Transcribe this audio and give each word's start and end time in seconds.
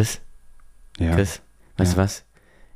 Chris, 0.00 0.20
Ja. 0.98 1.14
Chris, 1.14 1.40
weißt 1.76 1.92
Ja. 1.92 1.96
du 1.96 2.02
was? 2.02 2.24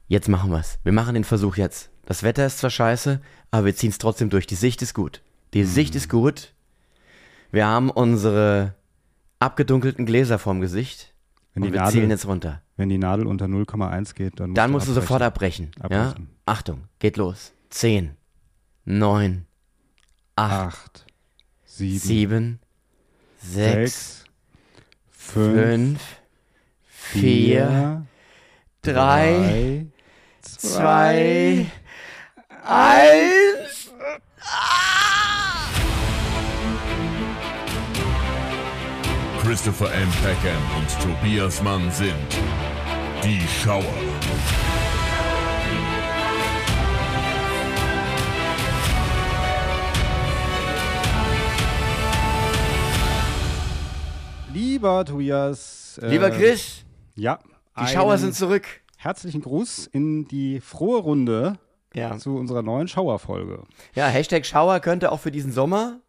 Jetzt 0.08 0.28
machen 0.28 0.50
wir's. 0.50 0.78
Wir 0.82 0.92
machen 0.92 1.14
den 1.14 1.24
Versuch 1.24 1.56
jetzt. 1.56 1.90
Das 2.06 2.22
Wetter 2.22 2.44
ist 2.44 2.58
zwar 2.58 2.70
scheiße, 2.70 3.20
aber 3.50 3.64
wir 3.66 3.74
ziehen's 3.74 3.98
trotzdem 3.98 4.28
durch. 4.30 4.46
Die 4.46 4.54
Sicht 4.56 4.82
ist 4.82 4.92
gut. 4.94 5.22
Die 5.54 5.62
Mhm. 5.62 5.66
Sicht 5.66 5.94
ist 5.94 6.08
gut. 6.10 6.52
Wir 7.50 7.66
haben 7.66 7.88
unsere 7.90 8.74
abgedunkelten 9.38 10.04
Gläser 10.06 10.38
vorm 10.38 10.60
Gesicht. 10.60 11.12
Wenn 11.54 11.62
und 11.62 11.72
wir 11.72 11.80
Nadel, 11.80 11.92
zählen 11.94 12.10
jetzt 12.10 12.26
runter. 12.26 12.60
wenn 12.76 12.88
die 12.88 12.98
Nadel 12.98 13.26
unter 13.26 13.46
0,1 13.46 14.14
geht, 14.14 14.40
dann 14.40 14.50
musst 14.50 14.58
Dann 14.58 14.70
du 14.70 14.72
musst 14.72 14.86
du 14.88 14.90
abbrechen. 14.90 15.02
sofort 15.06 15.22
abbrechen. 15.22 15.70
Ja? 15.78 15.84
Abbrechen. 16.08 16.30
Achtung, 16.46 16.84
geht 16.98 17.16
los. 17.16 17.52
Zehn, 17.70 18.16
neun, 18.84 19.46
acht, 20.36 20.52
Acht, 20.76 21.06
sieben, 21.64 21.98
sieben, 22.00 22.58
sechs, 23.38 24.20
sechs, 24.20 24.24
fünf, 25.10 25.54
fünf, 25.62 26.00
vier, 27.12 28.06
drei, 28.82 29.86
zwei, 30.40 31.66
eins. 32.64 33.90
Christopher 39.42 39.92
M. 39.92 40.08
Peckham 40.22 40.62
und 40.78 41.00
Tobias 41.02 41.62
Mann 41.62 41.90
sind 41.90 42.14
die 43.22 43.46
Schauer. 43.62 43.84
Lieber 54.52 55.04
Tobias. 55.04 55.98
äh, 56.02 56.08
Lieber 56.08 56.30
Chris, 56.30 56.84
Ja. 57.14 57.38
die 57.80 57.86
Schauer 57.86 58.18
sind 58.18 58.34
zurück. 58.34 58.64
Herzlichen 58.96 59.40
Gruß 59.42 59.86
in 59.88 60.26
die 60.28 60.60
frohe 60.60 61.00
Runde 61.00 61.54
Ja. 61.94 62.16
zu 62.18 62.36
unserer 62.36 62.62
neuen 62.62 62.88
Schauerfolge. 62.88 63.62
ja, 63.94 64.06
Hashtag 64.06 64.46
Schauer 64.46 64.80
könnte 64.80 65.12
auch 65.12 65.20
für 65.20 65.30
diesen 65.30 65.52
Sommer 65.52 66.00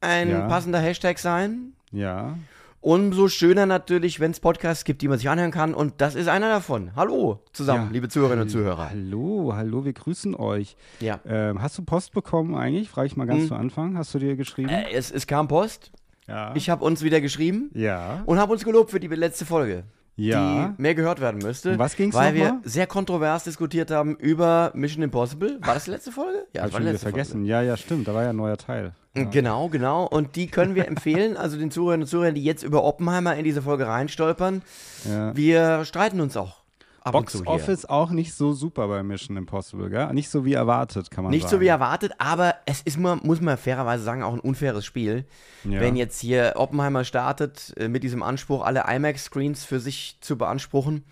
ein 0.00 0.30
Ja. 0.30 0.48
passender 0.48 0.78
Hashtag 0.78 1.18
sein. 1.18 1.72
Ja. 1.92 2.36
Umso 2.80 3.28
schöner 3.28 3.64
natürlich, 3.64 4.20
wenn 4.20 4.30
es 4.32 4.40
Podcasts 4.40 4.84
gibt, 4.84 5.00
die 5.00 5.08
man 5.08 5.16
sich 5.18 5.28
anhören 5.30 5.50
kann. 5.50 5.72
Und 5.72 6.02
das 6.02 6.14
ist 6.14 6.28
einer 6.28 6.50
davon. 6.50 6.94
Hallo 6.94 7.40
zusammen, 7.54 7.86
Ja. 7.86 7.92
liebe 7.92 8.08
Zuhörerinnen 8.10 8.42
und 8.42 8.48
Zuhörer. 8.50 8.90
Hallo, 8.90 9.52
hallo, 9.56 9.86
wir 9.86 9.94
grüßen 9.94 10.34
euch. 10.34 10.76
Ja. 11.00 11.18
Ähm, 11.26 11.62
hast 11.62 11.78
du 11.78 11.82
Post 11.82 12.12
bekommen 12.12 12.54
eigentlich? 12.54 12.90
Frage 12.90 13.06
ich 13.06 13.16
mal 13.16 13.26
ganz 13.26 13.42
Hm. 13.42 13.48
zu 13.48 13.54
Anfang. 13.54 13.96
Hast 13.96 14.12
du 14.14 14.18
dir 14.18 14.36
geschrieben? 14.36 14.68
Äh, 14.68 14.92
es, 14.92 15.10
es 15.10 15.26
kam 15.26 15.48
Post. 15.48 15.92
ja. 16.28 16.54
Ich 16.54 16.68
habe 16.68 16.84
uns 16.84 17.02
wieder 17.02 17.22
geschrieben 17.22 17.70
ja. 17.74 18.22
und 18.26 18.38
habe 18.38 18.52
uns 18.52 18.64
gelobt 18.64 18.90
für 18.90 19.00
die 19.00 19.08
letzte 19.08 19.46
Folge. 19.46 19.84
Ja. 20.16 20.74
Die 20.78 20.82
mehr 20.82 20.94
gehört 20.94 21.20
werden 21.20 21.40
müsste. 21.42 21.78
Was 21.78 21.96
ging's 21.96 22.14
Weil 22.14 22.34
wir 22.34 22.52
mal? 22.54 22.60
sehr 22.64 22.86
kontrovers 22.86 23.44
diskutiert 23.44 23.90
haben 23.90 24.16
über 24.16 24.70
Mission 24.74 25.02
Impossible. 25.02 25.58
War 25.60 25.74
das 25.74 25.84
die 25.84 25.90
letzte 25.90 26.12
Folge? 26.12 26.46
Ja, 26.52 26.62
Hab 26.62 26.68
das 26.68 26.72
war 26.74 26.80
die 26.80 26.86
letzte 26.86 27.00
vergessen. 27.00 27.44
Ja, 27.44 27.62
ja, 27.62 27.76
stimmt. 27.76 28.06
Da 28.06 28.14
war 28.14 28.22
ja 28.22 28.30
ein 28.30 28.36
neuer 28.36 28.56
Teil. 28.56 28.92
Folge. 29.14 29.30
Genau, 29.30 29.68
genau. 29.68 30.06
Und 30.06 30.36
die 30.36 30.48
können 30.48 30.74
wir 30.74 30.88
empfehlen, 30.88 31.36
also 31.36 31.56
den 31.56 31.70
Zuhörern 31.70 32.02
und 32.02 32.06
Zuhörern, 32.06 32.34
die 32.34 32.44
jetzt 32.44 32.62
über 32.62 32.84
Oppenheimer 32.84 33.36
in 33.36 33.44
diese 33.44 33.62
Folge 33.62 33.86
reinstolpern. 33.86 34.62
Ja. 35.08 35.36
Wir 35.36 35.84
streiten 35.84 36.20
uns 36.20 36.36
auch 36.36 36.63
ab 37.04 37.12
Box. 37.12 37.46
Office 37.46 37.84
auch 37.84 38.10
nicht 38.10 38.34
so 38.34 38.52
super 38.52 38.88
bei 38.88 39.02
Mission 39.02 39.36
Impossible, 39.36 39.90
gell? 39.90 40.12
Nicht 40.12 40.30
so 40.30 40.44
wie 40.44 40.54
erwartet, 40.54 41.10
kann 41.10 41.24
man 41.24 41.30
Nicht 41.30 41.42
sagen. 41.42 41.56
so 41.56 41.60
wie 41.60 41.66
erwartet, 41.66 42.12
aber 42.18 42.56
es 42.66 42.80
ist 42.82 42.98
mal, 42.98 43.16
muss 43.22 43.40
man 43.40 43.56
fairerweise 43.56 44.02
sagen, 44.02 44.22
auch 44.22 44.32
ein 44.32 44.40
unfaires 44.40 44.84
Spiel. 44.84 45.26
Ja. 45.64 45.80
Wenn 45.80 45.96
jetzt 45.96 46.20
hier 46.20 46.54
Oppenheimer 46.56 47.04
startet, 47.04 47.74
äh, 47.76 47.88
mit 47.88 48.02
diesem 48.02 48.22
Anspruch, 48.22 48.64
alle 48.64 48.84
IMAX-Screens 48.88 49.64
für 49.64 49.80
sich 49.80 50.18
zu 50.20 50.36
beanspruchen. 50.38 51.04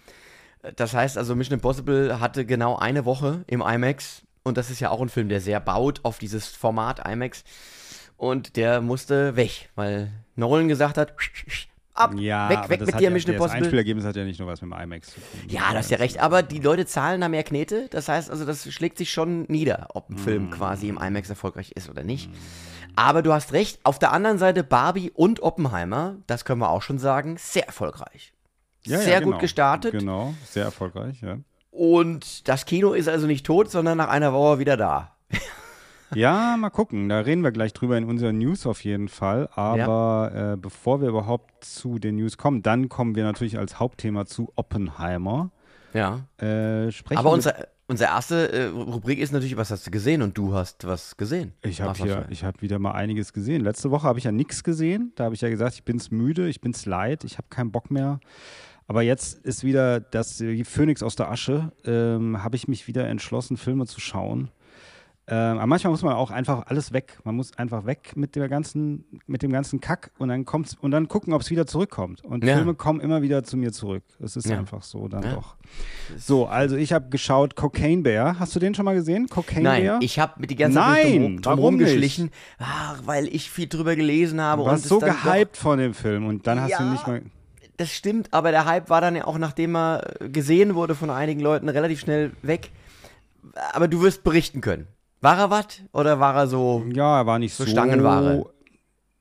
Das 0.76 0.94
heißt 0.94 1.18
also, 1.18 1.34
Mission 1.34 1.54
Impossible 1.54 2.20
hatte 2.20 2.46
genau 2.46 2.76
eine 2.76 3.04
Woche 3.04 3.44
im 3.46 3.60
IMAX. 3.60 4.22
Und 4.44 4.56
das 4.56 4.70
ist 4.70 4.80
ja 4.80 4.90
auch 4.90 5.00
ein 5.00 5.08
Film, 5.08 5.28
der 5.28 5.40
sehr 5.40 5.60
baut 5.60 6.00
auf 6.04 6.18
dieses 6.18 6.48
Format 6.48 7.06
IMAX. 7.06 7.44
Und 8.16 8.56
der 8.56 8.80
musste 8.80 9.36
weg, 9.36 9.70
weil 9.74 10.12
Nolan 10.36 10.68
gesagt 10.68 10.96
hat, 10.96 11.14
ab, 11.94 12.14
Ja, 12.16 12.48
weg, 12.48 12.68
weg 12.68 12.78
das 12.80 12.86
mit 12.86 13.00
dir, 13.00 13.04
ja, 13.04 13.10
Mission 13.10 13.32
Das 13.32 13.36
Impossible. 13.36 13.58
Einspielergebnis 13.58 14.04
hat 14.04 14.16
ja 14.16 14.24
nicht 14.24 14.38
nur 14.38 14.48
was 14.48 14.62
mit 14.62 14.70
dem 14.72 14.78
IMAX 14.80 15.08
zu 15.08 15.20
tun. 15.20 15.28
Ja, 15.48 15.70
du 15.70 15.78
hast 15.78 15.90
ja 15.90 15.98
recht, 15.98 16.18
aber 16.20 16.42
die 16.42 16.58
Leute 16.60 16.86
zahlen 16.86 17.20
da 17.20 17.28
mehr 17.28 17.42
Knete. 17.42 17.88
Das 17.90 18.08
heißt 18.08 18.30
also, 18.30 18.44
das 18.44 18.70
schlägt 18.72 18.98
sich 18.98 19.12
schon 19.12 19.42
nieder, 19.48 19.88
ob 19.94 20.08
ein 20.10 20.14
Mm. 20.14 20.18
Film 20.18 20.50
quasi 20.50 20.88
im 20.88 20.98
IMAX 20.98 21.28
erfolgreich 21.30 21.72
ist 21.72 21.88
oder 21.90 22.02
nicht. 22.02 22.30
Aber 22.94 23.22
du 23.22 23.32
hast 23.32 23.52
recht, 23.52 23.80
auf 23.84 23.98
der 23.98 24.12
anderen 24.12 24.38
Seite 24.38 24.62
Barbie 24.64 25.10
und 25.14 25.42
Oppenheimer, 25.42 26.16
das 26.26 26.44
können 26.44 26.60
wir 26.60 26.70
auch 26.70 26.82
schon 26.82 26.98
sagen, 26.98 27.36
sehr 27.38 27.66
erfolgreich. 27.66 28.32
Ja, 28.84 28.96
ja, 28.98 29.02
sehr 29.02 29.20
genau. 29.20 29.32
gut 29.32 29.40
gestartet. 29.40 29.92
Genau, 29.92 30.34
sehr 30.44 30.64
erfolgreich, 30.64 31.20
ja. 31.22 31.38
Und 31.70 32.48
das 32.48 32.66
Kino 32.66 32.92
ist 32.92 33.08
also 33.08 33.26
nicht 33.26 33.46
tot, 33.46 33.70
sondern 33.70 33.96
nach 33.96 34.08
einer 34.08 34.32
Woche 34.34 34.58
wieder 34.58 34.76
da. 34.76 35.16
Ja, 36.14 36.56
mal 36.58 36.70
gucken. 36.70 37.08
Da 37.08 37.20
reden 37.20 37.42
wir 37.42 37.52
gleich 37.52 37.72
drüber 37.72 37.96
in 37.98 38.04
unseren 38.04 38.38
News 38.38 38.66
auf 38.66 38.84
jeden 38.84 39.08
Fall. 39.08 39.48
Aber 39.54 40.52
äh, 40.54 40.56
bevor 40.56 41.00
wir 41.00 41.08
überhaupt 41.08 41.64
zu 41.64 41.98
den 41.98 42.16
News 42.16 42.36
kommen, 42.38 42.62
dann 42.62 42.88
kommen 42.88 43.14
wir 43.14 43.24
natürlich 43.24 43.58
als 43.58 43.78
Hauptthema 43.78 44.26
zu 44.26 44.52
Oppenheimer. 44.56 45.50
Ja. 45.94 46.20
Äh, 46.38 46.90
sprechen 46.90 47.18
Aber 47.18 47.30
wir- 47.30 47.34
unsere, 47.34 47.68
erste 48.10 48.50
äh, 48.52 48.66
Rubrik 48.66 49.18
ist 49.18 49.32
natürlich, 49.32 49.56
was 49.56 49.70
hast 49.70 49.86
du 49.86 49.90
gesehen? 49.90 50.22
Und 50.22 50.38
du 50.38 50.54
hast 50.54 50.86
was 50.86 51.16
gesehen. 51.16 51.52
Ich 51.62 51.80
habe 51.82 51.98
habe 52.44 52.62
wieder 52.62 52.78
mal 52.78 52.92
einiges 52.92 53.32
gesehen. 53.32 53.62
Letzte 53.62 53.90
Woche 53.90 54.06
habe 54.06 54.18
ich 54.18 54.24
ja 54.24 54.32
nichts 54.32 54.64
gesehen. 54.64 55.12
Da 55.16 55.24
habe 55.24 55.34
ich 55.34 55.40
ja 55.42 55.50
gesagt, 55.50 55.74
ich 55.74 55.84
bin's 55.84 56.10
müde, 56.10 56.48
ich 56.48 56.60
bin's 56.60 56.86
leid, 56.86 57.24
ich 57.24 57.36
habe 57.38 57.48
keinen 57.50 57.70
Bock 57.70 57.90
mehr. 57.90 58.20
Aber 58.86 59.02
jetzt 59.02 59.44
ist 59.44 59.64
wieder 59.64 60.00
das 60.00 60.42
Phönix 60.64 61.02
aus 61.02 61.16
der 61.16 61.30
Asche. 61.30 61.72
Ähm, 61.84 62.42
habe 62.42 62.56
ich 62.56 62.68
mich 62.68 62.88
wieder 62.88 63.06
entschlossen, 63.08 63.56
Filme 63.56 63.86
zu 63.86 64.00
schauen. 64.00 64.50
Ähm, 65.28 65.58
aber 65.58 65.66
manchmal 65.68 65.92
muss 65.92 66.02
man 66.02 66.14
auch 66.14 66.32
einfach 66.32 66.66
alles 66.66 66.92
weg. 66.92 67.18
Man 67.22 67.36
muss 67.36 67.56
einfach 67.56 67.86
weg 67.86 68.12
mit 68.16 68.34
der 68.34 68.48
ganzen, 68.48 69.04
mit 69.28 69.42
dem 69.42 69.52
ganzen 69.52 69.80
Kack 69.80 70.10
und 70.18 70.28
dann 70.30 70.44
kommt's 70.44 70.76
und 70.80 70.90
dann 70.90 71.06
gucken, 71.06 71.32
ob 71.32 71.42
es 71.42 71.50
wieder 71.50 71.64
zurückkommt. 71.64 72.24
Und 72.24 72.42
Ja. 72.44 72.56
Filme 72.56 72.74
kommen 72.74 72.98
immer 73.00 73.22
wieder 73.22 73.44
zu 73.44 73.56
mir 73.56 73.70
zurück. 73.72 74.02
Es 74.20 74.34
ist 74.34 74.46
Ja. 74.48 74.58
einfach 74.58 74.82
so 74.82 75.06
dann 75.06 75.22
Ja. 75.22 75.34
doch. 75.34 75.54
So, 76.16 76.46
also 76.46 76.74
ich 76.76 76.92
habe 76.92 77.08
geschaut 77.08 77.54
Cocaine 77.54 78.02
Bear. 78.02 78.40
Hast 78.40 78.54
du 78.56 78.58
den 78.58 78.74
schon 78.74 78.84
mal 78.84 78.94
gesehen? 78.96 79.28
Cocaine 79.28 79.62
Nein, 79.62 79.82
Bear? 79.84 79.98
ich 80.02 80.18
habe 80.18 80.40
mit 80.40 80.50
die 80.50 80.56
ganze 80.56 80.78
Zeit 80.78 81.04
Nein, 81.04 81.20
drum, 81.36 81.44
warum 81.44 81.76
nicht? 81.76 81.86
rumgeschlichen, 81.86 82.30
ach, 82.58 83.00
weil 83.04 83.28
ich 83.28 83.48
viel 83.48 83.68
drüber 83.68 83.94
gelesen 83.94 84.40
habe. 84.40 84.62
Du 84.62 84.64
und 84.64 84.72
warst 84.72 84.84
so 84.88 84.98
gehypt 84.98 85.56
von 85.56 85.78
dem 85.78 85.94
Film 85.94 86.26
und 86.26 86.48
dann 86.48 86.60
hast 86.60 86.78
du 86.80 86.82
nicht 86.84 87.06
mal. 87.06 87.22
Das 87.76 87.90
stimmt, 87.92 88.34
aber 88.34 88.50
der 88.50 88.64
Hype 88.66 88.90
war 88.90 89.00
dann 89.00 89.14
ja 89.16 89.24
auch, 89.24 89.38
nachdem 89.38 89.76
er 89.76 90.20
äh, 90.20 90.28
gesehen 90.28 90.74
wurde 90.74 90.94
von 90.96 91.10
einigen 91.10 91.40
Leuten, 91.40 91.68
relativ 91.68 92.00
schnell 92.00 92.32
weg. 92.42 92.70
Aber 93.72 93.86
du 93.88 94.02
wirst 94.02 94.24
berichten 94.24 94.60
können. 94.60 94.86
War 95.22 95.38
er 95.38 95.50
was 95.50 95.80
oder 95.92 96.18
war 96.20 96.34
er 96.34 96.46
so? 96.48 96.84
Ja, 96.92 97.20
er 97.20 97.26
war 97.26 97.38
nicht 97.38 97.54
so. 97.54 97.64
So 97.64 97.70
Stangenware. 97.70 98.44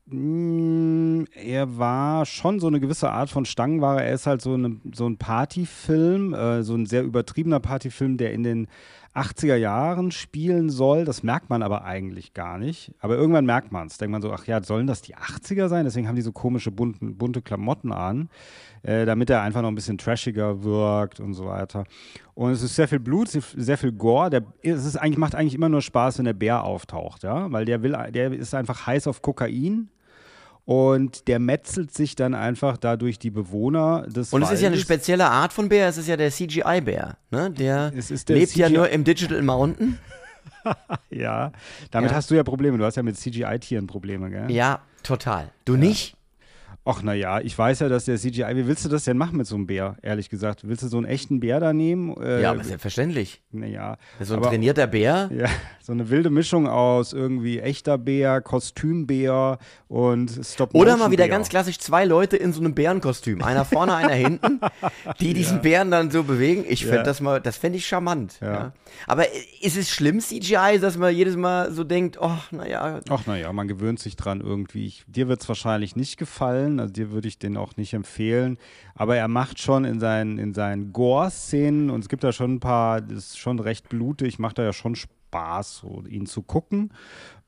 Mm, 0.08 1.24
Er 1.36 1.78
war 1.78 2.26
schon 2.26 2.60
so 2.60 2.68
eine 2.68 2.80
gewisse 2.80 3.10
Art 3.12 3.30
von 3.30 3.46
Stangenware. 3.46 4.04
Er 4.04 4.14
ist 4.14 4.28
halt 4.28 4.42
so, 4.42 4.56
eine, 4.56 4.78
so 4.94 5.08
ein 5.08 5.18
Partyfilm, 5.18 6.34
äh, 6.34 6.64
so 6.64 6.76
ein 6.76 6.86
sehr 6.86 7.04
übertriebener 7.04 7.60
Partyfilm, 7.60 8.18
der 8.18 8.34
in 8.34 8.44
den 8.44 8.68
80er 9.14 9.56
Jahren 9.56 10.12
spielen 10.12 10.70
soll. 10.70 11.04
Das 11.06 11.22
merkt 11.24 11.50
man 11.50 11.64
aber 11.64 11.84
eigentlich 11.84 12.34
gar 12.34 12.58
nicht. 12.58 12.94
Aber 13.00 13.16
irgendwann 13.18 13.46
merkt 13.46 13.72
man 13.72 13.88
es. 13.88 13.98
Denkt 13.98 14.12
man 14.12 14.22
so, 14.22 14.32
ach 14.32 14.46
ja, 14.48 14.64
sollen 14.64 14.88
das 14.88 15.02
die 15.02 15.16
80er 15.16 15.68
sein? 15.68 15.84
Deswegen 15.86 16.08
haben 16.08 16.16
die 16.16 16.22
so 16.22 16.32
komische 16.32 16.72
bunten, 16.72 17.18
bunte 17.18 17.42
Klamotten 17.42 17.92
an, 17.92 18.30
äh, 18.84 19.06
damit 19.06 19.30
er 19.30 19.42
einfach 19.42 19.62
noch 19.62 19.68
ein 19.70 19.76
bisschen 19.76 19.98
trashiger 19.98 20.64
wirkt 20.64 21.20
und 21.20 21.34
so 21.34 21.46
weiter. 21.46 21.84
Und 22.36 22.52
es 22.52 22.62
ist 22.64 22.76
sehr 22.76 22.88
viel 22.88 23.00
Blut, 23.00 23.28
sehr- 23.30 23.78
viel 23.78 23.92
Gore. 23.92 24.30
Der, 24.30 24.44
es 24.64 24.86
ist 24.86 24.96
eigentlich, 24.96 25.18
macht 25.18 25.36
eigentlich 25.36 25.56
immer 25.56 25.70
nur 25.70 25.82
Spaß, 25.82 26.18
wenn 26.18 26.26
der 26.26 26.34
Bär 26.34 26.64
auftaucht, 26.64 27.24
ja, 27.24 27.52
weil 27.52 27.66
der 27.66 27.84
will, 27.84 27.98
der 28.14 28.32
ist 28.32 28.56
einfach 28.56 28.88
heiß 28.88 29.08
auf 29.08 29.22
Kokain. 29.22 29.90
Und 30.72 31.28
der 31.28 31.40
metzelt 31.40 31.94
sich 31.94 32.16
dann 32.16 32.34
einfach 32.34 32.78
dadurch 32.78 33.20
die 33.20 33.30
Bewohner 33.30 34.04
des 34.08 34.32
Und 34.32 34.42
es 34.44 34.52
ist 34.52 34.62
ja 34.62 34.68
eine 34.68 34.76
Waldes. 34.76 34.82
spezielle 34.84 35.30
Art 35.30 35.52
von 35.52 35.68
Bär, 35.68 35.90
es 35.90 35.98
ist 35.98 36.08
ja 36.08 36.16
der 36.16 36.32
CGI-Bär. 36.32 37.18
Ne? 37.30 37.52
Der, 37.52 37.92
der 37.92 38.36
lebt 38.38 38.56
ja 38.56 38.68
CGI 38.68 38.78
nur 38.78 38.90
im 38.90 39.04
Digital 39.04 39.42
Mountain. 39.42 39.98
Ja, 41.10 41.52
damit 41.90 42.12
Ja. 42.12 42.18
hast 42.18 42.30
du 42.30 42.36
ja 42.36 42.44
Probleme. 42.44 42.78
Du 42.78 42.86
hast 42.86 42.96
ja 42.96 43.02
mit 43.04 43.18
CGI-Tieren 43.18 43.88
Probleme, 43.88 44.30
gell? 44.30 44.52
Ja, 44.52 44.82
total. 45.02 45.50
Du 45.66 45.76
nicht? 45.76 46.16
Ach, 46.84 47.04
naja, 47.04 47.40
ich 47.40 47.56
weiß 47.56 47.82
ja, 47.82 47.90
dass 47.90 48.06
der 48.06 48.18
CGI. 48.18 48.56
Wie 48.56 48.66
willst 48.66 48.84
du 48.84 48.90
das 48.90 49.04
denn 49.04 49.16
machen 49.16 49.38
mit 49.38 49.46
so 49.46 49.54
einem 49.56 49.68
Bär, 49.68 49.98
ehrlich 50.02 50.30
gesagt? 50.30 50.68
Willst 50.68 50.82
du 50.82 50.88
so 50.88 50.98
einen 50.98 51.06
echten 51.06 51.40
Bär 51.40 51.60
da 51.60 51.74
nehmen? 51.74 52.16
Äh, 52.20 52.42
Ja, 52.42 52.50
aber 52.52 52.64
selbstverständlich. 52.64 53.44
Naja. 53.52 53.98
So 54.20 54.34
ein 54.34 54.40
aber- 54.40 54.50
trainierter 54.50 54.88
Bär. 54.88 55.30
Ja, 55.32 55.48
so 55.80 55.92
eine 55.92 56.10
wilde 56.10 56.32
Mischung 56.32 56.68
aus 56.68 57.14
irgendwie 57.14 57.60
echter 57.60 58.00
Bär, 58.00 58.42
Kostümbär 58.42 59.60
und 59.90 60.40
stop 60.44 60.74
Oder 60.74 60.98
mal 60.98 61.12
wieder 61.12 61.28
ganz 61.28 61.50
klassisch 61.50 61.78
zwei 61.78 62.04
Leute 62.06 62.36
in 62.38 62.52
so 62.52 62.62
einem 62.62 62.74
Bärenkostüm. 62.74 63.44
Einer 63.44 63.64
vorne, 63.64 63.94
einer 63.94 64.14
hinten, 64.14 64.60
die 65.20 65.34
diesen 65.36 65.62
Bären 65.62 65.92
dann 65.92 66.10
so 66.10 66.24
bewegen. 66.24 66.66
Ich 66.68 66.82
fände 66.86 66.98
Ja. 66.98 67.04
das 67.04 67.22
mal, 67.22 67.40
das 67.42 67.58
fände 67.58 67.78
ich 67.78 67.86
charmant. 67.86 68.40
Ja. 68.42 68.52
Ja. 68.54 68.74
Aber 69.06 69.26
ist 69.62 69.78
es 69.78 69.92
schlimm, 69.92 70.20
CGI, 70.20 70.80
dass 70.82 70.98
man 70.98 71.14
jedes 71.16 71.36
Mal 71.36 71.72
so 71.72 71.84
denkt, 71.84 72.18
oh, 72.20 72.38
naja, 72.50 73.02
Ach 73.10 73.26
naja, 73.28 73.54
man 73.54 73.68
gewöhnt 73.68 74.00
sich 74.00 74.16
dran 74.16 74.42
irgendwie. 74.42 74.88
Ich, 74.88 75.04
dir 75.08 75.28
wird 75.28 75.42
es 75.42 75.48
wahrscheinlich 75.48 75.96
nicht 75.96 76.18
gefallen. 76.18 76.71
Gefallen. 76.72 76.80
Also 76.80 76.94
dir 76.94 77.12
würde 77.12 77.28
ich 77.28 77.40
den 77.40 77.58
auch 77.58 77.78
nicht 77.78 77.94
empfehlen. 77.94 78.58
Aber 78.96 79.16
er 79.16 79.28
macht 79.28 79.60
schon 79.60 79.86
in 79.86 80.00
seinen, 80.00 80.38
in 80.38 80.54
seinen 80.54 80.94
Gore-Szenen 80.94 81.90
und 81.90 82.02
es 82.02 82.10
gibt 82.10 82.24
da 82.24 82.32
schon 82.32 82.56
ein 82.56 82.60
paar, 82.60 83.02
das 83.02 83.18
ist 83.18 83.40
schon 83.40 83.60
recht 83.60 83.90
blutig, 83.90 84.40
macht 84.40 84.58
da 84.58 84.64
ja 84.64 84.74
schon 84.74 84.96
Spaß, 84.96 85.78
so, 85.78 86.04
ihn 86.10 86.26
zu 86.26 86.42
gucken. 86.42 86.92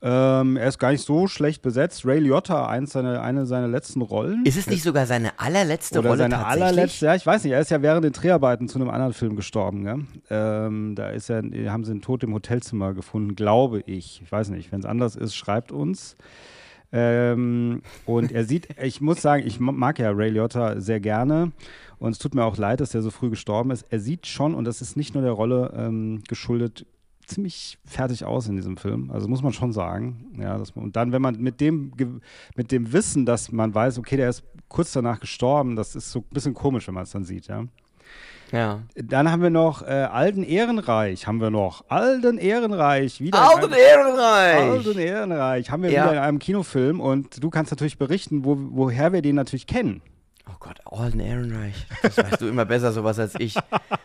Ähm, 0.00 0.56
er 0.58 0.68
ist 0.68 0.78
gar 0.78 0.90
nicht 0.90 1.04
so 1.04 1.26
schlecht 1.26 1.62
besetzt. 1.62 2.04
Ray 2.04 2.18
Liotta, 2.18 2.66
eins 2.66 2.92
seine, 2.92 3.22
eine 3.22 3.46
seiner 3.46 3.68
letzten 3.68 4.02
Rollen. 4.02 4.44
Ist 4.44 4.58
es 4.58 4.66
nicht 4.66 4.82
sogar 4.82 5.06
seine 5.06 5.38
allerletzte 5.38 5.98
Oder 5.98 6.10
Rolle 6.10 6.18
seine 6.18 6.34
tatsächlich? 6.34 6.62
allerletzte, 6.62 7.06
ja, 7.06 7.14
ich 7.14 7.26
weiß 7.26 7.44
nicht, 7.44 7.52
er 7.52 7.60
ist 7.60 7.70
ja 7.70 7.80
während 7.80 8.04
den 8.04 8.12
Dreharbeiten 8.12 8.68
zu 8.68 8.78
einem 8.78 8.90
anderen 8.90 9.14
Film 9.14 9.34
gestorben, 9.34 9.84
gell? 9.84 10.04
Ähm, 10.28 10.94
da 10.94 11.08
ist 11.08 11.30
er, 11.30 11.42
haben 11.70 11.84
sie 11.84 11.92
ihn 11.92 12.02
tot 12.02 12.22
im 12.22 12.34
Hotelzimmer 12.34 12.92
gefunden, 12.92 13.34
glaube 13.34 13.80
ich. 13.86 14.20
Ich 14.22 14.30
weiß 14.30 14.50
nicht, 14.50 14.72
wenn 14.72 14.80
es 14.80 14.86
anders 14.86 15.16
ist, 15.16 15.34
schreibt 15.34 15.72
uns. 15.72 16.16
Ähm, 16.92 17.82
und 18.06 18.32
er 18.32 18.44
sieht, 18.44 18.68
ich 18.80 19.00
muss 19.00 19.20
sagen, 19.20 19.46
ich 19.46 19.60
mag 19.60 19.98
ja 19.98 20.10
Ray 20.10 20.30
Liotta 20.30 20.80
sehr 20.80 21.00
gerne. 21.00 21.52
Und 21.98 22.12
es 22.12 22.18
tut 22.18 22.34
mir 22.34 22.44
auch 22.44 22.56
leid, 22.56 22.80
dass 22.80 22.94
er 22.94 23.02
so 23.02 23.10
früh 23.10 23.30
gestorben 23.30 23.70
ist. 23.70 23.86
Er 23.90 24.00
sieht 24.00 24.26
schon, 24.26 24.54
und 24.54 24.64
das 24.64 24.82
ist 24.82 24.96
nicht 24.96 25.14
nur 25.14 25.22
der 25.22 25.32
Rolle 25.32 25.72
ähm, 25.76 26.22
geschuldet, 26.28 26.86
ziemlich 27.26 27.78
fertig 27.84 28.24
aus 28.24 28.48
in 28.48 28.56
diesem 28.56 28.76
Film. 28.76 29.10
Also 29.10 29.28
muss 29.28 29.42
man 29.42 29.52
schon 29.52 29.72
sagen. 29.72 30.32
Ja, 30.38 30.58
dass 30.58 30.70
und 30.72 30.96
dann, 30.96 31.12
wenn 31.12 31.22
man 31.22 31.40
mit 31.40 31.60
dem, 31.60 31.92
mit 32.56 32.72
dem 32.72 32.92
Wissen, 32.92 33.26
dass 33.26 33.50
man 33.50 33.74
weiß, 33.74 33.98
okay, 33.98 34.16
der 34.16 34.28
ist 34.28 34.44
kurz 34.68 34.92
danach 34.92 35.20
gestorben, 35.20 35.76
das 35.76 35.96
ist 35.96 36.10
so 36.10 36.20
ein 36.20 36.34
bisschen 36.34 36.54
komisch, 36.54 36.86
wenn 36.86 36.94
man 36.94 37.04
es 37.04 37.10
dann 37.10 37.24
sieht, 37.24 37.46
ja. 37.46 37.64
Ja. 38.54 38.82
Dann 38.94 39.30
haben 39.30 39.42
wir 39.42 39.50
noch 39.50 39.82
äh, 39.82 39.86
Alten 39.86 40.42
Ehrenreich, 40.44 41.26
haben 41.26 41.40
wir 41.40 41.50
noch. 41.50 41.84
Alten 41.88 42.38
Ehrenreich, 42.38 43.20
wieder. 43.20 43.36
in 43.38 43.44
Alten 43.44 43.72
einem- 43.72 43.82
Ehrenreich! 43.82 44.70
Alten 44.70 44.98
Ehrenreich, 44.98 45.70
haben 45.70 45.82
wir 45.82 45.90
Ja. 45.90 46.04
wieder 46.04 46.12
in 46.12 46.18
einem 46.20 46.38
Kinofilm 46.38 47.00
und 47.00 47.42
du 47.42 47.50
kannst 47.50 47.72
natürlich 47.72 47.98
berichten, 47.98 48.44
wo, 48.44 48.56
woher 48.58 49.12
wir 49.12 49.22
den 49.22 49.34
natürlich 49.34 49.66
kennen. 49.66 50.02
Oh 50.46 50.56
Gott, 50.60 50.78
Alden 50.84 51.20
Ehrenreich. 51.20 51.86
Das 52.02 52.18
weißt 52.18 52.40
du 52.42 52.48
immer 52.48 52.64
besser 52.66 52.92
sowas 52.92 53.18
als 53.18 53.34
ich. 53.38 53.54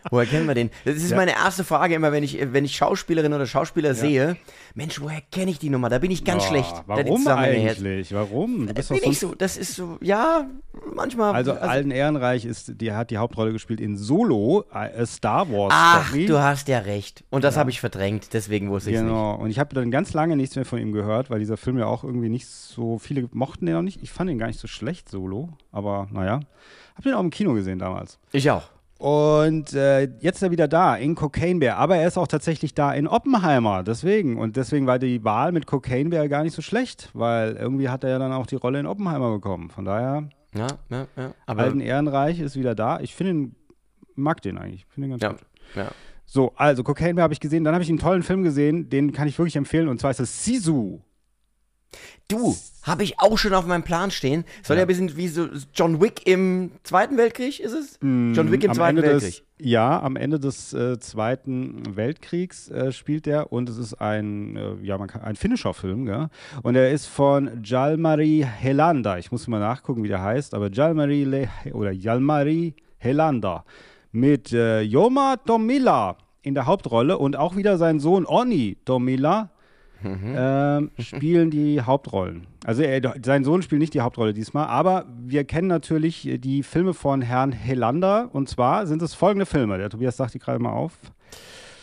Woher 0.09 0.25
kennen 0.25 0.47
wir 0.47 0.55
den? 0.55 0.69
Das 0.85 0.95
ist 0.95 1.11
Ja. 1.11 1.17
meine 1.17 1.31
erste 1.33 1.63
Frage 1.65 1.95
immer, 1.95 2.11
wenn 2.13 2.23
ich, 2.23 2.37
wenn 2.53 2.63
ich 2.63 2.75
Schauspielerin 2.77 3.33
oder 3.33 3.45
Schauspieler 3.45 3.93
sehe. 3.93 4.37
Mensch, 4.73 5.01
woher 5.01 5.19
kenne 5.31 5.51
ich 5.51 5.59
die 5.59 5.69
Nummer? 5.69 5.89
Da 5.89 5.99
bin 5.99 6.11
ich 6.11 6.23
ganz 6.23 6.43
Oh, 6.45 6.47
schlecht. 6.47 6.73
Warum 6.85 7.27
eigentlich? 7.27 8.13
Warum? 8.13 8.67
Du 8.67 8.73
bist 8.73 8.89
Bin 8.89 8.99
ich 9.03 9.19
so, 9.19 9.35
das 9.35 9.57
ist 9.57 9.75
so, 9.75 9.97
ja, 10.01 10.47
manchmal. 10.95 11.33
Also, 11.33 11.53
Alten 11.53 11.91
Ehrenreich 11.91 12.45
ist, 12.45 12.79
die 12.79 12.93
hat 12.93 13.11
die 13.11 13.17
Hauptrolle 13.17 13.51
gespielt 13.51 13.81
in 13.81 13.97
Solo, 13.97 14.63
äh, 14.73 15.05
Star 15.05 15.49
Wars 15.51 15.73
Ach, 15.75 16.13
du 16.13 16.39
hast 16.39 16.69
ja 16.69 16.79
recht. 16.79 17.25
Und 17.29 17.43
das 17.43 17.57
habe 17.57 17.69
ich 17.69 17.81
verdrängt, 17.81 18.33
deswegen 18.33 18.69
wusste 18.69 18.91
ich 18.91 18.95
es 18.95 19.01
nicht. 19.01 19.09
Genau. 19.11 19.35
Und 19.35 19.49
ich 19.49 19.59
habe 19.59 19.75
dann 19.75 19.91
ganz 19.91 20.13
lange 20.13 20.37
nichts 20.37 20.55
mehr 20.55 20.65
von 20.65 20.79
ihm 20.79 20.93
gehört, 20.93 21.29
weil 21.29 21.39
dieser 21.39 21.57
Film 21.57 21.77
ja 21.77 21.85
auch 21.85 22.05
irgendwie 22.05 22.29
nicht 22.29 22.47
so 22.47 22.97
viele 22.97 23.27
mochten 23.33 23.65
den 23.65 23.75
auch 23.75 23.81
nicht. 23.81 24.01
Ich 24.01 24.11
fand 24.11 24.29
ihn 24.29 24.37
gar 24.39 24.47
nicht 24.47 24.59
so 24.59 24.67
schlecht, 24.67 25.09
Solo. 25.09 25.49
Aber 25.71 26.07
naja. 26.11 26.28
Hab 26.37 27.03
den 27.03 27.13
auch 27.13 27.19
im 27.21 27.29
Kino 27.29 27.53
gesehen 27.53 27.79
damals. 27.79 28.19
Ich 28.31 28.49
auch. 28.51 28.63
Und 28.99 29.73
äh, 29.73 30.09
jetzt 30.19 30.37
ist 30.37 30.41
er 30.43 30.51
wieder 30.51 30.67
da 30.67 30.95
in 30.97 31.15
Cocaine 31.15 31.59
Bear. 31.59 31.77
Aber 31.77 31.95
er 31.95 32.05
ist 32.07 32.17
auch 32.17 32.27
tatsächlich 32.27 32.73
da 32.73 32.91
in 32.93 33.07
Oppenheimer. 33.07 33.81
Deswegen. 33.81 34.37
Und 34.37 34.57
deswegen 34.57 34.87
war 34.87 34.99
die 34.99 35.23
Wahl 35.23 35.53
mit 35.53 35.65
Cocaine 35.65 36.09
Bear 36.09 36.27
gar 36.27 36.43
nicht 36.43 36.53
so 36.53 36.61
schlecht, 36.61 37.09
weil 37.13 37.53
irgendwie 37.53 37.87
hat 37.87 38.03
er 38.03 38.09
ja 38.09 38.19
dann 38.19 38.33
auch 38.33 38.45
die 38.45 38.57
Rolle 38.57 38.79
in 38.79 38.85
Oppenheimer 38.85 39.31
bekommen. 39.31 39.69
Von 39.69 39.85
daher, 39.85 40.27
Ja, 40.53 40.67
ja, 40.89 41.07
ja. 41.15 41.33
Aber 41.45 41.63
Alten 41.63 41.79
Ehrenreich 41.79 42.41
ist 42.41 42.57
wieder 42.57 42.75
da. 42.75 42.99
Ich 42.99 43.15
finde 43.15 43.31
ihn, 43.31 43.55
mag 44.15 44.41
den 44.41 44.57
eigentlich. 44.57 44.81
Ich 44.81 44.93
finde 44.93 45.07
ihn 45.07 45.11
ganz 45.11 45.23
ja, 45.23 45.29
gut. 45.29 45.39
ja. 45.75 45.91
So, 46.25 46.51
also 46.57 46.83
Cocaine 46.83 47.15
Bear 47.15 47.23
habe 47.23 47.33
ich 47.33 47.39
gesehen. 47.39 47.63
Dann 47.63 47.73
habe 47.73 47.83
ich 47.83 47.89
einen 47.89 47.99
tollen 47.99 48.21
Film 48.21 48.43
gesehen, 48.43 48.89
den 48.89 49.13
kann 49.13 49.29
ich 49.29 49.39
wirklich 49.39 49.55
empfehlen. 49.55 49.87
Und 49.87 50.01
zwar 50.01 50.11
ist 50.11 50.19
es 50.19 50.43
Sisu. 50.43 50.99
Du, 52.27 52.55
habe 52.83 53.03
ich 53.03 53.19
auch 53.19 53.37
schon 53.37 53.53
auf 53.53 53.65
meinem 53.65 53.83
Plan 53.83 54.11
stehen. 54.11 54.45
Soll 54.63 54.77
ja, 54.77 54.83
ein 54.83 54.87
bisschen 54.87 55.17
wie 55.17 55.27
so 55.27 55.47
John 55.73 55.99
Wick 56.01 56.27
im 56.27 56.71
Zweiten 56.83 57.17
Weltkrieg, 57.17 57.59
ist 57.59 57.73
es? 57.73 57.99
John 58.01 58.51
Wick 58.51 58.63
im 58.63 58.73
Zweiten 58.73 58.97
Ende 58.97 59.09
Weltkrieg. 59.09 59.31
Des, 59.31 59.43
ja, 59.59 60.01
am 60.01 60.15
Ende 60.15 60.39
des 60.39 60.73
äh, 60.73 60.99
Zweiten 60.99 61.95
Weltkriegs 61.95 62.69
äh, 62.69 62.91
spielt 62.91 63.27
er 63.27 63.51
und 63.51 63.67
es 63.67 63.77
ist 63.77 63.95
ein, 63.95 64.55
äh, 64.55 64.75
ja, 64.83 64.97
man 64.97 65.07
kann, 65.07 65.21
ein 65.21 65.35
finnischer 65.35 65.73
Film, 65.73 66.05
gell? 66.05 66.29
Und 66.61 66.75
er 66.75 66.91
ist 66.91 67.07
von 67.07 67.61
Jalmari 67.63 68.45
Helander. 68.47 69.17
Ich 69.17 69.31
muss 69.31 69.47
mal 69.47 69.59
nachgucken, 69.59 70.03
wie 70.03 70.07
der 70.07 70.21
heißt, 70.21 70.53
aber 70.53 70.71
Jalmari 70.71 71.23
Le 71.23 71.49
oder 71.73 71.91
Jalmari 71.91 72.75
Helander 72.97 73.65
mit 74.11 74.53
äh, 74.53 74.81
Joma 74.81 75.37
Tomila 75.37 76.17
in 76.41 76.53
der 76.53 76.65
Hauptrolle 76.65 77.17
und 77.17 77.35
auch 77.35 77.55
wieder 77.55 77.77
sein 77.77 77.99
Sohn 77.99 78.25
Onni 78.25 78.77
Tomila 78.85 79.51
ähm, 80.03 80.91
spielen 80.97 81.49
die 81.49 81.81
Hauptrollen. 81.81 82.47
Also 82.65 82.81
er, 82.83 83.13
sein 83.23 83.43
Sohn 83.43 83.61
spielt 83.61 83.79
nicht 83.79 83.93
die 83.93 84.01
Hauptrolle 84.01 84.33
diesmal, 84.33 84.67
aber 84.67 85.05
wir 85.25 85.43
kennen 85.43 85.67
natürlich 85.67 86.29
die 86.39 86.63
Filme 86.63 86.93
von 86.93 87.21
Herrn 87.21 87.51
Helander 87.51 88.29
und 88.33 88.49
zwar 88.49 88.87
sind 88.87 89.01
es 89.01 89.13
folgende 89.13 89.45
Filme. 89.45 89.77
Der 89.77 89.89
Tobias 89.89 90.17
sagt 90.17 90.33
die 90.33 90.39
gerade 90.39 90.59
mal 90.59 90.71
auf. 90.71 90.93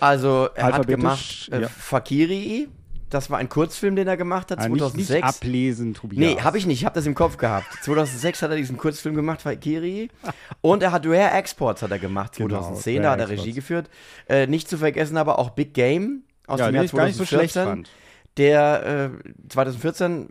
Also, 0.01 0.49
er 0.55 0.65
hat 0.75 0.87
gemacht 0.87 1.49
äh, 1.53 1.63
ja. 1.63 1.69
Fakiri. 1.69 2.69
Das 3.09 3.31
war 3.31 3.39
ein 3.39 3.49
Kurzfilm, 3.49 3.95
den 3.95 4.09
er 4.09 4.17
gemacht 4.17 4.51
hat, 4.51 4.59
Ah, 4.59 4.69
nicht, 4.69 4.81
2006. 4.81 5.11
nicht 5.11 5.25
ablesen, 5.25 5.95
Tobias. 5.95 6.19
Nee, 6.19 6.43
habe 6.43 6.59
ich 6.59 6.67
nicht. 6.67 6.81
Ich 6.81 6.85
habe 6.85 6.95
das 6.97 7.07
im 7.07 7.15
Kopf 7.15 7.37
gehabt. 7.37 7.67
2006 7.83 8.43
hat 8.43 8.51
er 8.51 8.57
diesen 8.57 8.77
Kurzfilm 8.77 9.15
gemacht, 9.15 9.43
Fakiri. 9.43 10.11
Und 10.61 10.83
er 10.83 10.91
hat 10.91 11.07
Rare 11.07 11.31
Exports 11.31 11.83
hat 11.83 11.93
er 11.93 12.01
gemacht, 12.01 12.37
Genau, 12.37 12.49
2010. 12.49 12.97
Rare 13.05 13.17
da 13.17 13.23
hat 13.23 13.31
er. 13.31 13.37
Regie 13.37 13.53
geführt. 13.53 13.89
Äh, 14.29 14.49
nicht 14.49 14.69
zu 14.69 14.77
vergessen 14.77 15.17
aber 15.17 15.39
auch 15.39 15.51
Big 15.51 15.73
Game 15.73 16.25
aus 16.49 16.59
ja, 16.59 16.67
dem 16.67 16.75
Jahr 16.75 16.85
ich 16.85 16.93
gar 16.93 17.07
nicht 17.07 17.17
so 17.17 17.25
2014. 17.25 17.39
schlecht 17.39 17.55
fand. 17.69 17.91
Der 18.37 19.13
äh, 19.25 19.49
2014 19.49 20.29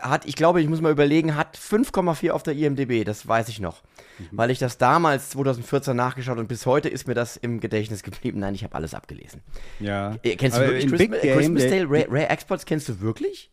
hat, 0.00 0.26
ich 0.26 0.36
glaube, 0.36 0.60
ich 0.60 0.68
muss 0.68 0.80
mal 0.80 0.92
überlegen, 0.92 1.36
hat 1.36 1.56
5,4 1.56 2.30
auf 2.30 2.42
der 2.42 2.54
IMDb, 2.54 3.04
das 3.04 3.26
weiß 3.26 3.48
ich 3.48 3.60
noch. 3.60 3.82
Mhm. 4.18 4.28
Weil 4.32 4.50
ich 4.50 4.58
das 4.58 4.78
damals 4.78 5.30
2014 5.30 5.96
nachgeschaut 5.96 6.38
und 6.38 6.48
bis 6.48 6.66
heute 6.66 6.88
ist 6.88 7.06
mir 7.06 7.14
das 7.14 7.36
im 7.36 7.60
Gedächtnis 7.60 8.02
geblieben. 8.02 8.40
Nein, 8.40 8.54
ich 8.54 8.64
habe 8.64 8.74
alles 8.74 8.94
abgelesen. 8.94 9.42
Ja. 9.80 10.16
Äh, 10.22 10.36
kennst 10.36 10.56
du 10.56 10.62
Aber 10.62 10.72
wirklich 10.72 10.84
in 10.84 10.90
Christmas, 10.90 11.20
Game, 11.22 11.36
Christmas 11.36 11.62
Tale, 11.64 11.86
Rare, 11.88 12.06
Rare 12.08 12.28
Exports 12.28 12.66
kennst 12.66 12.88
du 12.88 13.00
wirklich? 13.00 13.50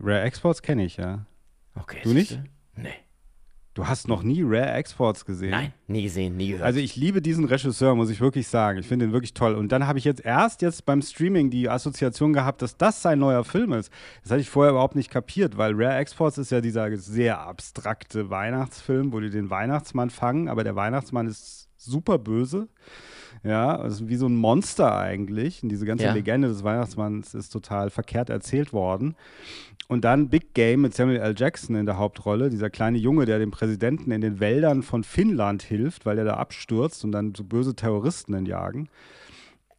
Rare 0.00 0.22
Exports 0.22 0.62
kenne 0.62 0.84
ich, 0.84 0.96
ja. 0.96 1.26
Okay. 1.74 2.00
Du 2.02 2.12
nicht? 2.12 2.28
siehste? 2.28 2.44
Nee. 2.76 2.94
Du 3.76 3.86
hast 3.86 4.08
noch 4.08 4.22
nie 4.22 4.42
Rare 4.42 4.72
Exports 4.72 5.26
gesehen? 5.26 5.50
Nein, 5.50 5.70
nie 5.86 6.04
gesehen, 6.04 6.34
nie 6.34 6.52
gehört. 6.52 6.64
Also 6.64 6.80
ich 6.80 6.96
liebe 6.96 7.20
diesen 7.20 7.44
Regisseur, 7.44 7.94
muss 7.94 8.08
ich 8.08 8.22
wirklich 8.22 8.48
sagen. 8.48 8.78
Ich 8.78 8.88
finde 8.88 9.04
ihn 9.04 9.12
wirklich 9.12 9.34
toll. 9.34 9.54
Und 9.54 9.70
dann 9.70 9.86
habe 9.86 9.98
ich 9.98 10.06
jetzt 10.06 10.24
erst 10.24 10.62
jetzt 10.62 10.86
beim 10.86 11.02
Streaming 11.02 11.50
die 11.50 11.68
Assoziation 11.68 12.32
gehabt, 12.32 12.62
dass 12.62 12.78
das 12.78 13.02
sein 13.02 13.18
neuer 13.18 13.44
Film 13.44 13.74
ist. 13.74 13.92
Das 14.22 14.30
hatte 14.30 14.40
ich 14.40 14.48
vorher 14.48 14.70
überhaupt 14.70 14.96
nicht 14.96 15.10
kapiert, 15.10 15.58
weil 15.58 15.74
Rare 15.74 15.98
Exports 15.98 16.38
ist 16.38 16.50
ja 16.52 16.62
dieser 16.62 16.96
sehr 16.96 17.38
abstrakte 17.38 18.30
Weihnachtsfilm, 18.30 19.12
wo 19.12 19.20
die 19.20 19.28
den 19.28 19.50
Weihnachtsmann 19.50 20.08
fangen, 20.08 20.48
aber 20.48 20.64
der 20.64 20.74
Weihnachtsmann 20.74 21.26
ist 21.26 21.68
super 21.76 22.16
böse. 22.16 22.68
Ja, 23.46 23.76
also 23.76 24.08
wie 24.08 24.16
so 24.16 24.26
ein 24.26 24.36
Monster 24.36 24.96
eigentlich. 24.96 25.62
Und 25.62 25.68
diese 25.68 25.86
ganze 25.86 26.04
Ja. 26.04 26.12
Legende 26.12 26.48
des 26.48 26.64
Weihnachtsmanns 26.64 27.34
ist 27.34 27.50
total 27.50 27.90
verkehrt 27.90 28.28
erzählt 28.30 28.72
worden. 28.72 29.14
Und 29.88 30.04
dann 30.04 30.28
Big 30.30 30.52
Game 30.54 30.80
mit 30.80 30.94
Samuel 30.94 31.20
L. 31.20 31.34
Jackson 31.36 31.76
in 31.76 31.86
der 31.86 31.96
Hauptrolle, 31.96 32.50
dieser 32.50 32.70
kleine 32.70 32.98
Junge, 32.98 33.24
der 33.24 33.38
dem 33.38 33.52
Präsidenten 33.52 34.10
in 34.10 34.20
den 34.20 34.40
Wäldern 34.40 34.82
von 34.82 35.04
Finnland 35.04 35.62
hilft, 35.62 36.06
weil 36.06 36.18
er 36.18 36.24
da 36.24 36.34
abstürzt 36.34 37.04
und 37.04 37.12
dann 37.12 37.34
so 37.36 37.44
böse 37.44 37.76
Terroristen 37.76 38.34
entjagen. 38.34 38.88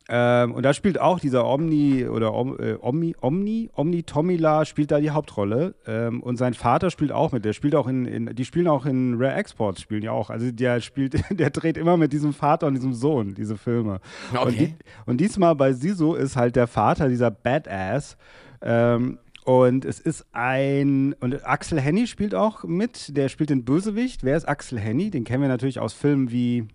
Ähm, 0.10 0.54
und 0.54 0.64
da 0.64 0.74
spielt 0.74 1.00
auch 1.02 1.20
dieser 1.20 1.46
Omni 1.46 2.08
oder 2.08 2.34
Om, 2.34 2.58
äh, 2.60 2.76
Omni, 2.80 3.16
Omni, 3.20 3.70
Omni 3.74 4.04
Tomila 4.04 4.64
spielt 4.64 4.92
da 4.92 5.00
die 5.00 5.12
Hauptrolle. 5.12 5.76
Ähm, 5.86 6.24
und 6.24 6.38
sein 6.38 6.54
Vater 6.54 6.90
spielt 6.92 7.12
auch 7.12 7.34
mit. 7.34 7.44
Der 7.44 7.54
spielt 7.54 7.76
auch 7.76 7.88
in, 7.88 8.06
in, 8.06 8.36
die 8.36 8.46
spielen 8.46 8.68
auch 8.68 8.86
in 8.86 9.16
Rare 9.18 9.36
Exports, 9.36 9.82
spielen 9.82 10.04
ja 10.04 10.12
auch. 10.12 10.30
Also 10.30 10.50
der 10.52 10.80
spielt, 10.80 11.22
der 11.38 11.50
dreht 11.50 11.78
immer 11.78 11.98
mit 11.98 12.14
diesem 12.14 12.34
Vater 12.34 12.68
und 12.68 12.76
diesem 12.76 12.94
Sohn 12.94 13.34
diese 13.36 13.58
Filme. 13.58 14.00
Und, 14.32 14.38
Okay. 14.48 14.74
die, 14.78 15.10
und 15.10 15.20
diesmal 15.20 15.56
bei 15.56 15.74
Sisu 15.74 16.14
ist 16.14 16.38
halt 16.38 16.56
der 16.56 16.68
Vater 16.68 17.10
dieser 17.10 17.32
Badass. 17.32 18.16
Ähm, 18.62 19.20
und 19.44 19.86
es 19.86 20.00
ist 20.00 20.26
ein. 20.34 21.14
Und 21.22 21.46
Axel 21.46 21.80
Henny 21.80 22.08
spielt 22.08 22.36
auch 22.36 22.64
mit. 22.64 23.16
Der 23.16 23.30
spielt 23.30 23.50
den 23.50 23.64
Bösewicht. 23.64 24.24
Wer 24.24 24.36
ist 24.36 24.48
Axel 24.48 24.78
Henny? 24.80 25.10
Den 25.10 25.24
kennen 25.24 25.42
wir 25.42 25.50
natürlich 25.50 25.80
aus 25.80 25.94
Filmen 25.94 26.32
wie. 26.32 26.68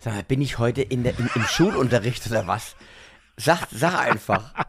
Sag 0.00 0.14
mal, 0.14 0.22
bin 0.22 0.40
ich 0.40 0.58
heute 0.58 0.80
in 0.80 1.02
der, 1.02 1.18
in, 1.18 1.28
im 1.34 1.42
Schulunterricht 1.42 2.26
oder 2.30 2.46
was? 2.46 2.74
Sag, 3.36 3.68
sag 3.70 3.98
einfach. 3.98 4.54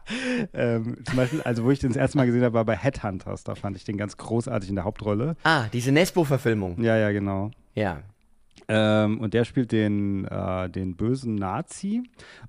Ähm, 0.54 0.98
zum 1.06 1.16
Beispiel, 1.16 1.40
also 1.42 1.64
wo 1.64 1.70
ich 1.70 1.78
den 1.78 1.90
das 1.90 1.96
erste 1.96 2.18
Mal 2.18 2.26
gesehen 2.26 2.42
habe, 2.42 2.52
war 2.54 2.64
bei 2.66 2.76
Headhunters. 2.76 3.44
Da 3.44 3.54
fand 3.54 3.76
ich 3.76 3.84
den 3.84 3.96
ganz 3.96 4.18
großartig 4.18 4.68
in 4.68 4.74
der 4.74 4.84
Hauptrolle. 4.84 5.36
Ah, 5.44 5.68
diese 5.72 5.90
Nesbo-Verfilmung. 5.92 6.82
Ja, 6.82 6.96
ja, 6.98 7.12
genau. 7.12 7.50
Ja. 7.74 8.02
Ähm, 8.74 9.20
und 9.20 9.34
der 9.34 9.44
spielt 9.44 9.70
den, 9.70 10.24
äh, 10.24 10.70
den 10.70 10.96
bösen 10.96 11.34
Nazi. 11.34 12.04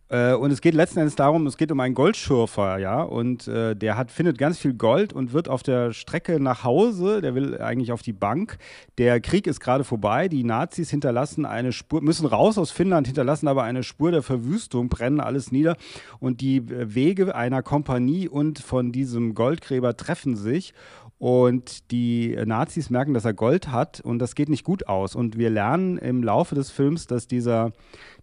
Äh, 0.08 0.34
und 0.36 0.52
es 0.52 0.62
geht 0.62 0.74
letzten 0.74 1.00
Endes 1.00 1.16
darum, 1.16 1.46
es 1.48 1.58
geht 1.58 1.70
um 1.70 1.82
einen 1.82 1.96
Goldschürfer, 1.96 2.78
ja. 2.78 3.02
Und 3.02 3.50
äh, 3.50 3.76
der 3.76 3.98
hat, 3.98 4.10
findet 4.10 4.38
ganz 4.38 4.58
viel 4.58 4.74
Gold 4.74 5.12
und 5.12 5.34
wird 5.34 5.50
auf 5.50 5.64
der 5.64 5.92
Strecke 5.92 6.40
nach 6.40 6.64
Hause, 6.64 7.20
der 7.20 7.36
will 7.36 7.60
eigentlich 7.60 7.92
auf 7.92 8.04
die 8.04 8.14
Bank. 8.14 8.58
Der 8.98 9.20
Krieg 9.20 9.48
ist 9.48 9.60
gerade 9.60 9.84
vorbei. 9.84 10.30
Die 10.30 10.46
Nazis 10.46 10.90
hinterlassen 10.90 11.46
eine 11.46 11.74
Spur, 11.74 12.02
müssen 12.02 12.26
raus 12.26 12.58
aus 12.58 12.72
Finnland, 12.72 13.08
hinterlassen 13.08 13.50
aber 13.50 13.64
eine 13.64 13.84
Spur 13.84 14.12
der 14.12 14.24
Verwüstung, 14.24 14.88
brennen 14.88 15.20
alles 15.20 15.52
nieder. 15.52 15.76
Und 16.20 16.40
die 16.40 16.58
äh, 16.58 16.96
Wege 16.96 17.36
einer 17.36 17.64
Kompanie 17.64 18.30
und 18.30 18.60
von 18.60 18.94
diesem 18.94 19.36
Goldgräber 19.36 19.98
treffen 19.98 20.38
sich. 20.38 20.74
Und 21.20 21.92
die 21.92 22.36
Nazis 22.46 22.90
merken, 22.90 23.14
dass 23.14 23.24
er 23.26 23.34
Gold 23.34 23.72
hat 23.72 24.02
und 24.02 24.20
das 24.20 24.36
geht 24.36 24.50
nicht 24.50 24.64
gut 24.64 24.88
aus. 24.88 25.16
Und 25.16 25.38
wir 25.38 25.50
lernen 25.50 25.98
im 25.98 26.22
Laufe 26.22 26.56
des 26.56 26.70
Films, 26.70 27.08
dass 27.08 27.28
dieser, 27.28 27.72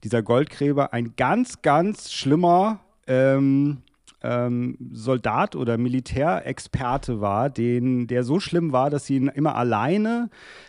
dieser 0.05 0.23
Goldgräber 0.23 0.93
ein 0.93 1.15
ganz, 1.17 1.63
ganz 1.63 2.13
schlimmer 2.13 2.81
ähm, 3.07 3.79
ähm, 4.23 4.77
Soldat 4.93 5.57
oder 5.57 5.79
Militärexperte 5.79 7.21
war, 7.21 7.49
den, 7.49 8.07
der 8.07 8.23
so 8.23 8.41
schlimm 8.41 8.73
war, 8.73 8.91
dass 8.91 9.07
sie 9.07 9.17
ihn 9.17 9.29
immer 9.29 9.55
alleine 9.55 10.29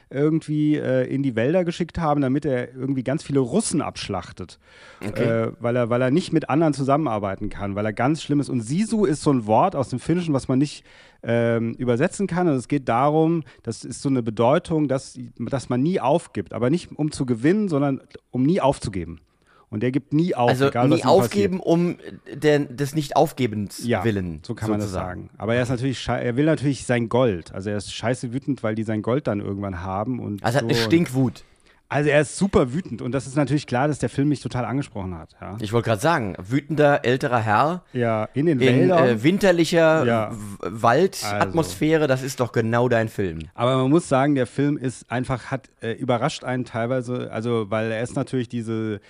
irgendwie 0.10 0.76
äh, 0.76 1.08
in 1.14 1.24
die 1.24 1.36
Wälder 1.36 1.64
geschickt 1.64 1.98
haben, 1.98 2.22
damit 2.22 2.46
er 2.46 2.74
irgendwie 2.74 3.04
ganz 3.04 3.24
viele 3.24 3.40
Russen 3.40 3.82
abschlachtet. 3.82 4.60
Okay. 5.06 5.24
Äh, 5.24 5.52
weil, 5.60 5.76
er, 5.76 5.90
weil 5.90 6.02
er 6.02 6.12
nicht 6.12 6.34
mit 6.34 6.50
anderen 6.50 6.74
zusammenarbeiten 6.74 7.50
kann, 7.50 7.76
weil 7.76 7.86
er 7.86 7.94
ganz 7.94 8.22
schlimm 8.22 8.40
ist. 8.40 8.50
Und 8.50 8.62
Sisu 8.62 9.06
ist 9.06 9.22
so 9.22 9.32
ein 9.32 9.46
Wort 9.46 9.76
aus 9.76 9.90
dem 9.90 10.00
Finnischen, 10.00 10.34
was 10.34 10.48
man 10.48 10.60
nicht 10.60 10.84
ähm, 11.24 11.74
übersetzen 11.74 12.28
kann. 12.28 12.48
Und 12.48 12.56
es 12.56 12.68
geht 12.68 12.90
darum, 12.90 13.44
das 13.64 13.86
ist 13.86 14.02
so 14.02 14.10
eine 14.10 14.24
Bedeutung, 14.24 14.88
dass, 14.88 15.18
dass 15.38 15.70
man 15.70 15.82
nie 15.82 16.00
aufgibt. 16.00 16.54
Aber 16.54 16.70
nicht 16.70 16.92
um 16.92 17.12
zu 17.12 17.26
gewinnen, 17.26 17.70
sondern 17.70 18.02
um 18.32 18.44
nie 18.44 18.62
aufzugeben. 18.62 19.22
Und 19.72 19.82
der 19.84 19.92
gibt 19.92 20.14
nie 20.14 20.36
auf. 20.36 20.50
Also 20.50 20.68
egal, 20.68 20.90
nie 20.90 21.04
aufgeben 21.06 21.60
passiert. 21.60 21.74
um 21.74 21.98
der, 22.36 22.60
des 22.60 22.94
Nicht-Aufgebens 22.94 23.84
ja, 23.86 24.04
willen. 24.04 24.42
So 24.46 24.54
kann 24.54 24.68
sozusagen. 24.68 24.72
man 24.72 24.80
das 24.80 24.92
sagen. 24.92 25.30
Aber 25.38 25.56
er 25.56 25.64
ist 25.64 25.70
natürlich, 25.70 26.08
er 26.08 26.36
will 26.36 26.46
natürlich 26.46 26.86
sein 26.86 27.08
Gold. 27.08 27.54
Also 27.54 27.70
er 27.70 27.78
ist 27.78 27.94
scheiße 27.94 28.34
wütend, 28.34 28.64
weil 28.64 28.76
die 28.76 28.84
sein 28.84 29.02
Gold 29.02 29.28
dann 29.28 29.40
irgendwann 29.40 29.82
haben. 29.82 30.20
Und 30.20 30.44
also 30.44 30.60
so. 30.60 30.66
hat 30.66 30.70
eine 30.70 30.78
Stinkwut. 30.78 31.46
Also 31.92 32.10
er 32.10 32.22
ist 32.22 32.38
super 32.38 32.74
wütend 32.74 33.02
und 33.02 33.12
das 33.12 33.28
ist 33.28 33.36
natürlich 33.36 33.68
klar, 33.68 33.90
dass 33.90 34.00
der 34.00 34.08
Film 34.08 34.30
mich 34.30 34.40
total 34.40 34.64
angesprochen 34.64 35.14
hat. 35.18 35.36
Ja. 35.42 35.58
Ich 35.60 35.74
wollte 35.74 35.90
gerade 35.90 36.02
sagen, 36.02 36.38
wütender 36.42 37.04
älterer 37.04 37.40
Herr. 37.40 37.84
Ja, 37.92 38.30
in 38.34 38.46
den 38.46 38.62
in, 38.62 38.66
Wäldern. 38.66 39.08
Äh, 39.10 39.24
winterlicher 39.24 40.06
ja. 40.06 40.32
Waldatmosphäre, 40.62 42.04
also. 42.04 42.08
das 42.08 42.24
ist 42.24 42.40
doch 42.40 42.54
genau 42.54 42.88
dein 42.88 43.10
Film. 43.10 43.40
Aber 43.56 43.76
man 43.76 43.90
muss 43.90 44.08
sagen, 44.08 44.36
der 44.36 44.48
Film 44.48 44.78
ist 44.78 45.12
einfach, 45.12 45.52
hat 45.52 45.70
äh, 45.82 45.92
überrascht 45.92 46.46
einen 46.46 46.64
teilweise, 46.64 47.30
also 47.30 47.70
weil 47.70 47.92
er 47.92 48.02
ist 48.02 48.16
natürlich 48.16 48.48
diese 48.48 49.02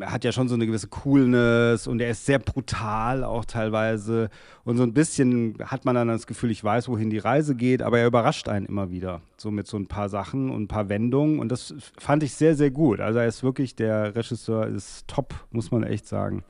er 0.00 0.10
hat 0.10 0.24
ja 0.24 0.32
schon 0.32 0.48
so 0.48 0.54
eine 0.54 0.66
gewisse 0.66 0.88
Coolness 0.88 1.86
und 1.86 2.00
er 2.00 2.10
ist 2.10 2.26
sehr 2.26 2.40
brutal 2.40 3.22
auch 3.22 3.44
teilweise. 3.44 4.30
Und 4.64 4.76
so 4.76 4.82
ein 4.82 4.92
bisschen 4.92 5.54
hat 5.64 5.84
man 5.84 5.94
dann 5.94 6.08
das 6.08 6.26
Gefühl, 6.26 6.50
ich 6.50 6.62
weiß, 6.62 6.88
wohin 6.88 7.10
die 7.10 7.18
Reise 7.18 7.54
geht, 7.54 7.82
aber 7.82 8.00
er 8.00 8.08
überrascht 8.08 8.48
einen 8.48 8.66
immer 8.66 8.90
wieder. 8.90 9.20
So 9.36 9.50
mit 9.50 9.68
so 9.68 9.76
ein 9.76 9.86
paar 9.86 10.08
Sachen 10.08 10.50
und 10.50 10.62
ein 10.62 10.68
paar 10.68 10.88
Wendungen. 10.88 11.38
Und 11.38 11.50
das 11.50 11.74
fand 11.98 12.24
ich 12.24 12.34
sehr, 12.34 12.56
sehr 12.56 12.70
gut. 12.70 13.00
Also 13.00 13.20
er 13.20 13.26
ist 13.26 13.44
wirklich, 13.44 13.76
der 13.76 14.16
Regisseur 14.16 14.66
ist 14.66 15.06
top, 15.06 15.34
muss 15.52 15.70
man 15.70 15.84
echt 15.84 16.08
sagen. 16.08 16.42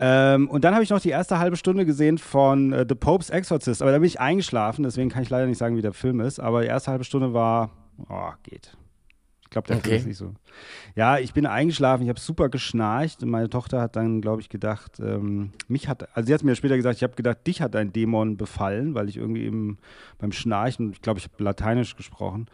Ähm, 0.00 0.48
und 0.48 0.64
dann 0.64 0.74
habe 0.74 0.82
ich 0.82 0.90
noch 0.90 1.00
die 1.00 1.10
erste 1.10 1.38
halbe 1.38 1.56
Stunde 1.56 1.84
gesehen 1.84 2.18
von 2.18 2.72
äh, 2.72 2.86
The 2.88 2.94
Pope's 2.96 3.30
Exorcist. 3.30 3.82
Aber 3.82 3.92
da 3.92 3.98
bin 3.98 4.06
ich 4.06 4.18
eingeschlafen, 4.18 4.82
deswegen 4.82 5.10
kann 5.10 5.22
ich 5.22 5.30
leider 5.30 5.46
nicht 5.46 5.58
sagen, 5.58 5.76
wie 5.76 5.82
der 5.82 5.92
Film 5.92 6.20
ist. 6.20 6.40
Aber 6.40 6.62
die 6.62 6.68
erste 6.68 6.90
halbe 6.90 7.04
Stunde 7.04 7.34
war, 7.34 7.70
oh, 8.08 8.30
geht. 8.42 8.72
Ich 9.50 9.52
glaube, 9.52 9.66
der 9.66 9.78
okay. 9.78 9.88
Film 9.88 10.00
ist 10.02 10.06
nicht 10.06 10.16
so. 10.16 10.32
Ja, 10.94 11.18
ich 11.18 11.34
bin 11.34 11.44
eingeschlafen, 11.44 12.04
ich 12.04 12.08
habe 12.08 12.20
super 12.20 12.50
geschnarcht 12.50 13.24
und 13.24 13.30
meine 13.30 13.50
Tochter 13.50 13.80
hat 13.80 13.96
dann, 13.96 14.20
glaube 14.20 14.40
ich, 14.40 14.48
gedacht, 14.48 15.00
ähm, 15.00 15.50
mich 15.66 15.88
hat, 15.88 16.16
also 16.16 16.28
sie 16.28 16.34
hat 16.34 16.44
mir 16.44 16.54
später 16.54 16.76
gesagt, 16.76 16.98
ich 16.98 17.02
habe 17.02 17.16
gedacht, 17.16 17.44
dich 17.48 17.60
hat 17.60 17.74
ein 17.74 17.92
Dämon 17.92 18.36
befallen, 18.36 18.94
weil 18.94 19.08
ich 19.08 19.16
irgendwie 19.16 19.42
eben 19.42 19.78
beim 20.18 20.30
Schnarchen, 20.30 20.92
ich 20.92 21.02
glaube, 21.02 21.18
ich 21.18 21.24
habe 21.24 21.42
Lateinisch 21.42 21.96
gesprochen. 21.96 22.46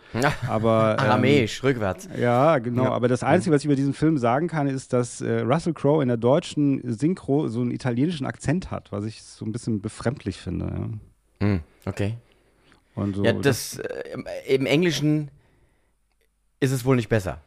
aber 0.49 0.97
ähm, 0.99 1.05
Aramäisch, 1.05 1.63
rückwärts. 1.63 2.09
Ja, 2.19 2.61
genau. 2.61 2.85
Ja. 2.85 2.93
Aber 2.93 3.09
das 3.09 3.23
Einzige, 3.23 3.55
was 3.55 3.61
ich 3.61 3.67
über 3.67 3.77
diesen 3.77 3.93
Film 3.93 4.17
sagen 4.17 4.49
kann, 4.49 4.67
ist, 4.67 4.95
dass 4.95 5.21
äh, 5.21 5.41
Russell 5.41 5.75
Crowe 5.75 6.01
in 6.01 6.09
der 6.09 6.17
deutschen 6.17 6.81
Synchro 6.83 7.49
so 7.49 7.61
einen 7.61 7.73
italienischen 7.73 8.25
Akzent 8.25 8.71
hat, 8.71 8.91
was 8.91 9.05
ich 9.05 9.23
so 9.23 9.45
ein 9.45 9.53
bisschen 9.53 9.83
befremdlich 9.83 10.39
finde. 10.39 10.91
Ja. 11.43 11.47
Mm, 11.47 11.61
okay. 11.85 12.15
So, 13.13 13.23
ja, 13.23 13.35
das, 13.35 13.81
äh, 13.81 14.55
im 14.55 14.65
Englischen 14.65 15.31
ist 16.67 16.73
es 16.73 16.85
wohl 16.85 16.97
nicht 16.97 17.09
besser. 17.09 17.41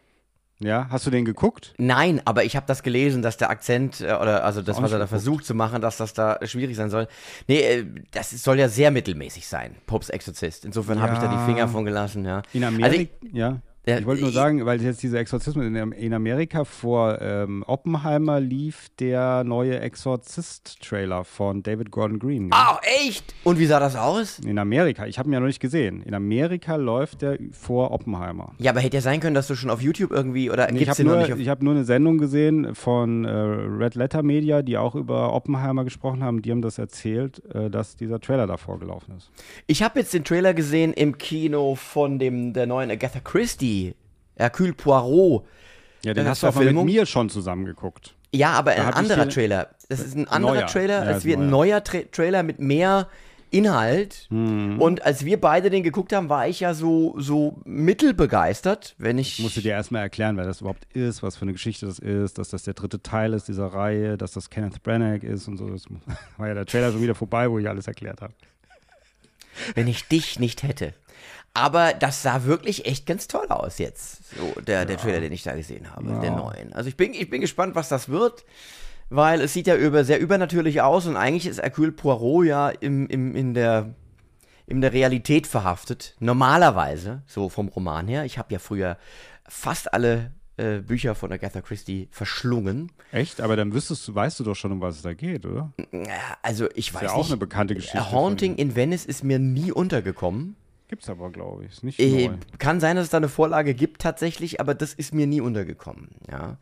Ja, 0.61 0.87
hast 0.89 1.05
du 1.05 1.09
den 1.09 1.23
geguckt? 1.23 1.73
Nein, 1.77 2.21
aber 2.25 2.43
ich 2.43 2.57
habe 2.57 2.65
das 2.67 2.83
gelesen, 2.83 3.21
dass 3.21 3.37
der 3.37 3.49
Akzent 3.49 4.01
äh, 4.01 4.11
oder 4.13 4.43
also 4.43 4.61
das, 4.61 4.81
was 4.81 4.91
er 4.91 4.99
da 4.99 5.07
versucht 5.07 5.45
zu 5.45 5.55
machen, 5.55 5.81
dass 5.81 5.95
das 5.95 6.13
da 6.13 6.37
schwierig 6.43 6.75
sein 6.75 6.89
soll. 6.89 7.07
Nee, 7.47 7.61
äh, 7.61 7.85
das 8.11 8.31
soll 8.31 8.59
ja 8.59 8.67
sehr 8.67 8.91
mittelmäßig 8.91 9.47
sein, 9.47 9.75
Popes 9.87 10.09
Exorzist. 10.09 10.65
Insofern 10.65 10.97
ja. 10.97 11.03
habe 11.03 11.13
ich 11.13 11.19
da 11.19 11.27
die 11.27 11.45
Finger 11.45 11.69
von 11.69 11.85
gelassen, 11.85 12.25
ja. 12.25 12.41
In 12.51 12.65
Amerika, 12.65 12.87
also 12.87 12.99
ich, 12.99 13.09
ja. 13.31 13.61
Der, 13.85 13.99
ich 13.99 14.05
wollte 14.05 14.21
nur 14.21 14.31
sagen, 14.31 14.65
weil 14.65 14.81
jetzt 14.81 15.01
dieser 15.01 15.19
Exorzismus 15.19 15.65
in, 15.65 15.75
in 15.75 16.13
Amerika 16.13 16.65
vor 16.65 17.21
ähm, 17.21 17.63
Oppenheimer 17.65 18.39
lief 18.39 18.89
der 18.99 19.43
neue 19.45 19.79
Exorzist-Trailer 19.79 21.23
von 21.23 21.63
David 21.63 21.89
Gordon 21.89 22.19
Green. 22.19 22.49
Ach, 22.51 22.79
echt? 22.83 23.33
Und 23.45 23.57
wie 23.57 23.65
sah 23.65 23.79
das 23.79 23.95
aus? 23.95 24.39
In 24.39 24.59
Amerika. 24.59 25.07
Ich 25.07 25.17
habe 25.17 25.29
ihn 25.29 25.33
ja 25.33 25.39
noch 25.39 25.47
nicht 25.47 25.61
gesehen. 25.61 26.03
In 26.03 26.13
Amerika 26.13 26.75
läuft 26.75 27.21
der 27.21 27.39
vor 27.51 27.91
Oppenheimer. 27.91 28.53
Ja, 28.59 28.71
aber 28.71 28.81
hätte 28.81 28.97
ja 28.97 29.01
sein 29.01 29.21
können, 29.21 29.33
dass 29.33 29.47
du 29.47 29.55
schon 29.55 29.69
auf 29.69 29.81
YouTube 29.81 30.11
irgendwie 30.11 30.51
oder 30.51 30.69
nee, 30.71 30.81
ich 30.81 30.89
habe 30.89 31.03
nur, 31.03 31.17
hab 31.23 31.63
nur 31.63 31.73
eine 31.73 31.85
Sendung 31.85 32.17
gesehen 32.17 32.75
von 32.75 33.23
äh, 33.23 33.29
Red 33.31 33.95
Letter 33.95 34.23
Media, 34.23 34.61
die 34.61 34.77
auch 34.77 34.95
über 34.95 35.33
Oppenheimer 35.33 35.85
gesprochen 35.85 36.21
haben. 36.21 36.41
Die 36.41 36.51
haben 36.51 36.61
das 36.61 36.77
erzählt, 36.77 37.43
äh, 37.55 37.69
dass 37.69 37.95
dieser 37.95 38.19
Trailer 38.19 38.45
davor 38.45 38.77
gelaufen 38.77 39.15
ist. 39.17 39.31
Ich 39.67 39.81
habe 39.83 39.99
jetzt 39.99 40.13
den 40.13 40.25
Trailer 40.25 40.53
gesehen 40.53 40.93
im 40.93 41.17
Kino 41.17 41.75
von 41.75 42.19
dem 42.19 42.53
der 42.53 42.67
neuen 42.67 42.91
Agatha 42.91 43.19
Christie 43.21 43.68
Hercule 44.35 44.73
Poirot. 44.73 45.45
Ja, 46.03 46.13
den 46.13 46.27
hast 46.27 46.43
du 46.43 46.47
auch 46.47 46.55
mit 46.55 46.73
mir 46.73 47.05
schon 47.05 47.29
zusammengeguckt. 47.29 48.15
Ja, 48.31 48.51
aber 48.51 48.71
ein 48.71 48.93
anderer 48.93 49.27
Trailer. 49.27 49.69
Das 49.89 49.99
ist 49.99 50.15
ein 50.15 50.27
anderer 50.27 50.53
neuer. 50.55 50.67
Trailer, 50.67 51.01
als 51.01 51.23
ja, 51.23 51.29
wir 51.29 51.37
ein 51.37 51.49
neuer 51.49 51.83
Tra 51.83 51.99
Trailer 52.11 52.43
mit 52.43 52.59
mehr 52.59 53.07
Inhalt. 53.51 54.27
Mhm. 54.29 54.79
Und 54.79 55.03
als 55.03 55.25
wir 55.25 55.41
beide 55.41 55.69
den 55.69 55.81
geguckt 55.81 56.13
haben, 56.13 56.29
war 56.29 56.47
ich 56.47 56.59
ja 56.59 56.75
so, 56.75 57.15
so 57.17 57.59
mittelbegeistert, 57.65 58.95
wenn 58.99 59.17
ich. 59.17 59.39
Ich 59.39 59.43
musste 59.43 59.61
dir 59.61 59.71
erstmal 59.71 60.03
erklären, 60.03 60.37
wer 60.37 60.45
das 60.45 60.61
überhaupt 60.61 60.85
ist, 60.93 61.23
was 61.23 61.35
für 61.35 61.43
eine 61.43 61.53
Geschichte 61.53 61.87
das 61.87 61.97
ist, 61.97 62.37
dass 62.37 62.49
das 62.49 62.63
der 62.63 62.75
dritte 62.75 63.01
Teil 63.01 63.33
ist 63.33 63.47
dieser 63.47 63.67
Reihe, 63.67 64.17
dass 64.17 64.33
das 64.33 64.51
Kenneth 64.51 64.83
Branagh 64.83 65.25
ist 65.25 65.47
und 65.47 65.57
so. 65.57 65.67
Das 65.69 65.85
war 66.37 66.47
ja 66.47 66.53
der 66.53 66.65
Trailer 66.65 66.91
schon 66.91 67.01
wieder 67.01 67.15
vorbei, 67.15 67.49
wo 67.49 67.57
ich 67.57 67.67
alles 67.67 67.87
erklärt 67.87 68.21
habe. 68.21 68.33
Wenn 69.73 69.87
ich 69.87 70.07
dich 70.07 70.39
nicht 70.39 70.61
hätte. 70.63 70.93
Aber 71.53 71.93
das 71.93 72.21
sah 72.21 72.45
wirklich 72.45 72.85
echt 72.85 73.05
ganz 73.05 73.27
toll 73.27 73.47
aus 73.49 73.79
jetzt. 73.79 74.29
So, 74.37 74.61
der, 74.61 74.79
ja. 74.79 74.85
der 74.85 74.97
Trailer, 74.97 75.19
den 75.19 75.33
ich 75.33 75.43
da 75.43 75.55
gesehen 75.55 75.93
habe, 75.93 76.09
ja. 76.09 76.19
der 76.19 76.31
neuen. 76.31 76.73
Also 76.73 76.89
ich 76.89 76.97
bin, 76.97 77.13
ich 77.13 77.29
bin 77.29 77.41
gespannt, 77.41 77.75
was 77.75 77.89
das 77.89 78.09
wird, 78.09 78.45
weil 79.09 79.41
es 79.41 79.53
sieht 79.53 79.67
ja 79.67 79.75
über, 79.75 80.03
sehr 80.03 80.19
übernatürlich 80.19 80.81
aus 80.81 81.05
und 81.05 81.17
eigentlich 81.17 81.47
ist 81.47 81.61
Hercule 81.61 81.91
Poirot 81.91 82.45
ja 82.45 82.69
im, 82.69 83.07
im, 83.07 83.35
in 83.35 83.53
der 83.53 83.93
in 84.69 84.81
der 84.81 84.93
Realität 84.93 85.47
verhaftet. 85.47 86.15
Normalerweise, 86.19 87.23
so 87.25 87.49
vom 87.49 87.69
Roman 87.69 88.07
her. 88.07 88.23
Ich 88.25 88.37
habe 88.37 88.53
ja 88.53 88.59
früher 88.59 88.97
fast 89.47 89.91
alle 89.93 90.31
äh, 90.57 90.81
Bücher 90.81 91.15
von 91.15 91.31
Agatha 91.31 91.61
Christie 91.61 92.07
verschlungen. 92.11 92.91
Echt? 93.11 93.41
Aber 93.41 93.55
dann 93.55 93.73
wüsstest 93.73 94.07
du, 94.07 94.13
weißt 94.13 94.39
du 94.39 94.43
doch 94.43 94.55
schon, 94.55 94.71
um 94.71 94.79
was 94.79 94.97
es 94.97 95.01
da 95.01 95.13
geht, 95.13 95.47
oder? 95.47 95.73
Also 96.43 96.69
ich 96.75 96.89
ist 96.89 96.93
weiß 96.93 97.01
ja 97.01 97.11
auch 97.13 97.17
nicht. 97.17 97.31
eine 97.31 97.37
bekannte 97.37 97.73
Geschichte. 97.73 97.97
A 97.97 98.11
Haunting 98.11 98.57
in 98.57 98.75
Venice 98.75 99.05
ist 99.05 99.23
mir 99.23 99.39
nie 99.39 99.71
untergekommen. 99.71 100.55
Gibt 100.89 101.03
es 101.03 101.09
aber, 101.09 101.29
glaube 101.29 101.65
ich. 101.65 101.71
Ist 101.71 101.83
nicht 101.83 101.99
äh, 101.99 102.31
Kann 102.57 102.79
sein, 102.79 102.95
dass 102.95 103.05
es 103.05 103.11
da 103.11 103.17
eine 103.17 103.29
Vorlage 103.29 103.75
gibt 103.75 104.01
tatsächlich, 104.01 104.59
aber 104.59 104.73
das 104.73 104.93
ist 104.93 105.13
mir 105.13 105.27
nie 105.27 105.39
untergekommen. 105.39 106.09
Ja. 106.29 106.57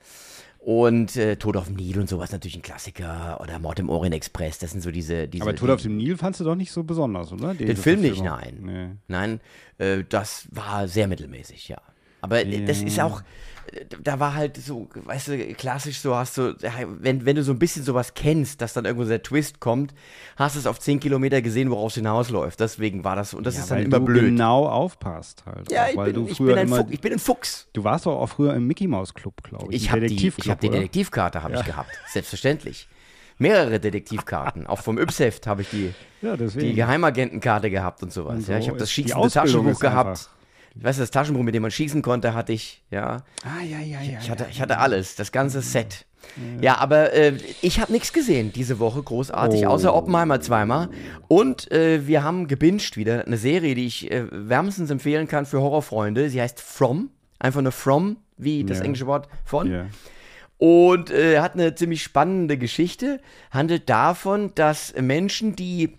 Und 0.59 1.15
äh, 1.15 1.37
Tod 1.37 1.55
auf 1.55 1.67
dem 1.67 1.77
Nil 1.77 1.97
und 1.97 2.09
sowas 2.09 2.33
natürlich 2.33 2.57
ein 2.57 2.61
Klassiker. 2.61 3.39
Oder 3.41 3.57
Mord 3.57 3.79
im 3.79 3.89
Orient 3.89 4.13
Express, 4.13 4.59
das 4.59 4.71
sind 4.71 4.81
so 4.81 4.91
diese. 4.91 5.29
diese 5.29 5.43
aber 5.43 5.55
Tod 5.55 5.69
auf 5.69 5.81
dem 5.81 5.95
Nil 5.95 6.17
fandst 6.17 6.41
du 6.41 6.43
doch 6.43 6.55
nicht 6.55 6.73
so 6.73 6.83
besonders, 6.83 7.31
oder? 7.31 7.53
Den, 7.53 7.67
den 7.67 7.77
Film 7.77 8.01
nicht, 8.01 8.21
nein. 8.21 8.59
Nee. 8.61 8.87
Nein, 9.07 9.39
äh, 9.77 10.03
das 10.07 10.49
war 10.51 10.89
sehr 10.89 11.07
mittelmäßig, 11.07 11.69
ja. 11.69 11.81
Aber 12.19 12.45
ja. 12.45 12.65
das 12.65 12.81
ist 12.81 12.99
auch, 12.99 13.21
da 14.03 14.19
war 14.19 14.33
halt 14.33 14.57
so, 14.57 14.87
weißt 14.93 15.27
du, 15.29 15.53
klassisch 15.53 15.99
so 15.99 16.15
hast 16.15 16.37
du, 16.37 16.55
wenn, 16.99 17.25
wenn 17.25 17.35
du 17.35 17.43
so 17.43 17.51
ein 17.51 17.59
bisschen 17.59 17.83
sowas 17.83 18.13
kennst, 18.13 18.61
dass 18.61 18.73
dann 18.73 18.85
irgendwo 18.85 19.07
der 19.07 19.23
Twist 19.23 19.59
kommt, 19.59 19.93
hast 20.35 20.55
du 20.55 20.59
es 20.59 20.67
auf 20.67 20.79
10 20.79 20.99
Kilometer 20.99 21.41
gesehen, 21.41 21.69
woraus 21.69 21.93
es 21.93 21.95
hinausläuft. 21.95 22.59
Deswegen 22.59 23.03
war 23.03 23.15
das, 23.15 23.33
und 23.33 23.45
das 23.45 23.55
ja, 23.55 23.61
ist 23.61 23.71
dann 23.71 23.83
immer 23.83 23.99
blöd. 23.99 24.23
du 24.23 24.25
genau 24.27 24.67
aufpasst 24.67 25.43
halt. 25.45 25.71
Ja, 25.71 25.85
auch, 25.85 26.07
ich, 26.07 26.13
bin, 26.13 26.27
ich, 26.27 26.37
bin 26.37 26.57
immer, 26.57 26.85
ich 26.89 27.01
bin 27.01 27.13
ein 27.13 27.19
Fuchs. 27.19 27.67
Du 27.73 27.83
warst 27.83 28.05
doch 28.05 28.17
auch 28.17 28.27
früher 28.27 28.53
im 28.53 28.67
Mickey 28.67 28.87
Mouse 28.87 29.13
Club, 29.13 29.41
glaube 29.43 29.73
ich. 29.73 29.83
Ich 29.83 29.91
habe 29.91 30.07
die, 30.07 30.15
ich 30.15 30.49
hab 30.49 30.59
die 30.59 30.69
Detektivkarte 30.69 31.43
habe 31.43 31.53
ja. 31.53 31.59
ich 31.59 31.65
gehabt, 31.65 31.91
selbstverständlich. 32.07 32.87
Mehrere 33.39 33.79
Detektivkarten, 33.79 34.65
auch 34.65 34.79
vom 34.79 34.97
Yps-Heft 34.97 35.45
habe 35.45 35.61
ich 35.61 35.69
die, 35.69 35.93
ja, 36.21 36.35
die 36.35 36.73
Geheimagentenkarte 36.73 37.69
gehabt 37.69 38.01
und 38.01 38.11
sowas. 38.11 38.45
So 38.45 38.51
ja, 38.51 38.57
ich 38.57 38.67
habe 38.67 38.79
das 38.79 38.91
schießende 38.91 39.29
Taschenbuch 39.29 39.79
gehabt. 39.79 40.29
Einfach 40.77 40.89
weißt 40.89 40.99
du, 40.99 41.03
das 41.03 41.11
Taschenbuch, 41.11 41.43
mit 41.43 41.55
dem 41.55 41.63
man 41.63 41.71
schießen 41.71 42.01
konnte, 42.01 42.33
hatte 42.33 42.53
ich, 42.53 42.83
ja. 42.91 43.23
Ah, 43.43 43.63
ja, 43.63 43.79
ja, 43.79 44.01
ja. 44.01 44.19
Ich 44.21 44.29
hatte, 44.29 44.47
ich 44.49 44.61
hatte 44.61 44.77
alles, 44.77 45.15
das 45.15 45.31
ganze 45.31 45.61
Set. 45.61 46.05
Ja, 46.57 46.61
ja 46.61 46.77
aber 46.77 47.13
äh, 47.13 47.37
ich 47.61 47.79
habe 47.79 47.91
nichts 47.91 48.13
gesehen 48.13 48.51
diese 48.53 48.79
Woche 48.79 49.01
großartig, 49.01 49.65
oh. 49.65 49.69
außer 49.69 49.93
Oppenheimer 49.93 50.39
zweimal. 50.41 50.89
Und 51.27 51.71
äh, 51.71 52.05
wir 52.07 52.23
haben 52.23 52.47
gebinged 52.47 52.97
wieder 52.97 53.25
eine 53.25 53.37
Serie, 53.37 53.75
die 53.75 53.85
ich 53.85 54.11
äh, 54.11 54.25
wärmstens 54.31 54.89
empfehlen 54.89 55.27
kann 55.27 55.45
für 55.45 55.61
Horrorfreunde. 55.61 56.29
Sie 56.29 56.41
heißt 56.41 56.59
From, 56.59 57.09
einfach 57.39 57.61
nur 57.61 57.71
From, 57.71 58.17
wie 58.37 58.63
das 58.63 58.77
yeah. 58.77 58.85
englische 58.85 59.07
Wort 59.07 59.27
von. 59.45 59.89
Und 60.59 61.11
äh, 61.11 61.39
hat 61.39 61.53
eine 61.53 61.75
ziemlich 61.75 62.01
spannende 62.01 62.57
Geschichte, 62.57 63.19
handelt 63.51 63.89
davon, 63.89 64.51
dass 64.55 64.93
Menschen, 64.99 65.55
die 65.55 65.97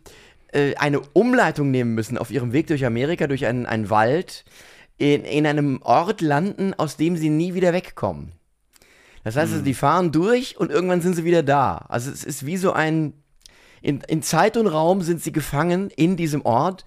äh, 0.52 0.74
eine 0.76 1.00
Umleitung 1.00 1.70
nehmen 1.70 1.94
müssen 1.94 2.18
auf 2.18 2.30
ihrem 2.30 2.52
Weg 2.52 2.66
durch 2.68 2.84
Amerika, 2.84 3.26
durch 3.26 3.46
einen, 3.46 3.66
einen 3.66 3.90
Wald, 3.90 4.44
in, 4.96 5.24
in 5.24 5.46
einem 5.46 5.80
Ort 5.82 6.20
landen, 6.20 6.74
aus 6.74 6.96
dem 6.96 7.16
sie 7.16 7.30
nie 7.30 7.54
wieder 7.54 7.72
wegkommen. 7.72 8.32
Das 9.24 9.36
heißt, 9.36 9.52
also, 9.52 9.64
die 9.64 9.74
fahren 9.74 10.10
durch 10.10 10.58
und 10.58 10.70
irgendwann 10.70 11.00
sind 11.00 11.14
sie 11.14 11.24
wieder 11.24 11.42
da. 11.42 11.84
Also 11.88 12.10
es 12.10 12.24
ist 12.24 12.46
wie 12.46 12.56
so 12.56 12.72
ein, 12.72 13.12
in, 13.82 14.00
in 14.08 14.22
Zeit 14.22 14.56
und 14.56 14.66
Raum 14.66 15.02
sind 15.02 15.22
sie 15.22 15.32
gefangen 15.32 15.90
in 15.90 16.16
diesem 16.16 16.42
Ort, 16.42 16.84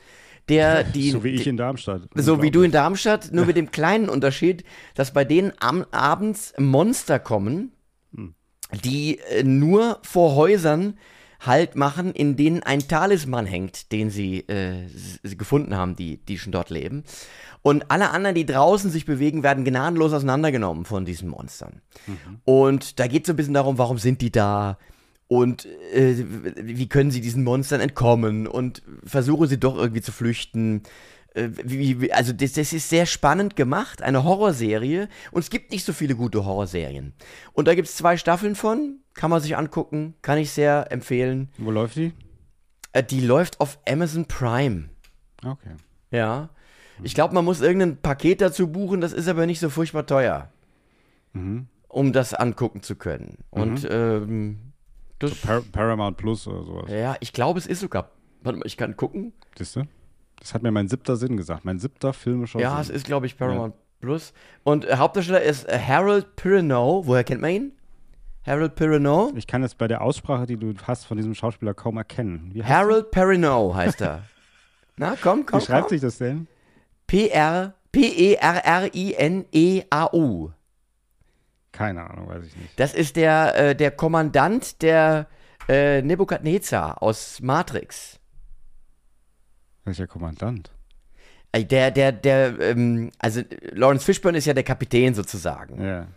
der 0.49 0.83
die. 0.95 1.11
so 1.11 1.23
wie 1.23 1.29
ich 1.29 1.47
in 1.47 1.57
Darmstadt. 1.57 2.03
So 2.15 2.41
wie 2.41 2.51
du 2.51 2.63
in 2.63 2.71
Darmstadt, 2.71 3.31
nur 3.31 3.45
mit 3.45 3.57
dem 3.57 3.71
kleinen 3.71 4.09
Unterschied, 4.09 4.63
dass 4.95 5.13
bei 5.13 5.23
denen 5.23 5.53
am, 5.59 5.85
abends 5.91 6.53
Monster 6.57 7.19
kommen, 7.19 7.71
die 8.83 9.19
äh, 9.19 9.43
nur 9.43 9.99
vor 10.03 10.35
Häusern 10.35 10.97
Halt 11.43 11.75
machen, 11.75 12.11
in 12.13 12.35
denen 12.35 12.61
ein 12.61 12.87
Talisman 12.87 13.47
hängt, 13.47 13.91
den 13.91 14.11
sie, 14.11 14.41
äh, 14.47 14.85
s- 14.85 15.19
gefunden 15.37 15.75
haben, 15.75 15.95
die, 15.95 16.17
die 16.17 16.37
schon 16.37 16.51
dort 16.51 16.69
leben. 16.69 17.03
Und 17.63 17.89
alle 17.89 18.11
anderen, 18.11 18.35
die 18.35 18.45
draußen 18.45 18.91
sich 18.91 19.05
bewegen, 19.05 19.41
werden 19.41 19.65
gnadenlos 19.65 20.13
auseinandergenommen 20.13 20.85
von 20.85 21.03
diesen 21.03 21.29
Monstern. 21.29 21.81
Und 22.45 22.99
da 22.99 23.07
geht 23.07 23.23
es 23.23 23.27
so 23.27 23.33
ein 23.33 23.37
bisschen 23.37 23.55
darum, 23.55 23.77
warum 23.79 23.97
sind 23.97 24.21
die 24.21 24.31
da? 24.31 24.77
Und 25.27 25.65
äh, 25.93 26.15
wie 26.61 26.89
können 26.89 27.09
sie 27.09 27.21
diesen 27.21 27.43
Monstern 27.43 27.81
entkommen? 27.81 28.45
Und 28.47 28.83
versuchen 29.03 29.47
sie 29.47 29.59
doch 29.59 29.77
irgendwie 29.77 30.01
zu 30.01 30.11
flüchten? 30.11 30.83
Äh, 31.33 31.49
wie, 31.63 32.11
also 32.11 32.33
das, 32.33 32.53
das 32.53 32.73
ist 32.73 32.89
sehr 32.89 33.05
spannend 33.05 33.55
gemacht, 33.55 34.01
eine 34.01 34.23
Horrorserie. 34.23 35.07
Und 35.31 35.39
es 35.41 35.49
gibt 35.49 35.71
nicht 35.71 35.85
so 35.85 35.93
viele 35.93 36.15
gute 36.15 36.45
Horrorserien. 36.45 37.13
Und 37.53 37.67
da 37.67 37.75
gibt 37.75 37.87
es 37.87 37.95
zwei 37.95 38.17
Staffeln 38.17 38.55
von, 38.55 38.99
kann 39.13 39.29
man 39.29 39.41
sich 39.41 39.55
angucken, 39.57 40.15
kann 40.21 40.37
ich 40.37 40.51
sehr 40.51 40.91
empfehlen. 40.91 41.49
Wo 41.57 41.71
läuft 41.71 41.95
die? 41.95 42.13
Äh, 42.93 43.03
die 43.03 43.21
läuft 43.21 43.59
auf 43.61 43.79
Amazon 43.87 44.25
Prime. 44.25 44.89
Okay. 45.45 45.75
Ja. 46.11 46.49
Ich 47.03 47.15
glaube, 47.15 47.33
man 47.33 47.45
muss 47.45 47.61
irgendein 47.61 47.97
Paket 47.97 48.41
dazu 48.41 48.67
buchen, 48.67 49.01
das 49.01 49.11
ist 49.13 49.27
aber 49.27 49.45
nicht 49.47 49.59
so 49.59 49.69
furchtbar 49.69 50.05
teuer, 50.05 50.51
Mhm. 51.33 51.67
um 51.87 52.13
das 52.13 52.33
angucken 52.33 52.83
zu 52.83 52.95
können. 52.95 53.37
Und 53.49 53.87
ähm, 53.89 54.59
das, 55.17 55.33
Par 55.35 55.61
Paramount 55.61 56.17
Plus 56.17 56.45
oder 56.47 56.63
sowas. 56.63 56.91
ja, 56.91 57.15
ich 57.21 57.31
glaube, 57.33 57.57
es 57.57 57.65
ist 57.65 57.79
sogar. 57.79 58.11
Warte 58.43 58.59
mal, 58.59 58.65
ich 58.67 58.75
kann 58.77 58.97
gucken. 58.97 59.33
Siehst 59.57 59.77
du? 59.77 59.83
Das 60.41 60.53
hat 60.53 60.61
mir 60.63 60.71
mein 60.71 60.87
siebter 60.89 61.15
Sinn 61.15 61.37
gesagt. 61.37 61.63
Mein 61.65 61.79
siebter 61.79 62.11
filmischer 62.13 62.59
Ja, 62.59 62.81
es 62.81 62.87
Sinn. 62.87 62.95
ist, 62.97 63.05
glaube 63.05 63.25
ich, 63.27 63.37
Paramount 63.37 63.75
Plus. 64.01 64.33
Und 64.63 64.85
äh, 64.85 64.95
Hauptdarsteller 64.97 65.41
ist 65.41 65.69
äh, 65.69 65.79
Harold 65.79 66.35
Perrineau. 66.35 67.05
Woher 67.05 67.23
kennt 67.23 67.41
man 67.41 67.51
ihn? 67.51 67.71
Harold 68.45 68.73
Perrineau? 68.75 69.31
Ich 69.35 69.45
kann 69.45 69.61
es 69.63 69.75
bei 69.75 69.87
der 69.87 70.01
Aussprache, 70.01 70.47
die 70.47 70.57
du 70.57 70.73
hast 70.87 71.05
von 71.05 71.15
diesem 71.17 71.35
Schauspieler, 71.35 71.75
kaum 71.75 71.97
erkennen. 71.97 72.59
Harold 72.65 73.11
Perrineau 73.11 73.73
heißt 73.75 74.01
er. 74.01 74.23
Na, 74.97 75.15
komm, 75.21 75.45
komm, 75.45 75.61
Wie 75.61 75.65
schreibt 75.65 75.81
komm. 75.83 75.89
sich 75.89 76.01
das 76.01 76.17
denn? 76.17 76.47
P-R, 77.05 77.75
E 77.93 78.35
P-E-R-R-I-N-E-A-U. 79.11 80.51
Keine 81.71 82.09
Ahnung, 82.09 82.27
weiß 82.27 82.43
ich 82.45 82.55
nicht. 82.57 82.79
Das 82.79 82.93
ist 82.93 83.15
der, 83.15 83.55
äh, 83.57 83.75
der 83.75 83.91
Kommandant 83.91 84.81
der 84.81 85.27
äh, 85.69 86.01
Nebukadnezar 86.01 87.01
aus 87.01 87.39
Matrix. 87.41 88.19
Welcher 89.85 90.07
Kommandant? 90.07 90.71
Äh, 91.51 91.63
Der, 91.65 91.91
der, 91.91 92.11
der, 92.11 92.59
ähm, 92.59 93.11
also 93.19 93.41
Lawrence 93.73 94.05
Fishburne 94.05 94.37
ist 94.37 94.45
ja 94.45 94.53
der 94.53 94.63
Kapitän 94.63 95.13
sozusagen. 95.13 95.83
Ja. 95.83 96.07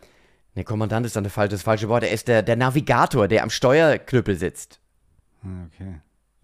Der 0.57 0.65
Kommandant 0.65 1.05
ist 1.07 1.17
dann 1.17 1.25
das 1.25 1.33
falsche, 1.33 1.51
das 1.53 1.63
falsche 1.63 1.89
Wort. 1.89 2.05
Er 2.05 2.11
ist 2.13 2.29
der, 2.29 2.43
der 2.43 2.57
Navigator, 2.57 3.27
der 3.27 3.43
am 3.43 3.51
Steuerknüppel 3.51 4.37
sitzt. 4.37 4.81
Ah, 5.43 5.67
Okay. 5.67 5.95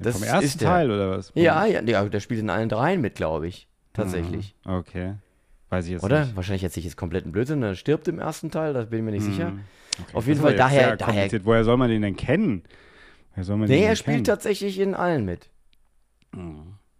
Das 0.03 0.15
Vom 0.15 0.23
ersten 0.25 0.45
ist 0.47 0.61
der. 0.63 0.69
Teil 0.71 0.91
oder 0.91 1.11
was? 1.11 1.31
Ja, 1.35 1.67
ja, 1.67 1.83
der, 1.83 2.09
der 2.09 2.21
spielt 2.21 2.41
in 2.41 2.49
allen 2.49 2.71
dreien 2.71 3.03
mit, 3.03 3.17
glaube 3.17 3.47
ich. 3.49 3.69
Tatsächlich. 3.93 4.55
Mhm. 4.65 4.73
Okay. 4.73 5.15
Weiß 5.69 5.85
ich 5.85 5.91
jetzt 5.93 6.03
Oder? 6.03 6.25
nicht. 6.25 6.37
Wahrscheinlich 6.37 6.63
jetzt 6.63 6.75
nicht 6.77 6.87
jetzt 6.87 6.97
kompletten 6.97 7.33
Blödsinn. 7.33 7.63
Er 7.63 7.75
stirbt 7.75 8.09
im 8.09 8.19
ersten 8.19 8.51
Teil, 8.51 8.73
da 8.73 8.83
bin 8.85 9.01
ich 9.01 9.05
mir 9.05 9.11
nicht 9.11 9.25
sicher. 9.25 9.51
Mhm. 9.51 9.61
Auf 9.99 10.13
Das 10.15 10.27
jeden 10.27 10.39
ist 10.39 10.43
Fall 10.43 10.57
daher, 10.57 10.97
daher. 10.97 11.29
Woher 11.45 11.65
soll 11.65 11.77
man 11.77 11.91
den 11.91 12.01
denn 12.01 12.17
kennen? 12.17 12.63
Woher 13.33 13.45
soll 13.45 13.59
man 13.59 13.69
den 13.69 13.75
Nee, 13.75 13.81
denn 13.83 13.91
er 13.91 13.97
spielt 13.97 14.15
kennen? 14.17 14.25
tatsächlich 14.25 14.79
in 14.81 14.95
allen 14.95 15.27
mit. 15.27 15.51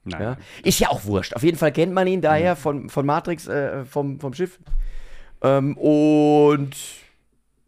Nein. 0.05 0.21
Ja? 0.23 0.37
Ist 0.65 0.79
ja 0.81 0.89
auch 0.91 1.05
wurscht. 1.05 1.35
Auf 1.35 1.43
jeden 1.43 1.59
Fall 1.59 1.73
kennt 1.73 1.93
man 1.93 2.07
ihn 2.07 2.19
Mhm. 2.21 2.23
daher 2.23 2.57
von, 2.57 2.89
von 2.89 3.05
Matrix, 3.07 3.47
äh, 3.49 3.85
vom, 3.85 4.19
vom 4.21 4.33
Schiff. 4.35 4.59
Ähm, 5.43 5.77
und 5.79 6.71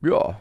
ja. 0.03 0.41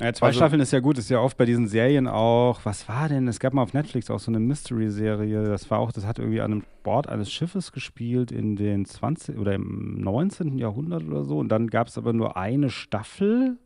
Ja, 0.00 0.12
zwei 0.12 0.26
Also- 0.26 0.38
Staffeln 0.38 0.60
ist 0.60 0.72
ja 0.72 0.80
gut, 0.80 0.98
ist 0.98 1.08
ja 1.08 1.20
oft 1.20 1.36
bei 1.36 1.44
diesen 1.44 1.68
Serien 1.68 2.08
auch. 2.08 2.60
Was 2.64 2.88
war 2.88 3.08
denn? 3.08 3.28
Es 3.28 3.38
gab 3.38 3.52
mal 3.52 3.62
auf 3.62 3.74
Netflix 3.74 4.10
auch 4.10 4.18
so 4.18 4.30
eine 4.30 4.40
Mystery-Serie. 4.40 5.44
Das 5.44 5.70
war 5.70 5.78
auch, 5.78 5.92
das 5.92 6.04
hat 6.04 6.18
irgendwie 6.18 6.40
an 6.40 6.50
einem 6.52 6.64
Bord 6.82 7.08
eines 7.08 7.30
Schiffes 7.32 7.70
gespielt 7.70 8.32
in 8.32 8.56
den 8.56 8.84
20. 8.86 9.38
oder 9.38 9.54
im 9.54 10.00
19. 10.00 10.58
Jahrhundert 10.58 11.04
oder 11.04 11.24
so. 11.24 11.38
Und 11.38 11.48
dann 11.50 11.68
gab 11.68 11.86
es 11.86 11.96
aber 11.96 12.12
nur 12.12 12.36
eine 12.36 12.70
Staffel. 12.70 13.56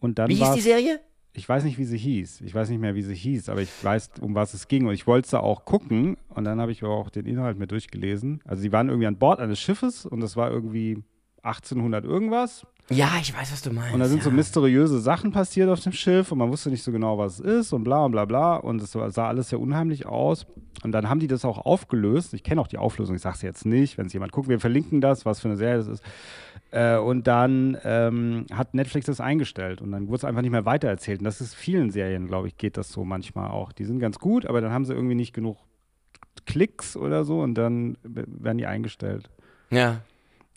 Und 0.00 0.18
dann 0.18 0.28
Wie 0.30 0.34
hieß 0.34 0.50
die 0.54 0.60
Serie? 0.60 1.00
Ich 1.36 1.48
weiß 1.48 1.64
nicht, 1.64 1.78
wie 1.78 1.84
sie 1.84 1.98
hieß. 1.98 2.42
Ich 2.42 2.54
weiß 2.54 2.68
nicht 2.70 2.80
mehr, 2.80 2.94
wie 2.94 3.02
sie 3.02 3.14
hieß, 3.14 3.48
aber 3.48 3.60
ich 3.60 3.70
weiß, 3.82 4.12
um 4.20 4.36
was 4.36 4.54
es 4.54 4.68
ging. 4.68 4.86
Und 4.86 4.94
ich 4.94 5.06
wollte 5.06 5.28
sie 5.28 5.40
auch 5.40 5.64
gucken. 5.64 6.16
Und 6.28 6.44
dann 6.44 6.60
habe 6.60 6.70
ich 6.70 6.84
auch 6.84 7.10
den 7.10 7.26
Inhalt 7.26 7.58
mir 7.58 7.66
durchgelesen. 7.66 8.40
Also, 8.44 8.62
sie 8.62 8.72
waren 8.72 8.88
irgendwie 8.88 9.08
an 9.08 9.16
Bord 9.16 9.40
eines 9.40 9.58
Schiffes 9.58 10.06
und 10.06 10.20
das 10.20 10.36
war 10.36 10.50
irgendwie 10.50 11.02
1800 11.42 12.04
irgendwas. 12.04 12.66
Ja, 12.90 13.12
ich 13.20 13.36
weiß, 13.36 13.50
was 13.50 13.62
du 13.62 13.72
meinst. 13.72 13.94
Und 13.94 14.00
da 14.00 14.06
sind 14.06 14.18
ja. 14.18 14.24
so 14.24 14.30
mysteriöse 14.30 15.00
Sachen 15.00 15.32
passiert 15.32 15.70
auf 15.70 15.80
dem 15.80 15.92
Schiff 15.92 16.30
und 16.30 16.38
man 16.38 16.50
wusste 16.50 16.68
nicht 16.68 16.82
so 16.82 16.92
genau, 16.92 17.16
was 17.16 17.38
es 17.38 17.40
ist 17.40 17.72
und 17.72 17.82
bla 17.82 18.04
und 18.04 18.12
bla 18.12 18.26
bla. 18.26 18.56
Und 18.56 18.80
es 18.82 18.92
sah 18.92 19.28
alles 19.28 19.48
sehr 19.48 19.58
unheimlich 19.58 20.06
aus. 20.06 20.46
Und 20.82 20.92
dann 20.92 21.08
haben 21.08 21.18
die 21.18 21.26
das 21.26 21.44
auch 21.46 21.58
aufgelöst. 21.58 22.34
Ich 22.34 22.42
kenne 22.42 22.60
auch 22.60 22.68
die 22.68 22.76
Auflösung, 22.76 23.16
ich 23.16 23.22
sage 23.22 23.36
es 23.36 23.42
jetzt 23.42 23.64
nicht, 23.64 23.96
wenn 23.96 24.06
es 24.06 24.12
jemand 24.12 24.32
guckt. 24.32 24.48
Wir 24.48 24.60
verlinken 24.60 25.00
das, 25.00 25.24
was 25.24 25.40
für 25.40 25.48
eine 25.48 25.56
Serie 25.56 25.78
das 25.78 25.88
ist. 25.88 26.04
Äh, 26.74 26.98
und 26.98 27.28
dann 27.28 27.78
ähm, 27.84 28.46
hat 28.52 28.74
Netflix 28.74 29.06
das 29.06 29.20
eingestellt 29.20 29.80
und 29.80 29.92
dann 29.92 30.08
wurde 30.08 30.16
es 30.16 30.24
einfach 30.24 30.42
nicht 30.42 30.50
mehr 30.50 30.64
weitererzählt. 30.64 31.20
Und 31.20 31.24
das 31.24 31.40
ist 31.40 31.54
vielen 31.54 31.90
Serien, 31.90 32.26
glaube 32.26 32.48
ich, 32.48 32.56
geht 32.56 32.76
das 32.76 32.90
so 32.90 33.04
manchmal 33.04 33.48
auch. 33.48 33.70
Die 33.70 33.84
sind 33.84 34.00
ganz 34.00 34.18
gut, 34.18 34.44
aber 34.44 34.60
dann 34.60 34.72
haben 34.72 34.84
sie 34.84 34.92
irgendwie 34.92 35.14
nicht 35.14 35.32
genug 35.32 35.56
Klicks 36.46 36.96
oder 36.96 37.24
so 37.24 37.42
und 37.42 37.54
dann 37.54 37.96
werden 38.02 38.58
die 38.58 38.66
eingestellt. 38.66 39.30
Ja. 39.70 40.00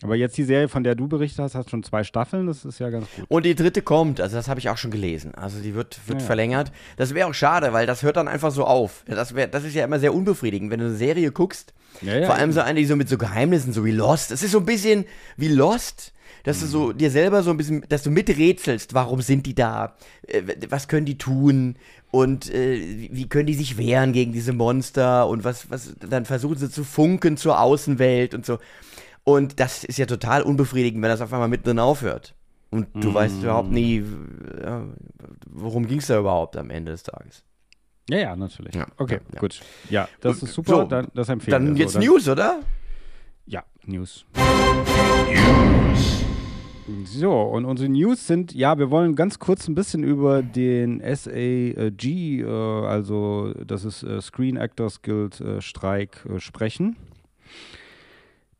Aber 0.02 0.16
jetzt 0.16 0.36
die 0.36 0.42
Serie, 0.42 0.68
von 0.68 0.82
der 0.82 0.96
du 0.96 1.06
berichtet 1.06 1.38
hast, 1.38 1.54
hat 1.54 1.70
schon 1.70 1.84
zwei 1.84 2.02
Staffeln, 2.02 2.48
das 2.48 2.64
ist 2.64 2.80
ja 2.80 2.90
ganz 2.90 3.06
gut. 3.14 3.24
Und 3.28 3.46
die 3.46 3.54
dritte 3.54 3.82
kommt, 3.82 4.20
also 4.20 4.36
das 4.36 4.48
habe 4.48 4.58
ich 4.58 4.68
auch 4.68 4.76
schon 4.76 4.90
gelesen. 4.90 5.36
Also 5.36 5.60
die 5.60 5.76
wird, 5.76 6.00
wird 6.08 6.18
Ja, 6.18 6.22
ja. 6.22 6.26
verlängert. 6.26 6.72
Das 6.96 7.14
wäre 7.14 7.28
auch 7.28 7.34
schade, 7.34 7.72
weil 7.72 7.86
das 7.86 8.02
hört 8.02 8.16
dann 8.16 8.26
einfach 8.26 8.50
so 8.50 8.64
auf. 8.64 9.04
Das, 9.06 9.36
wär, 9.36 9.46
das 9.46 9.62
ist 9.62 9.74
ja 9.74 9.84
immer 9.84 10.00
sehr 10.00 10.14
unbefriedigend, 10.14 10.72
wenn 10.72 10.80
du 10.80 10.86
eine 10.86 10.94
Serie 10.94 11.30
guckst. 11.30 11.74
Ja, 12.02 12.16
ja, 12.18 12.26
vor 12.26 12.36
allem 12.36 12.52
so 12.52 12.60
eine, 12.60 12.78
die 12.80 12.86
so 12.86 12.96
mit 12.96 13.08
so 13.08 13.18
Geheimnissen, 13.18 13.72
so 13.72 13.84
wie 13.84 13.90
Lost. 13.90 14.30
Das 14.30 14.42
ist 14.42 14.52
so 14.52 14.58
ein 14.58 14.64
bisschen 14.66 15.04
wie 15.36 15.48
Lost, 15.48 16.12
dass 16.44 16.60
du 16.60 16.66
Mhm. 16.66 16.70
so 16.70 16.92
dir 16.92 17.10
selber 17.10 17.42
so 17.42 17.50
ein 17.50 17.56
bisschen, 17.56 17.84
dass 17.88 18.02
du 18.04 18.10
miträtselst, 18.10 18.94
warum 18.94 19.20
sind 19.20 19.46
die 19.46 19.54
da? 19.54 19.96
Äh, 20.26 20.42
was 20.68 20.86
können 20.88 21.06
die 21.06 21.18
tun? 21.18 21.76
Und 22.10 22.52
äh, 22.54 23.08
wie- 23.10 23.28
können 23.28 23.46
die 23.46 23.54
sich 23.54 23.76
wehren 23.78 24.12
gegen 24.12 24.32
diese 24.32 24.52
Monster? 24.52 25.26
Und 25.28 25.44
was, 25.44 25.70
was, 25.70 25.94
dann 26.08 26.24
versuchen 26.24 26.56
sie 26.56 26.70
zu 26.70 26.84
funken 26.84 27.36
zur 27.36 27.60
Außenwelt 27.60 28.32
und 28.34 28.46
so. 28.46 28.58
Und 29.24 29.60
das 29.60 29.84
ist 29.84 29.98
ja 29.98 30.06
total 30.06 30.42
unbefriedigend, 30.42 31.02
wenn 31.02 31.10
das 31.10 31.20
auf 31.20 31.32
einmal 31.32 31.48
mittendrin 31.48 31.78
aufhört. 31.80 32.34
Und 32.70 32.86
du 32.94 33.12
weißt 33.12 33.42
überhaupt 33.42 33.70
nie, 33.70 34.04
worum 35.50 35.86
ging 35.86 35.98
es 35.98 36.06
da 36.06 36.18
überhaupt 36.18 36.56
am 36.56 36.70
Ende 36.70 36.92
des 36.92 37.02
Tages. 37.02 37.42
Ja, 38.10 38.18
ja, 38.18 38.36
natürlich. 38.36 38.74
Ja, 38.74 38.86
okay, 38.96 39.20
ja, 39.34 39.40
gut. 39.40 39.60
Ja, 39.90 40.08
das 40.20 40.42
ist 40.42 40.54
super, 40.54 40.76
so. 40.76 40.84
dann, 40.84 41.08
das 41.14 41.28
empfehle 41.28 41.58
Dann 41.58 41.74
ich. 41.74 41.78
jetzt 41.78 41.96
also, 41.96 42.10
News, 42.10 42.28
oder? 42.28 42.60
Ja, 43.46 43.64
News. 43.84 44.24
So, 47.04 47.42
und 47.42 47.66
unsere 47.66 47.90
News 47.90 48.26
sind, 48.26 48.54
ja, 48.54 48.78
wir 48.78 48.90
wollen 48.90 49.14
ganz 49.14 49.38
kurz 49.38 49.68
ein 49.68 49.74
bisschen 49.74 50.04
über 50.04 50.42
den 50.42 51.00
SAG, 51.00 52.04
äh, 52.04 52.44
also 52.44 53.52
das 53.66 53.84
ist 53.84 54.02
äh, 54.04 54.22
Screen 54.22 54.56
Actors 54.56 55.02
Guild 55.02 55.38
äh, 55.42 55.60
Streik, 55.60 56.24
äh, 56.24 56.40
sprechen. 56.40 56.96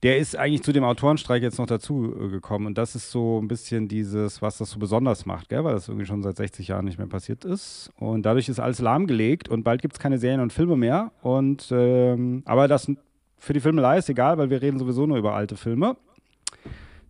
Der 0.05 0.19
ist 0.19 0.37
eigentlich 0.37 0.63
zu 0.63 0.73
dem 0.73 0.85
Autorenstreik 0.85 1.43
jetzt 1.43 1.59
noch 1.59 1.67
dazu 1.67 2.15
äh, 2.15 2.29
gekommen 2.29 2.67
und 2.67 2.79
das 2.79 2.95
ist 2.95 3.11
so 3.11 3.41
ein 3.43 3.49
bisschen 3.49 3.89
dieses, 3.89 4.41
was 4.43 4.59
das 4.59 4.71
so 4.71 4.79
besonders 4.79 5.27
macht, 5.27 5.49
gell? 5.49 5.65
weil 5.65 5.75
das 5.75 5.89
irgendwie 5.89 6.07
schon 6.07 6.23
seit 6.23 6.37
60 6.37 6.69
Jahren 6.69 6.85
nicht 6.85 6.99
mehr 6.99 7.09
passiert 7.09 7.45
ist. 7.45 7.91
Und 7.99 8.23
dadurch 8.25 8.49
ist 8.49 8.61
alles 8.61 8.81
lahmgelegt 8.81 9.49
und 9.49 9.65
bald 9.65 9.83
gibt 9.83 9.95
es 9.95 9.99
keine 10.01 10.19
Serien 10.19 10.41
und 10.41 10.53
Filme 10.53 10.77
mehr. 10.77 11.11
Und 11.23 11.69
ähm, 11.73 12.43
aber 12.45 12.69
das 12.69 12.89
für 13.39 13.53
die 13.53 13.61
Filmelei 13.61 13.99
ist 13.99 14.09
egal, 14.09 14.39
weil 14.39 14.51
wir 14.51 14.63
reden 14.63 14.79
sowieso 14.79 15.07
nur 15.07 15.17
über 15.19 15.35
alte 15.35 15.57
Filme. 15.57 15.97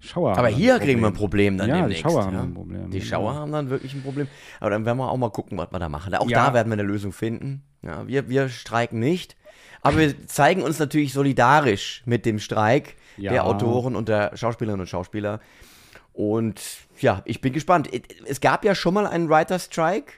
Schauer. 0.00 0.38
Aber 0.38 0.48
hier 0.48 0.78
kriegen 0.78 1.00
wir 1.00 1.08
ein 1.08 1.12
Problem. 1.14 1.58
Dann 1.58 1.68
Ja, 1.68 1.74
die 1.74 1.80
demnächst. 1.82 2.02
Schauer 2.04 2.24
haben 2.24 2.34
ja. 2.34 2.42
ein 2.42 2.54
Problem, 2.54 2.90
Die. 2.90 3.00
Schauer 3.00 3.34
haben 3.34 3.50
dann 3.50 3.68
wirklich 3.68 3.94
ein 3.94 4.02
Problem. 4.02 4.28
Aber 4.60 4.70
dann 4.70 4.84
werden 4.86 4.96
wir 4.98 5.10
auch 5.10 5.16
mal 5.16 5.30
gucken, 5.30 5.58
was 5.58 5.72
wir 5.72 5.78
da 5.78 5.88
machen. 5.88 6.14
Auch 6.14 6.30
Ja. 6.30 6.46
da 6.46 6.54
werden 6.54 6.68
wir 6.68 6.74
eine 6.74 6.82
Lösung 6.84 7.12
finden. 7.12 7.62
Ja, 7.82 8.06
wir, 8.06 8.28
wir 8.28 8.48
streiken 8.48 9.00
nicht. 9.00 9.36
Aber 9.82 9.98
wir 9.98 10.26
zeigen 10.26 10.62
uns 10.62 10.78
natürlich 10.78 11.12
solidarisch 11.12 12.02
mit 12.04 12.26
dem 12.26 12.38
Streik 12.38 12.96
Ja. 13.16 13.32
der 13.32 13.46
Autoren 13.46 13.96
und 13.96 14.08
der 14.08 14.36
Schauspielerinnen 14.36 14.82
und 14.82 14.88
Schauspieler. 14.88 15.40
Und 16.12 16.60
ja, 16.98 17.22
ich 17.24 17.40
bin 17.40 17.52
gespannt. 17.52 17.88
Es 18.26 18.40
gab 18.40 18.64
ja 18.64 18.74
schon 18.74 18.94
mal 18.94 19.06
einen 19.06 19.28
Writer 19.28 19.58
Strike 19.58 20.14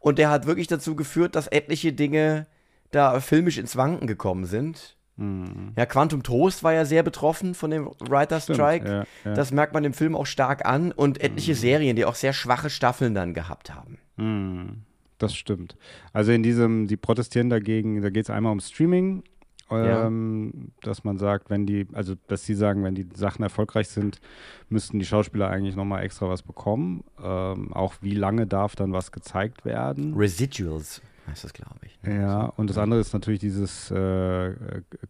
und 0.00 0.18
der 0.18 0.30
hat 0.30 0.46
wirklich 0.46 0.66
dazu 0.66 0.96
geführt, 0.96 1.36
dass 1.36 1.48
etliche 1.48 1.92
Dinge 1.92 2.46
da 2.90 3.20
filmisch 3.20 3.58
ins 3.58 3.76
Wanken 3.76 4.06
gekommen 4.06 4.46
sind. 4.46 4.96
Mhm. 5.16 5.72
Ja, 5.76 5.86
Quantum 5.86 6.22
Trost 6.22 6.64
war 6.64 6.72
ja 6.72 6.84
sehr 6.84 7.02
betroffen 7.02 7.54
von 7.54 7.70
dem 7.70 7.90
Writer's 8.00 8.44
Strike. 8.44 8.88
Ja, 8.88 9.04
ja. 9.24 9.34
Das 9.34 9.52
merkt 9.52 9.72
man 9.72 9.84
im 9.84 9.92
Film 9.92 10.16
auch 10.16 10.26
stark 10.26 10.64
an 10.64 10.92
und 10.92 11.20
etliche 11.20 11.52
mhm. 11.52 11.56
Serien, 11.56 11.96
die 11.96 12.04
auch 12.04 12.16
sehr 12.16 12.32
schwache 12.32 12.70
Staffeln 12.70 13.14
dann 13.14 13.34
gehabt 13.34 13.72
haben. 13.74 13.98
Mhm. 14.16 14.82
Das 15.24 15.34
stimmt. 15.34 15.76
Also 16.12 16.32
in 16.32 16.42
diesem, 16.42 16.86
die 16.86 16.96
protestieren 16.96 17.50
dagegen, 17.50 18.02
da 18.02 18.10
geht 18.10 18.24
es 18.24 18.30
einmal 18.30 18.52
um 18.52 18.60
Streaming, 18.60 19.22
ähm, 19.70 20.52
ja. 20.54 20.88
dass 20.88 21.04
man 21.04 21.18
sagt, 21.18 21.50
wenn 21.50 21.66
die, 21.66 21.86
also 21.92 22.14
dass 22.28 22.44
sie 22.44 22.54
sagen, 22.54 22.84
wenn 22.84 22.94
die 22.94 23.08
Sachen 23.14 23.42
erfolgreich 23.42 23.88
sind, 23.88 24.20
müssten 24.68 24.98
die 24.98 25.06
Schauspieler 25.06 25.48
eigentlich 25.48 25.76
nochmal 25.76 26.04
extra 26.04 26.28
was 26.28 26.42
bekommen. 26.42 27.04
Ähm, 27.22 27.72
auch 27.72 27.94
wie 28.00 28.14
lange 28.14 28.46
darf 28.46 28.76
dann 28.76 28.92
was 28.92 29.12
gezeigt 29.12 29.64
werden? 29.64 30.14
Residuals 30.14 31.02
heißt 31.26 31.44
das, 31.44 31.52
glaube 31.52 31.80
ich. 31.82 32.02
Ne? 32.02 32.20
Ja, 32.20 32.46
und 32.56 32.70
das 32.70 32.78
andere 32.78 33.00
ist 33.00 33.12
natürlich 33.12 33.40
dieses 33.40 33.90
äh, 33.90 34.52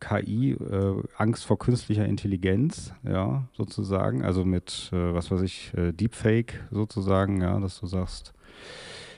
KI, 0.01 0.53
äh, 0.53 1.03
Angst 1.17 1.45
vor 1.45 1.59
künstlicher 1.59 2.07
Intelligenz, 2.07 2.93
ja, 3.03 3.49
sozusagen. 3.53 4.25
Also 4.25 4.45
mit, 4.45 4.91
äh, 4.93 5.15
was 5.15 5.31
weiß 5.31 5.43
ich, 5.43 5.73
äh, 5.77 5.93
Deepfake 5.93 6.65
sozusagen, 6.71 7.41
ja, 7.41 7.59
dass 7.59 7.81
du 7.81 7.87
sagst, 7.87 8.33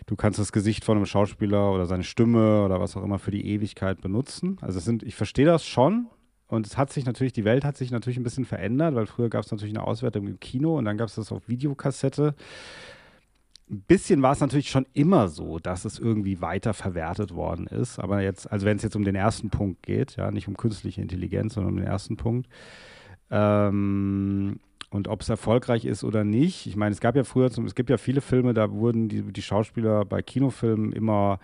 du 0.06 0.16
kannst 0.16 0.38
das 0.38 0.52
Gesicht 0.52 0.84
von 0.84 0.96
einem 0.96 1.06
Schauspieler 1.06 1.72
oder 1.72 1.86
seine 1.86 2.04
Stimme 2.04 2.64
oder 2.64 2.80
was 2.80 2.96
auch 2.96 3.02
immer 3.02 3.18
für 3.18 3.30
die 3.30 3.46
Ewigkeit 3.46 4.00
benutzen. 4.00 4.58
Also 4.60 4.80
sind, 4.80 5.02
ich 5.02 5.14
verstehe 5.14 5.46
das 5.46 5.66
schon. 5.66 6.06
Und 6.48 6.66
es 6.66 6.78
hat 6.78 6.92
sich 6.92 7.04
natürlich, 7.04 7.32
die 7.32 7.44
Welt 7.44 7.64
hat 7.64 7.76
sich 7.76 7.90
natürlich 7.90 8.18
ein 8.18 8.22
bisschen 8.22 8.44
verändert, 8.44 8.94
weil 8.94 9.06
früher 9.06 9.28
gab 9.28 9.44
es 9.44 9.50
natürlich 9.50 9.74
eine 9.74 9.84
Auswertung 9.84 10.28
im 10.28 10.38
Kino 10.38 10.78
und 10.78 10.84
dann 10.84 10.96
gab 10.96 11.08
es 11.08 11.16
das 11.16 11.32
auf 11.32 11.48
Videokassette 11.48 12.36
ein 13.68 13.80
bisschen 13.80 14.22
war 14.22 14.32
es 14.32 14.40
natürlich 14.40 14.70
schon 14.70 14.86
immer 14.92 15.28
so, 15.28 15.58
dass 15.58 15.84
es 15.84 15.98
irgendwie 15.98 16.40
weiter 16.40 16.72
verwertet 16.72 17.34
worden 17.34 17.66
ist. 17.66 17.98
Aber 17.98 18.22
jetzt, 18.22 18.50
also 18.50 18.64
wenn 18.64 18.76
es 18.76 18.82
jetzt 18.82 18.96
um 18.96 19.04
den 19.04 19.16
ersten 19.16 19.50
Punkt 19.50 19.82
geht, 19.82 20.16
ja, 20.16 20.30
nicht 20.30 20.46
um 20.46 20.56
künstliche 20.56 21.02
Intelligenz, 21.02 21.54
sondern 21.54 21.72
um 21.72 21.78
den 21.78 21.86
ersten 21.86 22.16
Punkt. 22.16 22.48
Ähm, 23.30 24.60
und 24.90 25.08
ob 25.08 25.22
es 25.22 25.28
erfolgreich 25.28 25.84
ist 25.84 26.04
oder 26.04 26.24
nicht. 26.24 26.66
Ich 26.66 26.76
meine, 26.76 26.92
es 26.92 27.00
gab 27.00 27.16
ja 27.16 27.24
früher, 27.24 27.50
zum, 27.50 27.66
es 27.66 27.74
gibt 27.74 27.90
ja 27.90 27.96
viele 27.96 28.20
Filme, 28.20 28.54
da 28.54 28.70
wurden 28.70 29.08
die, 29.08 29.22
die 29.22 29.42
Schauspieler 29.42 30.04
bei 30.04 30.22
Kinofilmen 30.22 30.92
immer, 30.92 31.40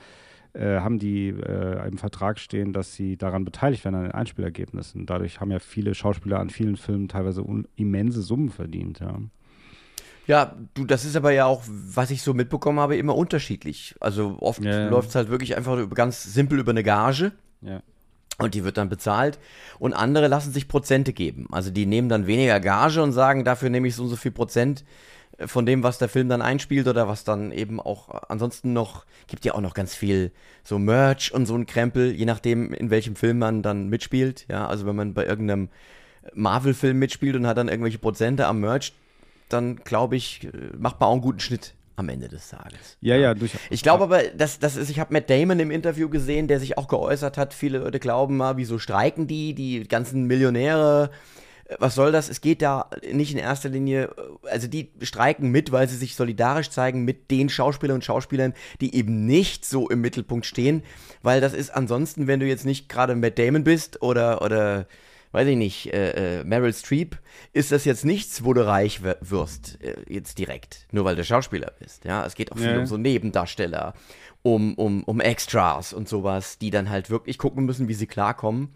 äh, 0.52 0.80
haben 0.80 0.98
die 0.98 1.28
äh, 1.28 1.88
im 1.88 1.98
Vertrag 1.98 2.38
stehen, 2.38 2.72
dass 2.72 2.94
sie 2.94 3.16
daran 3.16 3.44
beteiligt 3.44 3.84
werden 3.84 3.96
an 3.96 4.02
den 4.04 4.12
Einspielergebnissen. 4.12 5.06
Dadurch 5.06 5.40
haben 5.40 5.50
ja 5.50 5.58
viele 5.58 5.94
Schauspieler 5.94 6.40
an 6.40 6.50
vielen 6.50 6.76
Filmen 6.76 7.08
teilweise 7.08 7.44
immense 7.76 8.22
Summen 8.22 8.50
verdient. 8.50 9.00
Ja. 9.00 9.18
Ja, 10.26 10.56
du, 10.74 10.84
das 10.84 11.04
ist 11.04 11.16
aber 11.16 11.32
ja 11.32 11.46
auch, 11.46 11.62
was 11.66 12.10
ich 12.10 12.22
so 12.22 12.32
mitbekommen 12.32 12.78
habe, 12.78 12.96
immer 12.96 13.16
unterschiedlich. 13.16 13.96
Also 14.00 14.36
oft 14.40 14.64
ja, 14.64 14.82
ja. 14.82 14.88
läuft 14.88 15.08
es 15.08 15.14
halt 15.16 15.30
wirklich 15.30 15.56
einfach 15.56 15.88
ganz 15.90 16.22
simpel 16.22 16.60
über 16.60 16.70
eine 16.70 16.84
Gage. 16.84 17.32
Ja. 17.60 17.82
Und 18.38 18.54
die 18.54 18.64
wird 18.64 18.76
dann 18.76 18.88
bezahlt. 18.88 19.38
Und 19.78 19.92
andere 19.92 20.28
lassen 20.28 20.52
sich 20.52 20.68
Prozente 20.68 21.12
geben. 21.12 21.46
Also 21.52 21.70
die 21.70 21.86
nehmen 21.86 22.08
dann 22.08 22.26
weniger 22.26 22.60
Gage 22.60 23.02
und 23.02 23.12
sagen, 23.12 23.44
dafür 23.44 23.70
nehme 23.70 23.88
ich 23.88 23.94
so 23.94 24.04
und 24.04 24.08
so 24.08 24.16
viel 24.16 24.30
Prozent 24.30 24.84
äh, 25.38 25.46
von 25.46 25.66
dem, 25.66 25.82
was 25.82 25.98
der 25.98 26.08
Film 26.08 26.28
dann 26.28 26.42
einspielt 26.42 26.88
oder 26.88 27.08
was 27.08 27.24
dann 27.24 27.52
eben 27.52 27.80
auch 27.80 28.08
ansonsten 28.28 28.72
noch, 28.72 29.04
gibt 29.26 29.44
ja 29.44 29.54
auch 29.54 29.60
noch 29.60 29.74
ganz 29.74 29.94
viel 29.94 30.32
so 30.64 30.78
Merch 30.78 31.32
und 31.32 31.46
so 31.46 31.54
ein 31.54 31.66
Krempel, 31.66 32.12
je 32.12 32.24
nachdem, 32.24 32.72
in 32.72 32.90
welchem 32.90 33.16
Film 33.16 33.38
man 33.38 33.62
dann 33.62 33.88
mitspielt. 33.88 34.46
Ja, 34.48 34.66
also 34.66 34.86
wenn 34.86 34.96
man 34.96 35.14
bei 35.14 35.26
irgendeinem 35.26 35.68
Marvel-Film 36.34 36.98
mitspielt 36.98 37.36
und 37.36 37.46
hat 37.46 37.58
dann 37.58 37.68
irgendwelche 37.68 37.98
Prozente 37.98 38.46
am 38.46 38.60
Merch, 38.60 38.92
dann 39.48 39.76
glaube 39.76 40.16
ich, 40.16 40.48
macht 40.78 41.00
man 41.00 41.08
auch 41.08 41.12
einen 41.12 41.20
guten 41.20 41.40
Schnitt 41.40 41.74
am 42.02 42.08
Ende 42.08 42.28
des 42.28 42.48
Tages. 42.48 42.98
Ja, 43.00 43.16
ja, 43.16 43.34
durchaus. 43.34 43.60
Ich 43.70 43.82
glaube 43.82 44.04
aber, 44.04 44.22
dass 44.24 44.58
das 44.58 44.76
ist, 44.76 44.90
ich 44.90 45.00
habe 45.00 45.12
Matt 45.12 45.30
Damon 45.30 45.58
im 45.60 45.70
Interview 45.70 46.08
gesehen, 46.08 46.48
der 46.48 46.60
sich 46.60 46.76
auch 46.76 46.88
geäußert 46.88 47.38
hat, 47.38 47.54
viele 47.54 47.78
Leute 47.78 47.98
glauben 47.98 48.36
mal, 48.36 48.56
wieso 48.56 48.78
streiken 48.78 49.26
die, 49.26 49.54
die 49.54 49.84
ganzen 49.88 50.26
Millionäre, 50.26 51.10
was 51.78 51.94
soll 51.94 52.12
das? 52.12 52.28
Es 52.28 52.40
geht 52.40 52.62
da 52.62 52.90
nicht 53.10 53.32
in 53.32 53.38
erster 53.38 53.68
Linie, 53.68 54.10
also 54.50 54.66
die 54.66 54.90
streiken 55.00 55.50
mit, 55.50 55.72
weil 55.72 55.88
sie 55.88 55.96
sich 55.96 56.16
solidarisch 56.16 56.70
zeigen 56.70 57.04
mit 57.04 57.30
den 57.30 57.48
Schauspielern 57.48 57.96
und 57.96 58.04
Schauspielern, 58.04 58.54
die 58.80 58.94
eben 58.94 59.26
nicht 59.26 59.64
so 59.64 59.88
im 59.88 60.00
Mittelpunkt 60.00 60.46
stehen, 60.46 60.82
weil 61.22 61.40
das 61.40 61.54
ist 61.54 61.70
ansonsten, 61.70 62.26
wenn 62.26 62.40
du 62.40 62.46
jetzt 62.46 62.66
nicht 62.66 62.88
gerade 62.88 63.14
Matt 63.14 63.38
Damon 63.38 63.64
bist 63.64 64.02
oder, 64.02 64.42
oder 64.42 64.86
weiß 65.32 65.48
ich 65.48 65.56
nicht, 65.56 65.92
äh, 65.92 66.40
äh, 66.40 66.44
Meryl 66.44 66.72
Streep, 66.72 67.18
ist 67.52 67.72
das 67.72 67.84
jetzt 67.84 68.04
nichts, 68.04 68.44
wo 68.44 68.52
du 68.52 68.66
reich 68.66 69.02
wirst, 69.02 69.78
äh, 69.82 69.96
jetzt 70.08 70.38
direkt, 70.38 70.86
nur 70.92 71.04
weil 71.04 71.16
du 71.16 71.24
Schauspieler 71.24 71.72
bist. 71.78 72.04
Ja, 72.04 72.24
es 72.24 72.34
geht 72.34 72.52
auch 72.52 72.58
viel 72.58 72.70
ja. 72.70 72.78
um 72.78 72.86
so 72.86 72.96
Nebendarsteller, 72.96 73.94
um, 74.42 74.74
um, 74.74 75.02
um 75.04 75.20
Extras 75.20 75.92
und 75.92 76.08
sowas, 76.08 76.58
die 76.58 76.70
dann 76.70 76.90
halt 76.90 77.10
wirklich 77.10 77.38
gucken 77.38 77.64
müssen, 77.64 77.88
wie 77.88 77.94
sie 77.94 78.06
klarkommen. 78.06 78.74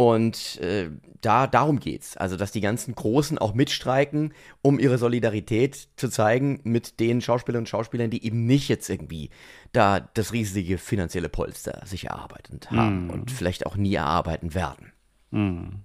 Und 0.00 0.60
äh, 0.60 0.90
da, 1.20 1.48
darum 1.48 1.80
geht's. 1.80 2.16
Also, 2.16 2.36
dass 2.36 2.52
die 2.52 2.60
ganzen 2.60 2.94
Großen 2.94 3.36
auch 3.36 3.54
mitstreiken, 3.54 4.32
um 4.62 4.78
ihre 4.78 4.96
Solidarität 4.96 5.88
zu 5.96 6.08
zeigen 6.08 6.60
mit 6.62 7.00
den 7.00 7.20
Schauspielern 7.20 7.62
und 7.62 7.68
Schauspielern, 7.68 8.08
die 8.08 8.24
eben 8.24 8.46
nicht 8.46 8.68
jetzt 8.68 8.88
irgendwie 8.88 9.30
da 9.72 9.98
das 9.98 10.32
riesige 10.32 10.78
finanzielle 10.78 11.28
Polster 11.28 11.82
sich 11.84 12.04
erarbeitet 12.04 12.70
haben 12.70 13.08
mm. 13.08 13.10
und 13.10 13.30
vielleicht 13.32 13.66
auch 13.66 13.74
nie 13.74 13.96
erarbeiten 13.96 14.54
werden. 14.54 14.92
Mm. 15.32 15.80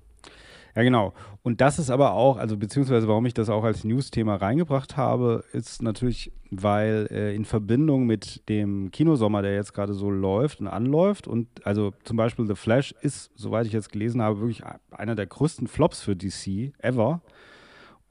Ja, 0.76 0.82
genau. 0.82 1.14
Und 1.44 1.62
das 1.62 1.78
ist 1.78 1.92
aber 1.92 2.14
auch, 2.14 2.38
also 2.38 2.58
beziehungsweise 2.58 3.08
warum 3.08 3.26
ich 3.28 3.36
das 3.36 3.50
auch 3.50 3.64
als 3.64 3.84
News-Thema 3.84 4.36
reingebracht 4.36 4.98
habe, 4.98 5.44
ist 5.54 5.84
natürlich, 5.84 6.32
weil 6.50 7.08
äh, 7.12 7.36
in 7.36 7.46
Verbindung 7.46 8.08
mit 8.08 8.48
dem 8.50 8.90
Kinosommer, 8.90 9.44
der 9.44 9.54
jetzt 9.54 9.74
gerade 9.74 9.94
so 9.94 10.10
läuft 10.10 10.62
und 10.62 10.68
anläuft, 10.68 11.28
und 11.28 11.48
also 11.64 11.94
zum 12.04 12.18
Beispiel 12.18 12.48
The 12.48 12.56
Flash 12.56 12.94
ist, 13.02 13.32
soweit 13.36 13.68
ich 13.68 13.74
jetzt 13.74 13.92
gelesen 13.92 14.22
habe, 14.22 14.40
wirklich 14.40 14.64
einer 14.92 15.16
der 15.16 15.28
größten 15.28 15.68
Flops 15.68 16.02
für 16.02 16.16
DC 16.16 16.74
ever. 16.80 17.22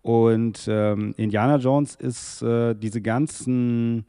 Und 0.03 0.67
ähm, 0.69 1.15
Indiana 1.17 1.57
Jones 1.57 1.97
ist 1.97 2.43
äh, 2.43 2.75
diese 2.75 3.03
ganzen, 3.03 4.05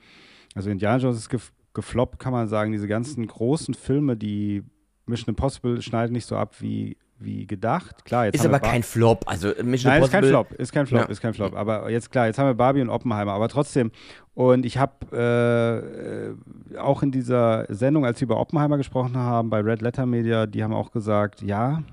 also 0.53 0.69
Indiana 0.69 0.97
Jones 0.97 1.17
ist 1.17 1.29
gef 1.29 1.51
gefloppt, 1.75 2.19
kann 2.19 2.33
man 2.33 2.47
sagen, 2.47 2.71
diese 2.71 2.87
ganzen 2.87 3.25
großen 3.25 3.73
Filme, 3.73 4.15
die 4.15 4.61
Mission 5.07 5.29
Impossible 5.29 5.81
schneidet 5.81 6.11
nicht 6.11 6.27
so 6.27 6.35
ab 6.35 6.61
wie 6.61 6.97
wie 7.23 7.47
gedacht. 7.47 8.05
Klar, 8.05 8.25
jetzt 8.25 8.35
ist 8.35 8.45
aber 8.45 8.59
kein 8.59 8.83
Flop. 8.83 9.23
Also 9.27 9.51
Mission 9.63 9.91
Nein, 9.91 10.03
ist 10.03 10.11
kein 10.11 10.23
Flop, 10.23 10.51
ist 10.53 10.71
kein 10.71 10.87
Flop, 10.87 11.01
ja. 11.01 11.07
ist 11.07 11.21
kein 11.21 11.33
Flop. 11.33 11.55
Aber 11.55 11.89
jetzt 11.89 12.11
klar, 12.11 12.27
jetzt 12.27 12.37
haben 12.37 12.47
wir 12.47 12.53
Barbie 12.53 12.81
und 12.81 12.89
Oppenheimer, 12.89 13.33
aber 13.33 13.49
trotzdem. 13.49 13.91
Und 14.33 14.65
ich 14.65 14.77
habe 14.77 16.35
äh, 16.73 16.77
auch 16.77 17.03
in 17.03 17.11
dieser 17.11 17.65
Sendung, 17.69 18.05
als 18.05 18.19
sie 18.19 18.25
über 18.25 18.39
Oppenheimer 18.39 18.77
gesprochen 18.77 19.17
haben, 19.17 19.49
bei 19.49 19.59
Red 19.59 19.81
Letter 19.81 20.05
Media, 20.05 20.47
die 20.47 20.63
haben 20.63 20.73
auch 20.73 20.91
gesagt, 20.91 21.41
ja, 21.41 21.83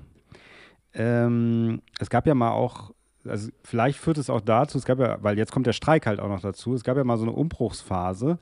ähm, 0.93 1.81
es 1.99 2.09
gab 2.09 2.27
ja 2.27 2.35
mal 2.35 2.51
auch 2.51 2.91
also 3.27 3.49
vielleicht 3.63 3.99
führt 3.99 4.17
es 4.17 4.29
auch 4.29 4.41
dazu, 4.41 4.77
es 4.77 4.85
gab 4.85 4.99
ja, 4.99 5.17
weil 5.21 5.37
jetzt 5.37 5.51
kommt 5.51 5.67
der 5.67 5.73
Streik 5.73 6.05
halt 6.05 6.19
auch 6.19 6.27
noch 6.27 6.41
dazu, 6.41 6.73
es 6.73 6.83
gab 6.83 6.97
ja 6.97 7.03
mal 7.03 7.17
so 7.17 7.23
eine 7.23 7.33
Umbruchsphase 7.33 8.39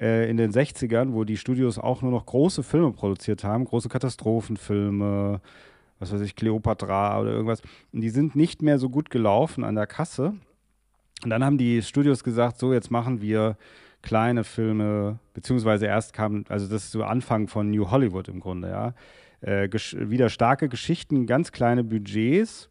äh, 0.00 0.28
in 0.30 0.36
den 0.36 0.52
60ern, 0.52 1.12
wo 1.12 1.24
die 1.24 1.36
Studios 1.36 1.78
auch 1.78 2.02
nur 2.02 2.10
noch 2.10 2.26
große 2.26 2.62
Filme 2.62 2.92
produziert 2.92 3.44
haben, 3.44 3.64
große 3.64 3.88
Katastrophenfilme, 3.88 5.40
was 6.02 6.12
weiß 6.12 6.20
ich, 6.22 6.34
Cleopatra 6.34 7.20
oder 7.20 7.30
irgendwas. 7.30 7.62
Und 7.92 8.00
die 8.00 8.10
sind 8.10 8.34
nicht 8.34 8.60
mehr 8.60 8.78
so 8.78 8.90
gut 8.90 9.08
gelaufen 9.08 9.62
an 9.62 9.76
der 9.76 9.86
Kasse. 9.86 10.34
Und 11.22 11.30
dann 11.30 11.44
haben 11.44 11.58
die 11.58 11.80
Studios 11.80 12.24
gesagt, 12.24 12.58
so 12.58 12.72
jetzt 12.72 12.90
machen 12.90 13.22
wir 13.22 13.56
kleine 14.02 14.42
Filme, 14.42 15.20
beziehungsweise 15.32 15.86
erst 15.86 16.12
kam, 16.12 16.44
also 16.48 16.66
das 16.66 16.84
ist 16.84 16.90
so 16.90 17.04
Anfang 17.04 17.46
von 17.46 17.70
New 17.70 17.88
Hollywood 17.90 18.26
im 18.26 18.40
Grunde, 18.40 18.68
ja. 18.68 18.94
Äh, 19.42 19.68
wieder 19.72 20.28
starke 20.28 20.68
Geschichten, 20.68 21.26
ganz 21.26 21.52
kleine 21.52 21.84
Budgets 21.84 22.68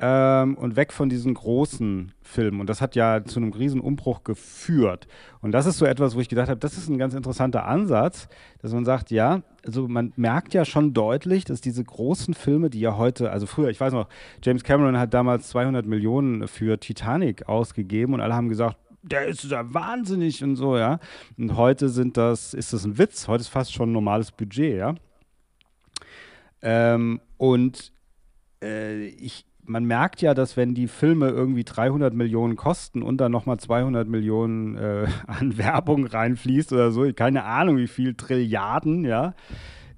ähm, 0.00 0.56
und 0.56 0.76
weg 0.76 0.92
von 0.92 1.08
diesen 1.08 1.34
großen 1.34 2.12
Filmen. 2.22 2.60
Und 2.60 2.68
das 2.68 2.80
hat 2.80 2.94
ja 2.94 3.24
zu 3.24 3.40
einem 3.40 3.52
riesen 3.52 3.80
Umbruch 3.80 4.22
geführt. 4.22 5.08
Und 5.40 5.52
das 5.52 5.66
ist 5.66 5.78
so 5.78 5.86
etwas, 5.86 6.14
wo 6.14 6.20
ich 6.20 6.28
gedacht 6.28 6.48
habe, 6.48 6.60
das 6.60 6.78
ist 6.78 6.88
ein 6.88 6.98
ganz 6.98 7.14
interessanter 7.14 7.66
Ansatz, 7.66 8.28
dass 8.60 8.72
man 8.72 8.84
sagt, 8.84 9.10
ja, 9.10 9.42
also 9.66 9.88
man 9.88 10.12
merkt 10.16 10.54
ja 10.54 10.64
schon 10.64 10.94
deutlich, 10.94 11.44
dass 11.44 11.60
diese 11.60 11.82
großen 11.82 12.34
Filme, 12.34 12.70
die 12.70 12.80
ja 12.80 12.96
heute, 12.96 13.30
also 13.30 13.46
früher, 13.46 13.70
ich 13.70 13.80
weiß 13.80 13.92
noch, 13.92 14.08
James 14.42 14.62
Cameron 14.62 14.98
hat 14.98 15.14
damals 15.14 15.48
200 15.48 15.84
Millionen 15.86 16.46
für 16.46 16.78
Titanic 16.78 17.48
ausgegeben 17.48 18.14
und 18.14 18.20
alle 18.20 18.34
haben 18.34 18.48
gesagt, 18.48 18.76
der 19.02 19.26
ist 19.26 19.44
ja 19.44 19.72
wahnsinnig 19.72 20.42
und 20.42 20.56
so, 20.56 20.76
ja. 20.76 20.98
Und 21.36 21.56
heute 21.56 21.88
sind 21.88 22.16
das, 22.16 22.52
ist 22.54 22.72
das 22.72 22.84
ein 22.84 22.98
Witz, 22.98 23.28
heute 23.28 23.42
ist 23.42 23.48
fast 23.48 23.72
schon 23.72 23.90
ein 23.90 23.92
normales 23.92 24.32
Budget, 24.32 24.76
ja. 24.76 24.94
Ähm, 26.60 27.20
und 27.36 27.92
äh, 28.62 29.06
ich, 29.06 29.47
man 29.68 29.84
merkt 29.84 30.22
ja, 30.22 30.34
dass 30.34 30.56
wenn 30.56 30.74
die 30.74 30.88
Filme 30.88 31.28
irgendwie 31.28 31.64
300 31.64 32.14
Millionen 32.14 32.56
kosten 32.56 33.02
und 33.02 33.18
dann 33.18 33.30
nochmal 33.30 33.58
200 33.58 34.08
Millionen 34.08 34.76
äh, 34.76 35.06
an 35.26 35.58
Werbung 35.58 36.06
reinfließt 36.06 36.72
oder 36.72 36.90
so, 36.90 37.10
keine 37.12 37.44
Ahnung 37.44 37.76
wie 37.76 37.86
viel 37.86 38.14
Trilliarden, 38.14 39.04
ja, 39.04 39.34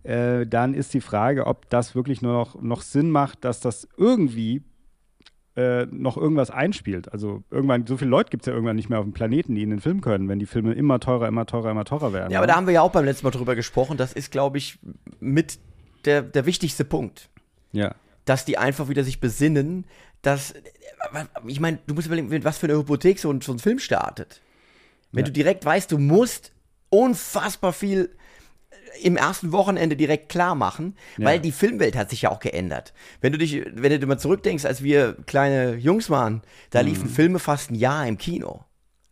äh, 0.03 0.47
dann 0.47 0.75
ist 0.75 0.95
die 0.95 1.01
Frage, 1.01 1.47
ob 1.47 1.71
das 1.71 1.95
wirklich 1.95 2.23
nur 2.23 2.33
noch, 2.33 2.61
noch 2.61 2.83
Sinn 2.83 3.11
macht, 3.11 3.45
dass 3.45 3.61
das 3.61 3.89
irgendwie 3.97 4.63
äh, 5.57 5.87
noch 5.87 6.17
irgendwas 6.17 6.51
einspielt. 6.51 7.13
Also 7.13 7.43
irgendwann, 7.51 7.87
so 7.87 7.97
viele 7.97 8.11
Leute 8.11 8.31
gibt 8.31 8.43
es 8.43 8.47
ja 8.47 8.53
irgendwann 8.53 8.77
nicht 8.77 8.89
mehr 8.89 8.99
auf 8.99 9.05
dem 9.05 9.13
Planeten, 9.13 9.55
die 9.55 9.63
in 9.63 9.71
den 9.71 9.81
Film 9.81 10.01
können, 10.01 10.29
wenn 10.29 10.39
die 10.39 10.47
Filme 10.47 10.73
immer 10.73 11.01
teurer, 11.01 11.29
immer 11.29 11.47
teurer, 11.47 11.71
immer 11.71 11.85
teurer 11.85 12.13
werden. 12.13 12.33
Ja, 12.33 12.39
aber 12.39 12.47
da 12.47 12.57
haben 12.57 12.67
wir 12.67 12.75
ja 12.75 12.83
auch 12.83 12.93
beim 12.93 13.05
letzten 13.05 13.27
Mal 13.27 13.31
drüber 13.31 13.55
gesprochen. 13.55 13.97
Das 13.97 14.13
ist, 14.13 14.33
glaube 14.33 14.59
ich, 14.59 14.79
mit 15.21 15.59
der, 16.05 16.23
der 16.23 16.47
wichtigste 16.47 16.85
Punkt. 16.85 17.29
Ja. 17.73 17.95
Dass 18.31 18.45
die 18.45 18.59
einfach 18.59 18.89
wieder 18.89 19.03
sich 19.03 19.19
besinnen, 19.19 19.87
dass, 20.23 20.55
ich 21.49 21.59
meine, 21.59 21.81
du 21.89 21.95
musst 21.95 22.07
überlegen, 22.07 22.45
was 22.45 22.59
für 22.59 22.69
eine 22.69 22.79
Hypothek 22.79 23.19
so 23.19 23.29
ein, 23.29 23.41
so 23.41 23.51
ein 23.51 23.59
Film 23.59 23.81
startet. 23.81 24.41
Wenn 25.11 25.25
ja. 25.25 25.27
du 25.27 25.33
direkt 25.33 25.65
weißt, 25.65 25.91
du 25.91 25.99
musst 25.99 26.53
unfassbar 26.91 27.73
viel 27.73 28.11
im 29.03 29.17
ersten 29.17 29.51
Wochenende 29.51 29.97
direkt 29.97 30.29
klar 30.29 30.55
machen, 30.55 30.97
ja. 31.19 31.27
weil 31.27 31.41
die 31.41 31.51
Filmwelt 31.51 31.97
hat 31.97 32.09
sich 32.09 32.23
ja 32.23 32.31
auch 32.31 32.39
geändert. 32.39 32.93
Wenn 33.21 33.33
du 33.33 33.39
dich, 33.39 33.65
wenn 33.67 33.91
du 33.91 33.99
dir 33.99 34.07
mal 34.07 34.19
zurückdenkst, 34.19 34.65
als 34.65 34.85
wir 34.85 35.17
kleine 35.27 35.75
Jungs 35.75 36.09
waren, 36.09 36.43
da 36.71 36.85
mhm. 36.85 36.89
liefen 36.89 37.09
Filme 37.09 37.41
fast 37.41 37.73
ein 37.73 37.75
Jahr 37.75 38.07
im 38.07 38.17
Kino. 38.17 38.65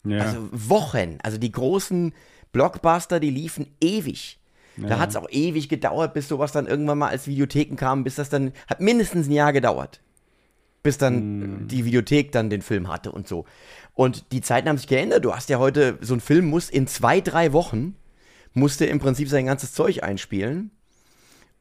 Ja. 0.04 0.20
Also 0.20 0.48
Wochen. 0.52 1.18
Also 1.24 1.38
die 1.38 1.50
großen 1.50 2.14
Blockbuster, 2.52 3.18
die 3.18 3.30
liefen 3.30 3.66
ewig. 3.80 4.38
Ja. 4.80 4.88
Da 4.88 4.98
hat 4.98 5.10
es 5.10 5.16
auch 5.16 5.28
ewig 5.30 5.68
gedauert, 5.68 6.14
bis 6.14 6.28
sowas 6.28 6.52
dann 6.52 6.66
irgendwann 6.66 6.98
mal 6.98 7.08
als 7.08 7.26
Videotheken 7.26 7.76
kam, 7.76 8.04
bis 8.04 8.16
das 8.16 8.28
dann, 8.28 8.52
hat 8.68 8.80
mindestens 8.80 9.28
ein 9.28 9.32
Jahr 9.32 9.52
gedauert. 9.52 10.00
Bis 10.82 10.98
dann 10.98 11.38
mhm. 11.38 11.68
die 11.68 11.84
Videothek 11.84 12.32
dann 12.32 12.50
den 12.50 12.62
Film 12.62 12.88
hatte 12.88 13.10
und 13.12 13.26
so. 13.26 13.44
Und 13.94 14.30
die 14.32 14.40
Zeiten 14.40 14.68
haben 14.68 14.78
sich 14.78 14.86
geändert. 14.86 15.24
Du 15.24 15.34
hast 15.34 15.48
ja 15.48 15.58
heute, 15.58 15.98
so 16.00 16.14
ein 16.14 16.20
Film 16.20 16.46
muss 16.46 16.70
in 16.70 16.86
zwei, 16.86 17.20
drei 17.20 17.52
Wochen 17.52 17.96
musste 18.54 18.86
im 18.86 18.98
Prinzip 18.98 19.28
sein 19.28 19.46
ganzes 19.46 19.72
Zeug 19.72 20.02
einspielen. 20.02 20.70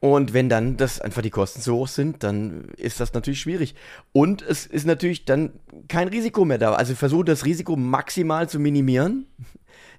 Und 0.00 0.32
wenn 0.32 0.48
dann 0.48 0.76
das 0.76 1.00
einfach 1.00 1.22
die 1.22 1.30
Kosten 1.30 1.60
zu 1.60 1.74
hoch 1.74 1.88
sind, 1.88 2.22
dann 2.22 2.68
ist 2.76 3.00
das 3.00 3.14
natürlich 3.14 3.40
schwierig. 3.40 3.74
Und 4.12 4.42
es 4.42 4.64
ist 4.64 4.86
natürlich 4.86 5.24
dann 5.24 5.52
kein 5.88 6.06
Risiko 6.08 6.44
mehr 6.44 6.58
da. 6.58 6.74
Also 6.74 6.94
versuche 6.94 7.24
das 7.24 7.44
Risiko 7.44 7.74
maximal 7.74 8.48
zu 8.48 8.60
minimieren. 8.60 9.26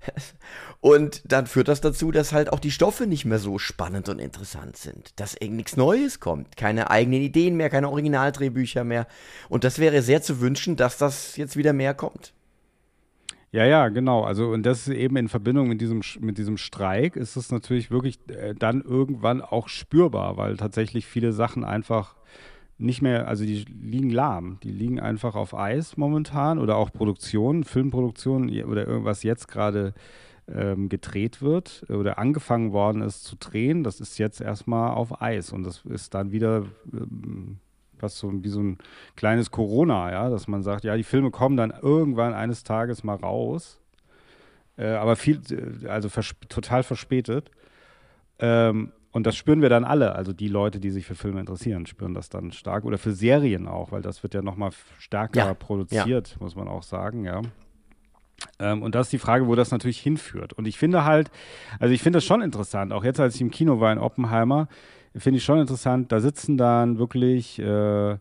Und 0.82 1.22
dann 1.30 1.46
führt 1.46 1.68
das 1.68 1.82
dazu, 1.82 2.12
dass 2.12 2.32
halt 2.32 2.54
auch 2.54 2.60
die 2.60 2.72
Stoffe 2.72 3.06
nicht 3.06 3.26
mehr 3.26 3.40
so 3.40 3.60
spannend 3.60 4.08
und 4.08 4.20
interessant 4.20 4.78
sind. 4.78 5.20
Dass 5.20 5.34
irgendwie 5.34 5.58
nichts 5.58 5.76
Neues 5.76 6.22
kommt. 6.22 6.56
Keine 6.56 6.90
eigenen 6.90 7.22
Ideen 7.22 7.58
mehr, 7.58 7.70
keine 7.70 7.90
Originaldrehbücher 7.90 8.86
mehr. 8.86 9.06
Und 9.50 9.66
das 9.66 9.80
wäre 9.80 10.02
sehr 10.02 10.22
zu 10.22 10.40
wünschen, 10.40 10.78
dass 10.78 10.98
das 10.98 11.36
jetzt 11.36 11.58
wieder 11.58 11.74
mehr 11.74 11.94
kommt. 11.94 12.32
Ja, 13.52 13.66
ja, 13.66 13.90
genau. 13.90 14.24
Also 14.24 14.50
und 14.50 14.64
das 14.64 14.88
ist 14.88 14.94
eben 14.94 15.16
in 15.18 15.28
Verbindung 15.28 15.68
mit 15.68 15.82
diesem, 15.82 16.02
mit 16.20 16.38
diesem 16.38 16.58
Streik 16.58 17.16
ist 17.16 17.36
es 17.36 17.52
natürlich 17.52 17.90
wirklich 17.90 18.20
äh, 18.30 18.54
dann 18.54 18.82
irgendwann 18.82 19.42
auch 19.42 19.70
spürbar, 19.70 20.38
weil 20.38 20.56
tatsächlich 20.58 21.08
viele 21.08 21.34
Sachen 21.34 21.64
einfach 21.64 22.16
nicht 22.78 23.02
mehr, 23.02 23.28
also 23.28 23.44
die 23.44 23.66
liegen 23.66 24.12
lahm, 24.12 24.60
die 24.64 24.72
liegen 24.72 25.00
einfach 25.00 25.36
auf 25.36 25.56
Eis 25.56 25.98
momentan 25.98 26.60
oder 26.60 26.78
auch 26.78 26.92
Produktion, 26.94 27.64
Filmproduktion 27.64 28.50
oder 28.64 28.88
irgendwas 28.88 29.24
jetzt 29.24 29.48
gerade 29.48 29.94
ähm, 30.48 30.88
gedreht 30.88 31.42
wird 31.42 31.86
oder 31.90 32.20
angefangen 32.20 32.72
worden 32.72 33.02
ist 33.02 33.24
zu 33.24 33.36
drehen, 33.36 33.84
das 33.84 34.00
ist 34.00 34.18
jetzt 34.20 34.42
erstmal 34.42 34.92
auf 34.92 35.22
Eis 35.22 35.52
und 35.52 35.64
das 35.64 35.84
ist 35.86 36.14
dann 36.14 36.32
wieder 36.32 36.66
ähm, 36.94 37.58
was 38.02 38.18
so 38.18 38.32
wie 38.44 38.50
so 38.50 38.62
ein 38.62 38.78
kleines 39.16 39.52
Corona, 39.52 40.12
ja, 40.12 40.30
dass 40.30 40.48
man 40.48 40.64
sagt, 40.64 40.84
ja, 40.84 40.96
die 40.96 41.04
Filme 41.04 41.32
kommen 41.32 41.58
dann 41.58 41.72
irgendwann 41.82 42.34
eines 42.34 42.64
Tages 42.64 43.04
mal 43.04 43.16
raus, 43.16 43.80
äh, 44.78 44.88
aber 44.92 45.16
viel, 45.16 45.42
äh, 45.52 45.88
also 45.88 46.10
vers 46.10 46.36
total 46.50 46.84
verspätet. 46.84 47.52
Ähm, 48.40 48.92
und 49.12 49.26
das 49.26 49.36
spüren 49.36 49.62
wir 49.62 49.70
dann 49.70 49.86
alle, 49.86 50.16
also 50.16 50.34
die 50.34 50.48
Leute, 50.48 50.80
die 50.80 50.92
sich 50.92 51.06
für 51.06 51.16
Filme 51.16 51.40
interessieren, 51.40 51.88
spüren 51.88 52.14
das 52.14 52.30
dann 52.30 52.52
stark 52.52 52.86
oder 52.86 53.00
für 53.00 53.12
Serien 53.12 53.68
auch, 53.68 53.92
weil 53.92 54.04
das 54.04 54.22
wird 54.22 54.36
ja 54.36 54.42
nochmal 54.42 54.70
stärker 55.00 55.46
ja. 55.46 55.54
produziert, 55.56 56.30
ja. 56.30 56.38
muss 56.40 56.56
man 56.56 56.68
auch 56.68 56.84
sagen, 56.84 57.26
ja. 57.26 57.42
Ähm, 58.60 58.84
und 58.84 58.96
das 58.96 59.08
ist 59.08 59.14
die 59.14 59.20
Frage, 59.20 59.48
wo 59.48 59.56
das 59.56 59.72
natürlich 59.72 60.00
hinführt. 60.00 60.54
Und 60.54 60.68
ich 60.68 60.78
finde 60.78 61.06
halt, 61.06 61.32
also 61.80 61.94
ich 61.94 62.02
finde 62.02 62.18
das 62.18 62.26
schon 62.26 62.42
interessant, 62.42 62.94
auch 62.94 63.04
jetzt, 63.04 63.20
als 63.20 63.36
ich 63.36 63.42
im 63.42 63.52
Kino 63.52 63.80
war 63.80 63.92
in 63.92 63.98
Oppenheimer, 63.98 64.68
finde 65.16 65.38
ich 65.38 65.44
schon 65.44 65.60
interessant. 65.60 66.12
Da 66.12 66.20
sitzen 66.20 66.58
dann 66.58 66.98
wirklich, 66.98 67.60
äh, 67.60 68.18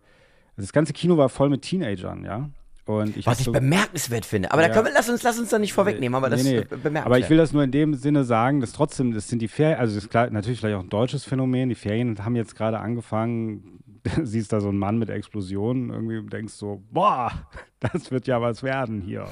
das 0.56 0.72
ganze 0.72 0.92
Kino 0.92 1.16
war 1.16 1.28
voll 1.28 1.50
mit 1.50 1.62
Teenagern, 1.62 2.24
ja. 2.24 2.48
Und 2.86 3.18
ich 3.18 3.26
Was 3.26 3.40
ich 3.40 3.44
so, 3.44 3.52
bemerkenswert 3.52 4.24
finde. 4.24 4.50
Aber 4.50 4.62
ja, 4.62 4.68
da 4.68 4.74
können 4.74 4.86
wir, 4.86 4.94
lass 4.94 5.10
uns, 5.10 5.22
lass 5.22 5.38
uns 5.38 5.50
da 5.50 5.58
nicht 5.58 5.74
vorwegnehmen, 5.74 6.14
aber 6.14 6.30
das 6.30 6.42
nee, 6.42 6.52
nee. 6.52 6.58
ist 6.60 6.68
bemerkenswert. 6.70 7.04
Aber 7.04 7.18
ich 7.18 7.28
will 7.28 7.36
das 7.36 7.52
nur 7.52 7.62
in 7.62 7.70
dem 7.70 7.92
Sinne 7.92 8.24
sagen, 8.24 8.60
dass 8.60 8.72
trotzdem, 8.72 9.12
das 9.12 9.28
sind 9.28 9.42
die 9.42 9.48
Ferien, 9.48 9.78
also 9.78 9.94
das 9.94 10.04
ist 10.04 10.10
klar, 10.10 10.30
natürlich 10.30 10.58
vielleicht 10.58 10.76
auch 10.76 10.82
ein 10.82 10.88
deutsches 10.88 11.24
Phänomen. 11.24 11.68
Die 11.68 11.74
Ferien 11.74 12.24
haben 12.24 12.34
jetzt 12.34 12.56
gerade 12.56 12.78
angefangen, 12.78 13.80
siehst 14.22 14.52
da 14.52 14.60
so 14.60 14.68
einen 14.68 14.78
Mann 14.78 14.98
mit 14.98 15.10
Explosionen 15.10 15.90
irgendwie 15.90 16.18
und 16.18 16.32
denkst 16.32 16.54
so, 16.54 16.82
boah, 16.90 17.32
das 17.80 18.10
wird 18.10 18.26
ja 18.26 18.40
was 18.40 18.62
werden 18.62 19.00
hier. 19.00 19.26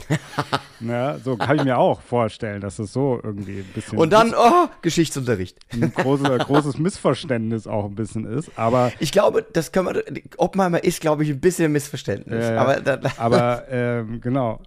ja, 0.81 1.19
so 1.25 1.37
kann 1.37 1.59
ich 1.59 1.65
mir 1.65 1.79
auch 1.79 2.01
vorstellen, 2.01 2.61
dass 2.61 2.79
es 2.79 2.93
so 2.93 3.21
irgendwie 3.23 3.61
ein 3.61 3.71
bisschen. 3.75 3.99
Und 3.99 4.13
dann, 4.13 4.35
oh, 4.37 4.69
Geschichtsunterricht. 4.83 5.59
ein 5.73 5.93
großes, 5.93 6.29
großes 6.39 6.79
Missverständnis 6.79 7.67
auch 7.67 7.87
ein 7.87 7.95
bisschen 7.95 8.25
ist. 8.25 8.59
Aber 8.59 8.93
ich 9.01 9.13
glaube, 9.13 9.45
das 9.53 9.73
können 9.73 9.95
wir, 9.95 10.05
Oppenheimer 10.37 10.83
ist, 10.83 11.01
glaube 11.01 11.25
ich, 11.25 11.31
ein 11.31 11.41
bisschen 11.41 11.73
Missverständnis. 11.73 12.45
Äh, 12.45 12.57
aber 12.57 13.01
aber 13.19 13.65
ähm, 13.71 14.21
genau. 14.21 14.61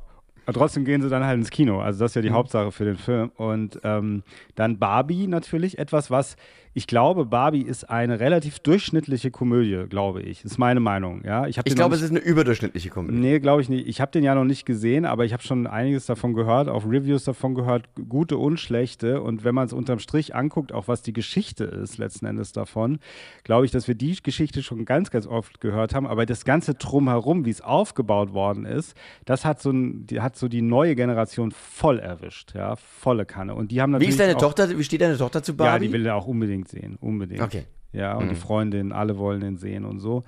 Aber 0.49 0.57
trotzdem 0.57 0.83
gehen 0.83 1.03
sie 1.03 1.09
dann 1.09 1.23
halt 1.23 1.37
ins 1.37 1.51
Kino. 1.51 1.79
Also 1.79 1.99
das 1.99 2.09
ist 2.11 2.15
ja 2.15 2.23
die 2.23 2.31
mhm. 2.31 2.33
Hauptsache 2.33 2.71
für 2.71 2.83
den 2.83 2.97
Film. 2.97 3.31
Und 3.35 3.79
ähm, 3.83 4.23
dann 4.55 4.79
Barbie 4.79 5.27
natürlich, 5.27 5.77
etwas, 5.77 6.09
was 6.09 6.37
ich 6.79 6.87
glaube, 6.87 7.25
Barbie 7.25 7.61
ist 7.61 7.89
eine 7.89 8.21
relativ 8.21 8.59
durchschnittliche 8.59 9.31
Komödie, 9.31 9.83
glaube 9.89 10.21
ich. 10.21 10.45
Ist 10.45 10.57
meine 10.57 10.79
Meinung. 10.79 11.21
Ja, 11.25 11.45
ich, 11.45 11.57
ich 11.57 11.75
glaube, 11.75 11.95
es 11.95 12.01
ist 12.01 12.11
eine 12.11 12.19
überdurchschnittliche 12.19 12.89
Komödie. 12.89 13.17
Nee, 13.17 13.39
glaube 13.39 13.61
ich 13.61 13.67
nicht. 13.67 13.85
Ich 13.85 13.99
habe 13.99 14.11
den 14.11 14.23
ja 14.23 14.33
noch 14.33 14.45
nicht 14.45 14.65
gesehen, 14.65 15.03
aber 15.03 15.25
ich 15.25 15.33
habe 15.33 15.43
schon 15.43 15.67
einiges 15.67 16.05
davon 16.05 16.33
gehört, 16.33 16.69
auch 16.69 16.85
Reviews 16.85 17.25
davon 17.25 17.53
gehört, 17.53 17.89
gute 18.07 18.37
und 18.37 18.61
schlechte. 18.61 19.21
Und 19.21 19.43
wenn 19.43 19.53
man 19.53 19.65
es 19.65 19.73
unterm 19.73 19.99
Strich 19.99 20.35
anguckt, 20.35 20.71
auch 20.71 20.87
was 20.87 21.01
die 21.01 21.11
Geschichte 21.11 21.65
ist, 21.65 21.97
letzten 21.97 22.25
Endes 22.25 22.53
davon, 22.53 22.99
glaube 23.43 23.65
ich, 23.65 23.71
dass 23.71 23.89
wir 23.89 23.95
die 23.95 24.15
Geschichte 24.23 24.63
schon 24.63 24.85
ganz, 24.85 25.11
ganz 25.11 25.27
oft 25.27 25.59
gehört 25.59 25.93
haben. 25.93 26.07
Aber 26.07 26.25
das 26.25 26.45
ganze 26.45 26.75
Drumherum, 26.75 27.43
wie 27.43 27.49
es 27.49 27.59
aufgebaut 27.59 28.31
worden 28.31 28.63
ist, 28.63 28.95
das 29.25 29.43
hat 29.43 29.61
so, 29.61 29.71
ein, 29.71 30.05
die, 30.05 30.21
hat 30.21 30.37
so 30.37 30.47
die 30.47 30.61
neue 30.61 30.95
Generation 30.95 31.51
voll 31.51 31.99
erwischt. 31.99 32.55
Ja, 32.55 32.77
volle 32.77 33.25
Kanne. 33.25 33.53
Und 33.53 33.71
die 33.71 33.81
haben 33.81 33.91
natürlich. 33.91 34.07
Wie 34.07 34.11
ist 34.11 34.19
deine 34.21 34.37
Tochter, 34.37 34.69
wie 34.77 34.83
steht 34.85 35.01
deine 35.01 35.17
Tochter 35.17 35.43
zu 35.43 35.57
Barbie? 35.57 35.73
Ja, 35.73 35.79
die 35.79 35.91
will 35.91 36.05
ja 36.05 36.15
auch 36.15 36.25
unbedingt 36.25 36.68
unbedingt 36.68 36.68
sehen, 36.69 36.97
unbedingt. 36.99 37.41
Okay. 37.41 37.65
Ja, 37.91 38.15
und 38.15 38.25
mhm. 38.25 38.29
die 38.29 38.35
Freundin, 38.35 38.91
alle 38.91 39.17
wollen 39.17 39.41
den 39.41 39.57
sehen 39.57 39.85
und 39.85 39.99
so. 39.99 40.23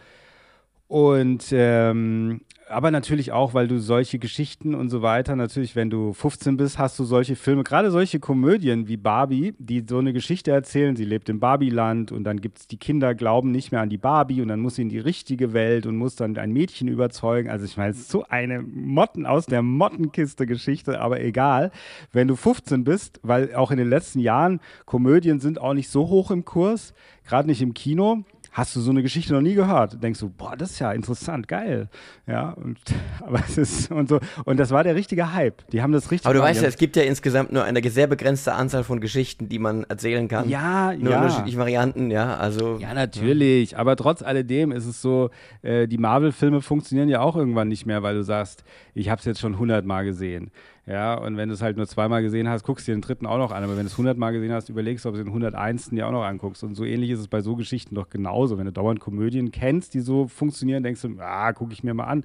Und 0.92 1.46
ähm, 1.54 2.42
aber 2.68 2.92
natürlich 2.92 3.32
auch, 3.32 3.54
weil 3.54 3.70
du 3.70 3.80
solche 3.80 4.20
Geschichten 4.20 4.76
und 4.76 4.90
so 4.90 5.02
weiter, 5.02 5.38
natürlich, 5.38 5.74
wenn 5.78 5.90
du 5.90 6.12
15 6.12 6.58
bist, 6.58 6.78
hast 6.80 7.00
du 7.00 7.06
solche 7.06 7.38
Filme, 7.38 7.64
gerade 7.64 7.92
solche 7.92 8.20
Komödien 8.20 8.90
wie 8.90 8.98
Barbie, 8.98 9.54
die 9.58 9.86
so 9.88 10.00
eine 10.00 10.12
Geschichte 10.12 10.52
erzählen. 10.52 10.98
Sie 10.98 11.06
lebt 11.06 11.30
im 11.30 11.40
Barbieland 11.40 12.12
und 12.12 12.26
dann 12.26 12.42
gibt 12.42 12.60
es 12.60 12.68
die 12.68 12.76
Kinder, 12.76 13.16
glauben 13.16 13.52
nicht 13.52 13.72
mehr 13.72 13.80
an 13.80 13.88
die 13.88 13.98
Barbie 13.98 14.42
und 14.42 14.50
dann 14.50 14.60
muss 14.60 14.76
sie 14.76 14.82
in 14.82 14.90
die 14.90 15.00
richtige 15.00 15.54
Welt 15.54 15.86
und 15.86 15.96
muss 15.96 16.18
dann 16.18 16.36
ein 16.36 16.52
Mädchen 16.52 16.90
überzeugen. 16.90 17.50
Also 17.50 17.64
ich 17.64 17.78
meine, 17.78 17.92
es 17.92 18.00
ist 18.00 18.12
so 18.12 18.26
eine 18.28 18.62
Motten 18.62 19.26
aus 19.26 19.46
der 19.46 19.62
Mottenkiste 19.62 20.46
Geschichte, 20.46 21.00
aber 21.00 21.22
egal. 21.22 21.72
Wenn 22.12 22.28
du 22.28 22.36
15 22.36 22.84
bist, 22.84 23.22
weil 23.24 23.56
auch 23.56 23.72
in 23.72 23.78
den 23.78 23.90
letzten 23.90 24.20
Jahren 24.20 24.60
Komödien 24.86 25.40
sind 25.40 25.62
auch 25.62 25.74
nicht 25.74 25.90
so 25.90 26.10
hoch 26.10 26.32
im 26.32 26.44
Kurs, 26.44 26.94
gerade 27.24 27.48
nicht 27.48 27.62
im 27.62 27.74
Kino 27.74 28.26
hast 28.52 28.76
du 28.76 28.82
so 28.82 28.92
eine 28.92 29.02
Geschichte 29.02 29.34
noch 29.34 29.42
nie 29.42 29.54
gehört? 29.54 30.04
Denkst 30.04 30.20
du, 30.20 30.30
boah, 30.30 30.56
das 30.58 30.72
ist 30.72 30.80
ja 30.80 30.92
interessant, 30.92 31.48
geil. 31.48 31.90
Ja, 32.28 32.50
und, 32.52 32.78
aber 33.26 33.40
es 33.40 33.58
ist 33.58 33.92
und 33.92 34.10
so. 34.10 34.20
Und 34.46 34.58
das 34.58 34.72
war 34.72 34.84
der 34.84 34.96
richtige 34.96 35.34
Hype. 35.34 35.68
Die 35.70 35.82
haben 35.82 35.94
das 35.94 36.12
richtig. 36.12 36.26
Aber 36.26 36.34
du 36.34 36.42
weißt 36.42 36.62
ja, 36.62 36.68
es 36.68 36.78
gibt 36.78 36.96
ja 36.96 37.04
insgesamt 37.04 37.52
nur 37.52 37.64
eine 37.64 37.82
sehr 37.90 38.08
begrenzte 38.08 38.54
Anzahl 38.54 38.84
von 38.84 39.00
Geschichten, 39.00 39.50
die 39.50 39.60
man 39.60 39.86
erzählen 39.86 40.28
kann. 40.28 40.50
Ja, 40.50 40.94
nur 40.94 41.12
ja. 41.12 41.22
unterschiedliche 41.22 41.58
Varianten, 41.58 42.12
ja, 42.12 42.36
also. 42.36 42.78
Ja, 42.78 42.94
natürlich. 42.94 43.78
Aber 43.78 43.96
trotz 43.96 44.22
alledem 44.22 44.72
ist 44.72 44.86
es 44.86 45.02
so, 45.02 45.30
äh, 45.62 45.88
die 45.88 45.98
Marvel-Filme 45.98 46.62
funktionieren 46.62 47.10
ja 47.10 47.22
auch 47.22 47.36
irgendwann 47.36 47.70
nicht 47.70 47.86
mehr, 47.86 48.04
weil 48.04 48.16
du 48.16 48.24
sagst, 48.24 48.64
ich 48.94 49.10
habe 49.10 49.20
es 49.20 49.26
jetzt 49.26 49.40
schon 49.40 49.58
hundertmal 49.58 50.04
gesehen. 50.06 50.52
Ja, 50.88 51.14
und 51.14 51.38
wenn 51.38 51.50
du 51.50 51.54
es 51.54 51.62
halt 51.62 51.78
nur 51.78 51.88
zweimal 51.88 52.24
gesehen 52.24 52.50
hast, 52.50 52.64
guckst 52.64 52.88
du 52.88 52.92
dir 52.92 52.98
den 52.98 53.02
dritten 53.02 53.28
auch 53.28 53.38
noch 53.38 53.52
an. 53.52 53.64
Aber 53.64 53.74
wenn 53.78 53.84
du 53.84 53.88
es 53.88 53.98
hundertmal 53.98 54.34
gesehen 54.34 54.52
hast, 54.52 54.70
überlegst 54.70 55.06
du, 55.06 55.10
ob 55.10 55.16
du 55.16 55.24
den 55.24 55.28
101. 55.28 55.92
dir 55.92 56.08
auch 56.08 56.12
noch 56.12 56.24
anguckst. 56.24 56.64
Und 56.64 56.76
so 56.76 56.84
ähnlich 56.84 57.12
ist 57.12 57.20
es 57.20 57.28
bei 57.28 57.42
so 57.42 57.56
Geschichten 57.56 57.94
doch 57.96 58.10
genauso. 58.10 58.58
Wenn 58.58 58.66
du 58.66 58.72
dauernd 58.72 59.00
Komödien 59.00 59.52
kennst, 59.52 59.94
die 59.94 60.00
so 60.00 60.28
funktionieren, 60.28 60.82
denkst 60.82 61.02
du, 61.04 61.20
ah, 61.20 61.54
gucke 61.54 61.74
ich 61.74 61.84
mir 61.84 61.94
mal 61.94 62.06
an. 62.06 62.24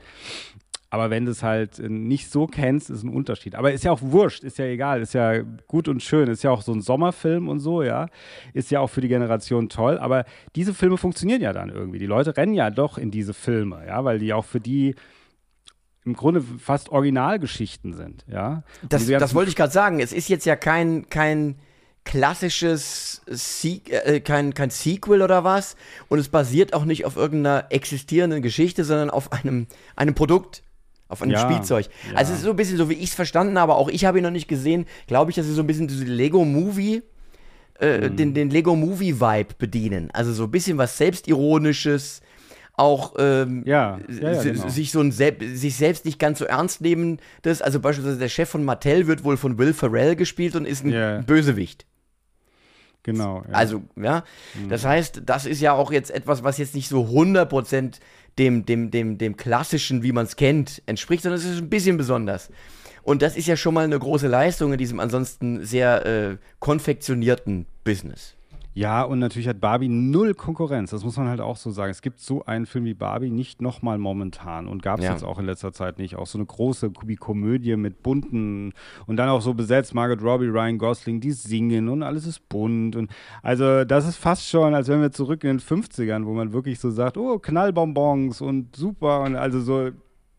Aber 0.89 1.11
wenn 1.11 1.25
du 1.25 1.33
es 1.33 1.43
halt 1.43 1.79
nicht 1.79 2.31
so 2.31 2.47
kennst, 2.47 2.91
ist 2.91 3.03
ein 3.03 3.11
Unterschied. 3.11 3.57
Aber 3.57 3.73
ist 3.73 3.85
ja 3.85 3.93
auch 3.93 4.01
wurscht, 4.03 4.45
ist 4.45 4.57
ja 4.57 4.67
egal, 4.67 5.03
ist 5.03 5.15
ja 5.15 5.43
gut 5.67 5.89
und 5.89 6.03
schön, 6.03 6.29
ist 6.29 6.45
ja 6.45 6.51
auch 6.51 6.63
so 6.63 6.73
ein 6.73 6.81
Sommerfilm 6.81 7.49
und 7.49 7.59
so, 7.59 7.83
ja. 7.83 8.07
Ist 8.55 8.71
ja 8.71 8.81
auch 8.81 8.87
für 8.87 9.01
die 9.01 9.09
Generation 9.09 9.69
toll. 9.69 9.99
Aber 9.99 10.25
diese 10.55 10.73
Filme 10.73 10.97
funktionieren 10.97 11.43
ja 11.43 11.53
dann 11.53 11.69
irgendwie. 11.69 11.99
Die 11.99 12.07
Leute 12.07 12.37
rennen 12.37 12.55
ja 12.55 12.71
doch 12.71 12.97
in 12.99 13.11
diese 13.11 13.35
Filme, 13.35 13.85
ja, 13.87 14.05
weil 14.05 14.19
die 14.19 14.33
auch 14.33 14.45
für 14.45 14.61
die 14.61 14.95
im 16.07 16.15
Grunde 16.15 16.43
fast 16.59 16.89
Originalgeschichten 16.89 17.93
sind, 17.93 18.25
ja. 18.31 18.63
Das, 18.89 19.07
das 19.07 19.35
wollte 19.35 19.51
ich 19.51 19.57
gerade 19.57 19.73
sagen. 19.73 20.01
Es 20.01 20.13
ist 20.13 20.29
jetzt 20.29 20.47
ja 20.47 20.57
kein, 20.57 21.09
kein 21.11 21.57
klassisches 22.05 23.23
Se 23.27 23.81
äh, 23.91 24.21
kein, 24.21 24.55
kein 24.55 24.71
Sequel 24.71 25.21
oder 25.23 25.45
was 25.45 25.77
und 26.09 26.19
es 26.19 26.29
basiert 26.29 26.73
auch 26.73 26.85
nicht 26.85 27.05
auf 27.05 27.17
irgendeiner 27.17 27.67
existierenden 27.71 28.43
Geschichte, 28.43 28.85
sondern 28.85 29.11
auf 29.11 29.33
einem, 29.33 29.67
einem 29.97 30.15
Produkt, 30.15 30.63
auf 31.09 31.23
einem 31.23 31.33
Ja, 31.33 31.41
Spielzeug. 31.41 31.87
ja. 32.11 32.17
Also 32.17 32.33
es 32.33 32.39
ist 32.39 32.45
so 32.45 32.51
ein 32.51 32.57
bisschen 32.57 32.77
so, 32.79 32.89
wie 32.89 32.95
ich 32.95 33.11
es 33.11 33.15
verstanden 33.15 33.59
habe, 33.59 33.75
auch 33.75 33.89
ich 33.89 34.05
habe 34.05 34.19
ihn 34.19 34.25
noch 34.25 34.31
nicht 34.31 34.49
gesehen, 34.49 34.87
glaube 35.07 35.31
ich, 35.31 35.37
dass 35.37 35.47
sie 35.47 35.53
so 35.53 35.63
ein 35.63 35.67
bisschen 35.67 35.89
diese 35.89 36.05
Lego-Movie, 36.05 37.03
äh, 37.81 38.09
Mhm. 38.09 38.17
den, 38.17 38.35
den 38.35 38.51
Lego-Movie-Vibe 38.51 39.55
bedienen. 39.59 40.11
Also 40.13 40.33
so 40.33 40.45
ein 40.45 40.51
bisschen 40.51 40.79
was 40.79 40.97
Selbstironisches, 40.97 42.23
auch 42.77 43.15
ähm, 43.19 43.63
Ja, 43.67 43.99
ja, 44.09 44.33
ja, 44.33 44.43
genau. 44.43 44.69
sich 44.69 44.93
so 44.93 45.01
ein 45.01 45.11
Sel 45.13 45.37
sich 45.55 45.77
selbst 45.77 46.05
nicht 46.05 46.19
ganz 46.19 46.39
so 46.39 46.45
ernst 46.45 46.81
nehmen. 46.83 47.19
Das, 47.43 47.63
also 47.63 47.81
beispielsweise 47.81 48.19
der 48.19 48.29
Chef 48.29 48.49
von 48.51 48.65
Mattel 48.65 49.07
wird 49.07 49.25
wohl 49.25 49.37
von 49.37 49.59
Will 49.59 49.73
Ferrell 49.73 50.15
gespielt 50.17 50.55
und 50.57 50.67
ist 50.67 50.85
ein 50.85 50.91
Ja. 50.91 51.21
Bösewicht. 51.23 51.87
Genau. 53.03 53.45
Ja. 53.49 53.55
Also, 53.55 53.83
ja, 53.97 54.25
Mhm. 54.61 54.69
das 54.69 54.85
heißt, 54.85 55.23
das 55.27 55.47
ist 55.47 55.61
ja 55.61 55.73
auch 55.73 55.93
jetzt 55.93 56.11
etwas, 56.11 56.43
was 56.43 56.59
jetzt 56.59 56.75
nicht 56.75 56.89
so 56.89 57.05
100% 57.07 58.01
dem, 58.39 58.67
dem, 58.67 58.91
dem, 58.91 59.17
dem 59.17 59.37
klassischen, 59.37 60.03
wie 60.03 60.13
man 60.13 60.27
es 60.27 60.37
kennt, 60.37 60.83
entspricht, 60.87 61.23
sondern 61.23 61.39
es 61.41 61.47
ist 61.47 61.59
ein 61.59 61.71
bisschen 61.71 61.97
besonders. 61.97 62.51
Und 63.03 63.23
das 63.23 63.37
ist 63.37 63.47
ja 63.47 63.57
schon 63.57 63.75
mal 63.75 63.85
eine 63.85 63.99
große 63.99 64.27
Leistung 64.27 64.73
in 64.73 64.79
diesem 64.79 64.99
ansonsten 64.99 65.65
sehr 65.65 66.05
äh, 66.05 66.37
konfektionierten 66.59 67.67
Business. 67.85 68.35
Ja, 68.79 69.05
und 69.05 69.21
natürlich 69.21 69.49
hat 69.49 69.59
Barbie 69.59 69.89
null 69.89 70.35
Konkurrenz. 70.35 70.91
Das 70.91 71.03
muss 71.03 71.17
man 71.17 71.29
halt 71.29 71.41
auch 71.41 71.57
so 71.57 71.71
sagen. 71.71 71.91
Es 71.91 72.03
gibt 72.03 72.21
so 72.21 72.45
einen 72.45 72.67
Film 72.67 72.85
wie 72.85 72.93
Barbie 72.93 73.31
nicht 73.31 73.63
nochmal 73.63 73.97
momentan 73.97 74.69
und 74.69 74.83
gab 74.83 74.99
es 74.99 75.07
Ja. 75.07 75.13
jetzt 75.13 75.25
auch 75.25 75.39
in 75.39 75.47
letzter 75.47 75.73
Zeit 75.73 75.99
nicht. 75.99 76.17
Auch 76.17 76.27
so 76.27 76.37
eine 76.37 76.45
große 76.45 76.91
Kubi- 76.91 77.17
Komödie 77.17 77.75
mit 77.77 78.03
bunten 78.03 78.75
und 79.07 79.17
dann 79.17 79.31
auch 79.31 79.41
so 79.41 79.55
besetzt 79.55 79.95
Margot 79.95 80.23
Robbie, 80.23 80.49
Ryan 80.49 80.77
Gosling, 80.77 81.21
die 81.21 81.33
singen 81.33 81.89
und 81.89 82.03
alles 82.03 82.27
ist 82.27 82.47
bunt. 82.51 82.97
Und 82.97 83.11
also 83.43 83.85
das 83.87 84.07
ist 84.07 84.17
fast 84.17 84.47
schon, 84.47 84.75
als 84.75 84.89
wenn 84.89 85.01
wir 85.01 85.11
zurück 85.11 85.43
in 85.45 85.57
den 85.57 85.61
50ern, 85.61 86.27
wo 86.27 86.35
man 86.35 86.53
wirklich 86.53 86.79
so 86.79 86.91
sagt, 86.91 87.17
oh, 87.17 87.39
Knallbonbons 87.39 88.43
und 88.43 88.77
super 88.77 89.23
und 89.23 89.37
also 89.37 89.59
so. 89.61 89.91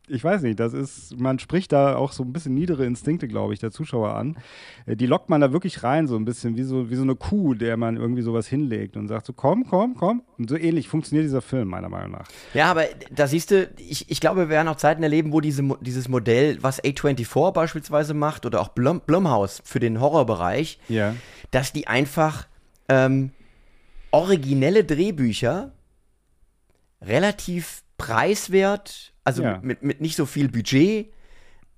Ich 0.10 0.24
weiß 0.24 0.42
nicht, 0.44 0.58
das 0.60 0.72
ist, 0.74 1.20
man 1.20 1.38
spricht 1.38 1.74
da 1.74 1.98
auch 1.98 2.14
so 2.14 2.24
ein 2.24 2.32
bisschen 2.32 2.54
niedere 2.54 2.86
Instinkte, 2.86 3.28
glaube 3.28 3.54
ich, 3.54 3.60
der 3.60 3.72
Zuschauer 3.72 4.14
an. 4.16 4.38
Äh, 4.86 4.96
Die 4.96 5.06
lockt 5.06 5.30
man 5.30 5.42
da 5.42 5.52
wirklich 5.52 5.84
rein, 5.84 6.08
so 6.08 6.16
ein 6.16 6.24
bisschen 6.24 6.56
wie 6.56 6.64
so, 6.64 6.90
wie 6.90 6.96
so 6.96 7.02
eine 7.04 7.16
Kuh, 7.16 7.54
der 7.56 7.76
man 7.76 7.98
irgendwie 7.98 8.22
sowas 8.22 8.48
hinlegt 8.48 8.96
und 8.96 9.10
sagt 9.10 9.26
so, 9.26 9.34
komm, 9.34 9.66
komm, 9.68 9.96
komm. 9.96 10.24
Und 10.38 10.50
so 10.50 10.56
ähnlich 10.56 10.88
funktioniert 10.88 11.26
dieser 11.26 11.42
Film, 11.42 11.68
meiner 11.68 11.90
Meinung 11.90 12.12
nach. 12.12 12.28
Ja, 12.54 12.72
aber 12.72 12.86
da 13.12 13.28
siehst 13.28 13.52
du, 13.52 13.70
ich, 13.78 14.10
ich 14.10 14.22
glaube, 14.22 14.42
wir 14.42 14.50
werden 14.50 14.70
auch 14.70 14.78
Zeiten 14.78 15.04
erleben, 15.04 15.34
wo 15.34 15.42
diese, 15.42 15.62
dieses 15.82 16.08
Modell, 16.08 16.58
was 16.62 16.82
A24 16.82 17.52
beispielsweise 17.52 18.14
macht 18.14 18.46
oder 18.46 18.62
auch 18.62 18.70
Blum, 18.70 19.02
Blumhouse 19.06 19.62
für 19.66 19.80
den 19.82 20.00
Horrorbereich, 20.00 20.80
Ja. 20.88 21.16
dass 21.52 21.74
die 21.74 21.88
einfach 21.88 22.48
ähm, 22.88 23.32
originelle 24.12 24.86
Drehbücher 24.86 25.74
relativ 27.02 27.84
preiswert, 27.98 29.14
also 29.28 29.44
Ja. 29.44 29.60
mit, 29.62 29.84
mit 29.84 30.02
nicht 30.02 30.16
so 30.16 30.26
viel 30.26 30.48
Budget 30.50 31.12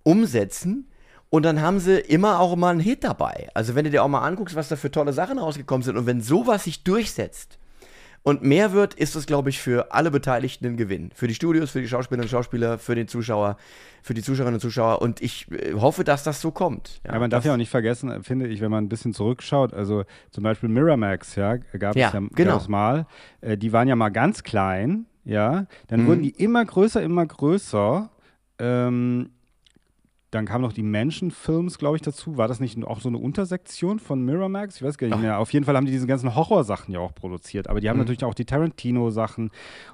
umsetzen. 0.04 0.88
Und 1.32 1.44
dann 1.44 1.62
haben 1.62 1.80
sie 1.80 2.00
immer 2.00 2.40
auch 2.40 2.56
mal 2.56 2.70
einen 2.72 2.80
Hit 2.80 3.04
dabei. 3.04 3.50
Also 3.54 3.76
wenn 3.76 3.86
du 3.86 3.92
dir 3.92 4.04
auch 4.04 4.08
mal 4.08 4.22
anguckst, 4.26 4.56
was 4.56 4.68
da 4.70 4.76
für 4.76 4.90
tolle 4.90 5.14
Sachen 5.14 5.38
rausgekommen 5.38 5.84
sind 5.84 5.96
und 5.98 6.08
wenn 6.08 6.22
sowas 6.22 6.64
sich 6.64 6.84
durchsetzt 6.84 7.60
und 8.24 8.42
mehr 8.44 8.74
wird, 8.74 8.96
ist 8.96 9.16
das, 9.16 9.28
glaube 9.28 9.50
ich, 9.52 9.60
für 9.60 9.94
alle 9.94 10.10
Beteiligten 10.10 10.66
ein 10.66 10.76
Gewinn. 10.78 11.12
Für 11.14 11.28
die 11.28 11.36
Studios, 11.36 11.70
für 11.70 11.82
die 11.82 11.88
Schauspielerinnen 11.88 12.26
und 12.26 12.32
Schauspieler, 12.32 12.80
für 12.80 12.96
den 12.96 13.08
Zuschauer, 13.08 13.58
für 14.02 14.16
die 14.16 14.24
Zuschauerinnen 14.24 14.56
und 14.56 14.60
Zuschauer. 14.62 15.04
Und 15.04 15.22
ich 15.22 15.52
äh, 15.52 15.74
hoffe, 15.76 16.04
dass 16.04 16.24
das 16.24 16.42
so 16.42 16.50
kommt. 16.50 17.00
Ja, 17.06 17.20
man 17.20 17.30
darf 17.30 17.46
ja 17.46 17.54
auch 17.54 17.58
nicht 17.58 17.70
vergessen, 17.70 18.24
finde 18.24 18.48
ich, 18.48 18.60
wenn 18.60 18.72
man 18.72 18.86
ein 18.86 18.90
bisschen 18.90 19.14
zurückschaut, 19.14 19.72
also 19.74 20.06
zum 20.32 20.44
Beispiel 20.44 20.68
Miramax, 20.70 21.36
ja, 21.36 21.58
gab 21.58 21.96
Ja, 21.96 22.08
es 22.08 22.14
ja 22.14 22.20
genau. 22.34 22.54
gab 22.54 22.62
es 22.62 22.68
mal, 22.68 23.06
äh, 23.42 23.56
die 23.56 23.72
waren 23.72 23.88
ja 23.88 23.96
mal 23.96 24.10
ganz 24.10 24.42
klein, 24.42 25.06
ja, 25.30 25.66
dann 25.88 26.02
Mhm. 26.04 26.08
wurden 26.08 26.22
die 26.24 26.32
immer 26.32 26.64
größer, 26.66 27.02
immer 27.02 27.26
größer, 27.26 28.10
ähm, 28.60 29.30
dann 30.32 30.46
kamen 30.46 30.62
noch 30.62 30.74
die 30.74 30.84
Menschenfilms, 30.84 31.80
glaube 31.80 31.96
ich, 31.96 32.04
dazu. 32.04 32.38
War 32.38 32.48
das 32.48 32.60
nicht 32.60 32.78
auch 32.86 33.00
so 33.02 33.10
eine 33.10 33.18
Untersektion 33.18 33.98
von 33.98 34.24
Miramax? 34.24 34.76
Ich 34.76 34.84
weiß 34.84 35.00
gar 35.00 35.08
nicht 35.08 35.16
Ach. 35.16 35.22
mehr. 35.22 35.40
Auf 35.40 35.52
jeden 35.54 35.66
Fall 35.66 35.76
haben 35.76 35.88
die 35.88 35.92
diese 35.92 36.06
ganzen 36.06 36.36
Horrorsachen 36.36 36.94
ja 36.94 37.00
auch 37.00 37.16
produziert. 37.16 37.68
Aber 37.68 37.80
die 37.82 37.90
haben 37.90 37.98
Mhm. 37.98 38.02
natürlich 38.02 38.24
auch 38.24 38.36
die 38.36 38.46
Tarantino-Sachen. 38.46 39.50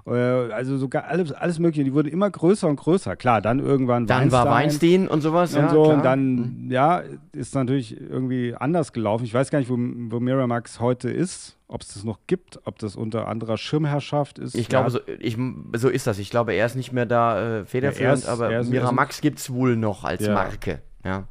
Äh, 0.06 0.12
also 0.12 0.78
sogar 0.78 1.06
alles, 1.06 1.32
alles 1.32 1.60
Mögliche. 1.60 1.86
Die 1.86 1.94
wurden 1.94 2.10
immer 2.10 2.30
größer 2.30 2.68
und 2.68 2.76
größer. 2.76 3.16
Klar, 3.16 3.42
dann 3.42 3.60
irgendwann 3.60 4.08
Dann 4.08 4.30
war 4.34 4.46
Weinstein 4.50 5.08
und 5.08 5.22
sowas. 5.22 5.54
und 5.54 5.62
ja, 5.62 5.70
so. 5.70 5.84
klar. 5.84 5.96
Und 5.96 6.04
dann, 6.04 6.68
ja, 6.70 7.02
ist 7.32 7.56
natürlich 7.56 7.98
irgendwie 7.98 8.54
anders 8.56 8.92
gelaufen. 8.92 9.24
Ich 9.24 9.34
weiß 9.34 9.50
gar 9.52 9.60
nicht, 9.60 9.70
wo, 9.70 9.78
wo 9.78 10.20
Miramax 10.20 10.82
heute 10.82 11.10
ist, 11.10 11.56
ob 11.68 11.82
es 11.82 11.94
das 11.94 12.04
noch 12.04 12.20
gibt, 12.28 12.60
ob 12.66 12.78
das 12.80 12.96
unter 12.96 13.28
anderer 13.28 13.58
Schirmherrschaft 13.58 14.38
ist. 14.40 14.56
Ich 14.56 14.70
glaube, 14.70 14.86
ja, 14.86 14.90
so, 14.92 15.00
ich, 15.20 15.38
so 15.76 15.90
ist 15.90 16.06
das. 16.08 16.20
Ich 16.20 16.30
glaube, 16.30 16.54
er 16.54 16.66
ist 16.66 16.76
nicht 16.76 16.92
mehr 16.92 17.06
da 17.06 17.60
äh, 17.62 17.66
federführend, 17.66 18.20
ist- 18.20 18.28
aber 18.30 18.52
er 18.52 18.60
ist- 18.62 18.70
Miramax 18.70 19.22
gibt 19.22 19.40
es 19.40 19.52
wohl 19.52 19.76
noch 19.76 20.04
als 20.04 20.26
Ja. 20.26 20.34
Marke. 20.34 20.82
Ja. 21.04 21.24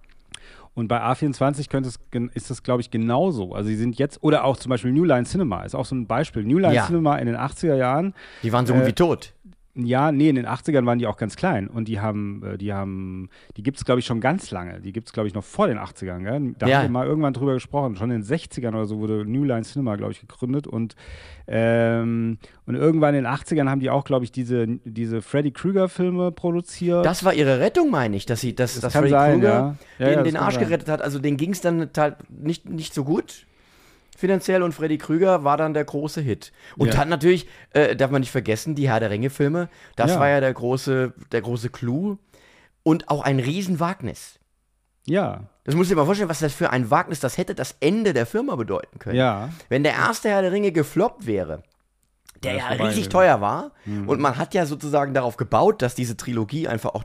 Und 0.74 0.88
bei 0.88 1.00
A24 1.00 1.68
könnte 1.70 1.88
es, 1.88 2.00
ist 2.34 2.50
das, 2.50 2.64
glaube 2.64 2.80
ich, 2.80 2.90
genauso. 2.90 3.54
Also 3.54 3.68
sie 3.68 3.76
sind 3.76 3.96
jetzt, 3.96 4.22
oder 4.24 4.42
auch 4.42 4.56
zum 4.56 4.70
Beispiel 4.70 4.90
New 4.92 5.04
Line 5.04 5.22
Cinema 5.24 5.62
ist 5.62 5.76
auch 5.76 5.84
so 5.84 5.94
ein 5.94 6.08
Beispiel. 6.08 6.42
New 6.42 6.58
Line 6.58 6.74
Ja. 6.74 6.86
Cinema 6.86 7.16
in 7.18 7.26
den 7.26 7.36
80er 7.36 7.76
Jahren, 7.76 8.12
Die 8.42 8.52
waren 8.52 8.66
so 8.66 8.74
gut 8.74 8.82
Äh, 8.82 8.86
wie 8.88 8.92
tot. 8.92 9.32
Ja, 9.76 10.12
nee, 10.12 10.28
in 10.28 10.36
den 10.36 10.46
80ern 10.46 10.86
waren 10.86 10.98
die 11.00 11.06
auch 11.06 11.16
ganz 11.16 11.34
klein. 11.34 11.66
Und 11.66 11.88
die 11.88 11.98
haben, 12.00 12.42
äh, 12.44 12.56
die 12.58 12.72
haben, 12.72 13.28
die 13.56 13.62
gibt 13.64 13.76
es, 13.78 13.84
glaube 13.84 13.98
ich, 14.00 14.06
schon 14.06 14.20
ganz 14.20 14.50
lange. 14.52 14.80
Die 14.80 14.92
gibt 14.92 15.08
es, 15.08 15.12
glaube 15.12 15.26
ich, 15.26 15.34
noch 15.34 15.42
vor 15.42 15.66
den 15.66 15.78
80ern. 15.78 16.22
Gell? 16.22 16.54
Da 16.58 16.66
Ja. 16.68 16.76
haben 16.78 16.84
wir 16.84 16.90
mal 16.90 17.06
irgendwann 17.06 17.32
drüber 17.34 17.54
gesprochen. 17.54 17.96
Schon 17.96 18.10
in 18.12 18.20
den 18.20 18.24
60ern 18.24 18.68
oder 18.74 18.86
so 18.86 18.98
wurde 18.98 19.24
New 19.24 19.42
Line 19.44 19.62
Cinema, 19.62 19.96
glaube 19.96 20.12
ich, 20.12 20.20
gegründet. 20.20 20.66
Und, 20.68 20.94
ähm, 21.48 22.38
und 22.66 22.74
irgendwann 22.74 23.14
in 23.14 23.24
den 23.24 23.32
80ern 23.32 23.68
haben 23.68 23.80
die 23.80 23.90
auch, 23.90 24.04
glaube 24.04 24.24
ich, 24.24 24.32
diese, 24.32 24.66
diese 24.84 25.22
Freddy 25.22 25.50
Krueger-Filme 25.50 26.30
produziert. 26.32 27.04
Das 27.04 27.24
war 27.24 27.34
ihre 27.34 27.60
Rettung, 27.60 27.90
meine 27.90 28.16
ich, 28.16 28.26
dass 28.26 28.40
sie, 28.40 28.54
dass, 28.54 28.78
dass 28.80 28.92
kann 28.92 29.08
Freddy 29.08 29.32
Krueger 29.32 29.48
ja. 29.48 29.76
Ja, 29.98 30.06
den, 30.06 30.14
das 30.18 30.24
den 30.28 30.36
Arsch 30.36 30.54
sein. 30.54 30.64
gerettet 30.64 30.88
hat. 30.88 31.02
Also 31.02 31.18
den 31.18 31.36
ging 31.36 31.50
es 31.50 31.60
dann 31.60 31.90
halt 31.96 32.16
nicht, 32.30 32.68
nicht 32.68 32.94
so 32.94 33.04
gut 33.04 33.46
finanziell 34.18 34.62
und 34.62 34.72
Freddy 34.72 34.98
Krüger 34.98 35.44
war 35.44 35.56
dann 35.56 35.74
der 35.74 35.84
große 35.84 36.20
Hit. 36.20 36.52
Und 36.76 36.88
Ja. 36.88 36.94
dann 36.94 37.08
natürlich, 37.08 37.46
äh, 37.70 37.94
darf 37.96 38.10
man 38.10 38.20
nicht 38.20 38.30
vergessen, 38.30 38.74
die 38.74 38.88
Herr 38.88 39.00
der 39.00 39.10
Ringe-Filme, 39.10 39.68
das 39.96 40.12
Ja. 40.12 40.20
war 40.20 40.28
ja 40.28 40.40
der 40.40 40.52
große, 40.52 41.12
der 41.32 41.40
große 41.42 41.68
Clou 41.70 42.16
und 42.82 43.08
auch 43.08 43.22
ein 43.22 43.38
Riesenwagnis. 43.40 44.38
ja, 45.06 45.44
Das 45.64 45.74
du 45.74 45.82
dir 45.82 45.96
mal 45.96 46.04
vorstellen, 46.06 46.28
was 46.30 46.38
das 46.40 46.52
für 46.54 46.70
ein 46.70 46.90
Wagnis 46.90 47.20
das 47.20 47.36
hätte 47.38 47.54
das 47.54 47.76
Ende 47.80 48.12
der 48.14 48.26
Firma 48.26 48.54
bedeuten 48.56 48.98
können. 48.98 49.16
ja. 49.16 49.50
Wenn 49.68 49.82
der 49.82 49.92
erste 49.94 50.28
Herr 50.30 50.42
der 50.42 50.52
Ringe 50.52 50.72
gefloppt 50.72 51.26
wäre, 51.26 51.62
der 52.42 52.54
ja 52.56 52.68
riesig 52.68 52.80
gewesen. 52.94 53.10
teuer 53.10 53.40
war, 53.40 53.72
Mhm. 53.86 54.08
und 54.08 54.20
man 54.20 54.36
hat 54.38 54.52
ja 54.54 54.66
sozusagen 54.66 55.14
darauf 55.14 55.36
gebaut, 55.36 55.80
dass 55.82 55.94
diese 55.94 56.16
Trilogie 56.16 56.68
einfach 56.68 56.94
auch 56.94 57.04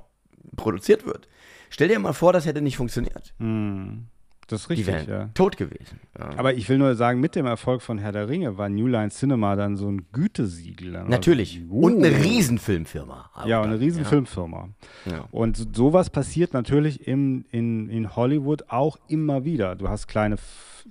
produziert 0.58 1.06
wird. 1.06 1.28
Stell 1.69 1.88
dir 1.88 2.00
mal 2.00 2.13
vor, 2.13 2.34
das 2.34 2.45
hätte 2.45 2.62
nicht 2.62 2.78
funktioniert. 2.78 3.34
Hm. 3.39 4.08
Das 4.49 4.62
ist 4.62 4.69
Die 4.69 4.73
richtig, 4.73 4.88
wären 4.88 5.09
ja. 5.09 5.29
tot 5.35 5.57
gewesen. 5.57 5.99
Ja. 6.17 6.31
Aber 6.38 6.55
ich 6.55 6.67
will 6.69 6.79
nur 6.79 6.95
sagen, 6.95 7.19
mit 7.19 7.35
dem 7.35 7.45
Erfolg 7.45 7.83
von 7.83 7.99
Herr 7.99 8.12
der 8.12 8.27
Ringe 8.29 8.57
war 8.57 8.67
New 8.67 8.88
Line 8.88 9.12
Cinema 9.12 9.55
dann 9.55 9.77
so 9.77 9.88
ein 9.88 10.07
Gütesiegel. 10.12 10.93
Dann 10.93 11.07
Natürlich. 11.07 11.62
so, 11.69 11.75
Und 11.75 12.03
eine 12.03 12.15
oh. 12.15 12.21
Riesenfilmfirma. 12.21 13.29
Ja, 13.45 13.62
und 13.62 13.67
eine 13.67 13.79
riesen 13.79 14.03
ja. 15.05 15.25
Und 15.29 15.75
sowas 15.75 16.09
passiert 16.09 16.53
natürlich 16.53 17.07
im, 17.07 17.45
in, 17.51 17.89
in 17.89 18.15
Hollywood 18.15 18.63
auch 18.69 18.97
immer 19.07 19.45
wieder. 19.45 19.75
Du 19.75 19.88
hast 19.88 20.07
kleine, 20.07 20.38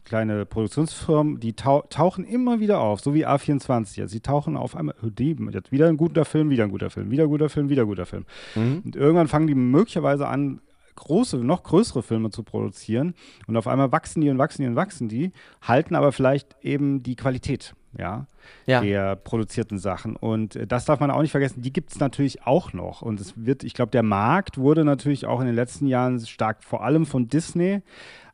kleine 0.05 0.47
Produktionsfirmen, 0.47 1.41
die 1.41 1.55
tau 1.55 1.83
tauchen 1.91 2.25
immer 2.25 2.61
wieder 2.61 2.79
auf, 2.79 3.01
so 3.01 3.13
wie 3.13 3.27
A24 3.27 3.99
jetzt. 3.99 4.13
Sie 4.13 4.21
tauchen 4.21 4.57
auf 4.57 4.77
einmal, 4.77 4.95
oh, 5.03 5.09
die, 5.11 5.37
jetzt 5.51 5.73
wieder 5.73 5.89
ein 5.89 5.97
guter 5.97 6.25
Film, 6.25 6.49
wieder 6.51 6.63
ein 6.63 6.71
guter 6.71 6.91
Film, 6.91 7.11
wieder 7.11 7.25
ein 7.25 7.29
guter 7.29 7.49
Film, 7.49 7.69
wieder 7.71 7.83
ein 7.83 7.89
guter 7.89 8.07
Film. 8.07 8.25
Mhm. 8.55 8.83
Und 8.85 8.95
irgendwann 8.95 9.27
fangen 9.27 9.49
die 9.49 9.57
möglicherweise 9.57 10.29
an, 10.29 10.61
große, 10.99 11.39
noch 11.39 11.63
größere 11.63 12.03
Filme 12.03 12.31
zu 12.31 12.43
produzieren. 12.43 13.15
Und 13.47 13.57
auf 13.57 13.67
einmal 13.67 13.93
wachsen 13.93 14.21
die 14.21 14.31
und 14.31 14.39
wachsen 14.39 14.63
die 14.63 14.69
und 14.69 14.77
wachsen 14.77 15.09
die, 15.09 15.33
halten 15.63 15.95
aber 15.95 16.13
vielleicht 16.13 16.57
eben 16.63 17.03
die 17.03 17.17
Qualität. 17.17 17.75
Ja, 17.97 18.27
Ja. 18.67 18.83
der 18.83 19.17
produzierten 19.17 19.79
Sachen. 19.79 20.15
Und 20.15 20.57
äh, 20.57 20.67
das 20.67 20.85
darf 20.85 21.01
man 21.01 21.11
auch 21.11 21.23
nicht 21.23 21.31
vergessen, 21.31 21.63
die 21.63 21.73
gibt 21.73 21.91
es 21.91 21.99
natürlich 21.99 22.47
auch 22.47 22.75
noch. 22.75 23.01
Und 23.01 23.19
es 23.19 23.33
wird, 23.37 23.65
ich 23.65 23.73
glaube, 23.73 23.91
der 23.91 24.03
Markt 24.03 24.59
wurde 24.59 24.85
natürlich 24.85 25.25
auch 25.27 25.41
in 25.41 25.47
den 25.47 25.55
letzten 25.57 25.87
Jahren 25.87 26.21
stark, 26.21 26.63
vor 26.63 26.85
allem 26.85 27.07
von 27.07 27.29
Disney, 27.29 27.81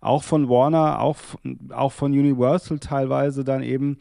auch 0.01 0.25
von 0.25 0.49
Warner, 0.49 1.01
auch, 1.01 1.17
auch 1.71 1.93
von 1.93 2.13
Universal 2.13 2.81
teilweise 2.81 3.45
dann 3.45 3.63
eben, 3.63 3.99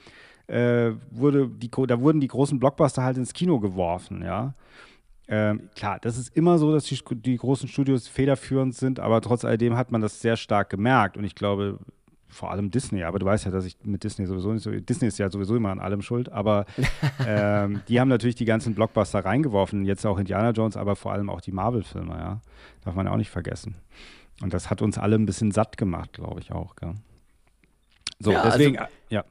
äh, 0.48 0.92
wurde 1.12 1.48
die, 1.48 1.70
da 1.88 2.02
wurden 2.02 2.20
die 2.20 2.28
großen 2.28 2.60
Blockbuster 2.60 3.04
halt 3.04 3.18
ins 3.18 3.34
Kino 3.34 3.60
geworfen, 3.60 4.24
ja. 4.24 4.56
Ähm, 5.28 5.70
klar, 5.76 6.00
das 6.02 6.18
ist 6.18 6.36
immer 6.36 6.58
so, 6.58 6.72
dass 6.74 6.84
die, 6.86 7.00
die 7.16 7.38
großen 7.38 7.68
Studios 7.70 8.08
federführend 8.08 8.76
sind, 8.76 9.00
aber 9.00 9.22
trotz 9.22 9.46
alledem 9.46 9.78
hat 9.78 9.92
man 9.92 10.02
das 10.02 10.20
sehr 10.22 10.36
stark 10.36 10.70
gemerkt. 10.70 11.16
Und 11.18 11.24
ich 11.24 11.34
glaube, 11.36 11.80
vor 12.28 12.52
allem 12.52 12.72
Disney, 12.72 13.04
aber 13.04 13.20
du 13.20 13.26
weißt 13.26 13.46
ja, 13.46 13.52
dass 13.52 13.64
ich 13.66 13.78
mit 13.84 14.04
Disney 14.04 14.26
sowieso 14.26 14.52
nicht 14.52 14.64
so. 14.64 14.72
Disney 14.72 15.08
ist 15.08 15.20
ja 15.20 15.30
sowieso 15.30 15.56
immer 15.56 15.70
an 15.70 15.80
allem 15.80 16.02
schuld, 16.02 16.30
aber 16.32 16.66
ähm, 17.28 17.82
die 17.88 18.00
haben 18.00 18.10
natürlich 18.10 18.36
die 18.36 18.46
ganzen 18.46 18.76
Blockbuster 18.76 19.24
reingeworfen, 19.24 19.86
jetzt 19.86 20.06
auch 20.06 20.18
Indiana 20.18 20.50
Jones, 20.52 20.76
aber 20.76 20.96
vor 20.96 21.14
allem 21.14 21.30
auch 21.30 21.42
die 21.42 21.52
Marvel-Filme, 21.52 22.16
ja. 22.18 22.42
Darf 22.84 22.96
man 22.96 23.06
ja 23.06 23.14
auch 23.14 23.18
nicht 23.18 23.30
vergessen. 23.30 23.76
Und 24.42 24.54
das 24.54 24.70
hat 24.70 24.82
uns 24.82 24.98
alle 24.98 25.16
ein 25.16 25.26
bisschen 25.26 25.52
satt 25.52 25.78
gemacht, 25.78 26.14
glaube 26.14 26.42
ich 26.42 26.52
auch, 26.52 26.76
gell? 26.76 26.96
So, 28.20 28.32
Ja, 28.32 28.44
deswegen, 28.44 28.78
also- 28.80 28.92
ja. 29.10 29.24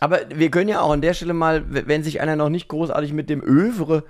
Aber 0.00 0.18
wir 0.32 0.50
können 0.50 0.68
ja 0.68 0.80
auch 0.80 0.92
an 0.92 1.00
der 1.00 1.14
Stelle 1.14 1.32
mal, 1.34 1.64
wenn 1.86 2.02
sich 2.04 2.20
einer 2.20 2.36
noch 2.36 2.50
nicht 2.50 2.68
großartig 2.68 3.12
mit 3.12 3.30
dem 3.30 3.42
Övre 3.42 4.04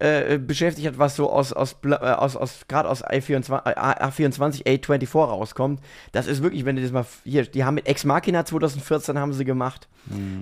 äh, 0.00 0.38
beschäftigt 0.38 0.86
hat, 0.88 0.98
was 0.98 1.14
so 1.16 1.30
aus, 1.30 1.52
aus, 1.52 1.76
äh, 1.84 1.94
aus, 1.94 2.34
aus 2.36 2.60
gerade 2.68 2.88
aus 2.88 3.04
A24, 3.04 3.66
äh, 3.66 3.78
A24, 3.78 4.64
A24 4.64 5.18
rauskommt, 5.18 5.80
das 6.12 6.26
ist 6.26 6.42
wirklich, 6.42 6.64
wenn 6.64 6.76
du 6.76 6.82
das 6.82 6.90
mal, 6.90 7.04
hier, 7.24 7.44
die 7.44 7.64
haben 7.64 7.74
mit 7.74 7.86
Ex 7.86 8.04
Machina 8.04 8.44
2014 8.44 9.18
haben 9.18 9.32
sie 9.32 9.44
gemacht, 9.44 9.88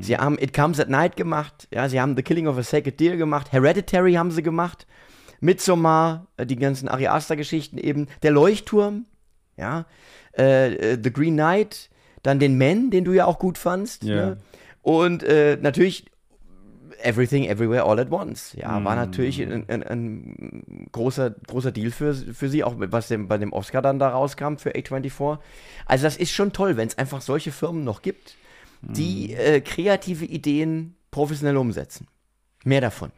sie 0.01 0.17
haben 0.17 0.39
It 0.39 0.55
Comes 0.55 0.79
at 0.81 0.89
Night 0.89 1.17
gemacht, 1.17 1.69
ja, 1.73 1.89
sie 1.89 2.01
haben 2.01 2.17
The 2.17 2.23
Killing 2.23 2.47
of 2.47 2.57
a 2.57 2.63
Sacred 2.63 2.99
Deer 3.01 3.17
gemacht, 3.17 3.53
Hereditary 3.53 4.15
haben 4.15 4.31
sie 4.31 4.43
gemacht, 4.43 4.87
Midsommar, 5.41 6.27
äh, 6.37 6.47
die 6.47 6.57
ganzen 6.57 6.89
Ari 6.89 7.07
Aster-Geschichten 7.09 7.79
eben, 7.79 8.07
Der 8.23 8.31
Leuchtturm, 8.31 9.07
ja, 9.57 9.87
äh, 10.33 10.97
The 11.03 11.13
Green 11.13 11.35
Knight, 11.35 11.91
dann 12.23 12.39
den 12.39 12.59
Man, 12.59 12.91
den 12.91 13.05
du 13.05 13.13
ja 13.13 13.27
auch 13.27 13.39
gut 13.39 13.59
fandst, 13.59 14.05
Ja. 14.05 14.15
ne? 14.15 14.37
und 14.83 15.23
äh, 15.23 15.59
natürlich 15.61 16.07
Everything 17.03 17.45
Everywhere 17.45 17.85
All 17.85 17.99
at 18.01 18.11
Once. 18.11 18.55
Ja, 18.55 18.83
war 18.85 18.97
natürlich 18.97 19.41
ein, 19.43 19.69
ein, 19.69 19.83
ein 19.83 20.89
großer, 20.93 21.31
großer 21.47 21.73
Deal 21.73 21.91
für, 21.91 22.15
für 22.15 22.49
sie, 22.49 22.65
auch 22.65 22.75
was 22.77 23.09
dem, 23.09 23.29
bei 23.29 23.39
dem 23.39 23.53
Oscar 23.53 23.83
dann 23.83 23.99
da 23.99 24.11
rauskam 24.11 24.57
für 24.57 24.71
A24. 24.71 25.39
Also 25.87 26.05
das 26.05 26.17
ist 26.17 26.33
schon 26.33 26.53
toll, 26.53 26.77
wenn 26.77 26.89
es 26.89 26.99
einfach 26.99 27.21
solche 27.21 27.53
Firmen 27.53 27.85
noch 27.85 28.03
gibt, 28.03 28.37
die 28.83 29.35
äh, 29.35 29.61
kreative 29.61 30.25
Ideen 30.25 30.97
professionell 31.11 31.57
umsetzen. 31.57 32.07
Mehr 32.65 32.81
davon. 32.81 33.11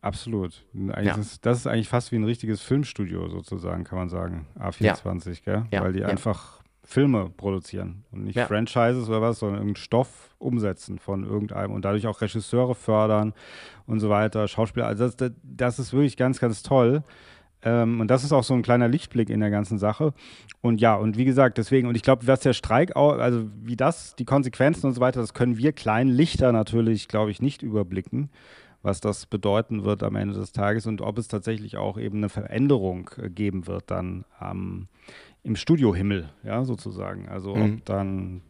Absolut. 0.00 0.64
Ja. 0.74 1.16
ist, 1.16 1.44
das 1.44 1.58
ist 1.58 1.66
eigentlich 1.66 1.88
fast 1.88 2.12
wie 2.12 2.16
ein 2.16 2.24
richtiges 2.24 2.62
Filmstudio 2.62 3.28
sozusagen, 3.28 3.84
kann 3.84 3.98
man 3.98 4.08
sagen. 4.08 4.46
A24, 4.58 5.42
gell? 5.44 5.66
Ja, 5.72 5.82
Weil 5.82 5.92
die 5.92 6.00
ja. 6.00 6.06
einfach 6.06 6.57
Filme 6.88 7.30
produzieren 7.36 8.06
und 8.12 8.24
nicht 8.24 8.36
Ja. 8.36 8.46
Franchises 8.46 9.10
oder 9.10 9.20
was, 9.20 9.40
sondern 9.40 9.58
irgendeinen 9.58 9.76
Stoff 9.76 10.34
umsetzen 10.38 10.98
von 10.98 11.22
irgendeinem 11.22 11.72
und 11.72 11.84
dadurch 11.84 12.06
auch 12.06 12.22
Regisseure 12.22 12.74
fördern 12.74 13.34
und 13.86 14.00
so 14.00 14.08
weiter, 14.08 14.48
Schauspieler. 14.48 14.86
Also 14.86 15.06
das, 15.06 15.32
das, 15.42 15.78
ist 15.78 15.92
wirklich 15.92 16.16
ganz, 16.16 16.40
ganz 16.40 16.62
toll. 16.62 17.02
Ähm, 17.60 18.00
und 18.00 18.10
das 18.10 18.24
ist 18.24 18.32
auch 18.32 18.42
so 18.42 18.54
ein 18.54 18.62
kleiner 18.62 18.88
Lichtblick 18.88 19.28
in 19.28 19.40
der 19.40 19.50
ganzen 19.50 19.76
Sache. 19.76 20.14
Und 20.62 20.80
ja, 20.80 20.94
und 20.94 21.18
wie 21.18 21.26
gesagt, 21.26 21.58
deswegen, 21.58 21.88
und 21.88 21.94
ich 21.94 22.02
glaube, 22.02 22.26
was 22.26 22.40
der 22.40 22.54
Streik 22.54 22.96
auch, 22.96 23.18
also 23.18 23.44
wie 23.62 23.76
das, 23.76 24.16
die 24.16 24.24
Konsequenzen 24.24 24.86
und 24.86 24.94
so 24.94 25.02
weiter, 25.02 25.20
das 25.20 25.34
können 25.34 25.58
wir 25.58 25.72
kleinen 25.72 26.08
Lichter 26.10 26.52
natürlich, 26.52 27.06
glaube 27.06 27.30
ich, 27.30 27.42
nicht 27.42 27.62
überblicken, 27.62 28.30
was 28.80 29.00
das 29.00 29.26
bedeuten 29.26 29.84
wird 29.84 30.02
am 30.02 30.16
Ende 30.16 30.32
des 30.32 30.52
Tages 30.52 30.86
und 30.86 31.02
ob 31.02 31.18
es 31.18 31.28
tatsächlich 31.28 31.76
auch 31.76 31.98
eben 31.98 32.16
eine 32.16 32.30
Veränderung 32.30 33.10
äh, 33.18 33.28
geben 33.28 33.66
wird 33.66 33.90
dann 33.90 34.24
am 34.38 34.88
im 35.42 35.56
Studiohimmel, 35.56 36.30
ja, 36.44 36.64
sozusagen. 36.64 37.28
Also 37.28 37.54
Mhm. 37.54 37.74
ob 37.76 37.84
dann 37.84 38.42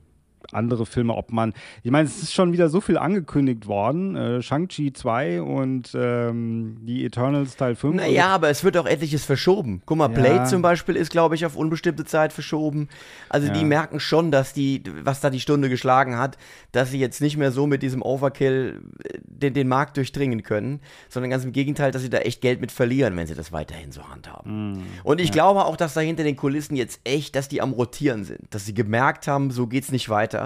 andere 0.52 0.86
Filme, 0.86 1.14
ob 1.14 1.30
man, 1.32 1.52
ich 1.82 1.90
meine, 1.90 2.06
es 2.08 2.22
ist 2.22 2.32
schon 2.32 2.52
wieder 2.52 2.68
so 2.70 2.80
viel 2.80 2.96
angekündigt 2.96 3.66
worden, 3.66 4.16
äh, 4.16 4.40
Shang-Chi 4.42 4.92
2 4.92 5.42
und 5.42 5.90
ähm, 5.94 6.78
die 6.82 7.04
Eternals 7.04 7.56
Teil 7.56 7.74
5. 7.74 7.96
Naja, 7.96 8.28
aber 8.28 8.48
es 8.48 8.64
wird 8.64 8.76
auch 8.78 8.86
etliches 8.86 9.24
verschoben. 9.24 9.82
Guck 9.84 9.98
mal, 9.98 10.10
Ja. 10.10 10.18
Blade 10.20 10.44
zum 10.48 10.62
Beispiel 10.62 10.96
ist, 10.96 11.10
glaube 11.10 11.34
ich, 11.34 11.44
auf 11.44 11.54
unbestimmte 11.56 12.04
Zeit 12.06 12.32
verschoben. 12.32 12.88
Also 13.28 13.52
die 13.52 13.60
Ja. 13.60 13.66
merken 13.66 14.00
schon, 14.00 14.30
dass 14.30 14.52
die, 14.54 14.82
was 15.04 15.20
da 15.20 15.28
die 15.30 15.40
Stunde 15.40 15.68
geschlagen 15.68 16.16
hat, 16.16 16.38
dass 16.72 16.90
sie 16.90 16.98
jetzt 16.98 17.20
nicht 17.20 17.36
mehr 17.36 17.52
so 17.52 17.66
mit 17.66 17.82
diesem 17.82 18.00
Overkill 18.02 18.80
äh, 19.04 19.18
den, 19.24 19.52
den 19.54 19.68
Markt 19.68 19.96
durchdringen 19.98 20.42
können, 20.42 20.80
sondern 21.10 21.30
ganz 21.30 21.44
im 21.44 21.52
Gegenteil, 21.52 21.90
dass 21.92 22.02
sie 22.02 22.10
da 22.10 22.18
echt 22.18 22.40
Geld 22.40 22.60
mit 22.60 22.72
verlieren, 22.72 23.16
wenn 23.16 23.26
sie 23.26 23.34
das 23.34 23.52
weiterhin 23.52 23.92
so 23.92 24.08
handhaben. 24.08 24.72
Mhm. 24.72 24.82
Und 25.04 25.20
ich 25.20 25.30
glaube 25.30 25.64
auch, 25.66 25.76
dass 25.76 25.94
da 25.94 26.00
hinter 26.00 26.24
den 26.24 26.36
Kulissen 26.36 26.74
jetzt 26.74 27.00
echt, 27.04 27.36
dass 27.36 27.48
die 27.48 27.60
am 27.60 27.72
Rotieren 27.72 28.24
sind, 28.24 28.40
dass 28.54 28.64
sie 28.64 28.74
gemerkt 28.74 29.28
haben, 29.28 29.50
so 29.50 29.66
geht's 29.66 29.92
nicht 29.92 30.08
weiter. 30.08 30.37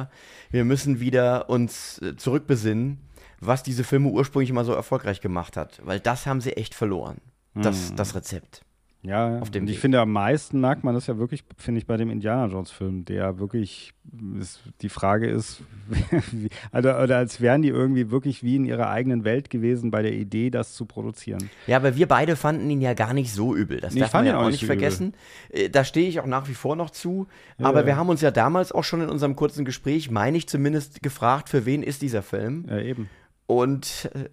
Wir 0.51 0.65
müssen 0.65 1.01
wieder 1.01 1.49
uns 1.49 2.01
äh, 2.03 2.17
zurückbesinnen, 2.17 2.99
was 3.41 3.63
diese 3.63 3.85
Filme 3.85 4.09
ursprünglich 4.09 4.53
mal 4.53 4.65
so 4.65 4.73
erfolgreich 4.73 5.21
gemacht 5.21 5.57
hat, 5.57 5.81
weil 5.85 6.01
das 6.01 6.27
haben 6.27 6.41
sie 6.41 6.53
echt 6.57 6.75
verloren. 6.75 7.19
Das, 7.55 7.95
das 7.95 8.15
Rezept. 8.15 8.63
Ja, 9.05 9.41
auf 9.41 9.51
dem 9.51 9.65
und 9.65 9.69
ich 9.69 9.75
Weg. 9.77 9.81
finde, 9.81 10.01
am 10.01 10.13
meisten 10.13 10.61
merkt 10.61 10.85
man 10.85 10.95
das 10.95 11.09
ja 11.09 11.19
wirklich, 11.19 11.43
finde 11.57 11.81
ich, 11.81 11.87
bei 11.89 11.97
dem 11.97 12.09
Indiana 12.09 12.47
Jones-Film, 12.47 13.05
der 13.05 13.41
wirklich, 13.41 13.95
ist, 14.41 14.61
die 14.81 14.89
Frage 14.89 15.27
ist, 15.29 15.61
wie, 16.31 16.49
also, 16.71 16.91
oder 16.91 17.17
als 17.17 17.41
wären 17.41 17.63
die 17.63 17.69
irgendwie 17.69 18.13
wirklich 18.13 18.45
wie 18.45 18.55
in 18.55 18.65
ihrer 18.65 18.91
eigenen 18.91 19.25
Welt 19.25 19.51
gewesen 19.51 19.91
bei 19.91 20.03
der 20.03 20.13
Idee, 20.13 20.51
das 20.51 20.75
zu 20.75 20.85
produzieren. 20.87 21.51
Ja, 21.67 21.79
aber 21.79 21.97
wir 21.97 22.07
beide 22.07 22.37
fanden 22.37 22.71
ihn 22.71 22.81
ja 22.81 22.95
gar 22.95 23.13
nicht 23.13 23.33
so 23.35 23.57
übel. 23.57 23.81
Das 23.81 23.93
Nee, 23.93 24.01
darf 24.01 24.13
man 24.13 24.25
ja 24.25 24.37
auch 24.39 24.43
nicht 24.43 24.53
nicht 24.53 24.61
so 24.61 24.67
übel. 24.67 24.77
vergessen. 24.79 25.15
Äh, 25.51 25.69
Da 25.69 25.83
stehe 25.85 26.09
ich 26.09 26.21
auch 26.21 26.27
nach 26.27 26.49
wie 26.49 26.55
vor 26.55 26.77
noch 26.77 26.91
zu. 26.91 27.27
aber 27.59 27.81
ja. 27.81 27.87
wir 27.87 27.97
haben 27.97 28.09
uns 28.09 28.21
ja 28.21 28.31
damals 28.31 28.71
auch 28.71 28.85
schon 28.85 29.01
in 29.01 29.09
unserem 29.09 29.35
kurzen 29.35 29.65
Gespräch, 29.65 30.13
meine 30.13 30.37
ich 30.39 30.47
zumindest, 30.47 31.03
gefragt, 31.03 31.49
für 31.49 31.67
wen 31.67 31.83
ist 31.83 32.03
dieser 32.03 32.23
Film? 32.23 32.67
Ja, 32.69 32.79
eben. 32.79 33.11
Und 33.49 34.11
äh, 34.15 34.29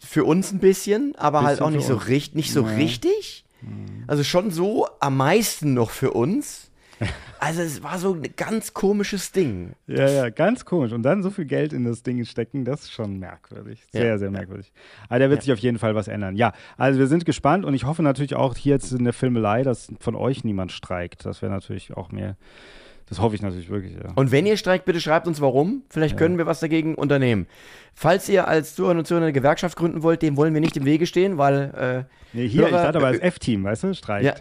für 0.00 0.24
uns 0.24 0.52
ein 0.52 0.60
bisschen, 0.60 1.14
aber 1.16 1.42
halt 1.42 1.56
Bisschen 1.58 1.66
auch 1.66 1.70
nicht 1.70 1.86
so, 1.86 1.94
uns. 1.94 2.06
richt, 2.06 2.36
nicht 2.36 2.52
so 2.52 2.62
Ja. 2.64 2.74
richtig. 2.76 3.42
Also 4.06 4.22
schon 4.24 4.50
so 4.50 4.86
am 5.00 5.16
meisten 5.16 5.74
noch 5.74 5.90
für 5.90 6.12
uns. 6.12 6.70
Also 7.38 7.60
es 7.60 7.82
war 7.82 7.98
so 7.98 8.14
ein 8.14 8.22
ganz 8.34 8.72
komisches 8.72 9.30
Ding. 9.30 9.74
Ja, 9.86 10.08
ja, 10.08 10.30
ganz 10.30 10.64
komisch. 10.64 10.92
Und 10.92 11.02
dann 11.02 11.22
so 11.22 11.28
viel 11.28 11.44
Geld 11.44 11.74
in 11.74 11.84
das 11.84 12.02
Ding 12.02 12.24
stecken, 12.24 12.64
das 12.64 12.84
ist 12.84 12.92
schon 12.92 13.18
merkwürdig. 13.18 13.84
Sehr, 13.92 14.06
Ja. 14.06 14.18
sehr 14.18 14.30
merkwürdig. 14.30 14.72
Aber 15.10 15.18
da 15.18 15.28
wird 15.28 15.42
sich 15.42 15.52
auf 15.52 15.58
jeden 15.58 15.78
Fall 15.78 15.94
was 15.94 16.08
ändern. 16.08 16.34
Ja, 16.36 16.54
also 16.78 16.98
wir 16.98 17.06
sind 17.08 17.26
gespannt 17.26 17.66
und 17.66 17.74
ich 17.74 17.84
hoffe 17.84 18.02
natürlich 18.02 18.34
auch 18.34 18.56
hier 18.56 18.72
jetzt 18.72 18.90
in 18.90 19.04
der 19.04 19.12
Filmelei, 19.12 19.62
dass 19.64 19.92
von 20.00 20.14
euch 20.16 20.44
niemand 20.44 20.72
streikt. 20.72 21.26
Das 21.26 21.42
wäre 21.42 21.52
natürlich 21.52 21.94
auch 21.94 22.10
mir, 22.10 22.36
das 23.08 23.20
hoffe 23.20 23.34
ich 23.36 23.42
natürlich 23.42 23.68
wirklich, 23.70 23.94
ja. 23.94 24.12
Und 24.16 24.32
wenn 24.32 24.46
ihr 24.46 24.56
streikt, 24.56 24.84
bitte 24.84 25.00
schreibt 25.00 25.26
uns 25.26 25.40
warum. 25.40 25.82
Vielleicht 25.90 26.16
können 26.16 26.38
wir 26.38 26.46
was 26.46 26.60
dagegen 26.60 26.94
unternehmen. 26.96 27.46
Falls 27.94 28.28
ihr 28.28 28.46
als 28.48 28.74
Zuhörer 28.74 28.98
und 28.98 29.06
Zuhörer 29.06 29.24
eine 29.24 29.32
Gewerkschaft 29.32 29.76
gründen 29.76 30.02
wollt, 30.02 30.22
dem 30.22 30.36
wollen 30.36 30.52
wir 30.54 30.60
nicht 30.60 30.76
im 30.76 30.84
Wege 30.84 31.06
stehen, 31.06 31.38
weil 31.38 32.06
Nee, 32.32 32.46
hier, 32.48 32.66
ich 32.66 32.72
Hörer- 32.72 32.82
dachte 32.84 32.98
aber 32.98 33.06
als 33.08 33.20
F-Team, 33.20 33.64
weißt 33.64 33.84
du, 33.84 33.88
äh, 33.88 33.94
streikt. 33.94 34.24
ja, 34.26 34.34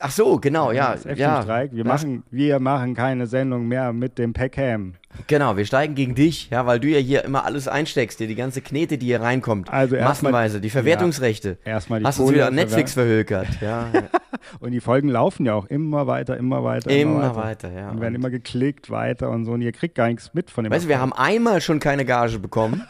ach 0.00 0.10
so, 0.10 0.38
genau, 0.38 0.72
ja, 0.72 0.96
ja, 1.14 1.42
streikt. 1.42 1.74
Wir 1.76 1.86
machen, 1.86 2.24
wir 2.30 2.58
machen 2.58 2.94
keine 2.94 3.26
Sendung 3.26 3.68
mehr 3.68 3.92
mit 3.92 4.18
dem 4.18 4.32
Peckham. 4.32 4.94
genau, 5.26 5.56
wir 5.56 5.64
steigen 5.64 5.94
gegen 5.94 6.14
dich, 6.14 6.50
ja, 6.50 6.66
weil 6.66 6.80
du 6.80 6.88
ja 6.88 6.98
hier 6.98 7.24
immer 7.24 7.44
alles 7.44 7.68
einsteckst, 7.68 8.18
dir 8.18 8.26
die 8.26 8.34
ganze 8.34 8.60
Knete, 8.60 8.98
die 8.98 9.06
hier 9.06 9.20
reinkommt, 9.20 9.70
Also 9.70 9.94
erst 9.96 10.22
mal- 10.22 10.30
massenweise, 10.30 10.60
die 10.60 10.70
Verwertungsrechte, 10.70 11.58
Erstmal 11.64 12.00
die 12.00 12.06
hast 12.06 12.18
Kohle 12.18 12.34
wieder 12.34 12.46
an 12.48 12.54
Netflix 12.54 12.94
verhökert, 12.94 13.46
ja, 13.60 13.88
Und 14.58 14.72
die 14.72 14.80
Folgen 14.80 15.08
laufen 15.08 15.44
ja 15.46 15.54
auch 15.54 15.66
immer 15.66 16.06
weiter, 16.06 16.36
immer 16.36 16.64
weiter, 16.64 16.90
immer 16.90 17.36
weiter, 17.36 17.70
ja. 17.70 17.90
Und 17.90 18.00
werden 18.00 18.14
immer 18.14 18.30
geklickt 18.30 18.88
weiter 18.90 19.28
und 19.28 19.44
so. 19.44 19.52
Und 19.52 19.60
ihr 19.60 19.72
kriegt 19.72 19.94
gar 19.94 20.08
nichts 20.08 20.32
mit 20.32 20.50
von 20.50 20.64
dem 20.64 20.72
Weißt 20.72 20.84
du, 20.86 20.88
wir 20.88 20.98
haben 20.98 21.12
einmal 21.12 21.60
schon 21.60 21.78
keine 21.78 22.04
Gage 22.06 22.38
bekommen 22.38 22.82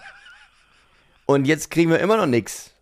und 1.26 1.46
jetzt 1.46 1.70
kriegen 1.70 1.90
wir 1.90 1.98
immer 1.98 2.16
noch 2.16 2.26
nichts. 2.26 2.72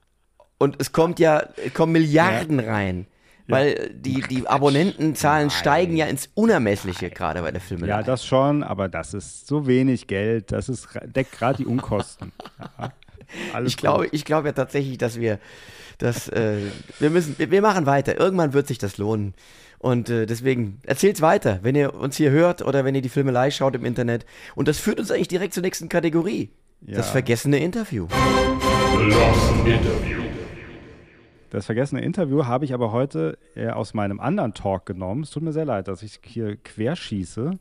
Und 0.59 0.77
es 0.81 0.93
kommt 0.93 1.19
ja, 1.19 1.43
es 1.65 1.73
kommen 1.73 1.93
Milliarden 1.93 2.61
rein. 2.61 3.07
Weil 3.49 3.91
die, 3.95 4.21
die 4.21 4.47
Abonnentenzahlen 4.47 5.51
steigen 5.51 5.97
ja 5.97 6.07
ins 6.07 6.29
Unermessliche, 6.35 7.11
gerade 7.11 7.41
bei 7.43 7.51
der 7.51 7.61
Filme. 7.61 7.87
Ja, 7.87 8.03
das 8.03 8.25
schon, 8.27 8.63
aber 8.63 8.89
das 8.89 9.15
ist 9.15 9.47
so 9.47 9.67
wenig 9.67 10.07
Geld, 10.07 10.53
das 10.53 10.69
ist, 10.69 10.89
deckt 11.05 11.33
gerade 11.33 11.59
die 11.59 11.67
Unkosten. 11.67 12.33
Ja, 12.81 12.93
alles 13.53 13.73
ich 13.73 13.77
glaube, 13.77 14.05
gut. 14.05 14.15
ich 14.15 14.25
glaube 14.25 14.49
ja 14.49 14.53
tatsächlich, 14.55 14.97
dass 14.97 15.21
wir 15.21 15.39
das, 15.99 16.29
äh, 16.31 16.61
wir 16.99 17.11
müssen, 17.11 17.35
wir, 17.39 17.51
wir 17.51 17.61
machen 17.61 17.85
weiter. 17.85 18.19
Irgendwann 18.19 18.55
wird 18.55 18.67
sich 18.67 18.79
das 18.79 18.97
lohnen. 18.97 19.35
Und 19.79 20.09
äh, 20.09 20.25
deswegen 20.25 20.81
erzählt's 20.87 21.21
weiter, 21.21 21.59
wenn 21.61 21.75
ihr 21.75 21.93
uns 21.95 22.17
hier 22.17 22.31
hört 22.31 22.63
oder 22.63 22.87
wenn 22.87 22.95
ihr 22.95 23.03
die 23.03 23.11
Filme 23.11 23.31
live 23.31 23.55
schaut 23.55 23.75
im 23.75 23.85
Internet. 23.85 24.25
Und 24.55 24.67
das 24.67 24.79
führt 24.79 24.99
uns 24.99 25.11
eigentlich 25.11 25.29
direkt 25.29 25.53
zur 25.53 25.63
nächsten 25.63 25.91
Kategorie. 25.91 26.49
Das 26.81 27.07
Ja. 27.09 27.13
vergessene 27.13 27.59
Interview. 27.59 28.07
The 28.09 29.05
Lost 29.05 29.67
Interview. 29.67 30.23
Das 31.51 31.67
vergessene 31.67 32.03
Interview 32.03 32.45
habe 32.47 32.65
ich 32.65 32.75
aber 32.75 32.93
heute 32.93 33.39
äh, 33.57 33.69
aus 33.69 33.95
meinem 33.95 34.21
anderen 34.21 34.55
Talk 34.55 34.87
genommen. 34.87 35.23
Es 35.23 35.31
tut 35.31 35.43
mir 35.43 35.53
sehr 35.53 35.65
leid, 35.65 35.89
dass 35.89 36.03
ich 36.03 36.19
hier 36.25 36.57
querschieße. 36.57 37.53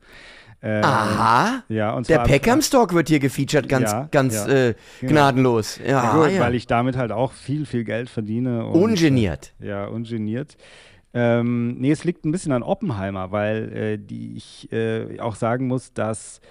Äh, 0.59 0.81
Aha. 0.81 1.63
Ja, 1.69 1.91
und 1.93 2.09
Der 2.09 2.17
zwar- 2.17 2.25
Peckham 2.25 2.61
Stock 2.61 2.93
wird 2.93 3.07
hier 3.09 3.19
gefeatured, 3.19 3.69
ganz, 3.69 3.91
Ja, 3.91 4.07
ganz 4.11 4.33
ja. 4.35 4.47
Äh, 4.69 4.75
Genau. 5.01 5.11
gnadenlos. 5.13 5.79
Ja, 5.85 6.15
gut, 6.15 6.31
ja. 6.31 6.39
weil 6.41 6.55
ich 6.55 6.65
damit 6.67 6.97
halt 6.97 7.11
auch 7.11 7.31
viel, 7.31 7.65
viel 7.65 7.83
Geld 7.83 8.09
verdiene. 8.09 8.65
Und, 8.65 8.81
Ungeniert. 8.81 9.53
Äh, 9.61 9.67
ja, 9.69 9.85
ungeniert. 9.85 10.57
Ähm, 11.13 11.75
nee, 11.79 11.91
es 11.91 12.03
liegt 12.03 12.25
ein 12.25 12.31
bisschen 12.31 12.51
an 12.51 12.63
Oppenheimer, 12.63 13.31
weil 13.31 13.71
äh, 13.73 13.97
die 13.97 14.35
ich 14.35 14.71
äh, 14.71 15.19
auch 15.19 15.35
sagen 15.35 15.67
muss, 15.67 15.93
dass 15.93 16.41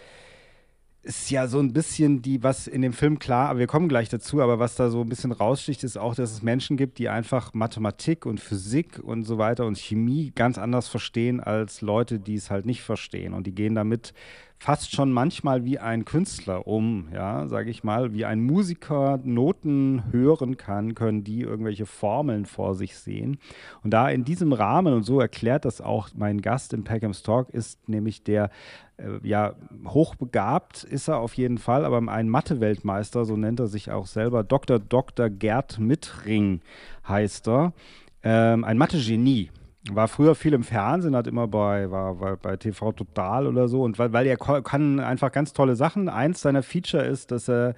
es 1.07 1.31
ja 1.31 1.47
so 1.47 1.59
ein 1.59 1.73
bisschen 1.73 2.23
die, 2.23 2.43
was 2.43 2.67
in 2.67 2.83
dem 2.83 2.93
Film 2.93 3.19
klar, 3.19 3.49
aber 3.49 3.61
wir 3.61 3.67
kommen 3.67 3.89
gleich 3.89 4.09
dazu, 4.09 4.41
aber 4.41 4.59
was 4.59 4.75
da 4.75 4.91
so 4.91 5.01
ein 5.03 5.09
bisschen 5.09 5.33
raussticht, 5.33 5.85
ist 5.85 5.97
auch, 5.97 6.15
dass 6.15 6.33
es 6.33 6.43
Menschen 6.43 6.77
gibt, 6.77 6.99
die 6.99 7.09
einfach 7.09 7.55
Mathematik 7.55 8.27
und 8.27 8.41
Physik 8.41 8.99
und 9.03 9.25
so 9.25 9.39
weiter 9.39 9.67
und 9.67 9.79
Chemie 9.79 10.33
ganz 10.35 10.59
anders 10.59 10.89
verstehen 10.89 11.41
als 11.41 11.81
Leute, 11.81 12.19
die 12.19 12.35
es 12.35 12.51
halt 12.51 12.67
nicht 12.67 12.83
verstehen. 12.83 13.35
Und 13.35 13.47
die 13.47 13.55
gehen 13.55 13.75
damit 13.75 14.13
fast 14.59 14.95
schon 14.95 15.13
manchmal 15.13 15.65
wie 15.65 15.79
ein 15.79 16.05
Künstler 16.05 16.67
um, 16.67 17.09
ja, 17.13 17.47
sage 17.47 17.71
ich 17.71 17.85
mal, 17.85 18.15
wie 18.15 18.25
ein 18.25 18.43
Musiker 18.43 19.21
Noten 19.23 20.05
hören 20.11 20.57
kann, 20.57 20.95
können 20.95 21.25
die 21.25 21.43
irgendwelche 21.43 21.87
Formeln 21.87 22.47
vor 22.47 22.75
sich 22.75 22.97
sehen. 22.97 23.39
Und 23.83 23.91
da 23.91 24.09
in 24.09 24.25
diesem 24.25 24.53
Rahmen, 24.53 24.95
und 24.95 25.03
so 25.03 25.21
erklärt 25.21 25.65
das 25.65 25.81
auch 25.81 26.09
mein 26.15 26.41
Gast 26.41 26.73
in 26.73 26.85
Peckham's 26.85 27.23
Talk, 27.23 27.51
ist 27.51 27.89
nämlich 27.89 28.23
der 28.23 28.51
ja, 29.23 29.55
hochbegabt 29.87 30.85
ist 30.85 31.09
er 31.09 31.19
auf 31.19 31.35
jeden 31.35 31.59
Fall, 31.59 31.85
aber 31.85 31.99
ein 32.11 32.29
Mathe-Weltmeister, 32.29 33.25
so 33.25 33.37
nennt 33.37 33.61
er 33.61 33.67
sich 33.67 33.91
auch 33.91 34.07
selber, 34.07 34.43
Dr. 34.43 34.79
Dr. 34.79 35.29
Gerd 35.29 35.79
Mittring 35.79 36.61
heißt 37.07 37.49
er. 37.49 37.73
Ähm, 38.23 38.65
ein 38.65 38.79
Mathe-Genie. 38.79 39.51
War 39.93 40.09
früher 40.09 40.35
viel 40.35 40.53
im 40.53 40.65
Fernsehen, 40.65 41.15
hat 41.15 41.29
immer 41.29 41.47
bei, 41.47 41.91
war, 41.93 42.19
war 42.19 42.37
bei 42.37 42.57
TV 42.57 42.91
Total 42.93 43.47
oder 43.47 43.69
so. 43.69 43.83
Und 43.83 44.01
weil, 44.01 44.13
weil 44.13 44.27
er 44.27 44.37
kann 44.37 44.99
einfach 44.99 45.31
ganz 45.31 45.53
tolle 45.53 45.77
Sachen. 45.77 46.09
Eins 46.09 46.41
seiner 46.41 46.65
Feature 46.65 47.05
ist, 47.05 47.31
dass 47.31 47.49
er 47.49 47.75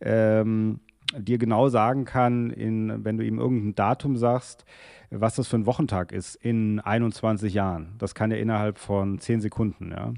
ähm, 0.00 0.80
dir 1.18 1.36
genau 1.36 1.68
sagen 1.68 2.06
kann, 2.06 2.50
in, 2.50 3.04
wenn 3.04 3.18
du 3.18 3.24
ihm 3.24 3.38
irgendein 3.38 3.74
Datum 3.74 4.16
sagst, 4.16 4.64
was 5.10 5.34
das 5.34 5.48
für 5.48 5.56
ein 5.56 5.66
Wochentag 5.66 6.12
ist 6.12 6.36
in 6.36 6.78
21 6.80 7.52
Jahren. 7.52 7.94
Das 7.98 8.14
kann 8.14 8.30
er 8.30 8.38
innerhalb 8.38 8.78
von 8.78 9.18
10 9.18 9.40
Sekunden, 9.40 9.90
ja, 9.90 10.14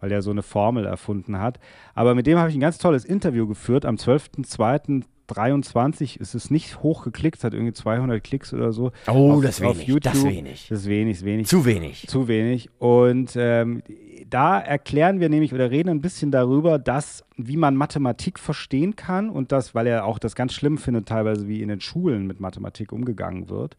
weil 0.00 0.10
er 0.10 0.22
so 0.22 0.30
eine 0.30 0.42
Formel 0.42 0.84
erfunden 0.84 1.38
hat. 1.38 1.60
Aber 1.94 2.14
mit 2.14 2.26
dem 2.26 2.38
habe 2.38 2.50
ich 2.50 2.56
ein 2.56 2.60
ganz 2.60 2.78
tolles 2.78 3.04
Interview 3.04 3.46
geführt 3.46 3.84
am 3.84 3.96
12.02. 3.96 5.04
23 5.32 6.20
ist 6.20 6.34
es 6.34 6.50
nicht 6.50 6.82
hochgeklickt, 6.82 7.42
hat 7.44 7.54
irgendwie 7.54 7.72
200 7.72 8.22
Klicks 8.22 8.52
oder 8.52 8.72
so. 8.72 8.92
Oh, 9.08 9.32
auf, 9.32 9.42
das 9.42 9.60
ist 9.60 9.60
wenig. 9.62 9.86
YouTube. 9.86 10.12
Das 10.12 10.24
wenig. 10.24 10.66
Das 10.68 10.78
ist 10.80 10.86
wenig, 10.86 11.16
ist 11.18 11.24
wenig. 11.24 11.46
Zu 11.46 11.64
wenig. 11.64 12.06
Zu 12.06 12.28
wenig. 12.28 12.70
Und 12.78 13.32
ähm, 13.36 13.82
da 14.28 14.58
erklären 14.58 15.20
wir 15.20 15.28
nämlich 15.28 15.52
oder 15.52 15.70
reden 15.70 15.90
ein 15.90 16.00
bisschen 16.00 16.30
darüber, 16.30 16.78
dass, 16.78 17.24
wie 17.36 17.56
man 17.56 17.76
Mathematik 17.76 18.38
verstehen 18.38 18.96
kann 18.96 19.28
und 19.28 19.52
das, 19.52 19.74
weil 19.74 19.86
er 19.86 20.06
auch 20.06 20.18
das 20.18 20.34
ganz 20.34 20.54
schlimm 20.54 20.78
findet, 20.78 21.06
teilweise 21.06 21.48
wie 21.48 21.60
in 21.60 21.68
den 21.68 21.80
Schulen 21.80 22.26
mit 22.26 22.40
Mathematik 22.40 22.92
umgegangen 22.92 23.48
wird. 23.48 23.76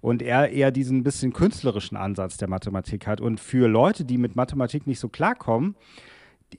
Und 0.00 0.22
er 0.22 0.50
eher 0.50 0.70
diesen 0.70 1.02
bisschen 1.02 1.32
künstlerischen 1.32 1.96
Ansatz 1.96 2.36
der 2.36 2.48
Mathematik 2.48 3.06
hat. 3.06 3.20
Und 3.20 3.40
für 3.40 3.68
Leute, 3.68 4.04
die 4.04 4.18
mit 4.18 4.36
Mathematik 4.36 4.86
nicht 4.86 5.00
so 5.00 5.08
klarkommen, 5.08 5.74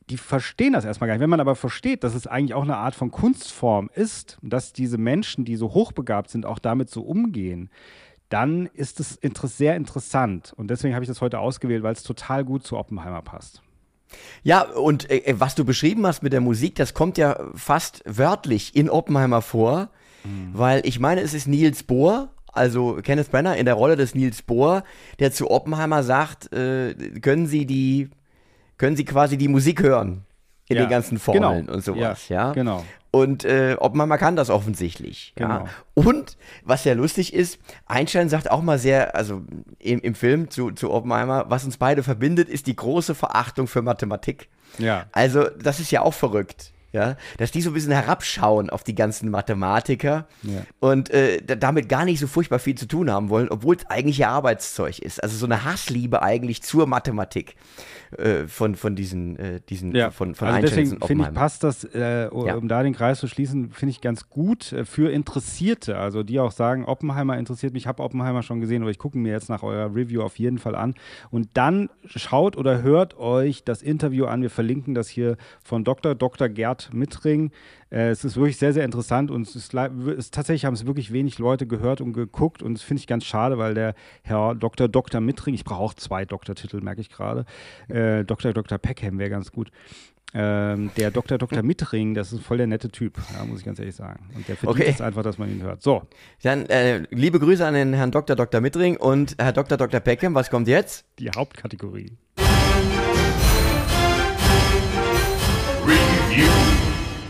die, 0.10 0.18
verstehen 0.18 0.74
das 0.74 0.86
erstmal 0.86 1.08
gar 1.08 1.16
nicht. 1.16 1.22
Wenn 1.22 1.30
man 1.30 1.40
aber 1.40 1.56
versteht, 1.56 2.04
dass 2.04 2.16
es 2.16 2.28
eigentlich 2.28 2.54
auch 2.54 2.64
eine 2.64 2.78
Art 2.78 2.96
von 2.96 3.12
Kunstform 3.12 3.90
ist, 3.94 4.38
dass 4.42 4.74
diese 4.74 4.98
Menschen, 4.98 5.46
die 5.46 5.56
so 5.56 5.74
hochbegabt 5.74 6.30
sind, 6.30 6.46
auch 6.46 6.60
damit 6.60 6.90
so 6.90 7.02
umgehen, 7.02 7.70
dann 8.30 8.68
ist 8.68 9.00
es 9.00 9.20
sehr 9.22 9.76
interessant. 9.76 10.54
Und 10.58 10.70
deswegen 10.70 10.94
habe 10.94 11.04
ich 11.04 11.10
das 11.10 11.22
heute 11.22 11.40
ausgewählt, 11.40 11.84
weil 11.84 11.94
es 11.94 12.04
total 12.04 12.44
gut 12.44 12.66
zu 12.66 12.78
Oppenheimer 12.78 13.22
passt. 13.22 13.62
Ja, 14.44 14.62
und 14.62 15.10
äh, 15.10 15.36
was 15.38 15.56
du 15.56 15.66
beschrieben 15.66 16.06
hast 16.06 16.24
mit 16.24 16.34
der 16.34 16.42
Musik, 16.42 16.76
das 16.76 16.94
kommt 16.94 17.18
ja 17.18 17.38
fast 17.56 18.04
wörtlich 18.06 18.76
in 18.76 18.90
Oppenheimer 18.90 19.42
vor, 19.42 19.90
mhm. 20.24 20.50
weil 20.54 20.86
ich 20.86 21.00
meine, 21.00 21.22
es 21.22 21.34
ist 21.34 21.48
Niels 21.48 21.84
Bohr, 21.84 22.30
also 22.54 23.00
Kenneth 23.04 23.32
Brenner 23.32 23.58
in 23.58 23.66
der 23.66 23.76
Rolle 23.76 23.96
des 23.96 24.16
Niels 24.16 24.42
Bohr, 24.42 24.84
der 25.20 25.32
zu 25.32 25.52
Oppenheimer 25.52 26.04
sagt, 26.04 26.52
äh, 26.54 26.94
können 27.22 27.48
Sie 27.48 27.66
die, 27.66 28.10
können 28.78 28.96
Sie 28.96 29.06
quasi 29.06 29.38
die 29.38 29.48
Musik 29.48 29.82
hören 29.82 30.26
in 30.68 30.78
ja, 30.78 30.84
den 30.84 30.90
ganzen 30.90 31.18
Formeln 31.18 31.66
genau. 31.66 31.74
und 31.74 31.84
sowas, 31.84 32.30
ja, 32.30 32.48
ja? 32.48 32.52
Genau. 32.54 32.84
Und 33.12 33.46
äh, 33.46 33.78
Oppenheimer 33.80 34.18
kann 34.18 34.36
das 34.36 34.50
offensichtlich. 34.50 35.34
Genau. 35.36 35.66
Ja. 35.66 35.66
Und 35.94 36.38
was 36.64 36.84
ja 36.84 36.94
lustig 36.94 37.34
ist, 37.34 37.60
Einstein 37.86 38.30
sagt 38.30 38.52
auch 38.52 38.62
mal 38.62 38.78
sehr, 38.78 39.16
also 39.16 39.42
im, 39.80 40.02
im 40.02 40.14
Film 40.14 40.50
zu, 40.50 40.72
zu 40.72 40.92
Oppenheimer, 40.92 41.46
was 41.48 41.64
uns 41.64 41.78
beide 41.78 42.04
verbindet, 42.04 42.50
ist 42.50 42.68
die 42.68 42.76
große 42.76 43.16
Verachtung 43.16 43.68
für 43.68 43.82
Mathematik. 43.82 44.50
Ja. 44.78 45.06
Also, 45.14 45.46
das 45.46 45.80
ist 45.80 45.92
ja 45.92 46.02
auch 46.02 46.14
verrückt. 46.14 46.74
Ja, 46.94 47.18
dass 47.38 47.52
die 47.52 47.62
so 47.62 47.72
ein 47.72 47.74
bisschen 47.74 47.92
herabschauen 47.92 48.70
auf 48.70 48.84
die 48.84 48.96
ganzen 48.96 49.30
Mathematiker 49.30 50.26
ja. 50.42 50.62
und 50.80 51.10
äh, 51.10 51.44
damit 51.44 51.90
gar 51.90 52.06
nicht 52.06 52.20
so 52.20 52.28
furchtbar 52.28 52.60
viel 52.60 52.76
zu 52.76 52.88
tun 52.88 53.12
haben 53.12 53.28
wollen, 53.28 53.50
obwohl 53.50 53.76
es 53.76 53.86
eigentlich 53.90 54.22
ihr 54.22 54.30
Arbeitszeug 54.30 55.00
ist. 55.00 55.22
Also 55.22 55.36
so 55.38 55.46
eine 55.46 55.66
Hassliebe 55.66 56.22
eigentlich 56.22 56.64
zur 56.64 56.88
Mathematik 56.88 57.56
äh, 58.18 58.48
von, 58.48 58.76
von 58.76 58.96
diesen, 58.96 59.38
äh, 59.38 59.60
diesen 59.68 59.96
ja. 59.96 60.12
von, 60.12 60.36
von 60.36 60.48
also 60.48 60.62
deswegen 60.62 61.00
finde 61.06 61.26
ich, 61.28 61.34
passt 61.34 61.64
das, 61.64 61.84
äh, 61.84 62.30
um 62.32 62.46
ja. 62.46 62.60
da 62.62 62.84
den 62.84 62.94
Kreis 62.94 63.20
zu 63.20 63.28
schließen, 63.28 63.72
finde 63.72 63.92
ich 63.92 64.02
ganz 64.02 64.30
gut 64.30 64.72
äh, 64.72 64.86
für 64.86 65.12
Interessierte, 65.12 65.98
also 65.98 66.24
die 66.24 66.40
auch 66.40 66.52
sagen, 66.52 66.86
Oppenheimer 66.86 67.38
interessiert 67.38 67.74
mich, 67.74 67.84
ich 67.84 67.88
habe 67.88 68.04
Oppenheimer 68.04 68.44
schon 68.44 68.60
gesehen, 68.60 68.82
aber 68.82 68.92
ich 68.92 69.00
gucke 69.00 69.18
mir 69.18 69.32
jetzt 69.32 69.50
nach 69.50 69.64
eurer 69.64 69.94
Review 69.94 70.22
auf 70.22 70.40
jeden 70.40 70.58
Fall 70.58 70.76
an. 70.76 70.96
Und 71.32 71.50
dann 71.54 71.90
schaut 72.06 72.58
oder 72.58 72.82
hört 72.82 73.18
euch 73.18 73.64
das 73.64 73.82
Interview 73.82 74.26
an. 74.26 74.42
Wir 74.42 74.50
verlinken 74.50 74.94
das 74.94 75.08
hier 75.08 75.38
von 75.64 75.84
Dr. 75.84 76.16
Dr. 76.16 76.50
Gerd 76.50 76.94
Mittring. 76.94 77.52
Äh, 77.90 78.10
es 78.10 78.26
ist 78.26 78.36
wirklich 78.36 78.58
sehr, 78.58 78.74
sehr 78.74 78.84
interessant 78.84 79.32
und 79.32 79.48
es 79.48 79.56
ist, 79.56 79.74
ist, 79.74 80.34
tatsächlich 80.34 80.66
haben 80.66 80.74
es 80.74 80.86
wirklich 80.86 81.14
wenig 81.14 81.40
Leute 81.40 81.68
gehört 81.68 82.02
und 82.02 82.14
geguckt 82.14 82.62
und 82.62 82.74
das 82.74 82.82
finde 82.82 83.00
ich 83.00 83.08
ganz 83.08 83.24
schade, 83.24 83.58
weil 83.58 83.74
der 83.74 83.94
Herr 84.24 84.56
Dr. 84.56 84.88
Dr. 84.88 85.22
Mittring, 85.22 85.54
ich 85.54 85.64
brauche 85.64 85.82
auch 85.82 85.94
zwei 85.94 86.26
Doktortitel, 86.26 86.82
merke 86.82 87.02
ich 87.02 87.10
gerade, 87.10 87.46
äh, 87.98 88.24
Dr. 88.24 88.54
Dr. 88.54 88.78
Peckham 88.78 89.20
wäre 89.20 89.30
ganz 89.30 89.52
gut. 89.52 89.72
Ähm, 90.34 90.92
der 90.98 91.10
Dr. 91.10 91.38
Dr. 91.38 91.64
Mittring, 91.64 92.14
das 92.14 92.34
ist 92.34 92.44
voll 92.44 92.58
der 92.58 92.68
nette 92.68 92.90
Typ, 92.90 93.18
ja, 93.34 93.46
muss 93.46 93.60
ich 93.60 93.66
ganz 93.66 93.80
ehrlich 93.80 93.96
sagen. 93.96 94.30
Und 94.36 94.48
der 94.48 94.58
verdient 94.58 94.82
okay. 94.82 94.92
es 94.94 95.02
einfach, 95.02 95.24
dass 95.24 95.38
man 95.38 95.50
ihn 95.50 95.64
hört. 95.64 95.82
So. 95.82 96.04
Dann 96.44 96.66
äh, 96.66 97.04
liebe 97.12 97.40
Grüße 97.40 97.66
an 97.66 97.74
den 97.74 97.94
Herrn 97.94 98.12
Dr. 98.12 98.36
Dr. 98.36 98.60
Mittring 98.60 98.98
und 98.98 99.36
Herr 99.40 99.54
Dr. 99.54 99.78
Dr. 99.78 100.02
Peckham. 100.02 100.36
Was 100.36 100.50
kommt 100.50 100.68
jetzt? 100.68 101.06
Die 101.20 101.32
Hauptkategorie. 101.32 102.18
Review. 105.86 106.48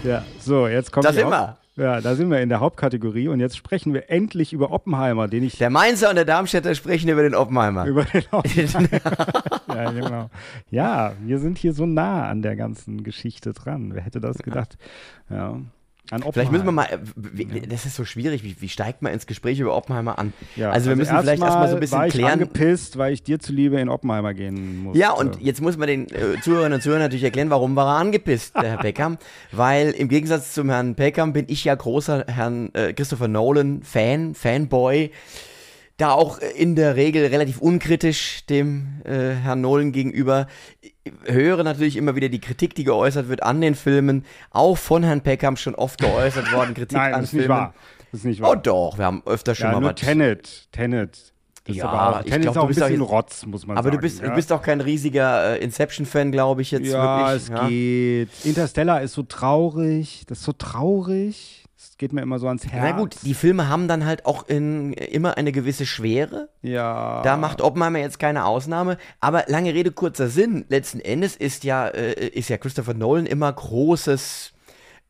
Ja, 0.03 0.25
so, 0.39 0.67
jetzt 0.67 0.91
kommt. 0.91 1.05
Da 1.05 1.13
sind 1.13 1.29
wir. 1.29 1.57
Ja, 1.77 2.01
da 2.01 2.15
sind 2.15 2.31
wir 2.31 2.41
in 2.41 2.49
der 2.49 2.59
Hauptkategorie 2.59 3.27
und 3.27 3.39
jetzt 3.39 3.55
sprechen 3.55 3.93
wir 3.93 4.09
endlich 4.09 4.51
über 4.51 4.71
Oppenheimer, 4.71 5.27
den 5.27 5.43
ich. 5.43 5.59
Der 5.59 5.69
Mainzer 5.69 6.09
und 6.09 6.15
der 6.15 6.25
Darmstädter 6.25 6.73
sprechen 6.73 7.07
über 7.07 7.21
den 7.21 7.35
Oppenheimer. 7.35 7.85
Über 7.85 8.03
den 8.03 8.23
Oppenheimer. 8.31 8.89
ja, 9.67 9.91
genau. 9.91 10.29
Ja, 10.71 11.13
wir 11.23 11.37
sind 11.37 11.59
hier 11.59 11.73
so 11.73 11.85
nah 11.85 12.27
an 12.27 12.41
der 12.41 12.55
ganzen 12.55 13.03
Geschichte 13.03 13.53
dran. 13.53 13.93
Wer 13.93 14.01
hätte 14.01 14.19
das 14.19 14.39
gedacht? 14.39 14.77
Ja. 15.29 15.59
An 16.11 16.23
Vielleicht 16.31 16.51
müssen 16.51 16.65
wir 16.65 16.71
mal, 16.71 16.85
äh, 16.85 17.67
das 17.67 17.85
ist 17.85 17.95
so 17.95 18.05
schwierig, 18.05 18.43
wie, 18.43 18.55
wie 18.59 18.69
steigt 18.69 19.01
man 19.01 19.13
ins 19.13 19.27
Gespräch 19.27 19.59
über 19.59 19.75
Oppenheimer 19.75 20.17
an? 20.17 20.33
Ja, 20.55 20.71
also 20.71 20.85
wir 20.85 20.91
also 20.91 20.99
müssen 21.01 21.15
erst 21.15 21.23
vielleicht 21.23 21.43
erstmal 21.43 21.69
so 21.69 21.75
ein 21.75 21.79
bisschen 21.79 21.97
war 21.97 22.07
ich 22.07 22.13
klären. 22.13 22.31
angepisst, 22.31 22.97
weil 22.97 23.13
ich 23.13 23.23
dir 23.23 23.39
zuliebe 23.39 23.79
in 23.79 23.89
Oppenheimer 23.89 24.33
gehen 24.33 24.83
muss. 24.83 24.97
Ja, 24.97 25.11
und 25.11 25.41
jetzt 25.41 25.61
muss 25.61 25.77
man 25.77 25.87
den 25.87 26.07
äh, 26.07 26.39
Zuhörerinnen 26.41 26.77
und 26.77 26.81
Zuhörern 26.81 27.01
natürlich 27.01 27.23
erklären, 27.23 27.49
warum 27.49 27.75
war 27.75 27.95
er 27.95 27.99
angepisst, 27.99 28.55
der 28.55 28.69
Herr 28.69 28.77
Peckham? 28.81 29.17
weil 29.51 29.91
im 29.91 30.07
Gegensatz 30.07 30.53
zum 30.53 30.69
Herrn 30.69 30.95
Peckham 30.95 31.33
bin 31.33 31.45
ich 31.47 31.63
ja 31.63 31.75
großer 31.75 32.25
Herrn 32.27 32.73
äh, 32.73 32.93
Christopher 32.93 33.27
Nolan 33.27 33.81
Fan, 33.83 34.35
Fanboy 34.35 35.11
da 35.97 36.11
auch 36.11 36.37
in 36.37 36.75
der 36.75 36.95
Regel 36.95 37.25
relativ 37.25 37.59
unkritisch 37.59 38.45
dem 38.45 39.01
äh, 39.03 39.31
Herrn 39.33 39.61
Nolan 39.61 39.91
gegenüber. 39.91 40.47
Höre 41.25 41.63
natürlich 41.63 41.97
immer 41.97 42.15
wieder 42.15 42.29
die 42.29 42.39
Kritik, 42.39 42.75
die 42.75 42.83
geäußert 42.83 43.29
wird 43.29 43.43
an 43.43 43.61
den 43.61 43.75
Filmen, 43.75 44.25
auch 44.51 44.77
von 44.77 45.03
Herrn 45.03 45.21
Peckham 45.21 45.57
schon 45.57 45.75
oft 45.75 45.99
geäußert 45.99 46.51
worden, 46.53 46.73
Kritik 46.73 46.97
Nein, 46.97 47.13
an 47.13 47.23
ist 47.23 47.31
Filmen. 47.31 47.43
Nicht 47.43 47.49
wahr. 47.49 47.73
Das 48.11 48.19
ist 48.21 48.25
nicht 48.25 48.41
wahr. 48.41 48.51
Oh 48.51 48.55
doch, 48.55 48.97
wir 48.97 49.05
haben 49.05 49.21
öfter 49.25 49.55
schon 49.55 49.67
ja, 49.67 49.73
mal 49.73 49.81
nur 49.81 49.89
was. 49.91 49.99
Tenet, 49.99 50.71
Tenet. 50.71 51.33
Das 51.65 51.75
ja, 51.75 51.89
aber 51.89 52.19
auch, 52.19 52.25
ich 52.25 52.39
glaube, 52.39 52.59
du 52.61 52.67
bist 52.67 52.81
auch 52.81 52.87
ein 52.87 53.01
Rotz, 53.01 53.45
muss 53.45 53.67
man 53.67 53.77
aber 53.77 53.83
sagen. 53.83 53.95
Aber 53.95 53.97
du 53.97 54.01
bist, 54.01 54.21
ja? 54.21 54.29
du 54.29 54.35
bist 54.35 54.53
auch 54.53 54.61
kein 54.61 54.79
riesiger 54.79 55.57
äh, 55.57 55.63
Inception-Fan, 55.63 56.31
glaube 56.31 56.61
ich 56.61 56.71
jetzt 56.71 56.87
ja, 56.87 57.19
wirklich. 57.19 57.43
Es 57.43 57.49
ja, 57.49 57.63
es 57.63 57.69
geht. 57.69 58.45
Interstellar 58.45 59.01
ist 59.01 59.13
so 59.13 59.23
traurig, 59.23 60.23
das 60.27 60.39
ist 60.39 60.45
so 60.45 60.53
traurig 60.53 61.66
geht 61.97 62.13
mir 62.13 62.21
immer 62.21 62.39
so 62.39 62.47
ans 62.47 62.65
Herz. 62.67 62.83
Na 62.83 62.91
gut, 62.91 63.15
die 63.23 63.33
Filme 63.33 63.67
haben 63.69 63.87
dann 63.87 64.05
halt 64.05 64.25
auch 64.25 64.47
in, 64.47 64.93
immer 64.93 65.37
eine 65.37 65.51
gewisse 65.51 65.85
Schwere. 65.85 66.49
Ja. 66.61 67.21
Da 67.23 67.37
macht 67.37 67.61
Oppenheimer 67.61 67.99
jetzt 67.99 68.19
keine 68.19 68.45
Ausnahme. 68.45 68.97
Aber 69.19 69.45
lange 69.47 69.73
Rede, 69.73 69.91
kurzer 69.91 70.29
Sinn. 70.29 70.65
Letzten 70.69 70.99
Endes 70.99 71.35
ist 71.35 71.63
ja, 71.63 71.87
äh, 71.87 72.27
ist 72.27 72.49
ja 72.49 72.57
Christopher 72.57 72.93
Nolan 72.93 73.25
immer 73.25 73.51
großes, 73.51 74.53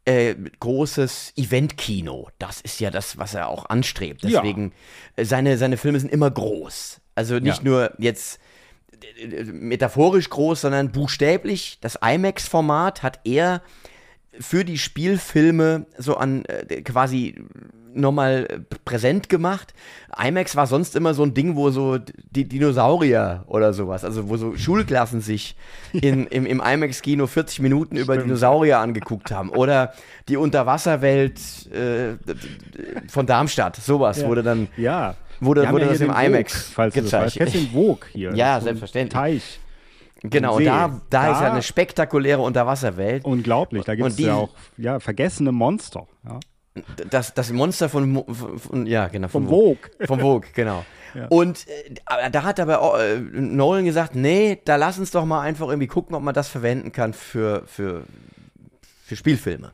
äh, 0.05 0.35
großes 0.59 1.33
Eventkino. 1.35 2.29
Das 2.39 2.61
ist 2.61 2.79
ja 2.79 2.89
das, 2.89 3.17
was 3.17 3.33
er 3.33 3.49
auch 3.49 3.65
anstrebt. 3.69 4.23
Deswegen, 4.23 4.71
ja. 5.17 5.23
Äh, 5.23 5.25
seine, 5.25 5.57
seine 5.57 5.77
Filme 5.77 5.99
sind 5.99 6.11
immer 6.11 6.31
groß. 6.31 7.01
Also 7.15 7.39
nicht 7.39 7.63
ja. 7.63 7.63
nur 7.63 7.91
jetzt 7.97 8.39
äh, 9.19 9.43
metaphorisch 9.43 10.29
groß, 10.29 10.61
sondern 10.61 10.91
buchstäblich. 10.91 11.79
Das 11.81 11.99
IMAX-Format 12.01 13.03
hat 13.03 13.19
er 13.25 13.61
für 14.39 14.65
die 14.65 14.77
Spielfilme 14.77 15.85
so 15.97 16.17
an 16.17 16.45
äh, 16.45 16.81
quasi 16.81 17.35
nochmal 17.97 18.47
präsent 18.85 19.27
gemacht. 19.29 19.73
IMAX 20.17 20.55
war 20.55 20.67
sonst 20.67 20.95
immer 20.95 21.13
so 21.13 21.23
ein 21.23 21.33
Ding, 21.33 21.55
wo 21.55 21.69
so 21.69 21.97
die 21.97 22.45
Dinosaurier 22.45 23.43
oder 23.47 23.73
sowas, 23.73 24.05
also 24.05 24.29
wo 24.29 24.38
so 24.38 24.55
Schulklassen 24.55 25.21
sich 25.21 25.55
in, 25.93 26.27
im, 26.27 26.45
im 26.45 26.61
IMAX-Kino 26.61 27.27
40 27.27 27.59
Minuten 27.59 27.95
Stimmt. 27.95 28.05
über 28.05 28.17
Dinosaurier 28.17 28.79
angeguckt 28.79 29.31
haben. 29.31 29.49
Oder 29.49 29.93
die 30.29 30.38
Unterwasserwelt 30.38 31.39
äh, 31.71 32.15
von 33.09 33.25
Darmstadt, 33.25 33.75
sowas 33.75 34.21
ja. 34.21 34.27
wurde 34.27 34.43
dann. 34.43 34.67
Ja. 34.77 35.15
Wurde, 35.39 35.69
wurde 35.69 35.85
das 35.85 36.01
im 36.01 36.09
IMAX 36.09 36.53
Vogue, 36.53 36.73
falls 36.73 36.93
gezeigt. 36.95 37.35
Du 37.35 37.39
das 37.45 37.53
weißt. 37.53 37.67
Vogue 37.71 38.07
hier. 38.11 38.33
Ja, 38.33 38.59
selbstverständlich. 38.59 39.13
Teich. 39.13 39.59
Genau, 40.24 40.57
See. 40.57 40.65
da, 40.65 41.01
da, 41.09 41.32
ist 41.32 41.39
ja 41.39 41.47
Da- 41.47 41.51
eine 41.53 41.61
spektakuläre 41.61 42.41
Unterwasserwelt. 42.41 43.26
Unglaublich, 43.26 43.84
da 43.86 43.95
gibt 43.95 44.07
es 44.09 44.18
Und 44.18 44.26
ja 44.26 44.36
auch 44.36 44.49
ja, 44.78 44.99
vergessene 44.99 45.51
Monster. 45.51 46.07
Ja. 46.26 46.39
Das, 47.09 47.34
das 47.34 47.51
Monster 47.51 47.89
von, 47.89 48.24
von, 48.34 48.59
von 48.59 48.86
ja, 48.86 49.07
genau, 49.07 49.28
Vom 49.28 49.47
Vogue. 49.47 49.78
Vogue. 49.78 49.89
Vom 50.07 50.20
Vogue, 50.20 50.49
genau. 50.53 50.86
Und 51.30 51.65
äh, 51.68 52.30
da 52.32 52.43
hat 52.43 52.59
aber 52.59 52.82
auch, 52.82 52.99
äh, 52.99 53.18
Nolan 53.18 53.86
gesagt, 53.86 54.13
nee, 54.15 54.61
da 54.65 54.76
lass 54.76 54.99
uns 54.99 55.09
doch 55.11 55.26
mal 55.26 55.41
einfach 55.41 55.68
irgendwie 55.68 55.88
gucken, 55.88 56.15
ob 56.15 56.22
man 56.22 56.36
das 56.36 56.47
verwenden 56.49 56.91
kann 56.91 57.13
für, 57.13 57.63
für, 57.65 58.03
für 59.03 59.15
Spielfilme. 59.15 59.72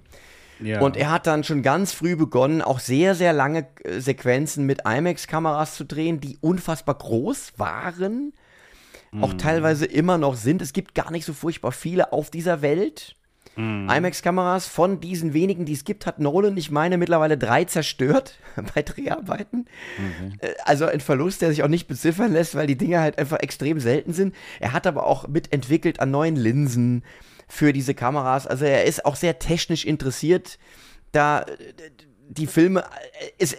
Ja. 0.62 0.80
Und 0.80 0.96
er 0.96 1.12
hat 1.12 1.28
dann 1.28 1.44
schon 1.44 1.62
ganz 1.62 1.92
früh 1.92 2.16
begonnen, 2.16 2.62
auch 2.62 2.80
sehr, 2.80 3.16
sehr 3.16 3.34
lange 3.34 3.68
äh, 3.84 4.00
Sequenzen 4.00 4.66
mit 4.66 4.84
IMAX-Kameras 4.86 5.76
zu 5.76 5.84
drehen, 5.84 6.22
die 6.22 6.38
unfassbar 6.40 6.96
groß 6.96 7.54
waren. 7.58 8.34
Auch 9.22 9.34
teilweise 9.34 9.86
immer 9.86 10.18
noch 10.18 10.36
sind. 10.36 10.62
Es 10.62 10.74
gibt 10.74 10.96
gar 10.96 11.12
nicht 11.12 11.26
so 11.26 11.34
furchtbar 11.34 11.72
viele 11.72 12.12
auf 12.14 12.30
dieser 12.30 12.62
Welt. 12.62 13.16
Mhm. 13.56 13.88
IMAX-Kameras 13.90 14.66
von 14.68 15.00
diesen 15.00 15.34
wenigen, 15.34 15.66
die 15.66 15.74
es 15.74 15.84
gibt, 15.84 16.08
hat 16.08 16.20
Nolan, 16.20 16.58
ich 16.58 16.72
meine, 16.72 16.98
mittlerweile 16.98 17.38
drei 17.38 17.66
zerstört 17.66 18.40
bei 18.74 18.82
Dreharbeiten. 18.82 19.68
Mhm. 19.98 20.34
Äh, 20.40 20.54
Also 20.66 20.86
ein 20.86 21.02
Verlust, 21.02 21.42
der 21.42 21.50
sich 21.50 21.62
auch 21.64 21.68
nicht 21.68 21.88
beziffern 21.88 22.34
lässt, 22.34 22.56
weil 22.56 22.66
die 22.68 22.78
Dinger 22.78 23.02
halt 23.02 23.20
einfach 23.20 23.40
extrem 23.40 23.80
selten 23.80 24.14
sind. 24.14 24.34
Er 24.60 24.74
hat 24.74 24.88
aber 24.88 25.06
auch 25.06 25.28
mitentwickelt 25.28 26.00
an 26.00 26.10
neuen 26.10 26.36
Linsen 26.36 27.04
für 27.48 27.74
diese 27.74 27.94
Kameras. 27.94 28.48
Also 28.48 28.66
er 28.66 28.86
ist 28.86 29.06
auch 29.06 29.16
sehr 29.16 29.38
technisch 29.38 29.86
interessiert, 29.86 30.58
da 31.12 31.42
äh, 31.42 31.46
die 32.30 32.48
Filme, 32.48 32.80
äh, 32.82 32.86
ist, 33.38 33.56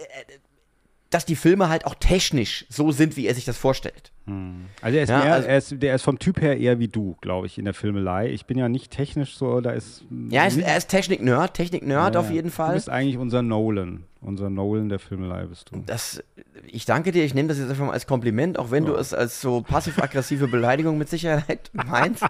dass 1.09 1.25
die 1.25 1.37
Filme 1.37 1.69
halt 1.69 1.85
auch 1.85 1.95
technisch 1.95 2.65
so 2.67 2.91
sind, 2.91 3.15
wie 3.15 3.27
er 3.27 3.35
sich 3.35 3.45
das 3.45 3.57
vorstellt. 3.57 4.11
Also 4.81 4.97
er 4.97 5.03
ist, 5.03 5.09
Ja, 5.09 5.19
mehr, 5.19 5.33
also- 5.33 5.47
er 5.47 5.57
ist, 5.57 5.81
der 5.83 5.95
ist 5.95 6.01
vom 6.01 6.17
Typ 6.17 6.41
her 6.41 6.57
eher 6.57 6.79
wie 6.79 6.87
du, 6.87 7.15
glaube 7.21 7.45
ich, 7.47 7.57
in 7.59 7.65
der 7.65 7.73
Filmelei. 7.75 8.29
Ich 8.31 8.45
bin 8.47 8.57
ja 8.57 8.67
nicht 8.69 8.91
technisch 8.91 9.37
so, 9.37 9.61
da 9.61 9.71
ist. 9.71 10.03
Ja, 10.29 10.41
er 10.41 10.47
ist, 10.47 10.57
ist 10.57 10.87
Technik-Nerd, 10.89 11.53
Technik-Nerd 11.53 12.15
Ja, 12.15 12.19
auf 12.19 12.31
jeden 12.31 12.47
Du 12.47 12.53
Fall. 12.53 12.73
bist 12.73 12.89
eigentlich 12.89 13.17
unser 13.17 13.41
Nolan. 13.43 14.03
Unser 14.21 14.49
Nolan 14.49 14.89
der 14.89 14.97
Filmelei 14.97 15.45
bist 15.45 15.69
du. 15.71 15.83
Das, 15.85 16.23
ich 16.65 16.85
danke 16.85 17.11
dir, 17.11 17.23
ich 17.23 17.35
nehme 17.35 17.47
das 17.49 17.59
jetzt 17.59 17.69
einfach 17.69 17.85
mal 17.85 17.91
als 17.93 18.07
Kompliment, 18.07 18.57
auch 18.57 18.71
wenn 18.71 18.85
du 18.85 18.95
es 18.95 19.13
als 19.13 19.39
so 19.41 19.61
passiv-aggressive 19.61 20.47
Beleidigung 20.47 20.97
mit 20.97 21.09
Sicherheit 21.09 21.69
meinst. 21.73 22.23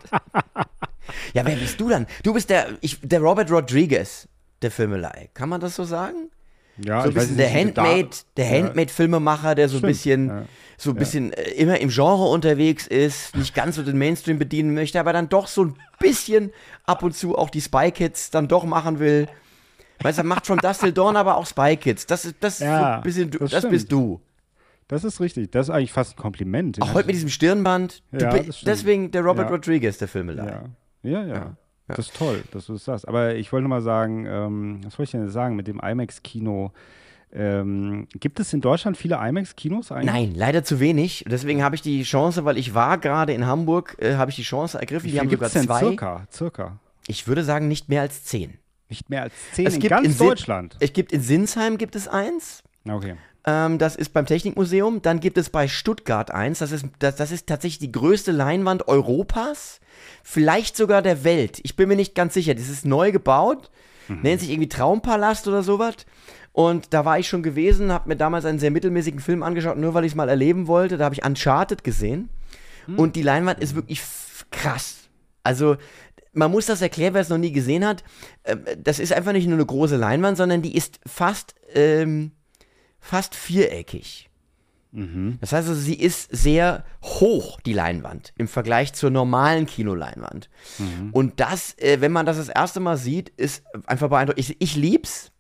ja, 1.33 1.45
wer 1.45 1.55
bist 1.55 1.79
du 1.79 1.87
dann? 1.89 2.07
Du 2.23 2.33
bist 2.33 2.49
der, 2.49 2.67
ich, 2.81 2.99
der 3.01 3.21
Robert 3.21 3.49
Rodriguez 3.51 4.27
der 4.61 4.71
Filmelei. 4.71 5.29
Kann 5.33 5.47
man 5.49 5.61
das 5.61 5.75
so 5.75 5.83
sagen? 5.85 6.29
Ja, 6.77 7.03
so 7.03 7.07
ein 7.09 7.13
bisschen 7.13 7.37
der 7.37 7.53
Handmade, 7.53 8.09
der 8.35 8.45
Ja. 8.45 8.63
Handmade-Filmemacher, 8.65 9.55
der 9.55 9.69
so 9.69 9.75
ein 9.75 9.79
Stimmt, 9.79 9.91
bisschen, 9.91 10.27
ja. 10.27 10.45
so 10.77 10.89
ein 10.91 10.95
bisschen 10.97 11.31
äh, 11.33 11.51
immer 11.51 11.79
im 11.79 11.89
Genre 11.89 12.27
unterwegs 12.29 12.85
ist, 12.87 13.35
nicht 13.37 13.55
ganz 13.55 13.75
so 13.77 13.83
den 13.83 13.97
Mainstream 13.97 14.37
bedienen 14.39 14.73
möchte, 14.73 14.99
aber 14.99 15.13
dann 15.13 15.29
doch 15.29 15.47
so 15.47 15.63
ein 15.65 15.75
bisschen 15.99 16.51
ab 16.85 17.01
und 17.03 17.15
zu 17.15 17.37
auch 17.37 17.49
die 17.49 17.61
Spy 17.61 17.91
Kids 17.91 18.29
dann 18.29 18.47
doch 18.47 18.65
machen 18.65 18.99
will. 18.99 19.27
Weißt 20.01 20.17
du, 20.17 20.23
er 20.23 20.25
macht 20.25 20.45
From 20.47 20.59
Dust 20.59 20.81
Till 20.81 20.91
Dawn 20.91 21.15
aber 21.15 21.37
auch 21.37 21.45
Spy 21.45 21.77
Kids. 21.77 22.05
Das 22.05 22.33
das 22.41 22.57
so 22.57 22.65
Ja, 22.65 22.95
ein 22.97 23.03
bisschen, 23.03 23.31
das 23.31 23.51
das, 23.51 23.69
bist 23.69 23.89
du. 23.91 24.19
Das 24.89 25.03
ist 25.05 25.19
richtig. 25.21 25.51
Das 25.51 25.69
ist 25.69 25.73
eigentlich 25.73 25.93
fast 25.93 26.13
ein 26.17 26.21
Kompliment. 26.21 26.81
Auch 26.81 26.93
heute 26.93 27.07
mit 27.07 27.15
diesem 27.15 27.29
Stirnband. 27.29 28.03
Du 28.11 28.25
Ja, 28.25 28.37
deswegen 28.65 29.09
der 29.11 29.21
Robert 29.23 29.49
Ja. 29.49 29.55
Rodriguez 29.55 29.97
der 29.97 30.07
Filmelei. 30.09 30.45
Ja. 30.45 30.63
Ja, 31.03 31.25
ja. 31.25 31.57
Das 31.87 31.99
ist 31.99 32.15
toll, 32.15 32.43
dass 32.51 32.65
du 32.65 32.73
das 32.73 32.85
sagst. 32.85 33.07
Aber 33.07 33.35
ich 33.35 33.51
wollte 33.51 33.63
noch 33.63 33.69
mal 33.69 33.81
sagen, 33.81 34.25
ähm, 34.25 34.81
was 34.83 34.97
wollte 34.97 35.03
ich 35.03 35.11
denn 35.11 35.29
sagen 35.29 35.55
mit 35.55 35.67
dem 35.67 35.79
IMAX-Kino? 35.79 36.71
Ähm, 37.31 38.07
gibt 38.19 38.39
es 38.39 38.53
in 38.53 38.61
Deutschland 38.61 38.97
viele 38.97 39.15
IMAX-Kinos 39.15 39.91
eigentlich? 39.91 40.05
Nein, 40.05 40.33
leider 40.35 40.63
zu 40.63 40.79
wenig. 40.79 41.25
Deswegen 41.27 41.63
habe 41.63 41.75
ich 41.75 41.81
die 41.81 42.03
Chance, 42.03 42.45
weil 42.45 42.57
ich 42.57 42.73
war 42.73 42.97
gerade 42.97 43.33
in 43.33 43.45
Hamburg, 43.45 43.97
äh, 43.99 44.15
habe 44.15 44.31
ich 44.31 44.37
die 44.37 44.43
Chance 44.43 44.79
ergriffen. 44.79 45.07
Wie 45.07 45.11
die 45.11 45.19
haben 45.19 45.29
sogar 45.29 45.49
denn 45.49 45.65
zwei. 45.65 45.79
circa? 45.79 46.27
circa? 46.31 46.79
Ich 47.07 47.27
würde 47.27 47.43
sagen, 47.43 47.67
nicht 47.67 47.89
mehr 47.89 48.01
als 48.01 48.23
zehn. 48.23 48.57
Nicht 48.89 49.09
mehr 49.09 49.23
als 49.23 49.33
zehn 49.53 49.67
Es 49.67 49.75
in 49.75 49.81
gibt 49.81 49.89
ganz 49.91 50.07
in 50.07 50.17
Deutschland. 50.17 50.77
Es 50.79 50.93
gibt 50.93 51.11
in 51.11 51.21
Sinsheim 51.21 51.77
gibt 51.77 51.95
es 51.95 52.07
eins. 52.07 52.63
Okay. 52.87 53.15
Ähm, 53.45 53.77
das 53.77 53.95
ist 53.95 54.13
beim 54.13 54.25
Technikmuseum. 54.25 55.01
Dann 55.01 55.19
gibt 55.19 55.37
es 55.37 55.49
bei 55.49 55.67
Stuttgart 55.67 56.31
eins. 56.31 56.59
Das 56.59 56.71
ist, 56.71 56.85
das, 56.99 57.15
das 57.15 57.31
ist 57.31 57.47
tatsächlich 57.47 57.79
die 57.79 57.91
größte 57.91 58.31
Leinwand 58.31 58.87
Europas. 58.87 59.79
Vielleicht 60.27 60.75
sogar 60.75 61.03
der 61.03 61.23
Welt. 61.23 61.59
Ich 61.61 61.75
bin 61.75 61.87
mir 61.87 61.95
nicht 61.95 62.15
ganz 62.15 62.33
sicher. 62.33 62.55
Das 62.55 62.67
ist 62.67 62.83
neu 62.83 63.11
gebaut. 63.11 63.69
Nennt 64.07 64.41
sich 64.41 64.49
irgendwie 64.49 64.67
Traumpalast 64.69 65.47
oder 65.47 65.61
sowas. 65.61 65.97
Und 66.51 66.93
da 66.95 67.05
war 67.05 67.19
ich 67.19 67.27
schon 67.29 67.43
gewesen, 67.43 67.91
habe 67.91 68.09
mir 68.09 68.15
damals 68.15 68.43
einen 68.45 68.57
sehr 68.57 68.71
mittelmäßigen 68.71 69.19
Film 69.19 69.43
angeschaut, 69.43 69.77
nur 69.77 69.93
weil 69.93 70.03
ich 70.03 70.13
es 70.13 70.15
mal 70.15 70.27
erleben 70.27 70.65
wollte. 70.65 70.97
Da 70.97 71.05
habe 71.05 71.13
ich 71.13 71.23
Uncharted 71.23 71.83
gesehen. 71.83 72.29
Und 72.97 73.15
die 73.15 73.21
Leinwand 73.21 73.59
ist 73.59 73.75
wirklich 73.75 74.01
krass. 74.49 75.09
Also, 75.43 75.77
man 76.33 76.49
muss 76.49 76.65
das 76.65 76.81
erklären, 76.81 77.13
wer 77.13 77.21
es 77.21 77.29
noch 77.29 77.37
nie 77.37 77.51
gesehen 77.51 77.85
hat. 77.85 78.03
Ähm, 78.45 78.65
Das 78.83 78.97
ist 78.97 79.13
einfach 79.13 79.31
nicht 79.31 79.45
nur 79.45 79.57
eine 79.57 79.65
große 79.65 79.95
Leinwand, 79.95 80.37
sondern 80.37 80.63
die 80.63 80.75
ist 80.75 80.99
fast, 81.05 81.53
ähm, 81.73 82.31
fast 82.99 83.35
viereckig. 83.35 84.29
Das 85.41 85.51
heißt 85.51 85.67
also, 85.67 85.79
sie 85.79 85.95
ist 85.95 86.35
sehr 86.35 86.85
hoch, 87.03 87.59
die 87.61 87.73
Leinwand, 87.73 88.33
im 88.37 88.47
Vergleich 88.47 88.93
zur 88.93 89.09
normalen 89.09 89.65
Kinoleinwand. 89.65 90.49
Und 91.11 91.39
das, 91.39 91.77
äh, 91.79 91.99
wenn 91.99 92.11
man 92.11 92.25
das 92.25 92.37
das 92.37 92.49
erste 92.49 92.79
Mal 92.79 92.97
sieht, 92.97 93.29
ist 93.29 93.63
einfach 93.85 94.09
beeindruckend. 94.09 94.39
Ich, 94.39 94.55
ich 94.61 94.75
lieb's. 94.75 95.31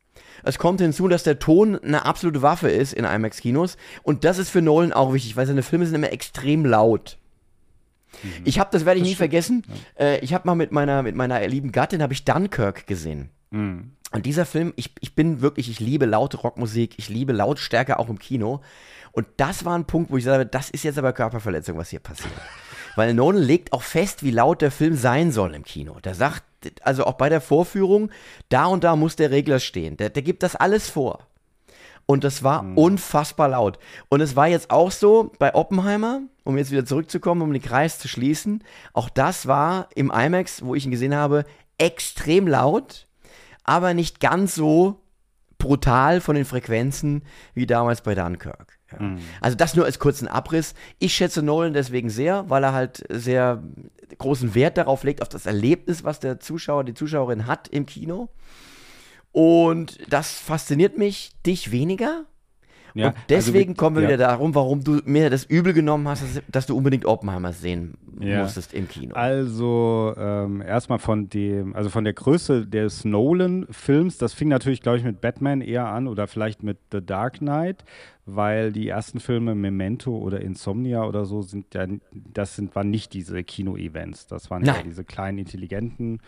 Es 0.43 0.59
kommt 0.59 0.81
hinzu, 0.81 1.07
dass 1.07 1.23
der 1.23 1.39
Ton 1.39 1.79
eine 1.79 2.05
absolute 2.05 2.41
Waffe 2.41 2.69
ist 2.69 2.93
in 2.93 3.05
IMAX-Kinos. 3.05 3.77
Und 4.03 4.25
das 4.25 4.37
ist 4.37 4.49
für 4.49 4.61
Nolan 4.61 4.93
auch 4.93 5.13
wichtig, 5.13 5.35
weil 5.37 5.47
seine 5.47 5.63
Filme 5.63 5.85
sind 5.85 5.95
immer 5.95 6.11
extrem 6.11 6.65
laut. 6.65 7.17
Ich 8.43 8.59
habe, 8.59 8.69
das 8.71 8.85
werde 8.85 8.99
ich 8.99 9.05
nie 9.05 9.15
vergessen. 9.15 9.63
Äh, 9.99 10.19
ich 10.19 10.33
habe 10.33 10.47
mal 10.47 10.55
mit 10.55 10.71
meiner, 10.71 11.01
mit 11.03 11.15
meiner 11.15 11.45
lieben 11.47 11.71
Gattin, 11.71 12.01
habe 12.01 12.13
ich 12.13 12.25
Dunkirk 12.25 12.87
gesehen. 12.87 13.29
Und 14.11 14.25
dieser 14.25 14.45
Film, 14.45 14.73
ich, 14.75 14.91
ich 15.01 15.15
bin 15.15 15.41
wirklich, 15.41 15.69
ich 15.69 15.79
liebe 15.79 16.05
laute 16.05 16.37
Rockmusik, 16.37 16.95
ich 16.97 17.09
liebe 17.09 17.33
Lautstärke 17.33 17.99
auch 17.99 18.09
im 18.09 18.19
Kino. 18.19 18.61
Und 19.15 19.27
das 19.37 19.63
war 19.63 19.77
ein 19.77 19.85
Punkt, 19.85 20.11
wo 20.11 20.17
ich 20.17 20.25
sage, 20.25 20.45
das 20.45 20.69
ist 20.69 20.83
jetzt 20.83 20.97
aber 20.97 21.13
Körperverletzung, 21.13 21.77
was 21.77 21.89
hier 21.89 22.01
passiert. 22.01 22.33
Weil 22.97 23.13
Nolan 23.13 23.41
legt 23.41 23.71
auch 23.71 23.81
fest, 23.81 24.23
wie 24.23 24.31
laut 24.31 24.61
der 24.61 24.71
Film 24.71 24.95
sein 24.95 25.31
soll 25.31 25.55
im 25.55 25.63
Kino. 25.63 25.99
Der 26.01 26.15
sagt, 26.15 26.43
also 26.83 27.05
auch 27.05 27.13
bei 27.13 27.29
der 27.29 27.41
Vorführung, 27.41 28.11
da 28.49 28.65
und 28.65 28.83
da 28.83 28.95
muss 28.95 29.15
der 29.15 29.31
Regler 29.31 29.59
stehen. 29.59 29.95
Der, 29.97 30.09
der 30.09 30.21
gibt 30.21 30.43
das 30.43 30.55
alles 30.55 30.89
vor. 30.89 31.27
Und 32.05 32.23
das 32.23 32.43
war 32.43 32.63
unfassbar 32.75 33.49
laut. 33.49 33.79
Und 34.09 34.21
es 34.21 34.35
war 34.35 34.47
jetzt 34.47 34.69
auch 34.69 34.91
so 34.91 35.31
bei 35.39 35.55
Oppenheimer, 35.55 36.21
um 36.43 36.57
jetzt 36.57 36.71
wieder 36.71 36.85
zurückzukommen, 36.85 37.41
um 37.41 37.51
den 37.51 37.61
Kreis 37.61 37.97
zu 37.97 38.07
schließen. 38.07 38.63
Auch 38.93 39.09
das 39.09 39.47
war 39.47 39.89
im 39.95 40.11
IMAX, 40.11 40.63
wo 40.63 40.75
ich 40.75 40.85
ihn 40.85 40.91
gesehen 40.91 41.15
habe, 41.15 41.45
extrem 41.77 42.47
laut, 42.47 43.07
aber 43.63 43.93
nicht 43.93 44.19
ganz 44.19 44.55
so 44.55 45.01
brutal 45.57 46.21
von 46.21 46.35
den 46.35 46.45
Frequenzen 46.45 47.23
wie 47.53 47.65
damals 47.65 48.01
bei 48.01 48.13
Dunkirk. 48.13 48.74
Ja. 48.99 49.15
Also 49.41 49.57
das 49.57 49.75
nur 49.75 49.85
als 49.85 49.99
kurzen 49.99 50.27
Abriss. 50.27 50.73
Ich 50.99 51.13
schätze 51.13 51.41
Nolan 51.41 51.73
deswegen 51.73 52.09
sehr, 52.09 52.49
weil 52.49 52.63
er 52.63 52.73
halt 52.73 53.03
sehr 53.09 53.63
großen 54.17 54.55
Wert 54.55 54.77
darauf 54.77 55.03
legt, 55.03 55.21
auf 55.21 55.29
das 55.29 55.45
Erlebnis, 55.45 56.03
was 56.03 56.19
der 56.19 56.39
Zuschauer, 56.39 56.83
die 56.83 56.93
Zuschauerin 56.93 57.47
hat 57.47 57.67
im 57.67 57.85
Kino. 57.85 58.29
Und 59.31 59.99
das 60.11 60.39
fasziniert 60.39 60.97
mich, 60.97 61.31
dich 61.45 61.71
weniger. 61.71 62.25
Ja, 62.95 63.09
und 63.09 63.15
deswegen 63.29 63.71
also 63.71 63.79
kommen 63.79 63.97
wir 63.97 64.03
ja. 64.03 64.09
wieder 64.09 64.17
darum, 64.17 64.55
warum 64.55 64.83
du 64.83 65.01
mir 65.05 65.29
das 65.29 65.43
übel 65.43 65.73
genommen 65.73 66.07
hast, 66.07 66.23
dass, 66.23 66.41
dass 66.47 66.65
du 66.65 66.77
unbedingt 66.77 67.05
Oppenheimer 67.05 67.51
sehen 67.51 67.95
Ja. 68.21 68.41
musstest 68.41 68.73
im 68.73 68.87
Kino. 68.87 69.13
Also 69.13 70.13
ähm, 70.17 70.61
erstmal 70.61 70.99
von 70.99 71.29
dem, 71.29 71.75
also 71.75 71.89
von 71.89 72.05
der 72.05 72.13
Größe 72.13 72.65
des 72.65 73.03
Nolan-Films, 73.03 74.17
das 74.17 74.33
fing 74.33 74.47
natürlich, 74.47 74.81
glaube 74.81 74.97
ich, 74.97 75.03
mit 75.03 75.19
Batman 75.19 75.59
eher 75.59 75.87
an 75.87 76.07
oder 76.07 76.25
vielleicht 76.27 76.63
mit 76.63 76.77
The 76.91 77.05
Dark 77.05 77.39
Knight, 77.39 77.83
weil 78.25 78.71
die 78.71 78.87
ersten 78.87 79.19
Filme 79.19 79.55
Memento 79.55 80.17
oder 80.17 80.39
Insomnia 80.39 81.03
oder 81.03 81.25
so 81.25 81.41
sind 81.41 81.75
ja, 81.75 81.85
das 82.33 82.55
sind 82.55 82.75
waren 82.75 82.89
nicht 82.89 83.13
diese 83.13 83.43
Kino-Events, 83.43 84.27
das 84.27 84.49
waren 84.49 84.63
ja 84.63 84.75
diese 84.83 85.03
kleinen 85.03 85.37
intelligenten 85.37 86.21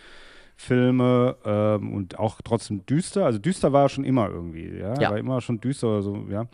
Filme 0.60 1.38
ähm, 1.46 1.94
und 1.94 2.18
auch 2.20 2.42
trotzdem 2.44 2.86
düster. 2.88 3.26
Also 3.26 3.38
düster 3.40 3.72
war 3.74 3.84
er 3.84 3.90
schon 3.90 4.04
immer 4.04 4.28
irgendwie, 4.30 4.76
ja, 4.78 5.00
Ja. 5.00 5.12
war 5.12 5.18
immer 5.18 5.40
schon 5.40 5.62
düster 5.62 5.88
oder 5.88 6.02
so, 6.02 6.26
ja. 6.30 6.48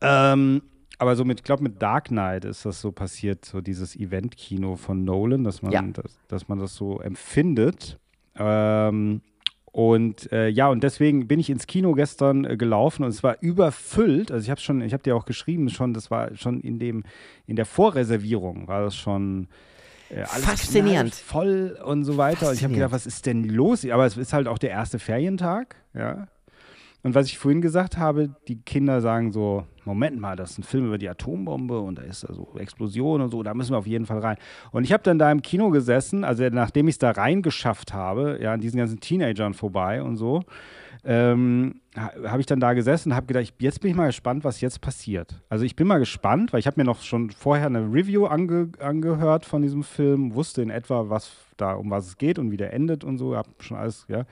Ähm, 0.00 0.62
aber 0.98 1.16
so 1.16 1.24
mit, 1.24 1.40
ich 1.40 1.44
glaube, 1.44 1.62
mit 1.62 1.80
Dark 1.80 2.06
Knight 2.08 2.44
ist 2.44 2.64
das 2.64 2.80
so 2.80 2.92
passiert, 2.92 3.44
so 3.44 3.60
dieses 3.60 3.96
Event-Kino 3.96 4.76
von 4.76 5.04
Nolan, 5.04 5.44
dass 5.44 5.62
man, 5.62 5.72
Ja. 5.72 5.82
das, 5.92 6.18
dass 6.28 6.48
man 6.48 6.58
das 6.58 6.74
so 6.74 7.00
empfindet. 7.00 7.98
Ähm, 8.36 9.20
und 9.66 10.30
äh, 10.32 10.48
ja, 10.48 10.68
und 10.68 10.84
deswegen 10.84 11.26
bin 11.26 11.40
ich 11.40 11.50
ins 11.50 11.66
Kino 11.66 11.94
gestern 11.94 12.44
äh, 12.44 12.56
gelaufen 12.56 13.02
und 13.04 13.08
es 13.10 13.22
war 13.24 13.36
überfüllt. 13.40 14.30
Also 14.30 14.44
ich 14.44 14.50
habe 14.50 14.60
schon, 14.60 14.80
ich 14.82 14.92
habe 14.92 15.02
dir 15.02 15.16
auch 15.16 15.24
geschrieben, 15.24 15.68
schon, 15.68 15.94
das 15.94 16.10
war 16.10 16.34
schon 16.36 16.60
in 16.60 16.78
dem, 16.78 17.02
in 17.46 17.56
der 17.56 17.66
Vorreservierung 17.66 18.68
war 18.68 18.82
das 18.82 18.94
schon 18.96 19.48
äh, 20.14 20.22
alles 20.22 20.44
Faszinierend. 20.44 21.14
voll 21.14 21.78
und 21.84 22.04
so 22.04 22.16
weiter. 22.16 22.48
Und 22.48 22.54
ich 22.54 22.64
habe 22.64 22.74
gedacht, 22.74 22.92
was 22.92 23.06
ist 23.06 23.26
denn 23.26 23.44
los? 23.44 23.84
Aber 23.86 24.06
es 24.06 24.16
ist 24.16 24.32
halt 24.32 24.46
auch 24.46 24.58
der 24.58 24.70
erste 24.70 24.98
Ferientag, 24.98 25.76
ja. 25.92 26.28
Und 27.02 27.14
was 27.14 27.26
ich 27.26 27.36
vorhin 27.36 27.60
gesagt 27.60 27.98
habe, 27.98 28.30
die 28.48 28.62
Kinder 28.62 29.02
sagen 29.02 29.30
so, 29.30 29.66
Moment 29.84 30.18
mal, 30.18 30.36
das 30.36 30.52
ist 30.52 30.58
ein 30.58 30.62
Film 30.62 30.86
über 30.86 30.96
die 30.96 31.08
Atombombe 31.10 31.78
und 31.78 31.98
da 31.98 32.02
ist 32.02 32.24
da 32.24 32.32
so 32.32 32.54
Explosion 32.58 33.20
und 33.20 33.28
so, 33.28 33.42
da 33.42 33.52
müssen 33.52 33.72
wir 33.72 33.78
auf 33.78 33.86
jeden 33.86 34.06
Fall 34.06 34.20
rein. 34.20 34.38
Und 34.72 34.84
ich 34.84 34.92
habe 34.92 35.02
dann 35.02 35.18
da 35.18 35.30
im 35.30 35.42
Kino 35.42 35.68
gesessen, 35.68 36.24
also 36.24 36.48
nachdem 36.48 36.88
ich 36.88 36.94
es 36.94 36.98
da 36.98 37.10
reingeschafft 37.10 37.92
habe, 37.92 38.38
ja, 38.40 38.54
an 38.54 38.60
diesen 38.60 38.78
ganzen 38.78 39.00
Teenagern 39.00 39.52
vorbei 39.52 40.02
und 40.02 40.16
so, 40.16 40.44
ähm, 41.04 41.80
habe 41.96 42.40
ich 42.40 42.46
dann 42.46 42.60
da 42.60 42.72
gesessen 42.72 43.10
und 43.10 43.16
habe 43.16 43.26
gedacht, 43.26 43.54
jetzt 43.58 43.80
bin 43.80 43.90
ich 43.90 43.96
mal 43.96 44.06
gespannt, 44.06 44.44
was 44.44 44.60
jetzt 44.60 44.80
passiert. 44.80 45.40
Also 45.48 45.64
ich 45.64 45.76
bin 45.76 45.86
mal 45.86 45.98
gespannt, 45.98 46.52
weil 46.52 46.60
ich 46.60 46.66
habe 46.66 46.80
mir 46.80 46.84
noch 46.84 47.02
schon 47.02 47.30
vorher 47.30 47.66
eine 47.66 47.80
Review 47.80 48.26
ange 48.26 48.70
angehört 48.80 49.44
von 49.44 49.62
diesem 49.62 49.82
Film, 49.82 50.34
wusste 50.34 50.62
in 50.62 50.70
etwa, 50.70 51.10
was 51.10 51.32
da 51.56 51.74
um 51.74 51.90
was 51.90 52.06
es 52.06 52.16
geht 52.16 52.38
und 52.38 52.50
wie 52.50 52.56
der 52.56 52.72
endet 52.72 53.04
und 53.04 53.18
so, 53.18 53.36
habe 53.36 53.48
schon 53.60 53.76
alles, 53.76 54.06
ja. 54.08 54.24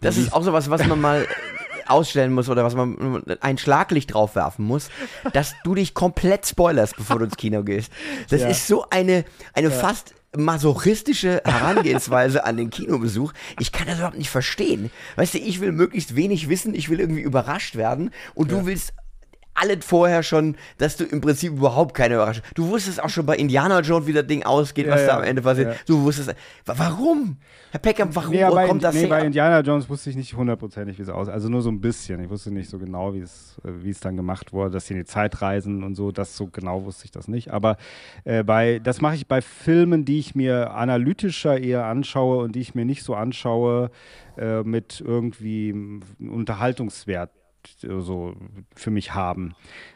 Das 0.00 0.16
und 0.16 0.24
ist 0.24 0.32
auch 0.32 0.42
so 0.42 0.52
was, 0.52 0.70
was 0.70 0.86
man 0.86 1.00
mal 1.00 1.26
ausstellen 1.86 2.32
muss 2.32 2.48
oder 2.48 2.64
was 2.64 2.74
man 2.74 3.22
ein 3.40 3.58
Schlaglicht 3.58 4.12
drauf 4.12 4.34
werfen 4.34 4.64
muss, 4.64 4.90
dass 5.32 5.54
du 5.64 5.74
dich 5.74 5.94
komplett 5.94 6.46
spoilerst, 6.46 6.96
bevor 6.96 7.18
du 7.18 7.26
ins 7.26 7.36
Kino 7.36 7.62
gehst. 7.62 7.92
Das 8.30 8.42
ja. 8.42 8.48
ist 8.48 8.66
so 8.66 8.84
eine, 8.90 9.24
eine 9.54 9.68
ja. 9.68 9.74
fast 9.74 10.14
masochistische 10.36 11.42
Herangehensweise 11.44 12.44
an 12.44 12.56
den 12.56 12.70
Kinobesuch. 12.70 13.32
Ich 13.58 13.72
kann 13.72 13.86
das 13.86 13.98
überhaupt 13.98 14.18
nicht 14.18 14.30
verstehen. 14.30 14.90
Weißt 15.16 15.34
du, 15.34 15.38
ich 15.38 15.60
will 15.60 15.72
möglichst 15.72 16.16
wenig 16.16 16.48
wissen, 16.48 16.74
ich 16.74 16.88
will 16.88 17.00
irgendwie 17.00 17.22
überrascht 17.22 17.76
werden 17.76 18.10
und 18.34 18.50
ja. 18.50 18.58
du 18.58 18.66
willst 18.66 18.92
alles 19.60 19.84
vorher 19.84 20.22
schon, 20.22 20.56
dass 20.78 20.96
du 20.96 21.04
im 21.04 21.20
Prinzip 21.20 21.52
überhaupt 21.52 21.94
keine 21.94 22.14
Überraschung. 22.14 22.44
Du 22.54 22.68
wusstest 22.68 23.02
auch 23.02 23.08
schon 23.08 23.26
bei 23.26 23.36
Indiana 23.36 23.80
Jones, 23.80 24.06
wie 24.06 24.12
das 24.12 24.26
Ding 24.26 24.44
ausgeht, 24.44 24.86
ja, 24.86 24.94
was 24.94 25.02
ja, 25.02 25.06
da 25.08 25.16
am 25.18 25.24
Ende 25.24 25.42
passiert. 25.42 25.74
Ja. 25.74 25.80
Du 25.86 26.02
wusstest, 26.02 26.34
warum? 26.66 27.36
Herr 27.70 27.80
Peckham, 27.80 28.14
warum 28.14 28.30
nee, 28.30 28.44
bei, 28.44 28.66
kommt 28.66 28.82
das 28.82 28.94
nee, 28.94 29.06
bei 29.06 29.24
Indiana 29.24 29.60
Jones 29.60 29.88
wusste 29.90 30.08
ich 30.08 30.16
nicht 30.16 30.34
hundertprozentig, 30.34 30.98
wie 30.98 31.02
es 31.02 31.10
aussieht. 31.10 31.34
Also 31.34 31.48
nur 31.50 31.60
so 31.60 31.70
ein 31.70 31.80
bisschen. 31.80 32.22
Ich 32.22 32.30
wusste 32.30 32.50
nicht 32.50 32.70
so 32.70 32.78
genau, 32.78 33.12
wie 33.12 33.20
es, 33.20 33.60
äh, 33.62 33.70
wie 33.82 33.90
es 33.90 34.00
dann 34.00 34.16
gemacht 34.16 34.52
wurde, 34.52 34.70
dass 34.70 34.86
sie 34.86 34.94
in 34.94 35.00
die 35.00 35.04
Zeit 35.04 35.42
reisen 35.42 35.82
und 35.82 35.94
so. 35.94 36.10
Das 36.10 36.36
so 36.36 36.46
genau 36.46 36.84
wusste 36.84 37.04
ich 37.04 37.10
das 37.10 37.28
nicht. 37.28 37.50
Aber 37.50 37.76
äh, 38.24 38.42
bei, 38.42 38.78
das 38.78 39.00
mache 39.00 39.16
ich 39.16 39.26
bei 39.26 39.42
Filmen, 39.42 40.04
die 40.04 40.18
ich 40.18 40.34
mir 40.34 40.72
analytischer 40.72 41.58
eher 41.58 41.84
anschaue 41.84 42.42
und 42.42 42.54
die 42.54 42.60
ich 42.60 42.74
mir 42.74 42.86
nicht 42.86 43.02
so 43.02 43.14
anschaue 43.14 43.90
äh, 44.38 44.62
mit 44.62 45.02
irgendwie 45.04 46.00
Unterhaltungswert 46.20 47.30
so 47.78 48.34
für 48.74 48.90
mich 48.90 49.14
haben. 49.14 49.54